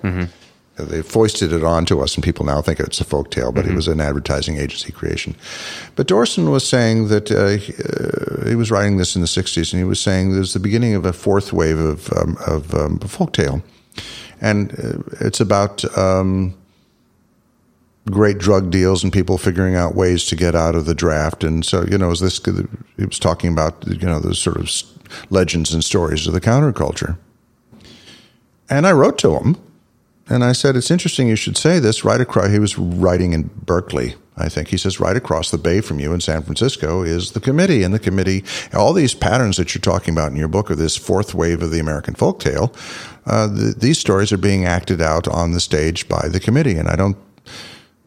They 0.78 1.02
foisted 1.02 1.52
it 1.52 1.64
onto 1.64 2.00
us, 2.02 2.16
and 2.16 2.24
people 2.24 2.46
now 2.46 2.62
think 2.62 2.80
it's 2.80 3.02
a 3.02 3.04
folk 3.04 3.32
tale, 3.32 3.52
but 3.52 3.66
it 3.66 3.74
was 3.74 3.88
an 3.88 4.00
advertising 4.00 4.58
agency 4.58 4.92
creation. 4.92 5.36
But 5.96 6.08
Dorson 6.08 6.52
was 6.52 6.68
saying 6.68 7.08
that 7.08 7.32
uh, 7.32 7.58
he, 7.58 7.74
uh, 7.74 8.48
he 8.50 8.56
was 8.56 8.70
writing 8.70 8.98
this 8.98 9.16
in 9.16 9.22
the 9.22 9.28
'60s, 9.28 9.74
and 9.74 9.80
he 9.80 9.84
was 9.84 10.00
saying 10.00 10.34
there's 10.34 10.54
the 10.54 10.60
beginning 10.60 10.94
of 10.94 11.06
a 11.06 11.14
fourth 11.14 11.52
wave 11.52 11.80
of 11.80 12.14
um, 12.14 12.38
of 12.46 12.74
um, 12.76 13.00
folk 13.00 13.34
tale, 13.34 13.64
and 14.40 14.72
uh, 14.80 15.00
it's 15.20 15.40
about 15.40 15.84
um, 15.98 16.56
great 18.12 18.38
drug 18.38 18.70
deals 18.70 19.04
and 19.04 19.12
people 19.12 19.38
figuring 19.38 19.76
out 19.76 19.96
ways 19.96 20.26
to 20.26 20.36
get 20.36 20.56
out 20.56 20.76
of 20.76 20.86
the 20.86 20.96
draft. 20.96 21.44
And 21.44 21.66
so, 21.66 21.86
you 21.86 21.98
know, 21.98 22.14
this 22.14 22.40
he 22.98 23.06
was 23.06 23.20
talking 23.20 23.52
about, 23.52 23.86
you 23.88 24.08
know, 24.08 24.20
the 24.20 24.34
sort 24.36 24.58
of 24.58 24.70
legends 25.30 25.74
and 25.74 25.84
stories 25.84 26.28
of 26.28 26.34
the 26.34 26.42
counterculture. 26.42 27.18
And 28.70 28.86
I 28.86 28.92
wrote 28.92 29.18
to 29.20 29.38
him 29.38 29.58
and 30.30 30.44
I 30.44 30.52
said, 30.52 30.76
It's 30.76 30.92
interesting 30.92 31.28
you 31.28 31.36
should 31.36 31.58
say 31.58 31.80
this 31.80 32.04
right 32.04 32.20
across. 32.20 32.50
He 32.50 32.60
was 32.60 32.78
writing 32.78 33.34
in 33.34 33.50
Berkeley, 33.66 34.16
I 34.36 34.50
think. 34.50 34.70
He 34.70 34.78
says, 34.78 35.00
Right 35.00 35.16
across 35.16 35.52
the 35.52 35.58
bay 35.58 35.82
from 35.82 36.00
you 36.00 36.14
in 36.14 36.22
San 36.22 36.42
Francisco 36.44 37.02
is 37.04 37.32
the 37.32 37.40
committee. 37.40 37.84
And 37.84 37.94
the 37.94 38.00
committee, 38.00 38.44
all 38.74 38.94
these 38.94 39.14
patterns 39.14 39.58
that 39.58 39.74
you're 39.74 39.82
talking 39.82 40.14
about 40.14 40.32
in 40.32 40.38
your 40.38 40.48
book 40.48 40.70
of 40.70 40.78
this 40.78 40.98
fourth 40.98 41.34
wave 41.34 41.62
of 41.62 41.72
the 41.72 41.80
American 41.80 42.14
folktale, 42.14 42.76
uh, 43.26 43.48
the, 43.48 43.74
these 43.78 44.00
stories 44.00 44.32
are 44.32 44.38
being 44.38 44.66
acted 44.66 45.02
out 45.02 45.28
on 45.28 45.52
the 45.52 45.60
stage 45.60 46.08
by 46.10 46.28
the 46.28 46.40
committee. 46.40 46.76
And 46.76 46.90
I 46.90 46.96
don't, 46.96 47.18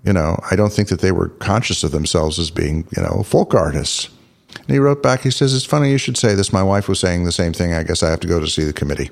you 0.04 0.12
know, 0.12 0.38
I 0.50 0.56
don't 0.56 0.72
think 0.72 0.88
that 0.88 1.00
they 1.00 1.12
were 1.12 1.28
conscious 1.28 1.84
of 1.84 1.90
themselves 1.90 2.38
as 2.38 2.50
being, 2.50 2.86
you 2.96 3.02
know, 3.02 3.22
folk 3.22 3.54
artists. 3.54 4.08
And 4.56 4.70
he 4.70 4.78
wrote 4.78 5.02
back, 5.02 5.22
he 5.22 5.30
says, 5.30 5.54
It's 5.54 5.64
funny 5.64 5.90
you 5.90 5.98
should 5.98 6.16
say 6.16 6.34
this. 6.34 6.52
My 6.52 6.62
wife 6.62 6.88
was 6.88 7.00
saying 7.00 7.24
the 7.24 7.32
same 7.32 7.52
thing. 7.52 7.72
I 7.72 7.82
guess 7.82 8.02
I 8.02 8.10
have 8.10 8.20
to 8.20 8.28
go 8.28 8.40
to 8.40 8.46
see 8.46 8.64
the 8.64 8.72
committee. 8.72 9.10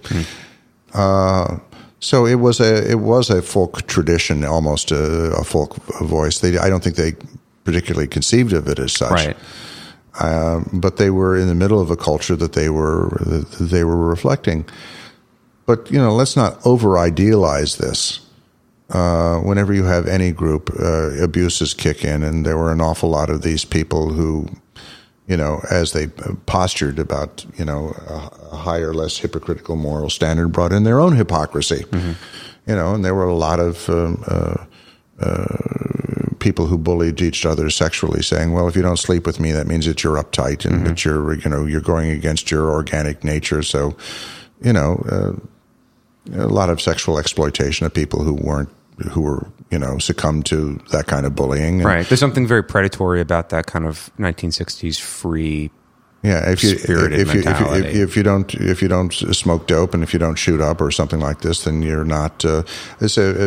Uh, 0.95 1.59
so 2.01 2.27
it 2.27 2.37
was 2.37 2.61
a 2.61 2.91
it 2.91 3.01
was 3.01 3.31
a 3.31 3.43
folk 3.43 3.87
tradition, 3.87 4.45
almost 4.45 4.91
a, 4.91 5.33
a 5.33 5.45
folk 5.45 5.77
voice. 6.01 6.39
They, 6.39 6.59
I 6.59 6.69
don't 6.69 6.83
think 6.83 6.97
they 6.97 7.15
particularly 7.65 8.07
conceived 8.07 8.53
of 8.53 8.69
it 8.69 8.79
as 8.79 8.93
such. 8.93 9.11
Right. 9.11 9.37
Um, 10.20 10.69
but 10.73 10.97
they 10.97 11.11
were 11.11 11.37
in 11.37 11.47
the 11.49 11.55
middle 11.55 11.81
of 11.81 11.91
a 11.91 11.97
culture 11.97 12.37
that 12.37 12.53
they 12.53 12.69
were 12.69 13.11
that 13.20 13.69
they 13.70 13.85
were 13.85 13.97
reflecting. 13.97 14.65
But 15.66 15.91
you 15.91 15.99
know, 15.99 16.15
let's 16.15 16.37
not 16.37 16.65
over 16.65 16.99
idealize 16.99 17.77
this. 17.77 18.20
Uh, 18.91 19.41
whenever 19.41 19.75
you 19.75 19.85
have 19.85 20.07
any 20.07 20.33
group, 20.33 20.70
uh, 20.81 21.11
abuses 21.23 21.75
kick 21.75 22.05
in, 22.05 22.23
and 22.23 22.47
there 22.47 22.57
were 22.57 22.73
an 22.73 22.81
awful 22.81 23.11
lot 23.11 23.29
of 23.29 23.43
these 23.43 23.65
people 23.65 24.12
who 24.12 24.49
you 25.29 25.37
know, 25.37 25.61
as 25.71 25.93
they 25.93 26.07
postured 26.47 26.99
about, 26.99 27.45
you 27.57 27.65
know, 27.65 27.95
a 28.51 28.57
higher, 28.57 28.95
less 28.95 29.19
hypocritical 29.19 29.77
moral 29.77 30.09
standard, 30.09 30.49
brought 30.49 30.73
in 30.73 30.85
their 30.85 31.01
own 31.01 31.15
hypocrisy. 31.15 31.85
Mm-hmm. 31.85 32.13
You 32.67 32.75
know, 32.75 32.95
and 32.95 33.05
there 33.05 33.15
were 33.15 33.29
a 33.29 33.35
lot 33.35 33.61
of 33.61 33.89
um, 33.91 34.25
uh, 34.27 34.65
uh, 35.21 36.37
people 36.39 36.67
who 36.67 36.79
bullied 36.79 37.21
each 37.21 37.45
other 37.45 37.69
sexually, 37.71 38.23
saying, 38.23 38.53
"Well, 38.53 38.69
if 38.69 38.77
you 38.77 38.83
don't 38.83 38.99
sleep 38.99 39.27
with 39.27 39.39
me, 39.39 39.53
that 39.53 39.67
means 39.67 39.87
that 39.87 40.03
you're 40.03 40.17
uptight 40.17 40.65
and 40.65 40.77
mm-hmm. 40.77 40.85
that 40.85 41.05
you're, 41.05 41.35
you 41.35 41.51
know, 41.51 41.67
you're 41.67 41.81
going 41.81 42.11
against 42.11 42.51
your 42.51 42.71
organic 42.71 43.23
nature." 43.23 43.63
So, 43.63 43.97
you 44.63 44.73
know, 44.73 45.05
uh, 45.11 46.43
a 46.43 46.49
lot 46.49 46.71
of 46.71 46.81
sexual 46.81 47.19
exploitation 47.19 47.85
of 47.87 47.93
people 47.93 48.23
who 48.23 48.35
weren't 48.35 48.71
who 49.11 49.23
were 49.23 49.47
you 49.70 49.79
know 49.79 49.99
succumb 49.99 50.43
to 50.45 50.81
that 50.91 51.07
kind 51.07 51.27
of 51.27 51.35
bullying. 51.35 51.77
And, 51.81 51.85
right. 51.85 52.07
There's 52.07 52.20
something 52.20 52.47
very 52.47 52.62
predatory 52.62 53.20
about 53.20 53.51
that 53.51 53.66
kind 53.66 53.87
of 53.87 54.11
1960s 54.19 55.01
free. 55.01 55.70
Yeah, 56.23 56.51
if 56.51 56.65
you 56.65 56.70
if 56.73 56.89
you, 56.89 56.99
if 56.99 57.32
you, 57.32 57.43
if 57.43 57.61
you, 57.95 58.03
if 58.03 58.16
you 58.16 58.23
don't 58.24 58.53
if 58.55 58.82
you 58.82 58.89
don't 58.89 59.12
smoke 59.12 59.69
dope 59.69 59.95
and 59.95 60.03
if 60.03 60.12
you 60.12 60.19
don't 60.19 60.35
shoot 60.35 60.61
up 60.61 60.81
or 60.81 60.90
something 60.90 61.20
like 61.20 61.43
this, 61.43 61.62
then 61.62 61.81
you're 61.81 62.05
not. 62.05 62.45
Uh, 62.45 62.65
it's 63.01 63.16
a, 63.16 63.47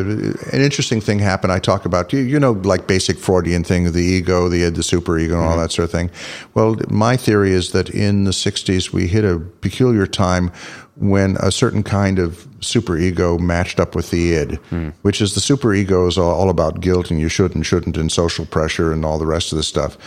an 0.53 0.61
interesting 0.61 1.01
thing 1.01 1.19
happened. 1.19 1.51
I 1.51 1.59
talk 1.59 1.83
about 1.83 2.13
you 2.13 2.19
you 2.21 2.39
know 2.39 2.53
like 2.53 2.87
basic 2.87 3.17
Freudian 3.17 3.65
thing, 3.65 3.91
the 3.91 3.99
ego, 3.99 4.47
the 4.47 4.69
the 4.69 4.83
super 4.83 5.19
ego, 5.19 5.35
and 5.35 5.43
all 5.43 5.51
mm-hmm. 5.51 5.63
that 5.63 5.73
sort 5.73 5.83
of 5.83 5.91
thing. 5.91 6.11
Well, 6.53 6.77
my 6.89 7.17
theory 7.17 7.51
is 7.51 7.73
that 7.73 7.89
in 7.89 8.23
the 8.23 8.31
'60s 8.31 8.93
we 8.93 9.07
hit 9.07 9.25
a 9.25 9.39
peculiar 9.39 10.07
time 10.07 10.53
when 10.95 11.35
a 11.41 11.51
certain 11.51 11.83
kind 11.83 12.19
of 12.19 12.47
superego 12.59 13.39
matched 13.39 13.79
up 13.79 13.95
with 13.95 14.11
the 14.11 14.33
id, 14.33 14.59
mm. 14.69 14.93
which 15.01 15.19
is 15.19 15.33
the 15.33 15.41
superego 15.41 16.07
is 16.07 16.17
all, 16.17 16.29
all 16.29 16.49
about 16.49 16.79
guilt 16.79 17.09
and 17.09 17.19
you 17.19 17.27
should 17.27 17.55
and 17.55 17.65
shouldn't 17.65 17.97
and 17.97 18.11
social 18.11 18.45
pressure 18.45 18.93
and 18.93 19.03
all 19.03 19.17
the 19.17 19.25
rest 19.25 19.51
of 19.51 19.57
the 19.57 19.63
stuff. 19.63 19.97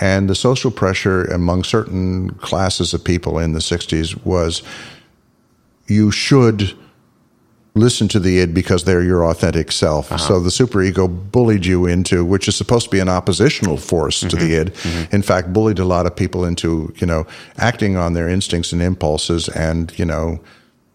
And 0.00 0.30
the 0.30 0.34
social 0.34 0.70
pressure 0.70 1.24
among 1.24 1.64
certain 1.64 2.30
classes 2.30 2.94
of 2.94 3.04
people 3.04 3.38
in 3.38 3.52
the 3.52 3.58
60s 3.58 4.24
was 4.24 4.62
you 5.86 6.10
should 6.10 6.74
listen 7.74 8.08
to 8.08 8.18
the 8.18 8.40
id 8.40 8.52
because 8.54 8.84
they're 8.84 9.02
your 9.02 9.24
authentic 9.26 9.70
self. 9.70 10.10
Uh-huh. 10.10 10.18
So 10.18 10.40
the 10.40 10.48
superego 10.48 11.06
bullied 11.30 11.66
you 11.66 11.86
into, 11.86 12.24
which 12.24 12.48
is 12.48 12.56
supposed 12.56 12.86
to 12.86 12.90
be 12.90 12.98
an 12.98 13.08
oppositional 13.08 13.76
force 13.76 14.20
mm-hmm. 14.20 14.28
to 14.30 14.36
the 14.36 14.52
mm-hmm. 14.52 14.68
id, 14.68 14.74
mm-hmm. 14.74 15.14
in 15.14 15.22
fact, 15.22 15.52
bullied 15.52 15.78
a 15.78 15.84
lot 15.84 16.06
of 16.06 16.16
people 16.16 16.44
into, 16.44 16.92
you 16.96 17.06
know, 17.06 17.26
acting 17.58 17.96
on 17.96 18.14
their 18.14 18.28
instincts 18.28 18.72
and 18.72 18.80
impulses 18.82 19.48
and, 19.50 19.96
you 19.98 20.04
know, 20.04 20.40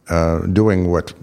uh, 0.10 0.40
doing 0.48 0.92
what 0.92 1.14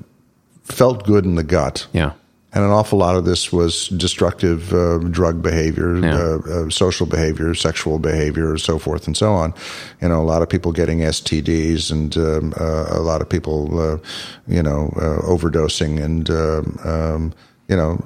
felt 0.62 1.04
good 1.04 1.24
in 1.24 1.34
the 1.34 1.44
gut. 1.44 1.86
Yeah 1.92 2.12
and 2.54 2.64
an 2.64 2.70
awful 2.70 2.98
lot 2.98 3.16
of 3.16 3.24
this 3.24 3.50
was 3.50 3.88
destructive 3.88 4.72
uh, 4.74 4.98
drug 4.98 5.42
behavior, 5.42 5.96
yeah. 5.96 6.14
uh, 6.14 6.38
uh, 6.38 6.70
social 6.70 7.06
behavior, 7.06 7.54
sexual 7.54 7.98
behavior, 7.98 8.58
so 8.58 8.78
forth 8.78 9.06
and 9.06 9.16
so 9.16 9.32
on. 9.32 9.54
You 10.02 10.08
know, 10.08 10.20
a 10.20 10.24
lot 10.24 10.42
of 10.42 10.50
people 10.50 10.70
getting 10.70 10.98
STDs, 10.98 11.90
and 11.90 12.14
um, 12.18 12.52
uh, 12.60 12.86
a 12.90 13.00
lot 13.00 13.22
of 13.22 13.28
people, 13.28 13.80
uh, 13.80 13.98
you 14.46 14.62
know, 14.62 14.92
uh, 14.96 15.26
overdosing, 15.26 16.02
and 16.02 16.28
um, 16.28 16.78
um, 16.84 17.34
you 17.68 17.76
know, 17.76 17.96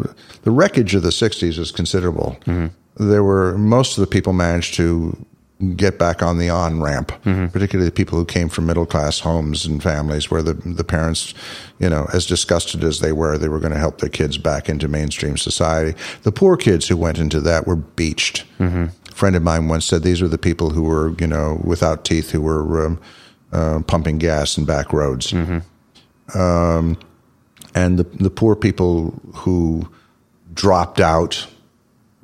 the 0.43 0.53
wreckage 0.53 0.95
of 0.95 1.03
the 1.03 1.11
'60s 1.11 1.59
is 1.59 1.73
considerable. 1.73 2.37
Mm-hmm. 2.47 2.69
There 3.05 3.25
were 3.25 3.59
most 3.59 3.99
of 3.99 4.01
the 4.01 4.07
people 4.07 4.33
managed 4.33 4.75
to 4.75 5.17
get 5.75 5.99
back 5.99 6.23
on 6.23 6.39
the 6.39 6.51
on 6.51 6.81
ramp, 6.81 7.13
mm-hmm. 7.25 7.47
particularly 7.47 7.89
the 7.89 7.95
people 7.95 8.19
who 8.19 8.25
came 8.25 8.49
from 8.49 8.67
middle 8.67 8.85
class 8.85 9.21
homes 9.21 9.65
and 9.65 9.83
families 9.83 10.31
where 10.31 10.43
the 10.43 10.53
the 10.53 10.85
parents, 10.85 11.33
you 11.79 11.89
know, 11.89 12.07
as 12.13 12.27
disgusted 12.27 12.85
as 12.85 13.01
they 13.01 13.13
were, 13.13 13.39
they 13.39 13.49
were 13.49 13.59
going 13.59 13.73
to 13.73 13.79
help 13.79 13.99
their 13.99 14.11
kids 14.11 14.37
back 14.37 14.69
into 14.69 14.87
mainstream 14.87 15.37
society. 15.37 15.99
The 16.23 16.33
poor 16.33 16.57
kids 16.57 16.87
who 16.89 16.97
went 16.97 17.19
into 17.19 17.41
that 17.41 17.67
were 17.67 17.77
beached. 17.77 18.45
Mm-hmm. 18.59 18.87
A 19.09 19.15
friend 19.15 19.35
of 19.35 19.43
mine 19.43 19.69
once 19.69 19.87
said 19.87 20.03
these 20.03 20.21
were 20.21 20.29
the 20.29 20.37
people 20.37 20.71
who 20.71 20.83
were, 20.83 21.15
you 21.19 21.27
know, 21.27 21.61
without 21.65 22.05
teeth, 22.05 22.31
who 22.31 22.43
were 22.43 22.87
um, 22.87 23.01
uh, 23.53 23.81
pumping 23.87 24.19
gas 24.19 24.59
in 24.59 24.67
back 24.67 24.93
roads. 24.93 25.33
Mm-hmm. 25.33 26.39
Um, 26.39 26.99
and 27.75 27.99
the 27.99 28.05
the 28.05 28.31
poor 28.31 28.55
people 28.57 29.19
who 29.35 29.89
dropped 30.53 31.01
out 31.01 31.47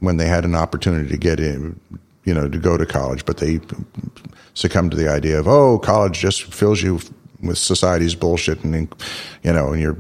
when 0.01 0.19
they 0.19 0.27
had 0.27 0.45
an 0.45 0.55
opportunity 0.55 1.09
to 1.09 1.17
get 1.17 1.41
in 1.41 1.81
you 2.25 2.35
know, 2.35 2.49
to 2.49 2.59
go 2.59 2.77
to 2.77 2.87
college, 2.87 3.25
but 3.25 3.39
they 3.39 3.61
succumb 4.55 4.91
to 4.91 4.97
the 4.97 5.09
idea 5.09 5.39
of, 5.39 5.49
oh, 5.49 5.79
college 5.79 6.19
just 6.19 6.43
fills 6.55 6.83
you 6.83 7.01
with 7.43 7.59
society's 7.59 8.15
bullshit, 8.15 8.63
and 8.65 8.95
you 9.43 9.53
know, 9.53 9.73
and 9.73 9.83
you're 9.83 9.99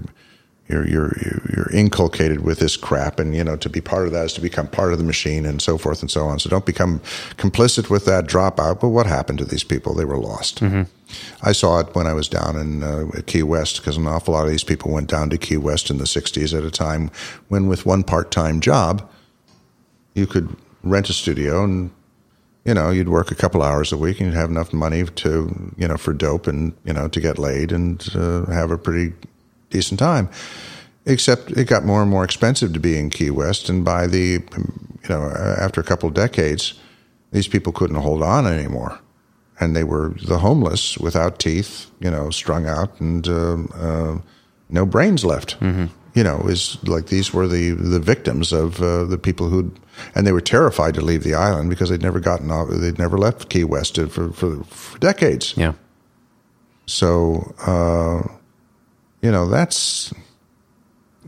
you're 0.69 0.89
you're 0.89 1.43
you're 1.55 1.70
inculcated 1.73 2.44
with 2.44 2.61
this 2.61 2.77
crap, 2.77 3.19
and 3.19 3.35
you 3.35 3.44
know, 3.44 3.57
to 3.57 3.69
be 3.69 3.81
part 3.81 4.07
of 4.07 4.12
that 4.12 4.27
is 4.27 4.32
to 4.35 4.40
become 4.40 4.69
part 4.69 4.93
of 4.93 4.99
the 4.99 5.05
machine, 5.05 5.44
and 5.44 5.61
so 5.61 5.77
forth 5.77 6.01
and 6.01 6.11
so 6.11 6.27
on. 6.27 6.39
So 6.39 6.49
don't 6.49 6.66
become 6.66 7.01
complicit 7.36 7.90
with 7.90 8.05
that 8.07 8.27
dropout. 8.27 8.81
But 8.81 8.89
what 8.89 9.07
happened 9.07 9.39
to 9.40 9.44
these 9.44 9.65
people? 9.65 9.94
They 9.94 10.05
were 10.05 10.19
lost. 10.19 10.61
Mm-hmm. 10.61 10.82
I 11.43 11.53
saw 11.53 11.81
it 11.81 11.94
when 11.94 12.07
I 12.07 12.15
was 12.15 12.28
down 12.28 12.57
in 12.57 12.82
uh, 12.82 13.07
Key 13.27 13.43
West 13.43 13.78
because 13.78 13.97
an 13.97 14.07
awful 14.07 14.35
lot 14.35 14.44
of 14.44 14.51
these 14.51 14.65
people 14.65 14.93
went 14.93 15.11
down 15.11 15.28
to 15.31 15.39
Key 15.39 15.59
West 15.59 15.90
in 15.90 15.99
the 15.99 16.05
'60s 16.05 16.57
at 16.57 16.65
a 16.65 16.70
time 16.70 17.11
when, 17.49 17.66
with 17.66 17.85
one 17.85 18.03
part-time 18.03 18.61
job, 18.61 19.09
you 20.15 20.27
could 20.27 20.57
rent 20.85 21.11
a 21.11 21.12
studio 21.12 21.65
and 21.65 21.90
you 22.65 22.75
know, 22.75 22.91
you'd 22.91 23.09
work 23.09 23.31
a 23.31 23.35
couple 23.35 23.63
hours 23.63 23.93
a 23.93 23.97
week 23.97 24.21
and 24.21 24.31
you'd 24.31 24.39
have 24.39 24.51
enough 24.51 24.73
money 24.73 25.05
to, 25.05 25.73
you 25.77 25.89
know, 25.89 25.97
for 25.97 26.13
dope 26.13 26.47
and, 26.47 26.73
you 26.85 26.93
know, 26.93 27.09
to 27.09 27.21
get 27.21 27.39
laid 27.39 27.73
and 27.73 28.09
uh, 28.15 28.47
have 28.47 28.71
a 28.71 28.79
pretty 28.79 29.15
decent 29.71 29.99
time. 29.99 30.29
Except 31.05 31.51
it 31.53 31.65
got 31.65 31.85
more 31.85 32.03
and 32.03 32.11
more 32.11 32.23
expensive 32.23 32.73
to 32.73 32.81
be 32.81 32.97
in 32.97 33.11
Key 33.11 33.31
West. 33.31 33.69
And 33.69 33.85
by 33.85 34.07
the, 34.07 34.43
you 34.55 35.09
know, 35.09 35.23
after 35.59 35.81
a 35.81 35.85
couple 35.85 36.09
of 36.09 36.15
decades, 36.15 36.75
these 37.33 37.49
people 37.49 37.73
couldn't 37.73 37.97
hold 37.97 38.23
on 38.23 38.47
anymore. 38.47 39.01
And 39.59 39.75
they 39.75 39.85
were 39.85 40.15
the 40.25 40.39
homeless 40.39 40.97
without 40.99 41.41
teeth, 41.41 41.91
you 41.99 42.11
know, 42.11 42.31
strung 42.31 42.67
out 42.67 43.01
and 43.01 43.27
uh, 43.27 43.57
uh, 43.75 44.19
no 44.69 44.87
brains 44.87 45.25
left. 45.25 45.59
Mm-hmm 45.61 45.87
you 46.15 46.23
know, 46.23 46.41
is 46.47 46.77
like 46.85 47.07
these 47.07 47.33
were 47.33 47.49
the 47.49 47.71
the 47.71 48.01
victims 48.01 48.53
of 48.53 48.83
uh, 48.83 49.05
the 49.05 49.19
people 49.19 49.49
who, 49.49 49.73
and 50.14 50.27
they 50.27 50.32
were 50.32 50.40
terrified 50.40 50.94
to 50.94 51.01
leave 51.01 51.23
the 51.23 51.35
island 51.35 51.70
because 51.70 51.90
they'd 51.90 52.02
never 52.02 52.20
gotten 52.20 52.51
off, 52.51 52.69
they'd 52.69 52.98
never 52.98 53.19
left 53.19 53.48
Key 53.48 53.64
West 53.64 53.97
for 53.97 54.32
for, 54.32 54.64
for 54.64 54.98
decades. 54.98 55.55
Yeah. 55.56 55.74
So, 56.86 57.55
uh, 57.64 58.23
you 59.23 59.31
know, 59.31 59.48
that's 59.48 60.12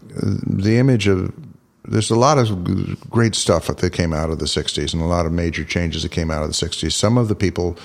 the 0.08 0.78
image 0.78 1.06
of. 1.06 1.32
There's 1.86 2.10
a 2.10 2.16
lot 2.16 2.38
of 2.38 3.10
great 3.10 3.34
stuff 3.34 3.66
that 3.66 3.92
came 3.92 4.14
out 4.14 4.30
of 4.30 4.38
the 4.38 4.46
'60s, 4.46 4.94
and 4.94 5.02
a 5.02 5.06
lot 5.06 5.26
of 5.26 5.32
major 5.32 5.64
changes 5.64 6.02
that 6.02 6.12
came 6.12 6.30
out 6.30 6.42
of 6.42 6.48
the 6.48 6.54
'60s. 6.54 6.92
Some 6.92 7.18
of 7.18 7.28
the 7.28 7.34
people 7.34 7.76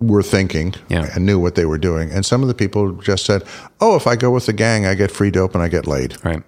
were 0.00 0.22
thinking 0.22 0.74
yeah. 0.88 1.10
and 1.14 1.26
knew 1.26 1.38
what 1.38 1.54
they 1.54 1.66
were 1.66 1.78
doing. 1.78 2.10
And 2.10 2.24
some 2.24 2.40
of 2.40 2.48
the 2.48 2.54
people 2.54 2.92
just 2.92 3.26
said, 3.26 3.42
"Oh, 3.80 3.94
if 3.96 4.06
I 4.06 4.16
go 4.16 4.30
with 4.30 4.46
the 4.46 4.54
gang, 4.54 4.86
I 4.86 4.94
get 4.94 5.10
free 5.10 5.30
dope 5.30 5.54
and 5.54 5.62
I 5.62 5.68
get 5.68 5.86
laid." 5.86 6.16
Right. 6.24 6.42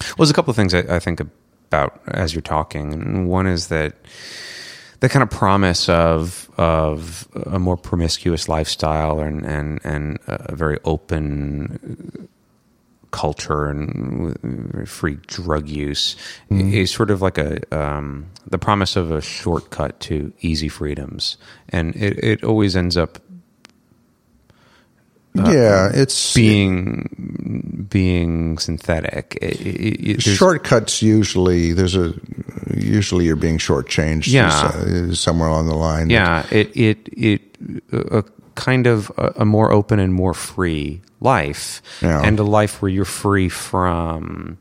Well, 0.00 0.16
there's 0.18 0.30
a 0.30 0.34
couple 0.34 0.50
of 0.50 0.56
things 0.56 0.74
I, 0.74 0.96
I 0.96 0.98
think 1.00 1.20
about 1.68 2.00
as 2.08 2.34
you're 2.34 2.42
talking. 2.42 3.28
One 3.28 3.46
is 3.46 3.68
that 3.68 3.94
the 5.00 5.08
kind 5.08 5.22
of 5.22 5.30
promise 5.30 5.88
of 5.88 6.50
of 6.56 7.28
a 7.46 7.58
more 7.58 7.76
promiscuous 7.76 8.48
lifestyle 8.48 9.20
and 9.20 9.44
and 9.46 9.80
and 9.84 10.18
a 10.26 10.54
very 10.54 10.78
open 10.84 12.28
culture 13.10 13.66
and 13.66 14.88
free 14.88 15.16
drug 15.26 15.68
use 15.68 16.16
mm-hmm. 16.50 16.72
is 16.72 16.90
sort 16.90 17.10
of 17.10 17.22
like 17.22 17.38
a 17.38 17.60
um, 17.76 18.26
the 18.46 18.58
promise 18.58 18.96
of 18.96 19.10
a 19.10 19.20
shortcut 19.20 19.98
to 20.00 20.32
easy 20.40 20.68
freedoms, 20.68 21.36
and 21.68 21.94
it, 21.96 22.22
it 22.22 22.44
always 22.44 22.76
ends 22.76 22.96
up 22.96 23.18
yeah, 25.34 25.90
it's 25.92 26.34
being 26.34 27.86
being 27.90 28.58
synthetic. 28.58 29.38
It- 29.40 29.60
it- 29.60 30.10
it- 30.10 30.22
shortcuts. 30.22 31.02
Usually, 31.02 31.72
there's 31.72 31.96
a 31.96 32.14
usually 32.76 33.24
you're 33.26 33.36
being 33.36 33.58
shortchanged. 33.58 34.32
Yeah. 34.32 34.48
uh, 34.50 35.14
somewhere 35.14 35.48
on 35.48 35.66
the 35.66 35.74
line. 35.74 36.10
Yeah, 36.10 36.44
it 36.50 36.76
it 36.76 37.08
it 37.12 37.40
a 37.92 38.24
kind 38.54 38.86
of 38.86 39.10
a, 39.16 39.32
a 39.38 39.44
more 39.44 39.70
open 39.72 39.98
and 40.00 40.12
more 40.12 40.34
free 40.34 41.00
life, 41.20 41.82
Yeah. 42.02 42.20
and 42.22 42.38
a 42.38 42.44
life 42.44 42.82
where 42.82 42.90
you're 42.90 43.04
free 43.04 43.48
from 43.48 44.58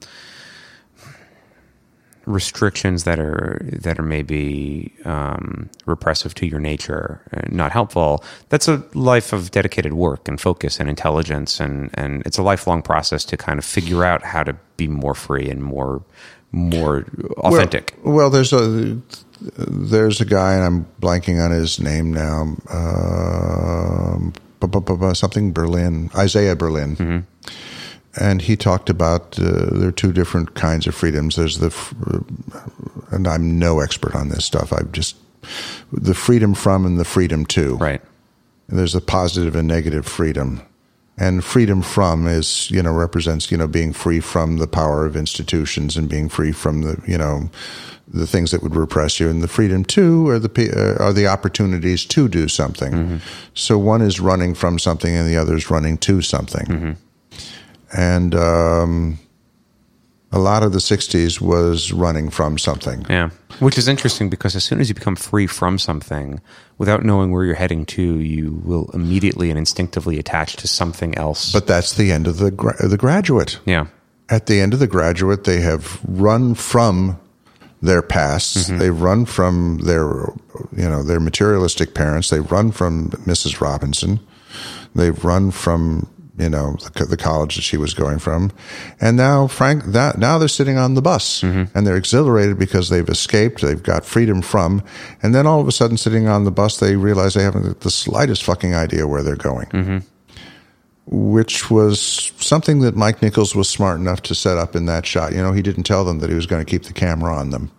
restrictions 2.28 3.06
that 3.06 3.20
are 3.20 3.60
that 3.82 3.98
are 3.98 4.04
maybe 4.04 4.94
um, 5.06 5.70
repressive 5.86 6.36
to 6.36 6.46
your 6.46 6.60
nature, 6.60 7.22
uh, 7.34 7.42
not 7.50 7.72
helpful. 7.72 8.24
That's 8.50 8.68
a 8.68 8.84
life 8.94 9.34
of 9.34 9.50
dedicated 9.52 9.94
work 9.94 10.28
and 10.28 10.40
focus 10.40 10.80
and 10.80 10.90
intelligence, 10.90 11.60
and 11.60 11.90
and 11.94 12.22
it's 12.26 12.38
a 12.38 12.44
lifelong 12.44 12.82
process 12.84 13.24
to 13.26 13.38
kind 13.38 13.58
of 13.58 13.66
figure 13.66 14.04
out 14.04 14.24
how 14.24 14.44
to 14.44 14.54
be 14.76 14.88
more 14.88 15.16
free 15.16 15.50
and 15.50 15.64
more 15.64 16.04
more 16.52 17.06
authentic. 17.38 17.98
Well, 18.04 18.16
well, 18.16 18.30
there's 18.30 18.54
a 18.54 19.00
there's 19.58 20.22
a 20.22 20.26
guy, 20.26 20.54
and 20.54 20.64
I'm 20.64 20.86
blanking 21.02 21.44
on 21.44 21.52
his 21.52 21.80
name 21.80 22.14
now. 22.14 22.56
Um, 22.70 24.34
bu- 24.60 25.14
something 25.14 25.54
Berlin, 25.54 26.10
Isaiah 26.16 26.56
Berlin, 26.56 27.26
and 28.20 28.42
he 28.42 28.56
talked 28.56 28.90
about 28.90 29.40
uh, 29.40 29.68
there 29.72 29.90
are 29.90 29.92
two 29.92 30.12
different 30.12 30.56
kinds 30.56 30.88
of 30.88 30.96
freedoms. 30.96 31.36
There's 31.36 31.60
the, 31.60 31.74
and 33.12 33.28
I'm 33.28 33.60
no 33.60 33.80
expert 33.80 34.16
on 34.16 34.30
this 34.30 34.46
stuff. 34.46 34.74
I've 34.74 34.92
just 34.92 35.16
the 35.92 36.14
freedom 36.14 36.54
from 36.54 36.86
and 36.86 37.00
the 37.00 37.06
freedom 37.06 37.46
to. 37.48 37.76
right. 37.76 38.02
There's 38.70 38.96
a 38.96 39.02
positive 39.02 39.56
and 39.56 39.68
negative 39.68 40.06
freedom. 40.06 40.62
And 41.20 41.44
freedom 41.44 41.82
from 41.82 42.28
is, 42.28 42.70
you 42.70 42.84
know, 42.84 42.92
represents, 42.92 43.50
you 43.50 43.58
know, 43.58 43.68
being 43.68 43.92
free 43.94 44.20
from 44.20 44.58
the 44.58 44.68
power 44.68 45.06
of 45.06 45.16
institutions 45.16 45.98
and 45.98 46.08
being 46.08 46.30
free 46.30 46.52
from 46.52 46.82
the, 46.84 47.02
you 47.08 47.18
know, 47.18 47.50
the 48.08 48.28
things 48.28 48.52
that 48.52 48.62
would 48.62 48.76
repress 48.76 49.20
you. 49.20 49.30
And 49.30 49.42
the 49.42 49.48
freedom 49.48 49.84
to 49.86 50.28
are 50.30 50.38
the 50.38 50.50
uh, 51.00 51.04
are 51.04 51.14
the 51.14 51.26
opportunities 51.28 52.06
to 52.06 52.28
do 52.28 52.48
something. 52.48 52.94
So 53.54 53.80
one 53.80 54.02
is 54.02 54.20
running 54.20 54.54
from 54.54 54.80
something 54.80 55.16
and 55.16 55.28
the 55.28 55.38
other 55.38 55.56
is 55.56 55.72
running 55.72 55.98
to 56.00 56.22
something. 56.22 56.98
And 57.96 58.36
um, 58.36 59.20
a 60.32 60.40
lot 60.40 60.64
of 60.64 60.74
the 60.74 60.80
'60s 60.80 61.40
was 61.40 61.92
running 61.94 62.30
from 62.30 62.58
something. 62.58 63.06
Yeah. 63.10 63.30
Which 63.60 63.78
is 63.78 63.88
interesting 63.88 64.30
because 64.30 64.56
as 64.56 64.64
soon 64.64 64.80
as 64.80 64.90
you 64.90 64.96
become 64.96 65.16
free 65.16 65.48
from 65.48 65.80
something, 65.80 66.42
without 66.78 67.04
knowing 67.04 67.32
where 67.32 67.44
you're 67.44 67.56
heading 67.56 67.86
to, 67.88 68.20
you 68.20 68.62
will 68.64 68.90
immediately 68.94 69.50
and 69.50 69.58
instinctively 69.58 70.20
attach 70.20 70.58
to 70.58 70.68
something 70.68 71.18
else. 71.18 71.52
But 71.54 71.66
that's 71.66 71.94
the 71.94 72.12
end 72.12 72.28
of 72.28 72.38
the 72.38 72.52
gra- 72.52 72.88
the 72.88 72.98
graduate. 72.98 73.60
yeah. 73.66 73.88
at 74.30 74.46
the 74.48 74.60
end 74.60 74.74
of 74.74 74.80
the 74.80 74.88
graduate, 74.88 75.46
they 75.46 75.62
have 75.62 76.00
run 76.06 76.54
from 76.54 77.18
their 77.82 78.02
pasts. 78.02 78.68
They've 78.68 79.00
run 79.00 79.26
from 79.26 79.78
their, 79.84 80.34
you 80.76 80.90
know, 80.90 81.02
their 81.04 81.20
materialistic 81.20 81.94
parents. 81.94 82.30
They've 82.30 82.52
run 82.52 82.72
from 82.72 83.12
Mrs. 83.26 83.62
Robinson. 83.62 84.20
They've 84.94 85.24
run 85.24 85.52
from, 85.52 86.08
you 86.38 86.50
know, 86.50 86.76
the, 86.96 87.06
the 87.06 87.18
college 87.18 87.56
that 87.56 87.64
she 87.64 87.78
was 87.78 87.94
going 87.94 88.20
from, 88.20 88.52
and 89.00 89.18
now, 89.18 89.48
Frank, 89.48 89.86
that 89.86 90.18
now 90.18 90.38
they're 90.38 90.48
sitting 90.48 90.78
on 90.78 90.94
the 90.94 91.02
bus 91.02 91.42
mm-hmm. 91.42 91.76
and 91.76 91.88
they're 91.88 91.98
exhilarated 91.98 92.60
because 92.60 92.90
they've 92.90 93.10
escaped. 93.10 93.62
They've 93.62 93.82
got 93.82 94.06
freedom 94.06 94.42
from, 94.42 94.84
and 95.24 95.34
then 95.34 95.48
all 95.48 95.60
of 95.60 95.68
a 95.68 95.72
sudden, 95.72 95.98
sitting 95.98 96.28
on 96.28 96.44
the 96.44 96.52
bus, 96.52 96.78
they 96.78 96.96
realize 96.96 97.34
they 97.34 97.44
haven't 97.44 97.82
the 97.82 97.92
slightest 97.92 98.44
fucking 98.44 98.76
idea 98.76 99.08
where 99.08 99.24
they're 99.24 99.36
going 99.36 99.68
mm-hmm. 99.68 99.98
which 101.06 101.70
was 101.70 102.32
something 102.38 102.80
that 102.80 102.96
Mike 102.96 103.22
Nichols 103.22 103.56
was 103.56 103.70
smart 103.70 104.00
enough 104.00 104.22
to 104.24 104.36
set 104.36 104.58
up 104.58 104.76
in 104.76 104.86
that 104.86 105.06
shot. 105.06 105.34
You 105.34 105.42
know, 105.42 105.54
he 105.54 105.62
didn't 105.62 105.84
tell 105.84 106.04
them 106.04 106.20
that 106.20 106.30
he 106.30 106.36
was 106.36 106.46
going 106.46 106.64
to 106.64 106.70
keep 106.70 106.84
the 106.84 106.94
camera 106.94 107.36
on 107.36 107.50
them. 107.50 107.72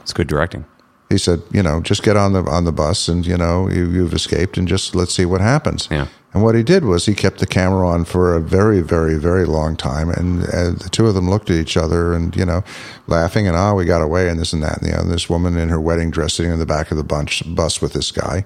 It's 0.00 0.12
good 0.12 0.28
directing. 0.28 0.64
He 1.08 1.18
said, 1.18 1.42
you 1.52 1.62
know, 1.62 1.80
just 1.80 2.02
get 2.02 2.16
on 2.16 2.32
the 2.32 2.44
on 2.44 2.64
the 2.64 2.72
bus 2.72 3.08
and 3.08 3.26
you 3.26 3.36
know 3.36 3.68
you, 3.68 3.90
you've 3.90 4.14
escaped 4.14 4.56
and 4.56 4.68
just 4.68 4.94
let's 4.94 5.14
see 5.14 5.24
what 5.24 5.40
happens. 5.40 5.88
Yeah. 5.90 6.06
And 6.32 6.44
what 6.44 6.54
he 6.54 6.62
did 6.62 6.84
was 6.84 7.06
he 7.06 7.14
kept 7.14 7.40
the 7.40 7.46
camera 7.46 7.88
on 7.88 8.04
for 8.04 8.34
a 8.36 8.40
very, 8.40 8.82
very, 8.82 9.16
very 9.18 9.44
long 9.44 9.76
time, 9.76 10.10
and 10.10 10.44
uh, 10.44 10.70
the 10.70 10.88
two 10.88 11.06
of 11.06 11.14
them 11.14 11.28
looked 11.28 11.50
at 11.50 11.56
each 11.56 11.76
other 11.76 12.12
and 12.12 12.36
you 12.36 12.44
know, 12.44 12.62
laughing 13.08 13.48
and 13.48 13.56
oh, 13.56 13.74
we 13.74 13.84
got 13.84 14.00
away 14.00 14.28
and 14.28 14.38
this 14.38 14.52
and 14.52 14.62
that. 14.62 14.78
And, 14.78 14.86
you 14.86 14.96
know, 14.96 15.02
this 15.04 15.28
woman 15.28 15.56
in 15.56 15.70
her 15.70 15.80
wedding 15.80 16.12
dress 16.12 16.34
sitting 16.34 16.52
in 16.52 16.60
the 16.60 16.66
back 16.66 16.92
of 16.92 16.96
the 16.96 17.02
bunch 17.02 17.42
bus 17.52 17.82
with 17.82 17.94
this 17.94 18.12
guy, 18.12 18.44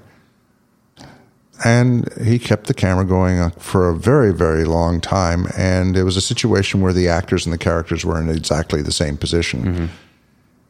and 1.62 2.10
he 2.22 2.38
kept 2.38 2.68
the 2.68 2.74
camera 2.74 3.04
going 3.04 3.50
for 3.58 3.90
a 3.90 3.94
very, 3.94 4.32
very 4.32 4.64
long 4.64 4.98
time. 4.98 5.46
And 5.54 5.94
it 5.94 6.04
was 6.04 6.16
a 6.16 6.22
situation 6.22 6.80
where 6.80 6.94
the 6.94 7.08
actors 7.08 7.44
and 7.44 7.52
the 7.52 7.58
characters 7.58 8.02
were 8.02 8.18
in 8.18 8.30
exactly 8.30 8.80
the 8.80 8.92
same 8.92 9.18
position, 9.18 9.90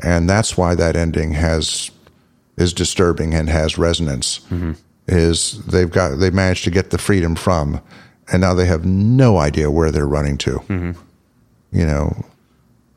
and 0.00 0.28
that's 0.28 0.56
why 0.56 0.74
that 0.74 0.96
ending 0.96 1.30
has 1.34 1.92
is 2.56 2.72
disturbing 2.72 3.34
and 3.34 3.48
has 3.48 3.78
resonance. 3.78 4.40
Is 5.06 5.62
they've 5.66 5.90
got 5.90 6.18
they 6.18 6.30
managed 6.30 6.64
to 6.64 6.70
get 6.70 6.90
the 6.90 6.98
freedom 6.98 7.34
from, 7.34 7.80
and 8.32 8.40
now 8.40 8.54
they 8.54 8.66
have 8.66 8.86
no 8.86 9.36
idea 9.36 9.70
where 9.70 9.90
they're 9.90 10.06
running 10.06 10.38
to. 10.38 10.52
Mm-hmm. 10.52 10.92
You 11.72 11.86
know, 11.86 12.24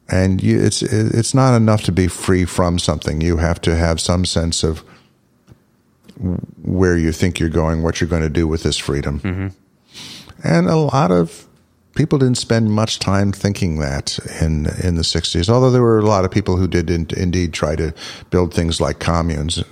and 0.10 0.42
you, 0.42 0.60
it's 0.64 0.82
it's 0.82 1.34
not 1.34 1.56
enough 1.56 1.84
to 1.84 1.92
be 1.92 2.08
free 2.08 2.46
from 2.46 2.80
something. 2.80 3.22
You 3.22 3.38
have 3.38 3.60
to 3.62 3.76
have 3.76 4.00
some 4.00 4.24
sense 4.24 4.64
of 4.64 4.84
where 6.64 6.98
you 6.98 7.12
think 7.12 7.40
you're 7.40 7.50
going, 7.50 7.84
what 7.84 8.00
you're 8.00 8.10
going 8.10 8.24
to 8.24 8.30
do 8.30 8.48
with 8.48 8.64
this 8.64 8.78
freedom. 8.78 9.20
Mm-hmm. 9.20 9.48
And 10.44 10.68
a 10.68 10.76
lot 10.76 11.12
of 11.12 11.48
people 11.96 12.20
didn't 12.20 12.38
spend 12.38 12.72
much 12.72 13.00
time 13.00 13.32
thinking 13.32 13.80
that 13.80 14.18
in 14.40 14.68
in 14.82 14.96
the 14.96 15.02
60s. 15.02 15.50
Although 15.50 15.72
there 15.72 15.82
were 15.82 16.00
a 16.00 16.06
lot 16.06 16.24
of 16.24 16.32
people 16.32 16.56
who 16.56 16.68
did 16.68 16.90
in, 16.90 17.08
indeed 17.18 17.54
try 17.54 17.76
to 17.76 17.94
build 18.30 18.54
things 18.54 18.80
like 18.80 19.00
communes, 19.00 19.64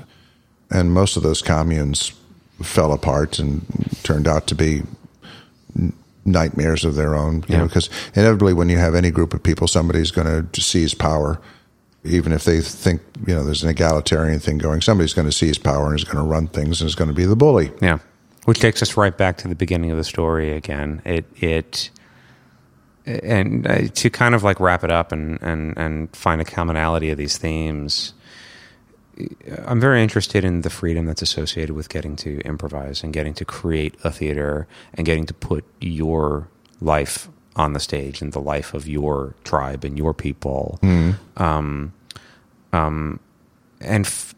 and 0.70 0.94
most 0.94 1.16
of 1.16 1.24
those 1.24 1.42
communes 1.42 2.12
fell 2.62 2.92
apart 2.94 3.40
and 3.40 3.66
turned 4.04 4.28
out 4.28 4.48
to 4.48 4.56
be 4.56 4.84
nightmares 6.26 6.84
of 6.86 6.96
their 6.96 7.16
own. 7.16 7.36
You 7.36 7.44
Yeah. 7.50 7.58
know, 7.60 7.66
because 7.66 7.90
inevitably, 8.16 8.54
when 8.54 8.70
you 8.70 8.78
have 8.78 8.96
any 8.96 9.12
group 9.12 9.34
of 9.34 9.44
people, 9.44 9.68
somebody's 9.68 10.12
going 10.12 10.48
to 10.52 10.62
seize 10.62 10.94
power. 10.94 11.40
Even 12.04 12.32
if 12.32 12.44
they 12.44 12.62
think 12.62 13.02
you 13.26 13.34
know 13.34 13.44
there's 13.44 13.64
an 13.64 13.70
egalitarian 13.70 14.40
thing 14.40 14.58
going, 14.60 14.82
somebody's 14.82 15.14
going 15.14 15.28
to 15.28 15.32
seize 15.32 15.58
power 15.58 15.88
and 15.88 15.96
is 15.96 16.04
going 16.04 16.18
to 16.18 16.30
run 16.30 16.48
things 16.48 16.80
and 16.82 16.88
is 16.88 16.94
going 16.96 17.08
to 17.08 17.16
be 17.16 17.26
the 17.26 17.36
bully. 17.36 17.72
Yeah. 17.82 17.98
Which 18.46 18.60
takes 18.60 18.82
us 18.84 18.96
right 18.96 19.16
back 19.18 19.38
to 19.38 19.48
the 19.48 19.56
beginning 19.56 19.90
of 19.90 19.98
the 19.98 20.04
story 20.04 20.52
again. 20.52 21.02
It 21.04 21.26
it 21.38 21.90
and 23.08 23.66
uh, 23.68 23.88
to 23.94 24.10
kind 24.12 24.36
of 24.36 24.44
like 24.44 24.60
wrap 24.60 24.84
it 24.84 24.92
up 24.92 25.12
and 25.12 25.40
and 25.42 25.76
and 25.78 26.16
find 26.16 26.42
a 26.42 26.46
commonality 26.46 27.10
of 27.10 27.18
these 27.18 27.38
themes. 27.38 28.14
I'm 29.66 29.80
very 29.80 30.04
interested 30.04 30.44
in 30.44 30.62
the 30.62 30.70
freedom 30.70 31.06
that's 31.06 31.22
associated 31.22 31.74
with 31.76 31.88
getting 31.90 32.16
to 32.18 32.40
improvise 32.42 33.04
and 33.04 33.14
getting 33.14 33.34
to 33.36 33.46
create 33.46 33.96
a 34.04 34.12
theater 34.12 34.68
and 34.94 35.06
getting 35.06 35.26
to 35.28 35.34
put 35.34 35.64
your 35.80 36.48
life 36.82 37.30
on 37.56 37.72
the 37.74 37.80
stage 37.80 38.22
and 38.22 38.34
the 38.34 38.42
life 38.42 38.74
of 38.74 38.88
your 38.88 39.34
tribe 39.46 39.86
and 39.86 39.98
your 39.98 40.14
people. 40.14 40.80
Um, 41.38 41.94
um, 42.74 43.20
and 43.80 44.06
f- 44.06 44.36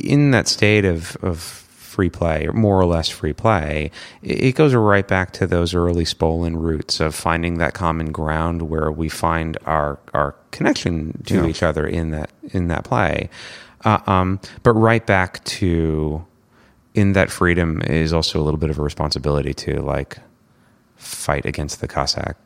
in 0.00 0.30
that 0.30 0.46
state 0.46 0.84
of, 0.84 1.16
of 1.22 1.40
free 1.40 2.10
play, 2.10 2.46
or 2.46 2.52
more 2.52 2.78
or 2.80 2.84
less 2.86 3.08
free 3.08 3.32
play, 3.32 3.90
it, 4.22 4.44
it 4.44 4.54
goes 4.54 4.74
right 4.74 5.08
back 5.08 5.32
to 5.32 5.46
those 5.46 5.74
early 5.74 6.04
Spolin 6.04 6.56
roots 6.60 7.00
of 7.00 7.14
finding 7.16 7.58
that 7.58 7.74
common 7.74 8.12
ground 8.12 8.62
where 8.70 8.92
we 8.92 9.08
find 9.08 9.58
our 9.66 9.98
our 10.14 10.36
connection 10.52 11.20
to 11.26 11.34
Yeah. 11.34 11.46
each 11.46 11.62
other 11.64 11.84
in 11.86 12.10
that 12.12 12.30
in 12.52 12.68
that 12.68 12.84
play. 12.84 13.28
Uh, 13.84 13.98
um, 14.06 14.40
but 14.62 14.72
right 14.74 15.06
back 15.06 15.42
to 15.44 16.24
in 16.94 17.12
that 17.12 17.30
freedom 17.30 17.80
is 17.82 18.12
also 18.12 18.40
a 18.40 18.42
little 18.42 18.58
bit 18.58 18.68
of 18.70 18.78
a 18.78 18.82
responsibility 18.82 19.54
to 19.54 19.80
like 19.80 20.18
fight 20.96 21.46
against 21.46 21.80
the 21.80 21.88
Cossack, 21.88 22.36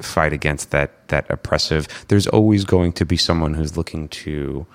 fight 0.00 0.32
against 0.32 0.70
that 0.70 1.08
that 1.08 1.26
oppressive. 1.30 1.86
There's 2.08 2.26
always 2.26 2.64
going 2.64 2.92
to 2.94 3.04
be 3.04 3.16
someone 3.16 3.54
who's 3.54 3.76
looking 3.76 4.08
to 4.08 4.66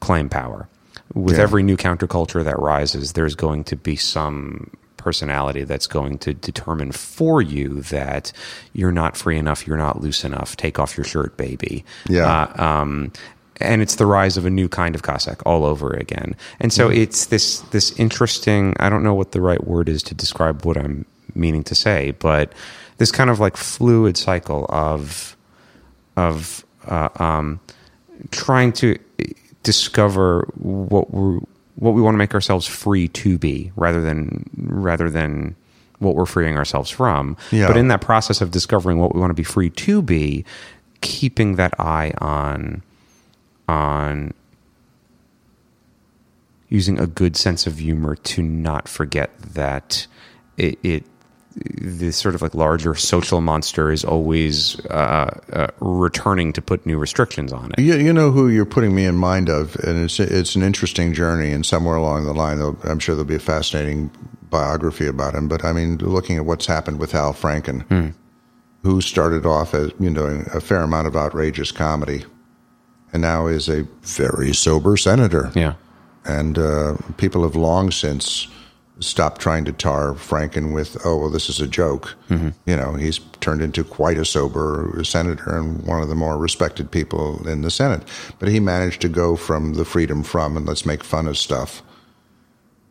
claim 0.00 0.28
power. 0.28 0.68
With 1.14 1.36
Yeah. 1.36 1.42
every 1.42 1.62
new 1.62 1.76
counterculture 1.76 2.42
that 2.44 2.58
rises, 2.58 3.12
there's 3.12 3.34
going 3.34 3.64
to 3.64 3.76
be 3.76 3.96
some 3.96 4.70
personality 4.96 5.62
that's 5.62 5.86
going 5.86 6.18
to 6.18 6.34
determine 6.34 6.90
for 6.90 7.40
you 7.40 7.80
that 7.82 8.32
you're 8.72 8.90
not 8.90 9.16
free 9.16 9.38
enough, 9.38 9.64
you're 9.66 9.76
not 9.76 10.00
loose 10.00 10.24
enough. 10.24 10.56
Take 10.56 10.80
off 10.80 10.96
your 10.96 11.04
shirt, 11.04 11.36
baby. 11.36 11.84
Yeah. 12.08 12.48
Uh, 12.56 12.62
um, 12.64 13.12
and 13.60 13.82
it's 13.82 13.96
the 13.96 14.06
rise 14.06 14.36
of 14.36 14.44
a 14.44 14.50
new 14.50 14.68
kind 14.68 14.94
of 14.94 15.02
Cossack 15.02 15.44
all 15.46 15.64
over 15.64 15.90
again. 15.90 16.36
And 16.60 16.72
so 16.72 16.88
it's 16.88 17.26
this 17.26 17.60
this 17.72 17.92
interesting. 17.98 18.74
I 18.78 18.88
don't 18.88 19.02
know 19.02 19.14
what 19.14 19.32
the 19.32 19.40
right 19.40 19.64
word 19.66 19.88
is 19.88 20.02
to 20.04 20.14
describe 20.14 20.64
what 20.64 20.76
I'm 20.76 21.06
meaning 21.34 21.64
to 21.64 21.74
say, 21.74 22.12
but 22.12 22.52
this 22.98 23.12
kind 23.12 23.30
of 23.30 23.40
like 23.40 23.56
fluid 23.56 24.16
cycle 24.16 24.66
of 24.68 25.36
of 26.16 26.64
uh, 26.86 27.08
um, 27.16 27.60
trying 28.30 28.72
to 28.72 28.98
discover 29.62 30.48
what 30.56 31.10
we're 31.10 31.38
what 31.76 31.92
we 31.92 32.00
want 32.00 32.14
to 32.14 32.18
make 32.18 32.34
ourselves 32.34 32.66
free 32.66 33.08
to 33.08 33.38
be 33.38 33.70
rather 33.76 34.00
than 34.00 34.48
rather 34.56 35.10
than 35.10 35.54
what 35.98 36.14
we're 36.14 36.26
freeing 36.26 36.56
ourselves 36.56 36.90
from. 36.90 37.36
Yeah. 37.50 37.68
But 37.68 37.76
in 37.76 37.88
that 37.88 38.00
process 38.00 38.40
of 38.40 38.50
discovering 38.50 38.98
what 38.98 39.14
we 39.14 39.20
want 39.20 39.30
to 39.30 39.34
be 39.34 39.42
free 39.42 39.70
to 39.70 40.02
be, 40.02 40.44
keeping 41.00 41.56
that 41.56 41.78
eye 41.80 42.12
on 42.18 42.82
on 43.68 44.32
using 46.68 46.98
a 46.98 47.06
good 47.06 47.36
sense 47.36 47.66
of 47.66 47.78
humor 47.78 48.16
to 48.16 48.42
not 48.42 48.88
forget 48.88 49.30
that 49.40 50.06
it, 50.56 50.78
it 50.82 51.04
this 51.56 52.16
sort 52.16 52.34
of 52.34 52.42
like 52.42 52.54
larger 52.54 52.94
social 52.94 53.40
monster 53.40 53.90
is 53.90 54.04
always 54.04 54.78
uh, 54.86 55.40
uh, 55.52 55.66
returning 55.80 56.52
to 56.52 56.60
put 56.60 56.84
new 56.84 56.98
restrictions 56.98 57.52
on 57.52 57.72
it. 57.72 57.80
You, 57.80 57.94
you 57.96 58.12
know 58.12 58.30
who 58.30 58.48
you're 58.48 58.66
putting 58.66 58.94
me 58.94 59.06
in 59.06 59.16
mind 59.16 59.48
of, 59.48 59.74
and 59.76 60.04
it's 60.04 60.20
it's 60.20 60.54
an 60.54 60.62
interesting 60.62 61.14
journey. 61.14 61.52
And 61.52 61.64
somewhere 61.64 61.96
along 61.96 62.26
the 62.26 62.34
line, 62.34 62.60
I'm 62.84 62.98
sure 62.98 63.14
there'll 63.14 63.26
be 63.26 63.36
a 63.36 63.38
fascinating 63.38 64.10
biography 64.50 65.06
about 65.06 65.34
him. 65.34 65.48
But 65.48 65.64
I 65.64 65.72
mean, 65.72 65.96
looking 65.96 66.36
at 66.36 66.44
what's 66.44 66.66
happened 66.66 66.98
with 66.98 67.14
Al 67.14 67.32
Franken, 67.32 67.88
who 68.82 69.00
started 69.00 69.46
off 69.46 69.72
as 69.72 69.92
you 69.98 70.10
know 70.10 70.44
a 70.52 70.60
fair 70.60 70.82
amount 70.82 71.06
of 71.06 71.16
outrageous 71.16 71.72
comedy, 71.72 72.24
and 73.12 73.22
now 73.22 73.46
is 73.46 73.68
a 73.68 73.82
very 74.02 74.52
sober 74.52 74.96
senator. 74.96 75.50
Yeah, 75.54 75.74
and 76.24 76.58
uh, 76.58 76.96
people 77.16 77.42
have 77.42 77.56
long 77.56 77.90
since 77.90 78.48
stopped 79.00 79.40
trying 79.42 79.64
to 79.66 79.72
tar 79.72 80.14
Franken 80.14 80.72
with, 80.72 80.96
oh, 81.04 81.18
well, 81.18 81.30
this 81.30 81.50
is 81.50 81.60
a 81.60 81.66
joke. 81.66 82.14
You 82.64 82.76
know, 82.76 82.94
he's 82.94 83.18
turned 83.40 83.60
into 83.60 83.84
quite 83.84 84.16
a 84.16 84.24
sober 84.24 84.98
senator 85.04 85.54
and 85.58 85.84
one 85.86 86.00
of 86.00 86.08
the 86.08 86.14
more 86.14 86.38
respected 86.38 86.90
people 86.90 87.46
in 87.46 87.60
the 87.60 87.70
Senate. 87.70 88.02
But 88.38 88.48
he 88.48 88.58
managed 88.58 89.02
to 89.02 89.10
go 89.10 89.36
from 89.36 89.74
the 89.74 89.84
freedom 89.84 90.22
from 90.22 90.56
and 90.56 90.64
let's 90.66 90.86
make 90.86 91.04
fun 91.04 91.28
of 91.28 91.36
stuff 91.36 91.82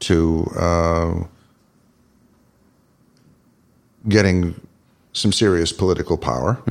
to 0.01 0.45
uh, 0.59 1.23
getting 4.07 4.59
some 5.13 5.31
serious 5.31 5.71
political 5.71 6.17
power 6.17 6.61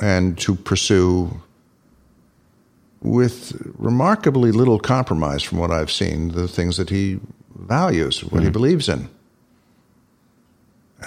and 0.00 0.36
to 0.38 0.56
pursue 0.56 1.40
with 3.04 3.52
remarkably 3.78 4.50
little 4.50 4.80
compromise 4.80 5.42
from 5.42 5.58
what 5.58 5.70
I've 5.70 5.92
seen, 5.92 6.30
the 6.30 6.48
things 6.48 6.78
that 6.78 6.88
he 6.88 7.20
values, 7.54 8.24
what 8.24 8.42
he 8.42 8.50
believes 8.50 8.88
in. 8.88 9.08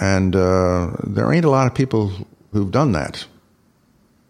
And 0.00 0.36
uh, 0.36 0.92
there 1.02 1.30
ain't 1.32 1.44
a 1.44 1.50
lot 1.50 1.66
of 1.66 1.74
people 1.74 2.12
who've 2.52 2.70
done 2.70 2.92
that. 2.92 3.26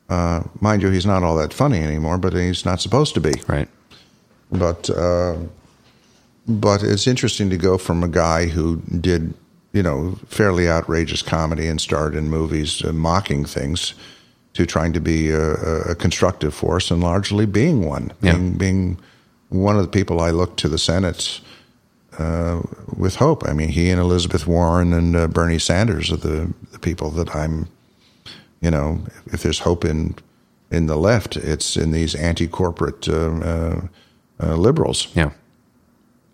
Uh, 0.08 0.44
mind 0.60 0.80
you, 0.80 0.88
he's 0.88 1.04
not 1.04 1.22
all 1.22 1.36
that 1.36 1.52
funny 1.52 1.80
anymore, 1.80 2.16
but 2.16 2.32
he's 2.32 2.64
not 2.64 2.80
supposed 2.80 3.12
to 3.14 3.20
be. 3.20 3.34
right. 3.46 3.68
But 4.50 4.88
uh, 4.88 5.36
but 6.48 6.82
it's 6.82 7.06
interesting 7.06 7.50
to 7.50 7.58
go 7.58 7.76
from 7.76 8.02
a 8.02 8.08
guy 8.08 8.46
who 8.46 8.76
did 8.98 9.34
you 9.72 9.82
know 9.82 10.18
fairly 10.26 10.66
outrageous 10.66 11.20
comedy 11.20 11.68
and 11.68 11.78
starred 11.78 12.14
in 12.14 12.30
movies 12.30 12.82
uh, 12.82 12.94
mocking 12.94 13.44
things 13.44 13.92
to 14.54 14.66
trying 14.66 14.92
to 14.92 15.00
be 15.00 15.30
a, 15.30 15.52
a 15.90 15.94
constructive 15.94 16.54
force 16.54 16.90
and 16.90 17.02
largely 17.02 17.46
being 17.46 17.84
one, 17.86 18.12
Yeah. 18.22 18.32
being 18.32 18.52
being 18.58 18.98
one 19.50 19.76
of 19.76 19.82
the 19.82 19.88
people 19.98 20.20
I 20.20 20.30
look 20.30 20.56
to 20.56 20.68
the 20.68 20.78
Senate 20.78 21.40
uh, 22.18 22.60
with 22.96 23.16
hope. 23.16 23.48
I 23.48 23.52
mean, 23.52 23.68
he 23.68 23.90
and 23.90 24.00
Elizabeth 24.00 24.46
Warren 24.46 24.92
and 24.92 25.16
uh, 25.16 25.26
Bernie 25.28 25.58
Sanders 25.60 26.10
are 26.10 26.16
the, 26.18 26.52
the 26.72 26.78
people 26.78 27.10
that 27.10 27.34
I'm, 27.34 27.68
you 28.60 28.70
know, 28.70 29.00
if 29.32 29.42
there's 29.42 29.60
hope 29.60 29.84
in 29.84 30.14
in 30.70 30.86
the 30.86 30.96
left, 30.96 31.36
it's 31.36 31.76
in 31.76 31.92
these 31.92 32.14
anti-corporate 32.14 33.08
uh, 33.08 33.14
uh, 33.40 33.80
uh, 34.42 34.54
liberals. 34.56 35.08
Yeah. 35.14 35.30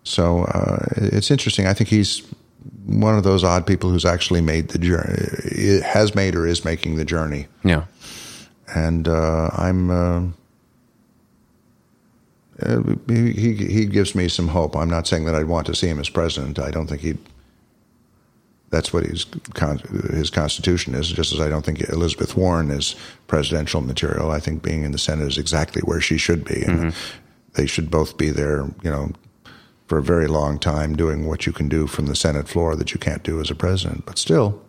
So 0.03 0.43
uh, 0.43 0.85
it's 0.97 1.31
interesting. 1.31 1.67
I 1.67 1.73
think 1.73 1.89
he's 1.89 2.21
one 2.85 3.17
of 3.17 3.23
those 3.23 3.43
odd 3.43 3.65
people 3.65 3.89
who's 3.89 4.05
actually 4.05 4.41
made 4.41 4.69
the 4.69 4.77
journey, 4.79 5.81
has 5.83 6.13
made 6.15 6.35
or 6.35 6.45
is 6.45 6.63
making 6.63 6.95
the 6.97 7.05
journey, 7.05 7.47
Yeah. 7.63 7.85
and 8.75 9.07
uh, 9.07 9.49
I'm. 9.53 9.89
Uh, 9.89 10.21
uh, 12.61 12.81
he 13.09 13.31
he 13.33 13.53
he 13.55 13.85
gives 13.85 14.15
me 14.15 14.29
some 14.29 14.47
hope. 14.47 14.77
I'm 14.77 14.89
not 14.89 15.07
saying 15.07 15.25
that 15.25 15.35
I'd 15.35 15.47
want 15.47 15.67
to 15.67 15.75
see 15.75 15.87
him 15.87 15.99
as 15.99 16.07
president. 16.09 16.57
I 16.57 16.71
don't 16.71 16.87
think 16.87 17.01
he. 17.01 17.17
That's 18.69 18.93
what 18.93 19.03
his 19.05 19.25
con- 19.53 19.79
his 20.13 20.29
constitution 20.29 20.95
is. 20.95 21.09
Just 21.11 21.33
as 21.33 21.39
I 21.41 21.49
don't 21.49 21.65
think 21.65 21.81
Elizabeth 21.89 22.37
Warren 22.37 22.71
is 22.71 22.95
presidential 23.27 23.81
material. 23.81 24.31
I 24.31 24.39
think 24.39 24.63
being 24.63 24.83
in 24.83 24.91
the 24.93 24.97
Senate 24.97 25.27
is 25.27 25.37
exactly 25.37 25.81
where 25.81 25.99
she 25.99 26.17
should 26.17 26.45
be, 26.45 26.63
and 26.63 26.93
they 27.55 27.65
should 27.65 27.91
both 27.91 28.17
be 28.17 28.29
there. 28.29 28.65
You 28.83 28.89
know, 28.89 29.11
for 29.87 29.97
a 29.97 30.03
very 30.03 30.27
long 30.27 30.57
time, 30.57 30.95
doing 30.95 31.27
what 31.27 31.45
you 31.45 31.53
can 31.53 31.69
do 31.69 31.87
from 31.87 32.07
the 32.07 32.15
Senate 32.15 32.47
floor 32.47 32.75
that 32.75 32.93
you 32.93 32.99
can't 32.99 33.23
do 33.23 33.39
as 33.39 33.51
a 33.51 33.55
president. 33.55 34.05
But 34.05 34.17
still, 34.17 34.61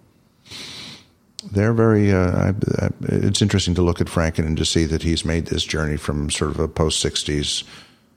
they're 1.52 1.72
very. 1.72 2.12
Uh, 2.12 2.30
I, 2.30 2.48
I, 2.84 2.90
it's 3.02 3.42
interesting 3.42 3.74
to 3.74 3.82
look 3.82 4.00
at 4.00 4.08
Franken 4.08 4.46
and 4.46 4.56
to 4.56 4.64
see 4.64 4.84
that 4.84 5.02
he's 5.02 5.24
made 5.24 5.46
this 5.46 5.64
journey 5.64 5.96
from 5.96 6.30
sort 6.30 6.50
of 6.50 6.60
a 6.60 6.68
post 6.68 7.04
'60s 7.04 7.64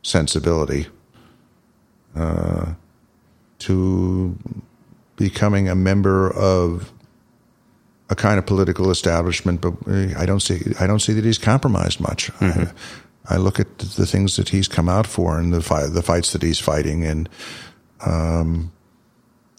sensibility 0.02 0.88
uh, 2.16 2.74
to 3.60 4.38
becoming 5.16 5.70
a 5.70 5.76
member 5.76 6.32
of 6.32 6.92
a 8.10 8.16
kind 8.16 8.40
of 8.40 8.46
political 8.46 8.90
establishment. 8.90 9.62
But 9.62 9.76
I 10.18 10.26
don't 10.26 10.42
see. 10.42 10.74
I 10.80 10.88
don't 10.88 11.00
see 11.00 11.14
that 11.14 11.24
he's 11.24 11.38
compromised 11.38 12.00
much. 12.00 12.32
I, 12.42 12.72
I 13.30 13.38
look 13.38 13.60
at 13.60 13.78
the 13.78 14.06
things 14.06 14.36
that 14.38 14.50
he's 14.50 14.68
come 14.68 14.90
out 14.90 15.08
for 15.08 15.40
and 15.40 15.54
the 15.54 15.62
fight, 15.62 15.94
the 15.94 16.02
fights 16.02 16.34
that 16.34 16.42
he's 16.42 16.60
fighting, 16.60 17.06
and 17.06 17.30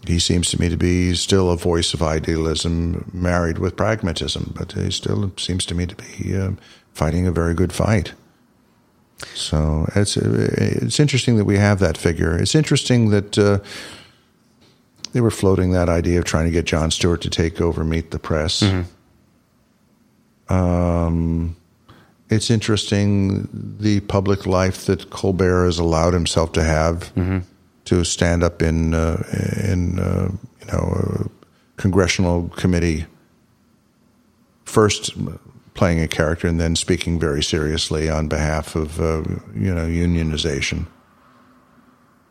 he 0.06 0.18
seems 0.18 0.50
to 0.50 0.60
me 0.60 0.68
to 0.68 0.76
be 0.76 1.14
still 1.14 1.50
a 1.50 1.56
voice 1.56 1.94
of 1.94 2.02
idealism 2.02 3.10
married 3.12 3.58
with 3.58 3.76
pragmatism, 3.76 4.54
but 4.56 4.72
he 4.72 4.90
still 4.90 5.32
seems 5.36 5.66
to 5.66 5.74
me 5.74 5.86
to 5.86 5.96
be 5.96 6.36
uh, 6.36 6.52
fighting 6.94 7.26
a 7.26 7.32
very 7.32 7.54
good 7.54 7.72
fight. 7.72 8.14
So 9.34 9.86
it's 9.94 10.16
it's 10.16 10.98
interesting 10.98 11.36
that 11.36 11.44
we 11.44 11.58
have 11.58 11.78
that 11.80 11.98
figure. 11.98 12.36
It's 12.38 12.54
interesting 12.54 13.10
that 13.10 13.38
uh, 13.38 13.58
they 15.12 15.20
were 15.20 15.30
floating 15.30 15.72
that 15.72 15.88
idea 15.90 16.18
of 16.18 16.24
trying 16.24 16.46
to 16.46 16.50
get 16.50 16.64
Jon 16.64 16.90
Stewart 16.90 17.20
to 17.22 17.30
take 17.30 17.60
over 17.60 17.84
Meet 17.84 18.10
the 18.12 18.18
Press. 18.18 18.62
Um, 20.48 21.56
it's 22.30 22.48
interesting 22.48 23.48
the 23.80 24.00
public 24.00 24.46
life 24.46 24.86
that 24.86 25.10
Colbert 25.10 25.64
has 25.64 25.78
allowed 25.78 26.14
himself 26.14 26.52
to 26.52 26.62
have 26.62 27.12
to 27.86 28.04
stand 28.04 28.42
up 28.44 28.62
in 28.62 28.94
uh, 28.94 29.22
in 29.62 29.98
uh, 29.98 30.30
you 30.60 30.66
know 30.72 31.26
a 31.26 31.80
congressional 31.80 32.48
committee 32.50 33.06
first 34.64 35.12
playing 35.74 36.00
a 36.00 36.06
character 36.06 36.46
and 36.46 36.60
then 36.60 36.76
speaking 36.76 37.18
very 37.18 37.42
seriously 37.42 38.08
on 38.08 38.28
behalf 38.28 38.76
of 38.76 39.00
uh, 39.00 39.22
you 39.54 39.74
know 39.74 39.86
unionization. 39.86 40.86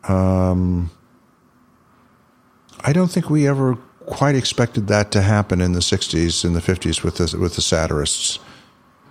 Um, 0.08 0.90
I 2.80 2.94
don't 2.94 3.10
think 3.10 3.28
we 3.28 3.46
ever 3.46 3.76
quite 4.06 4.34
expected 4.34 4.86
that 4.86 5.10
to 5.10 5.20
happen 5.20 5.60
in 5.60 5.72
the 5.72 5.80
'60s 5.80 6.42
and 6.42 6.56
the 6.56 6.60
'50s 6.60 7.02
with 7.02 7.16
the 7.16 7.36
with 7.38 7.56
the 7.56 7.62
satirists 7.62 8.38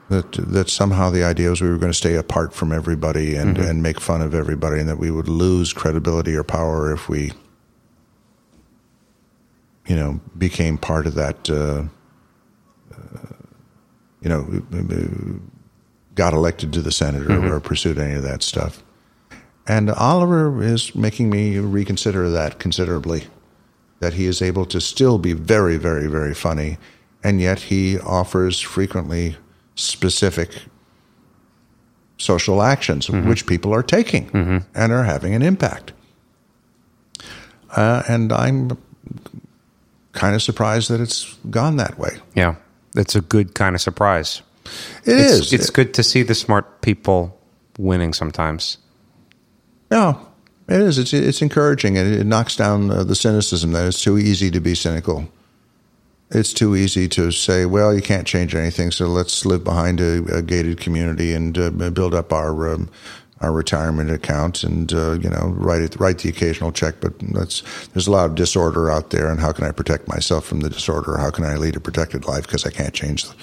that 0.09 0.31
that 0.31 0.69
somehow 0.69 1.09
the 1.09 1.23
idea 1.23 1.49
was 1.49 1.61
we 1.61 1.69
were 1.69 1.77
going 1.77 1.91
to 1.91 1.97
stay 1.97 2.15
apart 2.15 2.53
from 2.53 2.71
everybody 2.71 3.35
and, 3.35 3.57
and 3.57 3.81
make 3.81 3.99
fun 3.99 4.21
of 4.21 4.33
everybody, 4.33 4.79
and 4.79 4.89
that 4.89 4.97
we 4.97 5.11
would 5.11 5.27
lose 5.27 5.71
credibility 5.71 6.35
or 6.35 6.43
power 6.43 6.91
if 6.91 7.07
we, 7.07 7.31
you 9.87 9.95
know, 9.95 10.19
became 10.37 10.77
part 10.77 11.05
of 11.05 11.15
that. 11.15 11.49
Uh, 11.49 11.83
uh, 12.93 13.33
you 14.21 14.27
know, 14.29 15.39
got 16.15 16.33
elected 16.33 16.73
to 16.73 16.81
the 16.81 16.91
Senate 16.91 17.31
or, 17.31 17.55
or 17.55 17.59
pursued 17.61 17.97
any 17.97 18.15
of 18.15 18.23
that 18.23 18.43
stuff. 18.43 18.83
And 19.65 19.89
Oliver 19.91 20.61
is 20.61 20.93
making 20.93 21.29
me 21.29 21.57
reconsider 21.59 22.29
that 22.31 22.59
considerably. 22.59 23.27
That 23.99 24.13
he 24.13 24.25
is 24.25 24.41
able 24.41 24.65
to 24.67 24.81
still 24.81 25.17
be 25.17 25.33
very, 25.33 25.77
very, 25.77 26.07
very 26.07 26.33
funny, 26.33 26.77
and 27.23 27.39
yet 27.39 27.59
he 27.59 27.99
offers 27.99 28.59
frequently 28.59 29.37
specific 29.79 30.49
social 32.17 32.61
actions 32.61 33.09
which 33.09 33.45
people 33.47 33.73
are 33.73 33.81
taking 33.81 34.29
and 34.75 34.91
are 34.91 35.03
having 35.03 35.33
an 35.33 35.41
impact. 35.41 35.93
Uh, 37.75 38.03
and 38.07 38.33
I'm 38.33 38.77
kind 40.11 40.35
of 40.35 40.41
surprised 40.41 40.89
that 40.89 40.99
it's 40.99 41.33
gone 41.49 41.77
that 41.77 41.97
way. 41.97 42.17
Yeah. 42.35 42.55
It's 42.95 43.15
a 43.15 43.21
good 43.21 43.55
kind 43.55 43.75
of 43.75 43.81
surprise. 43.81 44.41
It 45.05 45.17
it's, 45.17 45.31
is. 45.31 45.53
It's 45.53 45.69
good 45.69 45.93
to 45.93 46.03
see 46.03 46.23
the 46.23 46.35
smart 46.35 46.81
people 46.81 47.39
winning 47.77 48.13
sometimes. 48.13 48.77
No, 49.91 50.27
it 50.67 50.79
is. 50.81 50.97
It's 50.97 51.13
it's 51.13 51.41
encouraging. 51.41 51.95
It, 51.95 52.07
it 52.07 52.25
knocks 52.25 52.55
down 52.55 52.87
the 52.87 53.15
cynicism 53.15 53.71
that 53.71 53.87
it's 53.87 54.03
too 54.03 54.17
easy 54.17 54.51
to 54.51 54.59
be 54.59 54.75
cynical. 54.75 55.29
It's 56.31 56.53
too 56.53 56.75
easy 56.75 57.07
to 57.09 57.31
say, 57.31 57.65
well, 57.65 57.93
you 57.93 58.01
can't 58.01 58.27
change 58.27 58.53
anything, 58.53 58.91
so 58.91 59.07
let's 59.07 59.45
live 59.45 59.63
behind 59.63 59.99
a, 59.99 60.23
a 60.31 60.41
gated 60.43 60.79
community 60.79 61.33
and 61.33 61.57
uh, 61.57 61.69
build 61.89 62.13
up 62.13 62.31
our 62.31 62.73
um, 62.73 62.89
our 63.41 63.53
retirement 63.53 64.11
account 64.11 64.63
and 64.63 64.91
uh, 64.93 65.13
you 65.13 65.29
know 65.29 65.53
write 65.55 65.81
it, 65.81 65.95
write 65.99 66.19
the 66.19 66.29
occasional 66.29 66.71
check. 66.71 66.95
But 67.01 67.13
that's 67.19 67.63
there's 67.87 68.07
a 68.07 68.11
lot 68.11 68.25
of 68.25 68.35
disorder 68.35 68.91
out 68.91 69.09
there, 69.09 69.29
and 69.29 69.39
how 69.39 69.51
can 69.51 69.65
I 69.65 69.71
protect 69.71 70.07
myself 70.07 70.45
from 70.45 70.59
the 70.59 70.69
disorder? 70.69 71.17
How 71.17 71.31
can 71.31 71.45
I 71.45 71.55
lead 71.55 71.75
a 71.75 71.79
protected 71.79 72.25
life 72.25 72.43
because 72.43 72.65
I 72.65 72.71
can't 72.71 72.93
change 72.93 73.23
the, 73.23 73.35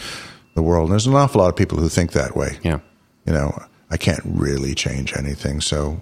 the 0.54 0.62
world? 0.62 0.84
And 0.84 0.92
there's 0.92 1.06
an 1.06 1.14
awful 1.14 1.40
lot 1.40 1.48
of 1.48 1.56
people 1.56 1.78
who 1.78 1.88
think 1.88 2.12
that 2.12 2.36
way. 2.36 2.58
Yeah. 2.62 2.80
You 3.26 3.32
know, 3.32 3.60
I 3.90 3.96
can't 3.96 4.22
really 4.24 4.74
change 4.74 5.16
anything, 5.16 5.60
so 5.60 6.00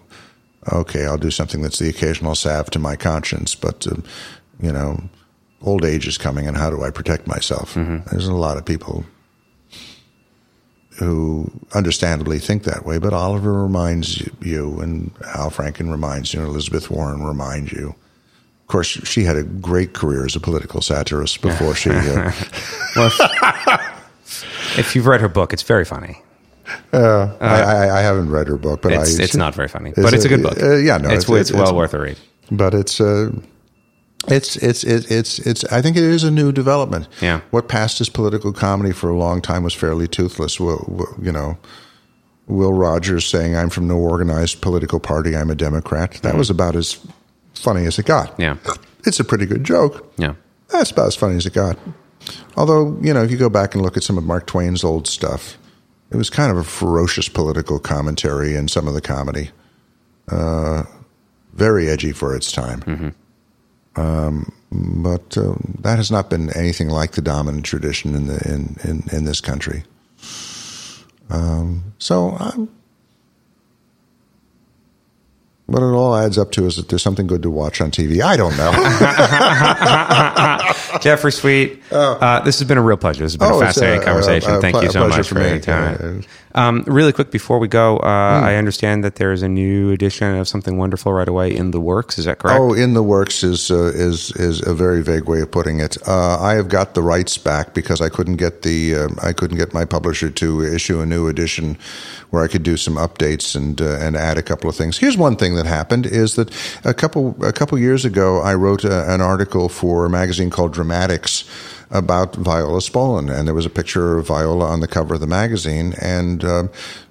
okay, 0.72 1.06
I'll 1.06 1.18
do 1.18 1.30
something 1.30 1.62
that's 1.62 1.78
the 1.78 1.88
occasional 1.88 2.34
salve 2.34 2.70
to 2.70 2.78
my 2.78 2.96
conscience. 2.96 3.54
But 3.54 3.86
uh, 3.86 3.96
you 4.60 4.72
know, 4.72 5.02
old 5.64 5.84
age 5.84 6.06
is 6.06 6.16
coming, 6.18 6.46
and 6.46 6.56
how 6.56 6.70
do 6.70 6.82
I 6.84 6.90
protect 6.90 7.26
myself? 7.26 7.74
There's 7.74 8.28
a 8.28 8.34
lot 8.34 8.56
of 8.56 8.64
people 8.64 9.04
who 10.98 11.50
understandably 11.74 12.38
think 12.38 12.62
that 12.62 12.86
way, 12.86 12.98
but 12.98 13.12
Oliver 13.12 13.52
reminds 13.62 14.22
you, 14.40 14.78
and 14.80 15.10
Al 15.34 15.50
Franken 15.50 15.90
reminds 15.90 16.32
you, 16.32 16.38
and 16.40 16.48
Elizabeth 16.48 16.88
Warren 16.90 17.24
reminds 17.24 17.72
you. 17.72 17.88
Of 18.62 18.68
course, 18.68 18.86
she 18.86 19.24
had 19.24 19.36
a 19.36 19.42
great 19.42 19.92
career 19.92 20.24
as 20.24 20.36
a 20.36 20.40
political 20.40 20.80
satirist 20.80 21.42
before 21.42 21.74
she. 21.74 21.90
Uh, 21.90 22.30
If 24.76 24.96
you've 24.96 25.06
read 25.06 25.20
her 25.20 25.28
book, 25.28 25.52
it's 25.52 25.62
very 25.62 25.84
funny. 25.84 26.20
I, 26.92 26.98
I, 27.40 27.98
I 27.98 28.02
haven't 28.02 28.30
read 28.30 28.48
her 28.48 28.56
book, 28.56 28.82
but 28.82 28.92
It's, 28.92 29.20
I, 29.20 29.22
it's 29.22 29.36
not 29.36 29.54
very 29.54 29.68
funny, 29.68 29.92
but 29.94 30.12
it's 30.14 30.24
a 30.24 30.28
good 30.28 30.42
book. 30.42 30.60
uh, 30.60 30.76
yeah, 30.76 30.96
no, 30.96 31.10
it's, 31.10 31.24
it's- 31.24 31.40
it's, 31.42 31.50
it's- 31.50 31.62
well 31.64 31.76
worth 31.76 31.94
a 31.94 32.00
read. 32.00 32.18
but 32.50 32.74
it's 32.74 33.00
uh, 33.00 33.30
it's 34.28 34.56
it's 34.56 34.84
it's 34.84 35.10
it's 35.10 35.38
it's. 35.40 35.64
I 35.64 35.82
think 35.82 35.96
it 35.96 36.02
is 36.04 36.24
a 36.24 36.30
new 36.30 36.52
development. 36.52 37.08
Yeah. 37.20 37.40
What 37.50 37.68
passed 37.68 38.00
as 38.00 38.08
political 38.08 38.52
comedy 38.52 38.92
for 38.92 39.08
a 39.10 39.16
long 39.16 39.40
time 39.42 39.62
was 39.62 39.74
fairly 39.74 40.06
toothless. 40.08 40.58
Will, 40.60 40.84
will- 40.88 41.14
you 41.22 41.32
know, 41.32 41.58
Will 42.46 42.72
Rogers 42.72 43.26
saying, 43.26 43.56
"I'm 43.56 43.70
from 43.70 43.88
no 43.88 43.96
organized 43.96 44.60
political 44.60 45.00
party. 45.00 45.36
I'm 45.36 45.50
a 45.50 45.54
Democrat." 45.54 46.20
That 46.22 46.36
was 46.36 46.50
about 46.50 46.76
as 46.76 46.98
funny 47.54 47.86
as 47.86 47.98
it 47.98 48.06
got. 48.06 48.38
Mm-hmm. 48.38 48.42
Yeah. 48.68 48.74
It's 49.06 49.20
a 49.20 49.24
pretty 49.24 49.46
good 49.46 49.64
joke. 49.64 50.12
Yeah. 50.16 50.34
That's 50.68 50.90
about 50.90 51.08
as 51.08 51.16
funny 51.16 51.36
as 51.36 51.46
it 51.46 51.52
got. 51.52 51.78
Although, 52.56 52.98
you 53.02 53.12
know, 53.12 53.22
if 53.22 53.30
you 53.30 53.36
go 53.36 53.50
back 53.50 53.74
and 53.74 53.82
look 53.82 53.96
at 53.96 54.02
some 54.02 54.16
of 54.16 54.24
Mark 54.24 54.46
Twain's 54.46 54.82
old 54.82 55.06
stuff, 55.06 55.58
it 56.10 56.16
was 56.16 56.30
kind 56.30 56.50
of 56.50 56.56
a 56.56 56.64
ferocious 56.64 57.28
political 57.28 57.78
commentary 57.78 58.54
in 58.56 58.66
some 58.68 58.88
of 58.88 58.94
the 58.94 59.00
comedy. 59.02 59.50
Uh, 60.30 60.84
very 61.52 61.88
edgy 61.88 62.12
for 62.12 62.34
its 62.34 62.50
time. 62.50 63.14
Um, 63.96 64.52
but 64.72 65.38
uh, 65.38 65.54
that 65.80 65.96
has 65.98 66.10
not 66.10 66.30
been 66.30 66.50
anything 66.50 66.88
like 66.88 67.12
the 67.12 67.22
dominant 67.22 67.64
tradition 67.64 68.14
in, 68.14 68.26
the, 68.26 68.38
in, 68.44 68.76
in, 68.82 69.04
in 69.16 69.24
this 69.24 69.40
country. 69.40 69.84
Um, 71.30 71.94
so 71.98 72.36
I'm. 72.38 72.68
What 75.66 75.82
it 75.82 75.86
all 75.86 76.14
adds 76.14 76.36
up 76.36 76.50
to 76.52 76.66
is 76.66 76.76
that 76.76 76.90
there's 76.90 77.02
something 77.02 77.26
good 77.26 77.42
to 77.42 77.50
watch 77.50 77.80
on 77.80 77.90
TV. 77.90 78.20
I 78.20 78.36
don't 78.36 78.54
know. 78.58 78.70
Jeffrey 81.00 81.32
Sweet, 81.32 81.82
uh, 81.90 82.40
this 82.40 82.58
has 82.58 82.68
been 82.68 82.76
a 82.78 82.82
real 82.82 82.98
pleasure. 82.98 83.22
This 83.24 83.32
has 83.32 83.38
been 83.38 83.50
Oh, 83.50 83.56
a 83.56 83.60
fascinating 83.64 84.02
uh, 84.02 84.04
conversation. 84.04 84.50
uh, 84.52 84.60
Thank 84.60 84.74
ple- 84.74 84.84
you 84.84 84.90
so 84.90 85.08
much 85.08 85.26
for 85.28 85.36
for 85.36 85.48
your 85.48 85.58
time. 85.60 86.20
Yeah. 86.22 86.28
Um, 86.56 86.84
really 86.86 87.12
quick 87.12 87.32
before 87.32 87.58
we 87.58 87.66
go, 87.66 87.96
uh, 87.96 88.38
Hmm. 88.40 88.44
I 88.44 88.56
understand 88.56 89.02
that 89.02 89.16
there 89.16 89.32
is 89.32 89.42
a 89.42 89.48
new 89.48 89.90
edition 89.90 90.36
of 90.36 90.46
something 90.46 90.76
wonderful 90.78 91.12
right 91.12 91.26
away 91.26 91.52
in 91.54 91.72
the 91.72 91.80
works. 91.80 92.16
Is 92.18 92.26
that 92.26 92.38
correct? 92.38 92.60
Oh, 92.60 92.72
in 92.74 92.94
the 92.94 93.02
works 93.02 93.42
is 93.42 93.70
uh, 93.72 93.90
is 93.94 94.30
is 94.32 94.64
a 94.64 94.72
very 94.74 95.02
vague 95.02 95.24
way 95.28 95.40
of 95.40 95.50
putting 95.50 95.80
it. 95.80 95.96
Uh, 96.06 96.38
I 96.40 96.54
have 96.54 96.68
got 96.68 96.94
the 96.94 97.02
rights 97.02 97.38
back 97.38 97.74
because 97.74 98.00
I 98.00 98.08
couldn't 98.08 98.36
get 98.36 98.62
the 98.62 98.94
uh, 98.94 99.08
I 99.22 99.32
couldn't 99.32 99.56
get 99.58 99.74
my 99.74 99.84
publisher 99.84 100.30
to 100.30 100.62
issue 100.62 101.00
a 101.00 101.06
new 101.06 101.26
edition 101.26 101.76
where 102.30 102.44
I 102.44 102.48
could 102.48 102.62
do 102.62 102.76
some 102.76 102.94
updates 102.96 103.56
and 103.56 103.80
uh, 103.80 103.98
and 103.98 104.16
add 104.16 104.38
a 104.38 104.42
couple 104.42 104.70
of 104.70 104.76
things. 104.76 104.98
Here's 104.98 105.16
one 105.16 105.34
thing 105.36 105.53
that 105.54 105.66
happened 105.66 106.06
is 106.06 106.36
that 106.36 106.50
a 106.84 106.94
couple 106.94 107.36
a 107.44 107.52
couple 107.52 107.78
years 107.78 108.04
ago 108.04 108.40
I 108.40 108.54
wrote 108.54 108.84
a, 108.84 109.12
an 109.12 109.20
article 109.20 109.68
for 109.68 110.06
a 110.06 110.10
magazine 110.10 110.50
called 110.50 110.72
Dramatics 110.72 111.44
about 111.90 112.34
Viola 112.34 112.80
Spolin, 112.80 113.32
and 113.32 113.46
there 113.46 113.54
was 113.54 113.66
a 113.66 113.70
picture 113.70 114.18
of 114.18 114.26
Viola 114.26 114.66
on 114.66 114.80
the 114.80 114.88
cover 114.88 115.14
of 115.14 115.20
the 115.20 115.26
magazine, 115.26 115.94
and 116.00 116.44
uh, 116.44 116.64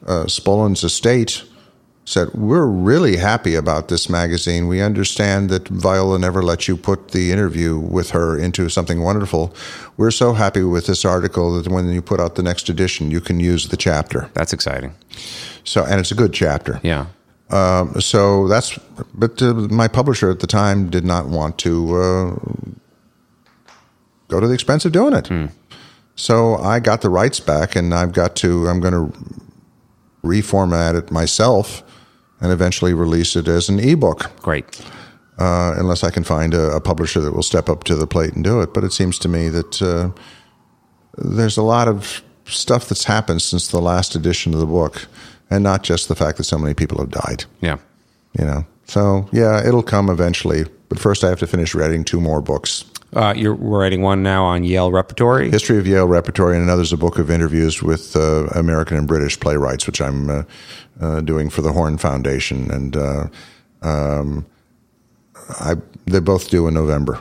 uh, 0.06 0.26
Spolin's 0.26 0.84
estate 0.84 1.44
said, 2.06 2.34
We're 2.34 2.66
really 2.66 3.18
happy 3.18 3.56
about 3.56 3.88
this 3.88 4.10
magazine. 4.10 4.68
We 4.68 4.82
understand 4.82 5.50
that 5.50 5.68
Viola 5.68 6.20
never 6.20 6.44
let 6.44 6.68
you 6.68 6.76
put 6.76 7.10
the 7.10 7.32
interview 7.32 7.78
with 7.78 8.12
her 8.12 8.38
into 8.38 8.70
something 8.70 9.02
wonderful. 9.02 9.56
We're 9.98 10.12
so 10.12 10.34
happy 10.34 10.64
with 10.64 10.88
this 10.88 11.06
article 11.06 11.62
that 11.62 11.72
when 11.72 11.90
you 11.92 12.02
put 12.02 12.20
out 12.20 12.36
the 12.36 12.44
next 12.44 12.70
edition, 12.70 13.12
you 13.12 13.22
can 13.22 13.40
use 13.40 13.68
the 13.70 13.78
chapter. 13.78 14.30
That's 14.34 14.54
exciting. 14.54 14.94
So, 15.64 15.86
and 15.86 16.00
it's 16.00 16.12
a 16.12 16.16
good 16.16 16.34
chapter. 16.34 16.80
Yeah. 16.84 17.08
Um, 17.54 18.02
so 18.02 18.48
that's, 18.48 18.80
but 19.14 19.42
uh, 19.42 19.54
my 19.54 19.88
publisher 19.88 20.32
at 20.32 20.40
the 20.40 20.48
time 20.48 20.90
did 20.90 21.06
not 21.06 21.28
want 21.28 21.58
to 21.60 21.96
uh, 21.96 22.36
go 24.28 24.40
to 24.40 24.48
the 24.48 24.54
expense 24.54 24.86
of 24.86 24.92
doing 24.92 25.14
it. 25.14 25.30
So 26.16 26.56
I 26.56 26.80
got 26.80 27.02
the 27.02 27.10
rights 27.10 27.40
back, 27.40 27.76
and 27.76 27.94
I've 27.94 28.12
got 28.14 28.36
to. 28.38 28.68
I'm 28.68 28.80
going 28.80 28.94
to 28.94 29.18
reformat 30.24 30.96
it 30.98 31.12
myself, 31.12 31.84
and 32.40 32.52
eventually 32.52 32.94
release 32.94 33.36
it 33.36 33.48
as 33.48 33.70
an 33.70 33.80
ebook, 33.80 34.32
Great. 34.42 34.82
uh, 35.38 35.74
unless 35.78 36.04
I 36.04 36.12
can 36.12 36.24
find 36.24 36.54
a, 36.54 36.76
a 36.76 36.82
publisher 36.82 37.20
that 37.22 37.34
will 37.34 37.44
step 37.44 37.70
up 37.70 37.84
to 37.86 37.96
the 37.96 38.08
plate 38.08 38.34
and 38.34 38.44
do 38.44 38.62
it. 38.62 38.74
But 38.74 38.84
it 38.84 38.94
seems 38.94 39.18
to 39.20 39.28
me 39.30 39.50
that 39.50 39.82
uh, 39.82 40.10
there's 41.18 41.58
a 41.58 41.64
lot 41.64 41.88
of 41.88 42.24
stuff 42.46 42.90
that's 42.90 43.06
happened 43.06 43.42
since 43.42 43.68
the 43.68 43.82
last 43.82 44.16
edition 44.16 44.54
of 44.54 44.60
the 44.60 44.66
book, 44.66 45.08
and 45.54 45.64
not 45.64 45.84
just 45.84 46.08
the 46.08 46.16
fact 46.16 46.38
that 46.38 46.46
so 46.46 46.58
many 46.58 46.74
people 46.74 46.98
have 46.98 47.12
died 47.12 47.46
Yeah. 47.62 47.78
you 48.40 48.46
know. 48.46 48.66
So 48.86 49.28
yeah, 49.32 49.66
it'll 49.68 49.84
come 49.84 50.10
eventually. 50.10 50.66
But 50.90 51.00
first, 51.00 51.24
I 51.24 51.30
have 51.30 51.40
to 51.40 51.48
finish 51.48 51.74
writing 51.74 52.04
two 52.04 52.20
more 52.20 52.42
books: 52.42 52.84
Uh, 53.14 53.34
you're 53.36 53.56
writing 53.56 54.02
one 54.02 54.22
now 54.22 54.44
on 54.44 54.64
Yale 54.64 54.92
Repertory. 54.92 55.50
History 55.50 55.80
of 55.80 55.88
Yale 55.88 56.08
Repertory, 56.08 56.56
and 56.56 56.64
another's 56.64 56.94
a 56.94 56.98
book 56.98 57.18
of 57.18 57.30
interviews 57.32 57.82
with 57.82 58.16
uh, 58.16 58.46
American 58.56 58.98
and 58.98 59.08
British 59.08 59.40
playwrights, 59.40 59.88
which 59.88 60.02
I'm 60.02 60.30
uh, 60.30 60.44
uh, 61.02 61.22
doing 61.22 61.50
for 61.50 61.62
the 61.62 61.72
Horn 61.72 61.98
Foundation, 61.98 62.70
and 62.72 62.96
uh, 62.98 63.28
um, 63.82 64.46
I 65.60 65.76
they 66.06 66.20
both 66.20 66.50
due 66.50 66.68
in 66.68 66.74
November. 66.74 67.20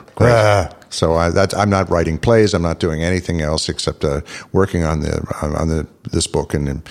So 0.89 1.15
I, 1.15 1.31
that's, 1.31 1.55
I'm 1.55 1.69
not 1.71 1.89
writing 1.89 2.19
plays. 2.19 2.53
I'm 2.53 2.61
not 2.61 2.79
doing 2.79 3.01
anything 3.03 3.41
else 3.41 3.67
except 3.69 4.03
uh, 4.03 4.21
working 4.51 4.83
on 4.83 4.99
the 4.99 5.13
on 5.41 5.69
the 5.69 5.87
this 6.11 6.27
book 6.27 6.53
and. 6.53 6.87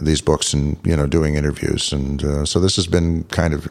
These 0.00 0.20
books 0.20 0.52
and 0.52 0.78
you 0.84 0.96
know 0.96 1.06
doing 1.06 1.34
interviews 1.34 1.92
and 1.92 2.24
uh, 2.24 2.44
so 2.44 2.58
this 2.60 2.76
has 2.76 2.86
been 2.86 3.24
kind 3.24 3.54
of 3.54 3.68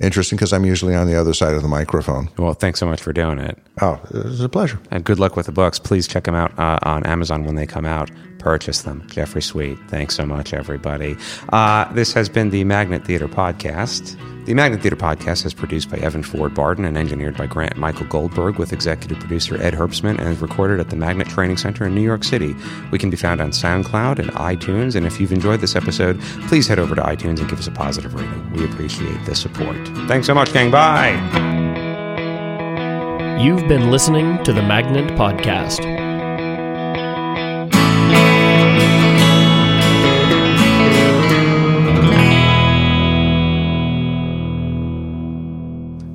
interesting 0.00 0.36
because 0.36 0.52
I'm 0.52 0.64
usually 0.64 0.94
on 0.94 1.06
the 1.06 1.14
other 1.14 1.34
side 1.34 1.54
of 1.54 1.62
the 1.62 1.68
microphone. 1.68 2.30
Well, 2.38 2.54
thanks 2.54 2.80
so 2.80 2.86
much 2.86 3.00
for 3.00 3.12
doing 3.12 3.38
it. 3.38 3.58
Oh, 3.80 4.00
it's 4.10 4.40
a 4.40 4.48
pleasure. 4.48 4.80
And 4.90 5.04
good 5.04 5.18
luck 5.18 5.36
with 5.36 5.46
the 5.46 5.52
books. 5.52 5.78
Please 5.78 6.08
check 6.08 6.24
them 6.24 6.34
out 6.34 6.58
uh, 6.58 6.78
on 6.82 7.04
Amazon 7.04 7.44
when 7.44 7.54
they 7.54 7.66
come 7.66 7.84
out. 7.84 8.10
Purchase 8.38 8.82
them. 8.82 9.06
Jeffrey 9.08 9.42
Sweet. 9.42 9.78
Thanks 9.88 10.14
so 10.14 10.24
much, 10.24 10.52
everybody. 10.52 11.16
Uh, 11.50 11.92
this 11.92 12.12
has 12.12 12.28
been 12.28 12.50
the 12.50 12.64
Magnet 12.64 13.04
Theater 13.04 13.28
Podcast. 13.28 14.16
The 14.46 14.54
Magnet 14.54 14.80
Theater 14.80 14.96
Podcast 14.96 15.44
is 15.44 15.52
produced 15.52 15.90
by 15.90 15.98
Evan 15.98 16.22
Ford 16.22 16.54
Barden 16.54 16.86
and 16.86 16.96
engineered 16.96 17.36
by 17.36 17.44
Grant 17.46 17.76
Michael 17.76 18.06
Goldberg 18.06 18.56
with 18.58 18.72
executive 18.72 19.18
producer 19.18 19.60
Ed 19.60 19.74
Herbstman 19.74 20.18
and 20.18 20.40
recorded 20.40 20.80
at 20.80 20.88
the 20.88 20.96
Magnet 20.96 21.28
Training 21.28 21.58
Center 21.58 21.84
in 21.84 21.94
New 21.94 22.00
York 22.00 22.24
City. 22.24 22.56
We 22.90 22.98
can 22.98 23.10
be 23.10 23.16
found 23.18 23.42
on 23.42 23.50
SoundCloud 23.50 24.18
and 24.18 24.30
iTunes. 24.30 24.94
And 24.96 25.04
if 25.04 25.20
you've 25.20 25.32
enjoyed 25.32 25.60
this 25.60 25.76
episode, 25.76 26.18
please 26.48 26.66
head 26.66 26.78
over 26.78 26.94
to 26.94 27.02
iTunes 27.02 27.40
and 27.40 27.48
give 27.50 27.58
us 27.58 27.66
a 27.66 27.72
positive 27.72 28.14
rating. 28.14 28.50
We 28.52 28.64
appreciate 28.64 29.22
the 29.26 29.34
support. 29.34 29.76
Thanks 30.08 30.26
so 30.26 30.34
much, 30.34 30.50
gang. 30.54 30.70
Bye. 30.70 31.12
You've 33.38 33.68
been 33.68 33.90
listening 33.90 34.42
to 34.44 34.54
the 34.54 34.62
Magnet 34.62 35.10
Podcast. 35.18 36.07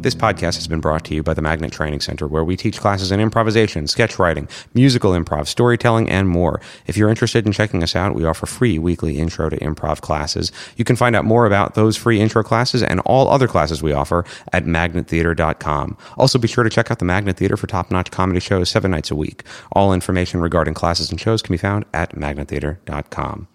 This 0.03 0.15
podcast 0.15 0.55
has 0.55 0.67
been 0.67 0.81
brought 0.81 1.05
to 1.05 1.15
you 1.15 1.23
by 1.23 1.33
the 1.33 1.41
Magnet 1.41 1.71
Training 1.71 2.01
Center, 2.01 2.27
where 2.27 2.43
we 2.43 2.57
teach 2.57 2.77
classes 2.77 3.09
in 3.09 3.21
improvisation, 3.21 3.87
sketch 3.87 4.19
writing, 4.19 4.49
musical 4.73 5.11
improv, 5.13 5.47
storytelling, 5.47 6.09
and 6.09 6.27
more. 6.27 6.59
If 6.87 6.97
you're 6.97 7.07
interested 7.07 7.45
in 7.45 7.53
checking 7.53 7.81
us 7.83 7.95
out, 7.95 8.13
we 8.13 8.25
offer 8.25 8.45
free 8.45 8.77
weekly 8.77 9.17
intro 9.17 9.47
to 9.47 9.55
improv 9.59 10.01
classes. 10.01 10.51
You 10.75 10.83
can 10.83 10.97
find 10.97 11.15
out 11.15 11.23
more 11.23 11.45
about 11.45 11.75
those 11.75 11.95
free 11.95 12.19
intro 12.19 12.43
classes 12.43 12.83
and 12.83 12.99
all 13.05 13.29
other 13.29 13.47
classes 13.47 13.81
we 13.81 13.93
offer 13.93 14.25
at 14.51 14.65
magnettheater.com. 14.65 15.97
Also, 16.17 16.37
be 16.37 16.49
sure 16.49 16.65
to 16.65 16.69
check 16.69 16.91
out 16.91 16.99
the 16.99 17.05
Magnet 17.05 17.37
Theater 17.37 17.55
for 17.55 17.67
top 17.67 17.89
notch 17.89 18.11
comedy 18.11 18.41
shows 18.41 18.67
seven 18.67 18.91
nights 18.91 19.09
a 19.09 19.15
week. 19.15 19.43
All 19.71 19.93
information 19.93 20.41
regarding 20.41 20.73
classes 20.73 21.11
and 21.11 21.19
shows 21.19 21.41
can 21.41 21.53
be 21.53 21.57
found 21.57 21.85
at 21.93 22.13
magnettheater.com. 22.13 23.47